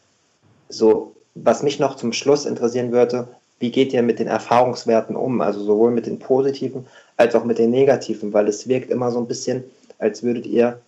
so, 0.68 1.14
was 1.34 1.62
mich 1.62 1.78
noch 1.78 1.96
zum 1.96 2.12
Schluss 2.12 2.46
interessieren 2.46 2.92
würde, 2.92 3.28
wie 3.58 3.70
geht 3.70 3.92
ihr 3.92 4.02
mit 4.02 4.18
den 4.18 4.26
Erfahrungswerten 4.26 5.14
um? 5.14 5.40
Also 5.40 5.62
sowohl 5.62 5.92
mit 5.92 6.06
den 6.06 6.18
positiven 6.18 6.86
als 7.16 7.34
auch 7.34 7.44
mit 7.44 7.58
den 7.58 7.70
negativen, 7.70 8.32
weil 8.32 8.48
es 8.48 8.66
wirkt 8.66 8.90
immer 8.90 9.10
so 9.12 9.18
ein 9.18 9.28
bisschen, 9.28 9.62
als 9.98 10.22
würdet 10.22 10.46
ihr 10.46 10.80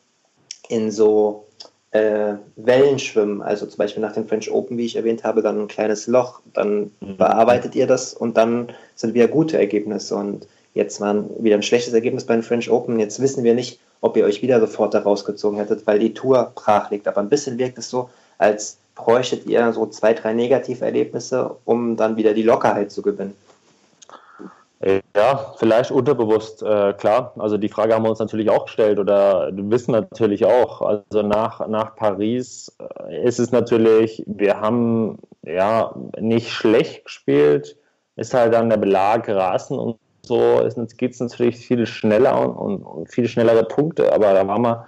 in 0.68 0.90
so 0.90 1.44
äh, 1.92 2.34
Wellen 2.56 2.98
schwimmen. 2.98 3.40
Also 3.40 3.66
zum 3.66 3.78
Beispiel 3.78 4.02
nach 4.02 4.12
dem 4.12 4.26
French 4.26 4.50
Open, 4.50 4.76
wie 4.76 4.86
ich 4.86 4.96
erwähnt 4.96 5.22
habe, 5.22 5.42
dann 5.42 5.60
ein 5.60 5.68
kleines 5.68 6.06
Loch, 6.08 6.40
dann 6.52 6.90
mhm. 7.00 7.16
bearbeitet 7.16 7.76
ihr 7.76 7.86
das 7.86 8.12
und 8.12 8.36
dann 8.36 8.72
sind 8.96 9.14
wieder 9.14 9.28
gute 9.28 9.56
Ergebnisse. 9.56 10.16
Und 10.16 10.48
jetzt 10.74 11.00
war 11.00 11.24
wieder 11.38 11.54
ein 11.54 11.62
schlechtes 11.62 11.94
Ergebnis 11.94 12.24
bei 12.24 12.34
den 12.34 12.42
French 12.42 12.68
Open. 12.70 12.98
Jetzt 12.98 13.20
wissen 13.20 13.44
wir 13.44 13.54
nicht, 13.54 13.78
ob 14.00 14.16
ihr 14.16 14.24
euch 14.24 14.42
wieder 14.42 14.60
sofort 14.60 14.94
da 14.94 15.00
rausgezogen 15.00 15.58
hättet, 15.58 15.86
weil 15.86 15.98
die 15.98 16.14
Tour 16.14 16.52
brach 16.54 16.90
liegt. 16.90 17.08
Aber 17.08 17.20
ein 17.20 17.28
bisschen 17.28 17.58
wirkt 17.58 17.78
es 17.78 17.90
so, 17.90 18.10
als 18.38 18.78
bräuchtet 18.94 19.46
ihr 19.46 19.72
so 19.72 19.86
zwei, 19.86 20.14
drei 20.14 20.34
Negativerlebnisse, 20.34 21.56
um 21.64 21.96
dann 21.96 22.16
wieder 22.16 22.34
die 22.34 22.42
Lockerheit 22.42 22.92
zu 22.92 23.02
gewinnen. 23.02 23.34
Ja, 25.16 25.54
vielleicht 25.56 25.90
unterbewusst, 25.90 26.62
äh, 26.62 26.92
klar. 26.92 27.32
Also 27.38 27.56
die 27.56 27.70
Frage 27.70 27.94
haben 27.94 28.02
wir 28.02 28.10
uns 28.10 28.18
natürlich 28.18 28.50
auch 28.50 28.66
gestellt 28.66 28.98
oder 28.98 29.50
wissen 29.52 29.92
natürlich 29.92 30.44
auch. 30.44 30.82
Also 30.82 31.22
nach, 31.22 31.66
nach 31.68 31.96
Paris 31.96 32.76
äh, 33.08 33.24
ist 33.26 33.38
es 33.38 33.50
natürlich, 33.50 34.22
wir 34.26 34.60
haben 34.60 35.18
ja 35.42 35.94
nicht 36.20 36.50
schlecht 36.50 37.06
gespielt, 37.06 37.78
ist 38.16 38.34
halt 38.34 38.52
dann 38.52 38.68
der 38.68 38.76
Belag 38.76 39.26
Rasen 39.28 39.78
und 39.78 39.96
so, 40.26 40.62
geht 40.96 41.12
es 41.12 41.20
natürlich 41.20 41.56
viel 41.56 41.86
schneller 41.86 42.38
und, 42.40 42.56
und, 42.56 42.82
und 42.82 43.12
viel 43.12 43.28
schnellere 43.28 43.64
Punkte, 43.64 44.12
aber 44.12 44.32
da 44.32 44.46
waren 44.46 44.62
wir 44.62 44.86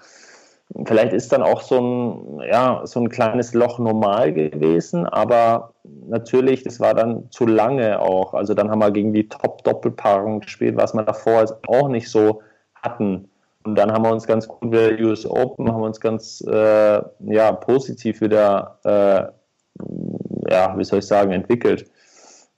Vielleicht 0.84 1.12
ist 1.12 1.32
dann 1.32 1.42
auch 1.42 1.60
so 1.62 1.78
ein, 1.80 2.40
ja, 2.50 2.82
so 2.84 2.98
ein 2.98 3.08
kleines 3.08 3.54
Loch 3.54 3.78
normal 3.78 4.32
gewesen, 4.32 5.06
aber 5.06 5.72
natürlich, 6.08 6.64
das 6.64 6.80
war 6.80 6.92
dann 6.92 7.30
zu 7.30 7.46
lange 7.46 8.00
auch. 8.00 8.34
Also 8.34 8.52
dann 8.52 8.70
haben 8.70 8.80
wir 8.80 8.90
gegen 8.90 9.12
die 9.12 9.28
Top-Doppelpaarung 9.28 10.40
gespielt, 10.40 10.76
was 10.76 10.92
wir 10.92 11.04
davor 11.04 11.44
auch 11.68 11.88
nicht 11.88 12.10
so 12.10 12.42
hatten. 12.74 13.30
Und 13.64 13.76
dann 13.76 13.92
haben 13.92 14.04
wir 14.04 14.12
uns 14.12 14.26
ganz 14.26 14.48
gut 14.48 14.72
wieder 14.72 15.00
US 15.06 15.24
Open, 15.24 15.72
haben 15.72 15.82
uns 15.82 16.00
ganz 16.00 16.40
äh, 16.48 17.00
ja, 17.20 17.52
positiv 17.52 18.20
wieder, 18.20 18.78
äh, 18.84 20.50
ja, 20.50 20.76
wie 20.76 20.84
soll 20.84 20.98
ich 20.98 21.06
sagen, 21.06 21.30
entwickelt. 21.30 21.88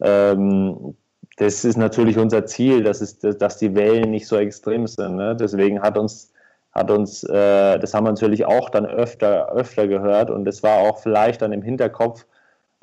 Ähm, 0.01 0.97
das 1.39 1.65
ist 1.65 1.77
natürlich 1.77 2.19
unser 2.19 2.47
Ziel, 2.47 2.83
dass, 2.83 3.01
es, 3.01 3.19
dass 3.19 3.59
die 3.59 3.75
Wellen 3.75 4.11
nicht 4.11 4.27
so 4.27 4.37
extrem 4.37 4.87
sind. 4.87 5.17
Ne? 5.17 5.37
Deswegen 5.37 5.81
hat 5.81 5.97
uns 5.99 6.33
hat 6.73 6.91
uns, 6.91 7.25
äh, 7.25 7.79
das 7.79 7.95
haben 7.95 8.05
wir 8.05 8.11
natürlich 8.11 8.45
auch 8.45 8.71
dann 8.71 8.87
öfter, 8.87 9.53
öfter 9.53 9.89
gehört 9.89 10.31
und 10.31 10.47
es 10.47 10.63
war 10.63 10.79
auch 10.79 10.99
vielleicht 10.99 11.43
dann 11.43 11.53
im 11.53 11.63
Hinterkopf, 11.63 12.25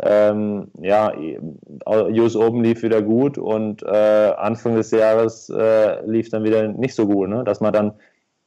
ähm, 0.02 0.72
ja, 0.82 1.14
US 1.88 2.36
Open 2.36 2.64
lief 2.64 2.84
wieder 2.84 3.02
gut 3.02 3.38
und 3.38 3.82
äh, 3.84 4.34
Anfang 4.38 4.76
des 4.76 4.92
Jahres 4.92 5.50
äh, 5.50 6.06
lief 6.06 6.30
dann 6.30 6.44
wieder 6.44 6.68
nicht 6.68 6.96
so 6.96 7.08
gut, 7.08 7.30
ne? 7.30 7.44
dass 7.46 7.62
man 7.62 7.72
dann 7.72 7.94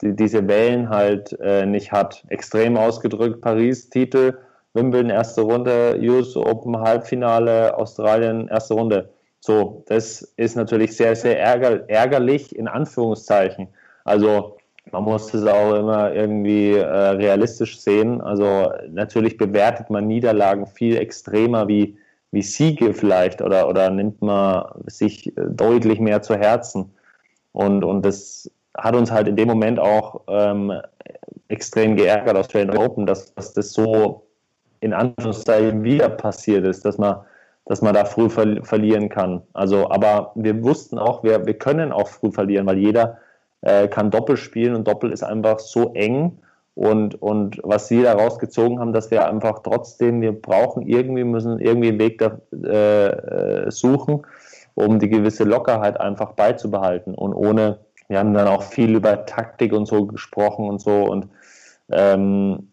die, 0.03 0.15
diese 0.15 0.47
Wellen 0.47 0.91
halt 0.91 1.37
äh, 1.41 1.65
nicht 1.65 1.91
hat. 1.91 2.25
Extrem 2.29 2.77
ausgedrückt, 2.77 3.41
Paris-Titel, 3.41 4.37
Wimbledon 4.75 5.11
erste 5.11 5.41
Runde, 5.41 5.99
US 6.03 6.37
Open 6.37 6.79
Halbfinale, 6.79 7.77
Australien 7.77 8.49
erste 8.49 8.75
Runde. 8.75 9.09
So, 9.41 9.85
das 9.87 10.23
ist 10.37 10.57
natürlich 10.57 10.97
sehr, 10.97 11.15
sehr 11.15 11.41
ärger, 11.41 11.89
ärgerlich 11.89 12.55
in 12.57 12.69
Anführungszeichen. 12.69 13.69
Also 14.05 14.59
man 14.93 15.05
muss 15.05 15.33
es 15.35 15.47
auch 15.47 15.75
immer 15.75 16.13
irgendwie 16.13 16.73
äh, 16.73 16.85
realistisch 16.85 17.79
sehen. 17.79 18.21
Also 18.21 18.73
natürlich 18.91 19.37
bewertet 19.37 19.91
man 19.91 20.07
Niederlagen 20.07 20.67
viel 20.67 20.97
extremer 20.97 21.69
wie, 21.69 21.97
wie 22.31 22.43
Siege 22.43 22.95
vielleicht 22.95 23.43
oder, 23.43 23.69
oder 23.69 23.91
nimmt 23.91 24.21
man 24.23 24.65
sich 24.87 25.33
deutlich 25.37 26.01
mehr 26.01 26.23
zu 26.23 26.37
Herzen. 26.37 26.93
Und, 27.53 27.85
und 27.85 28.05
das 28.05 28.51
hat 28.77 28.95
uns 28.95 29.11
halt 29.11 29.29
in 29.29 29.37
dem 29.37 29.49
Moment 29.49 29.79
auch 29.79 30.23
ähm, 30.29 30.73
extrem 31.49 31.97
geärgert 31.97 32.37
aus 32.37 32.47
Australian 32.47 32.77
Open, 32.77 33.07
dass, 33.07 33.35
dass 33.35 33.53
das 33.53 33.73
so 33.73 34.27
in 34.81 34.93
Anführungszeichen 34.93 35.83
wieder 35.83 36.09
passiert 36.09 36.67
ist, 36.67 36.85
dass 36.85 36.99
man, 36.99 37.17
dass 37.69 37.83
man 37.83 37.95
da 37.95 38.07
früh 38.07 38.31
ver 38.31 38.65
verlieren 38.65 39.11
kann. 39.11 39.43
Also, 39.53 39.91
aber 39.91 40.33
wir 40.35 40.65
wussten 40.65 40.99
auch, 40.99 41.23
wir, 41.23 41.47
wir 41.47 41.55
können 41.55 41.93
auch 41.93 42.09
früh 42.09 42.33
verlieren, 42.33 42.67
weil 42.67 42.79
jeder 42.79 43.19
äh, 43.61 43.89
kann 43.89 44.11
Doppel 44.11 44.37
spielen 44.37 44.75
und 44.75 44.89
Doppel 44.89 45.13
ist 45.13 45.23
einfach 45.23 45.59
so 45.59 45.93
eng. 45.93 46.39
Und, 46.75 47.21
und 47.21 47.61
was 47.65 47.89
sie 47.89 48.03
da 48.03 48.13
rausgezogen 48.15 48.79
haben, 48.79 48.93
dass 48.93 49.11
wir 49.11 49.29
einfach 49.29 49.61
trotzdem, 49.65 50.21
wir 50.21 50.33
brauchen 50.33 50.87
irgendwie, 50.87 51.25
müssen 51.25 51.59
irgendwie 51.59 51.89
einen 51.89 51.99
Weg 51.99 52.19
da, 52.19 52.39
äh, 52.53 53.67
äh, 53.67 53.71
suchen, 53.71 54.25
um 54.75 54.99
die 54.99 55.09
gewisse 55.09 55.45
Lockerheit 55.45 56.01
einfach 56.01 56.33
beizubehalten. 56.33 57.15
Und 57.15 57.35
ohne, 57.35 57.81
wir 58.07 58.21
haben 58.21 58.33
dann 58.33 58.47
auch 58.47 58.63
viel 58.63 58.95
über 58.95 59.27
Taktik 59.27 59.73
und 59.73 59.87
so 59.87 60.07
gesprochen 60.07 60.69
und 60.69 60.81
so. 60.81 61.03
Und 61.03 61.29
ähm, 61.91 62.69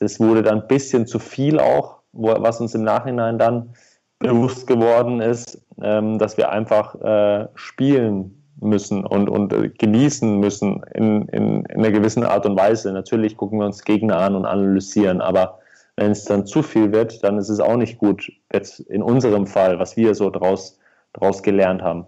das 0.00 0.18
wurde 0.18 0.42
dann 0.42 0.62
ein 0.62 0.66
bisschen 0.68 1.06
zu 1.06 1.18
viel 1.18 1.60
auch, 1.60 1.98
wo, 2.12 2.34
was 2.38 2.62
uns 2.62 2.74
im 2.74 2.82
Nachhinein 2.82 3.38
dann 3.38 3.74
bewusst 4.20 4.66
geworden 4.66 5.20
ist, 5.20 5.60
ähm, 5.82 6.18
dass 6.18 6.36
wir 6.36 6.50
einfach 6.50 6.94
äh, 7.00 7.48
spielen 7.54 8.40
müssen 8.60 9.04
und, 9.04 9.28
und 9.28 9.52
äh, 9.52 9.70
genießen 9.70 10.38
müssen 10.38 10.82
in, 10.94 11.26
in, 11.28 11.64
in 11.64 11.78
einer 11.78 11.90
gewissen 11.90 12.24
Art 12.24 12.46
und 12.46 12.56
Weise. 12.56 12.92
Natürlich 12.92 13.36
gucken 13.36 13.58
wir 13.58 13.66
uns 13.66 13.82
Gegner 13.82 14.18
an 14.18 14.36
und 14.36 14.44
analysieren, 14.44 15.20
aber 15.20 15.58
wenn 15.96 16.12
es 16.12 16.24
dann 16.24 16.46
zu 16.46 16.62
viel 16.62 16.92
wird, 16.92 17.24
dann 17.24 17.38
ist 17.38 17.48
es 17.48 17.60
auch 17.60 17.76
nicht 17.76 17.98
gut. 17.98 18.30
Jetzt 18.52 18.80
in 18.80 19.02
unserem 19.02 19.46
Fall, 19.46 19.78
was 19.78 19.96
wir 19.96 20.14
so 20.14 20.30
draus, 20.30 20.78
draus 21.14 21.42
gelernt 21.42 21.82
haben. 21.82 22.06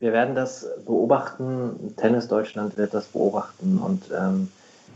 Wir 0.00 0.12
werden 0.12 0.34
das 0.34 0.66
beobachten. 0.86 1.94
Tennis 1.96 2.26
Deutschland 2.26 2.78
wird 2.78 2.94
das 2.94 3.06
beobachten 3.06 3.78
und 3.78 4.04
ähm, 4.18 4.48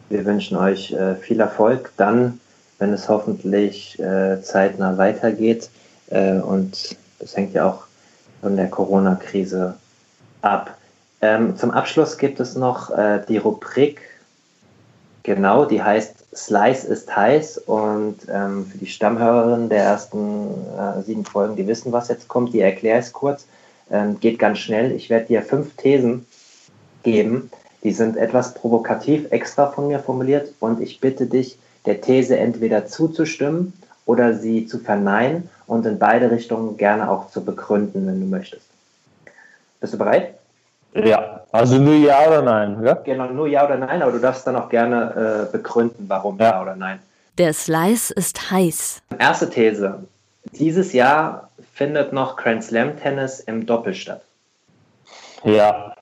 wir 0.08 0.24
wünschen 0.24 0.56
euch 0.56 0.92
äh, 0.92 1.14
viel 1.16 1.40
Erfolg. 1.40 1.92
Dann, 1.98 2.40
wenn 2.78 2.92
es 2.92 3.08
hoffentlich 3.08 3.98
äh, 3.98 4.40
zeitnah 4.42 4.98
weitergeht 4.98 5.70
äh, 6.10 6.38
und 6.38 6.96
das 7.18 7.36
hängt 7.36 7.54
ja 7.54 7.70
auch 7.70 7.84
von 8.40 8.56
der 8.56 8.68
Corona-Krise 8.68 9.74
ab. 10.42 10.76
Ähm, 11.22 11.56
zum 11.56 11.70
Abschluss 11.70 12.18
gibt 12.18 12.40
es 12.40 12.54
noch 12.54 12.90
äh, 12.90 13.22
die 13.28 13.38
Rubrik, 13.38 14.00
genau, 15.22 15.64
die 15.64 15.82
heißt 15.82 16.24
Slice 16.34 16.84
ist 16.84 17.14
heiß 17.14 17.58
und 17.58 18.16
ähm, 18.28 18.66
für 18.66 18.78
die 18.78 18.86
Stammhörerinnen 18.86 19.68
der 19.68 19.84
ersten 19.84 20.48
äh, 20.76 21.02
sieben 21.02 21.24
Folgen, 21.24 21.56
die 21.56 21.66
wissen, 21.66 21.92
was 21.92 22.08
jetzt 22.08 22.28
kommt, 22.28 22.52
die 22.52 22.60
erkläre 22.60 23.00
ich 23.00 23.12
kurz. 23.12 23.46
Ähm, 23.90 24.18
geht 24.18 24.38
ganz 24.38 24.58
schnell. 24.58 24.92
Ich 24.92 25.10
werde 25.10 25.26
dir 25.26 25.42
fünf 25.42 25.76
Thesen 25.76 26.26
geben. 27.02 27.50
Die 27.84 27.92
sind 27.92 28.16
etwas 28.16 28.54
provokativ 28.54 29.30
extra 29.30 29.70
von 29.70 29.88
mir 29.88 30.00
formuliert 30.00 30.52
und 30.58 30.80
ich 30.80 31.00
bitte 31.00 31.26
dich, 31.26 31.58
der 31.86 32.00
These 32.00 32.38
entweder 32.38 32.86
zuzustimmen 32.86 33.72
oder 34.06 34.34
sie 34.34 34.66
zu 34.66 34.78
verneinen 34.78 35.48
und 35.66 35.86
in 35.86 35.98
beide 35.98 36.30
Richtungen 36.30 36.76
gerne 36.76 37.10
auch 37.10 37.30
zu 37.30 37.44
begründen, 37.44 38.06
wenn 38.06 38.20
du 38.20 38.26
möchtest. 38.26 38.66
Bist 39.80 39.94
du 39.94 39.98
bereit? 39.98 40.34
Ja, 40.94 41.42
also 41.50 41.78
nur 41.78 41.94
Ja 41.94 42.26
oder 42.26 42.42
Nein, 42.42 42.82
ja? 42.84 42.94
Genau, 42.94 43.26
nur 43.26 43.48
Ja 43.48 43.64
oder 43.64 43.76
Nein, 43.76 44.00
aber 44.00 44.12
du 44.12 44.20
darfst 44.20 44.46
dann 44.46 44.56
auch 44.56 44.68
gerne 44.68 45.48
äh, 45.48 45.52
begründen, 45.52 46.04
warum 46.08 46.38
ja. 46.38 46.50
ja 46.50 46.62
oder 46.62 46.76
Nein. 46.76 47.00
Der 47.36 47.52
Slice 47.52 48.12
ist 48.12 48.50
heiß. 48.52 49.02
Erste 49.18 49.50
These. 49.50 50.04
Dieses 50.52 50.92
Jahr 50.92 51.50
findet 51.72 52.12
noch 52.12 52.36
Grand 52.36 52.62
Slam 52.62 52.96
Tennis 53.00 53.40
im 53.40 53.66
Doppel 53.66 53.94
statt. 53.94 54.22
Ja. 55.42 55.94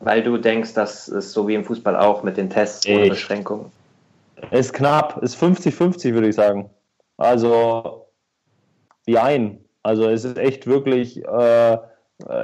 Weil 0.00 0.22
du 0.22 0.38
denkst, 0.38 0.74
das 0.74 1.08
ist 1.08 1.32
so 1.32 1.46
wie 1.46 1.54
im 1.54 1.64
Fußball 1.64 1.94
auch 1.94 2.22
mit 2.22 2.36
den 2.36 2.50
Tests 2.50 2.86
ohne 2.88 3.10
Beschränkungen. 3.10 3.70
Ist 4.50 4.72
knapp, 4.72 5.22
ist 5.22 5.40
50-50, 5.40 6.14
würde 6.14 6.28
ich 6.28 6.36
sagen. 6.36 6.70
Also, 7.16 8.06
wie 9.04 9.18
ein. 9.18 9.64
Also, 9.82 10.08
es 10.08 10.24
ist 10.24 10.38
echt 10.38 10.66
wirklich. 10.66 11.24
Äh, 11.24 11.78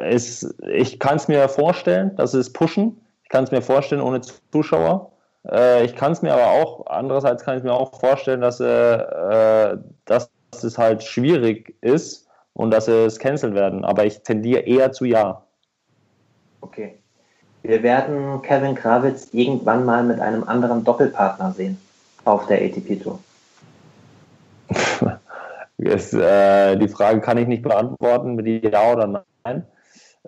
es, 0.05 0.55
ich 0.73 0.98
kann 0.98 1.16
es 1.16 1.28
mir 1.28 1.48
vorstellen, 1.48 2.14
dass 2.16 2.35
es 2.35 2.52
pushen. 2.52 3.01
Ich 3.23 3.28
kann 3.28 3.44
es 3.44 3.51
mir 3.51 3.62
vorstellen 3.62 4.01
ohne 4.01 4.20
Zuschauer. 4.52 5.12
Äh, 5.51 5.85
ich 5.85 5.94
kann 5.94 6.12
es 6.12 6.23
mir 6.23 6.32
aber 6.32 6.47
auch, 6.47 6.86
andererseits 6.86 7.44
kann 7.44 7.59
ich 7.59 7.64
mir 7.64 7.73
auch 7.73 7.98
vorstellen, 7.98 8.40
dass, 8.40 8.60
äh, 8.60 9.77
dass 10.05 10.31
es 10.62 10.78
halt 10.78 11.02
schwierig 11.02 11.74
ist 11.82 12.27
und 12.55 12.70
dass 12.70 12.89
es 12.89 13.18
cancelt 13.18 13.55
werden. 13.55 13.85
Aber 13.85 14.05
ich 14.05 14.23
tendiere 14.23 14.60
eher 14.60 14.93
zu 14.93 15.05
ja. 15.05 15.43
Okay. 16.60 16.98
Wir 17.62 17.82
werden 17.82 18.40
Kevin 18.43 18.74
Krawitz 18.74 19.28
irgendwann 19.32 19.85
mal 19.85 20.05
mit 20.05 20.20
einem 20.20 20.44
anderen 20.44 20.85
Doppelpartner 20.85 21.52
sehen 21.52 21.78
auf 22.27 22.47
der 22.47 22.62
ATP 22.62 23.03
Tour. 23.03 23.19
Jetzt, 25.78 26.15
äh, 26.15 26.77
die 26.77 26.89
Frage 26.89 27.20
kann 27.20 27.39
ich 27.39 27.47
nicht 27.47 27.62
beantworten 27.62 28.35
mit 28.35 28.65
Ja 28.65 28.93
oder 28.93 29.24
Nein. 29.44 29.66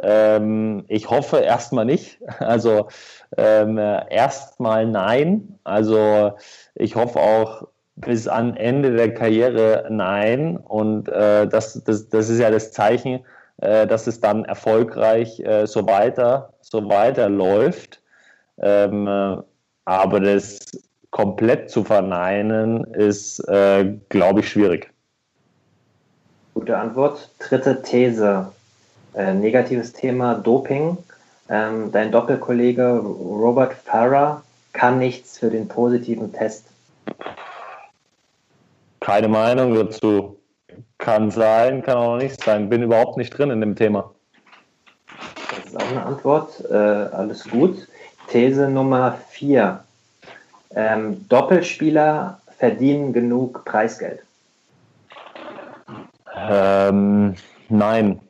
Ähm, 0.01 0.85
ich 0.89 1.11
hoffe 1.11 1.39
erstmal 1.39 1.85
nicht. 1.85 2.21
Also 2.39 2.89
ähm, 3.37 3.79
erstmal 3.79 4.87
nein. 4.87 5.59
Also 5.65 6.33
ich 6.75 6.95
hoffe 6.95 7.19
auch 7.21 7.69
bis 7.97 8.29
an 8.29 8.57
Ende 8.57 8.95
der 8.95 9.13
Karriere 9.15 9.87
nein. 9.91 10.57
Und 10.57 11.09
äh, 11.09 11.49
das, 11.49 11.83
das, 11.85 12.09
das 12.09 12.29
ist 12.29 12.39
ja 12.39 12.51
das 12.51 12.71
Zeichen, 12.73 13.25
äh, 13.61 13.87
dass 13.87 14.07
es 14.07 14.21
dann 14.21 14.45
erfolgreich 14.45 15.41
äh, 15.41 15.67
so 15.67 15.87
weiter 15.87 16.53
so 16.61 16.89
weiter 16.89 17.29
läuft. 17.29 18.01
Ähm, 18.59 19.07
äh, 19.07 19.37
aber 19.85 20.21
das 20.21 20.61
komplett 21.19 21.69
zu 21.69 21.83
verneinen 21.83 22.85
ist, 22.95 23.41
äh, 23.49 23.97
glaube 24.09 24.39
ich, 24.39 24.49
schwierig. 24.49 24.93
Gute 26.55 26.79
Antwort. 26.79 27.31
Dritte 27.41 27.83
These. 27.83 28.47
Äh, 29.15 29.35
negatives 29.35 29.93
Thema 29.93 30.37
Doping. 30.37 30.97
Ähm, 31.51 31.91
dein 31.91 32.13
Doppelkollege 32.13 32.99
Robert 32.99 33.73
Farrer 33.73 34.45
kann 34.73 35.01
nichts 35.01 35.39
für 35.39 35.51
den 35.51 35.67
positiven 35.67 36.33
Test. 36.33 36.67
Keine 39.01 39.27
Meinung 39.27 39.75
dazu. 39.75 40.39
Kann 40.99 41.33
sein, 41.33 41.83
kann 41.83 41.97
auch 41.97 42.17
nicht 42.17 42.45
sein. 42.45 42.69
Bin 42.69 42.85
überhaupt 42.85 43.17
nicht 43.17 43.37
drin 43.37 43.51
in 43.51 43.61
dem 43.61 43.75
Thema. 43.75 44.13
Das 45.51 45.67
ist 45.67 45.77
auch 45.77 45.91
eine 45.91 46.07
Antwort. 46.07 46.65
Äh, 46.71 46.75
alles 46.75 47.43
gut. 47.49 47.89
These 48.29 48.69
Nummer 48.69 49.19
4. 49.31 49.83
Ähm, 50.79 51.27
Doppelspieler 51.29 52.41
verdienen 52.57 53.13
genug 53.13 53.65
Preisgeld. 53.65 54.21
Ähm, 56.37 57.35
nein. 57.69 58.21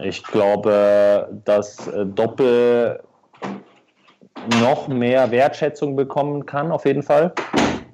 Ich 0.00 0.22
glaube, 0.22 1.28
dass 1.44 1.88
äh, 1.88 2.06
Doppel 2.06 3.02
noch 4.60 4.86
mehr 4.86 5.32
Wertschätzung 5.32 5.96
bekommen 5.96 6.46
kann, 6.46 6.70
auf 6.70 6.84
jeden 6.86 7.02
Fall. 7.02 7.32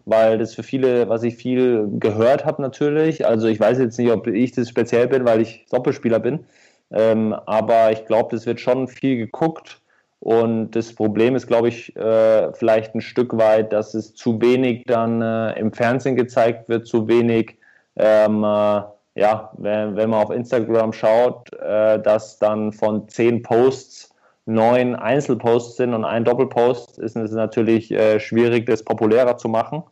Weil 0.05 0.37
das 0.37 0.55
für 0.55 0.63
viele, 0.63 1.09
was 1.09 1.23
ich 1.23 1.37
viel 1.37 1.89
gehört 1.99 2.45
habe, 2.45 2.61
natürlich. 2.61 3.27
Also, 3.27 3.47
ich 3.47 3.59
weiß 3.59 3.79
jetzt 3.79 3.99
nicht, 3.99 4.11
ob 4.11 4.27
ich 4.27 4.53
das 4.53 4.69
speziell 4.69 5.09
bin, 5.09 5.25
weil 5.25 5.41
ich 5.41 5.65
Doppelspieler 5.71 6.19
bin. 6.19 6.45
Ähm, 6.91 7.33
aber 7.47 7.93
ich 7.93 8.05
glaube, 8.05 8.37
das 8.37 8.45
wird 8.45 8.61
schon 8.61 8.89
viel 8.89 9.17
geguckt. 9.17 9.80
Und 10.21 10.73
das 10.73 10.95
Problem 10.95 11.35
ist, 11.35 11.47
glaube 11.47 11.69
ich, 11.69 11.97
äh, 11.97 12.53
vielleicht 12.53 12.95
ein 12.95 13.01
Stück 13.01 13.37
weit, 13.39 13.73
dass 13.73 13.95
es 13.95 14.15
zu 14.15 14.41
wenig 14.41 14.85
dann 14.87 15.23
äh, 15.23 15.59
im 15.59 15.73
Fernsehen 15.73 16.15
gezeigt 16.15 16.69
wird, 16.69 16.87
zu 16.87 17.09
wenig 17.09 17.57
ähm, 17.97 18.45
äh, 18.45 18.83
ja, 19.15 19.51
wenn, 19.57 19.97
wenn 19.97 20.11
man 20.11 20.23
auf 20.23 20.31
Instagram 20.31 20.93
schaut, 20.93 21.53
äh, 21.55 22.01
dass 22.01 22.39
dann 22.39 22.73
von 22.73 23.09
zehn 23.09 23.43
Posts 23.43 24.15
neun 24.47 24.95
Einzelposts 24.95 25.77
sind 25.77 25.95
und 25.95 26.05
ein 26.05 26.25
Doppelpost, 26.25 26.99
ist 26.99 27.17
es 27.17 27.33
natürlich 27.33 27.91
äh, 27.91 28.21
schwierig, 28.21 28.67
das 28.67 28.83
populärer 28.83 29.37
zu 29.37 29.49
machen. 29.49 29.83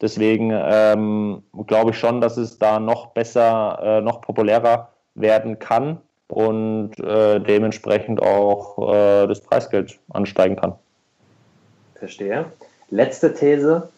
Deswegen 0.00 0.50
ähm, 0.52 1.42
glaube 1.66 1.90
ich 1.90 1.98
schon, 1.98 2.20
dass 2.20 2.36
es 2.36 2.58
da 2.58 2.80
noch 2.80 3.08
besser, 3.08 3.78
äh, 3.82 4.00
noch 4.00 4.20
populärer 4.20 4.90
werden 5.14 5.58
kann 5.58 6.00
und 6.34 6.98
äh, 6.98 7.38
dementsprechend 7.40 8.20
auch 8.20 8.92
äh, 8.92 9.26
das 9.26 9.40
Preisgeld 9.40 9.98
ansteigen 10.10 10.56
kann. 10.56 10.74
Verstehe. 11.94 12.46
Letzte 12.90 13.32
These. 13.34 13.88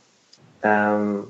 Ähm, 0.63 1.25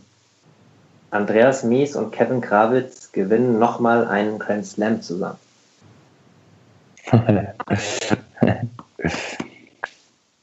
Andreas 1.11 1.63
Mies 1.63 1.95
und 1.97 2.11
Kevin 2.13 2.41
Krawitz 2.41 3.13
gewinnen 3.13 3.59
nochmal 3.59 4.07
einen 4.09 4.39
Grand 4.39 4.67
Slam 4.67 5.01
zusammen. 5.01 5.39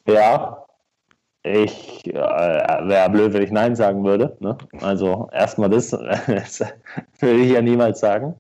ja, 0.08 0.64
ich 1.44 2.08
äh, 2.08 2.14
wäre 2.14 3.10
blöd, 3.10 3.34
wenn 3.34 3.44
ich 3.44 3.52
Nein 3.52 3.76
sagen 3.76 4.06
würde. 4.06 4.38
Ne? 4.40 4.58
Also 4.80 5.30
erstmal 5.34 5.70
das, 5.70 5.90
das 6.28 6.64
würde 7.20 7.40
ich 7.40 7.52
ja 7.52 7.62
niemals 7.62 8.00
sagen. 8.00 8.36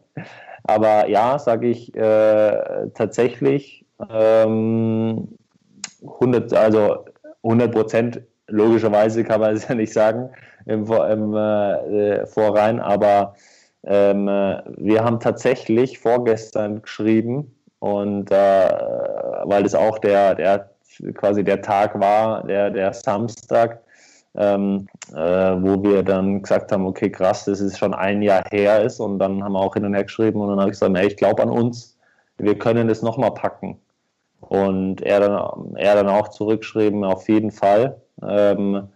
Aber 0.63 1.07
ja, 1.09 1.37
sage 1.39 1.67
ich 1.67 1.95
äh, 1.95 2.87
tatsächlich 2.93 3.85
ähm, 4.09 5.27
100, 6.01 6.53
also 6.53 7.05
100 7.43 7.71
Prozent 7.71 8.21
logischerweise 8.47 9.23
kann 9.23 9.41
man 9.41 9.55
es 9.55 9.67
ja 9.67 9.75
nicht 9.75 9.93
sagen 9.93 10.29
im, 10.65 10.85
im 10.91 11.35
äh, 11.35 12.25
Vorrein, 12.25 12.79
aber 12.79 13.35
ähm, 13.85 14.25
wir 14.25 15.03
haben 15.03 15.19
tatsächlich 15.19 15.99
vorgestern 15.99 16.81
geschrieben 16.81 17.53
und 17.79 18.31
äh, 18.31 18.35
weil 18.35 19.63
das 19.63 19.75
auch 19.75 19.99
der, 19.99 20.35
der 20.35 20.69
quasi 21.15 21.43
der 21.43 21.61
Tag 21.61 21.99
war, 21.99 22.43
der, 22.45 22.69
der 22.69 22.93
Samstag, 22.93 23.81
ähm, 24.35 24.87
äh, 25.11 25.15
wo 25.15 25.83
wir 25.83 26.03
dann 26.03 26.41
gesagt 26.41 26.71
haben, 26.71 26.85
okay, 26.85 27.09
krass, 27.09 27.45
das 27.45 27.59
ist 27.59 27.77
schon 27.77 27.93
ein 27.93 28.21
Jahr 28.21 28.43
her 28.51 28.83
ist 28.83 28.99
und 28.99 29.19
dann 29.19 29.43
haben 29.43 29.53
wir 29.53 29.59
auch 29.59 29.73
hin 29.73 29.85
und 29.85 29.93
her 29.93 30.03
geschrieben 30.03 30.41
und 30.41 30.49
dann 30.49 30.59
habe 30.59 30.69
ich 30.69 30.79
gesagt, 30.79 30.97
ey, 30.97 31.07
ich 31.07 31.17
glaube 31.17 31.43
an 31.43 31.49
uns, 31.49 31.97
wir 32.37 32.57
können 32.57 32.87
das 32.87 33.01
nochmal 33.01 33.33
packen. 33.33 33.79
Und 34.41 35.01
er 35.01 35.21
dann, 35.21 35.75
er 35.75 35.95
dann 35.95 36.09
auch 36.09 36.27
zurückgeschrieben, 36.29 37.03
auf 37.03 37.29
jeden 37.29 37.51
Fall. 37.51 38.01
Ähm, 38.21 38.89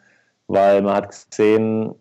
weil 0.48 0.82
man 0.82 0.96
hat 0.96 1.10
gesehen, 1.30 1.94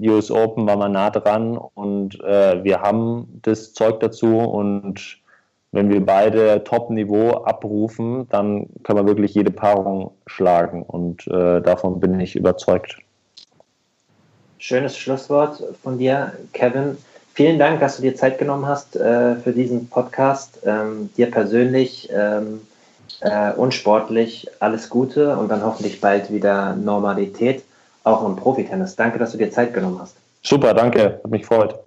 US 0.00 0.30
Open 0.30 0.66
war 0.66 0.76
man 0.76 0.92
nah 0.92 1.10
dran 1.10 1.56
und 1.56 2.20
äh, 2.20 2.62
wir 2.62 2.80
haben 2.80 3.40
das 3.42 3.72
Zeug 3.72 4.00
dazu 4.00 4.38
und 4.38 5.23
wenn 5.74 5.90
wir 5.90 6.04
beide 6.04 6.62
Top-Niveau 6.62 7.30
abrufen, 7.30 8.28
dann 8.30 8.68
können 8.84 9.00
wir 9.00 9.06
wirklich 9.06 9.34
jede 9.34 9.50
Paarung 9.50 10.12
schlagen 10.26 10.82
und 10.82 11.26
äh, 11.26 11.60
davon 11.60 11.98
bin 11.98 12.18
ich 12.20 12.36
überzeugt. 12.36 12.96
Schönes 14.58 14.96
Schlusswort 14.96 15.62
von 15.82 15.98
dir, 15.98 16.32
Kevin. 16.52 16.96
Vielen 17.34 17.58
Dank, 17.58 17.80
dass 17.80 17.96
du 17.96 18.02
dir 18.02 18.14
Zeit 18.14 18.38
genommen 18.38 18.66
hast 18.66 18.94
äh, 18.94 19.34
für 19.36 19.52
diesen 19.52 19.88
Podcast. 19.88 20.60
Ähm, 20.64 21.10
dir 21.16 21.30
persönlich 21.30 22.08
ähm, 22.14 22.60
äh, 23.20 23.52
und 23.52 23.74
sportlich 23.74 24.48
alles 24.60 24.88
Gute 24.88 25.36
und 25.36 25.48
dann 25.48 25.64
hoffentlich 25.64 26.00
bald 26.00 26.32
wieder 26.32 26.76
Normalität 26.76 27.64
auch 28.04 28.24
im 28.24 28.36
Profitennis. 28.36 28.94
Danke, 28.94 29.18
dass 29.18 29.32
du 29.32 29.38
dir 29.38 29.50
Zeit 29.50 29.74
genommen 29.74 29.98
hast. 30.00 30.16
Super, 30.42 30.72
danke, 30.72 31.20
hat 31.24 31.30
mich 31.30 31.42
gefreut. 31.42 31.80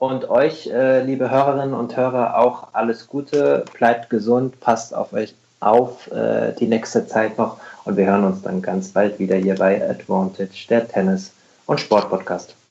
Und 0.00 0.30
euch, 0.30 0.66
äh, 0.66 1.02
liebe 1.02 1.30
Hörerinnen 1.30 1.74
und 1.74 1.94
Hörer, 1.94 2.38
auch 2.38 2.68
alles 2.72 3.06
Gute, 3.06 3.66
bleibt 3.76 4.08
gesund, 4.08 4.58
passt 4.58 4.94
auf 4.94 5.12
euch 5.12 5.34
auf 5.60 6.10
äh, 6.10 6.54
die 6.58 6.68
nächste 6.68 7.06
Zeit 7.06 7.36
noch 7.36 7.58
und 7.84 7.98
wir 7.98 8.06
hören 8.06 8.24
uns 8.24 8.40
dann 8.40 8.62
ganz 8.62 8.88
bald 8.88 9.18
wieder 9.18 9.36
hier 9.36 9.56
bei 9.56 9.86
Advantage, 9.86 10.66
der 10.70 10.88
Tennis- 10.88 11.32
und 11.66 11.80
Sportpodcast. 11.80 12.56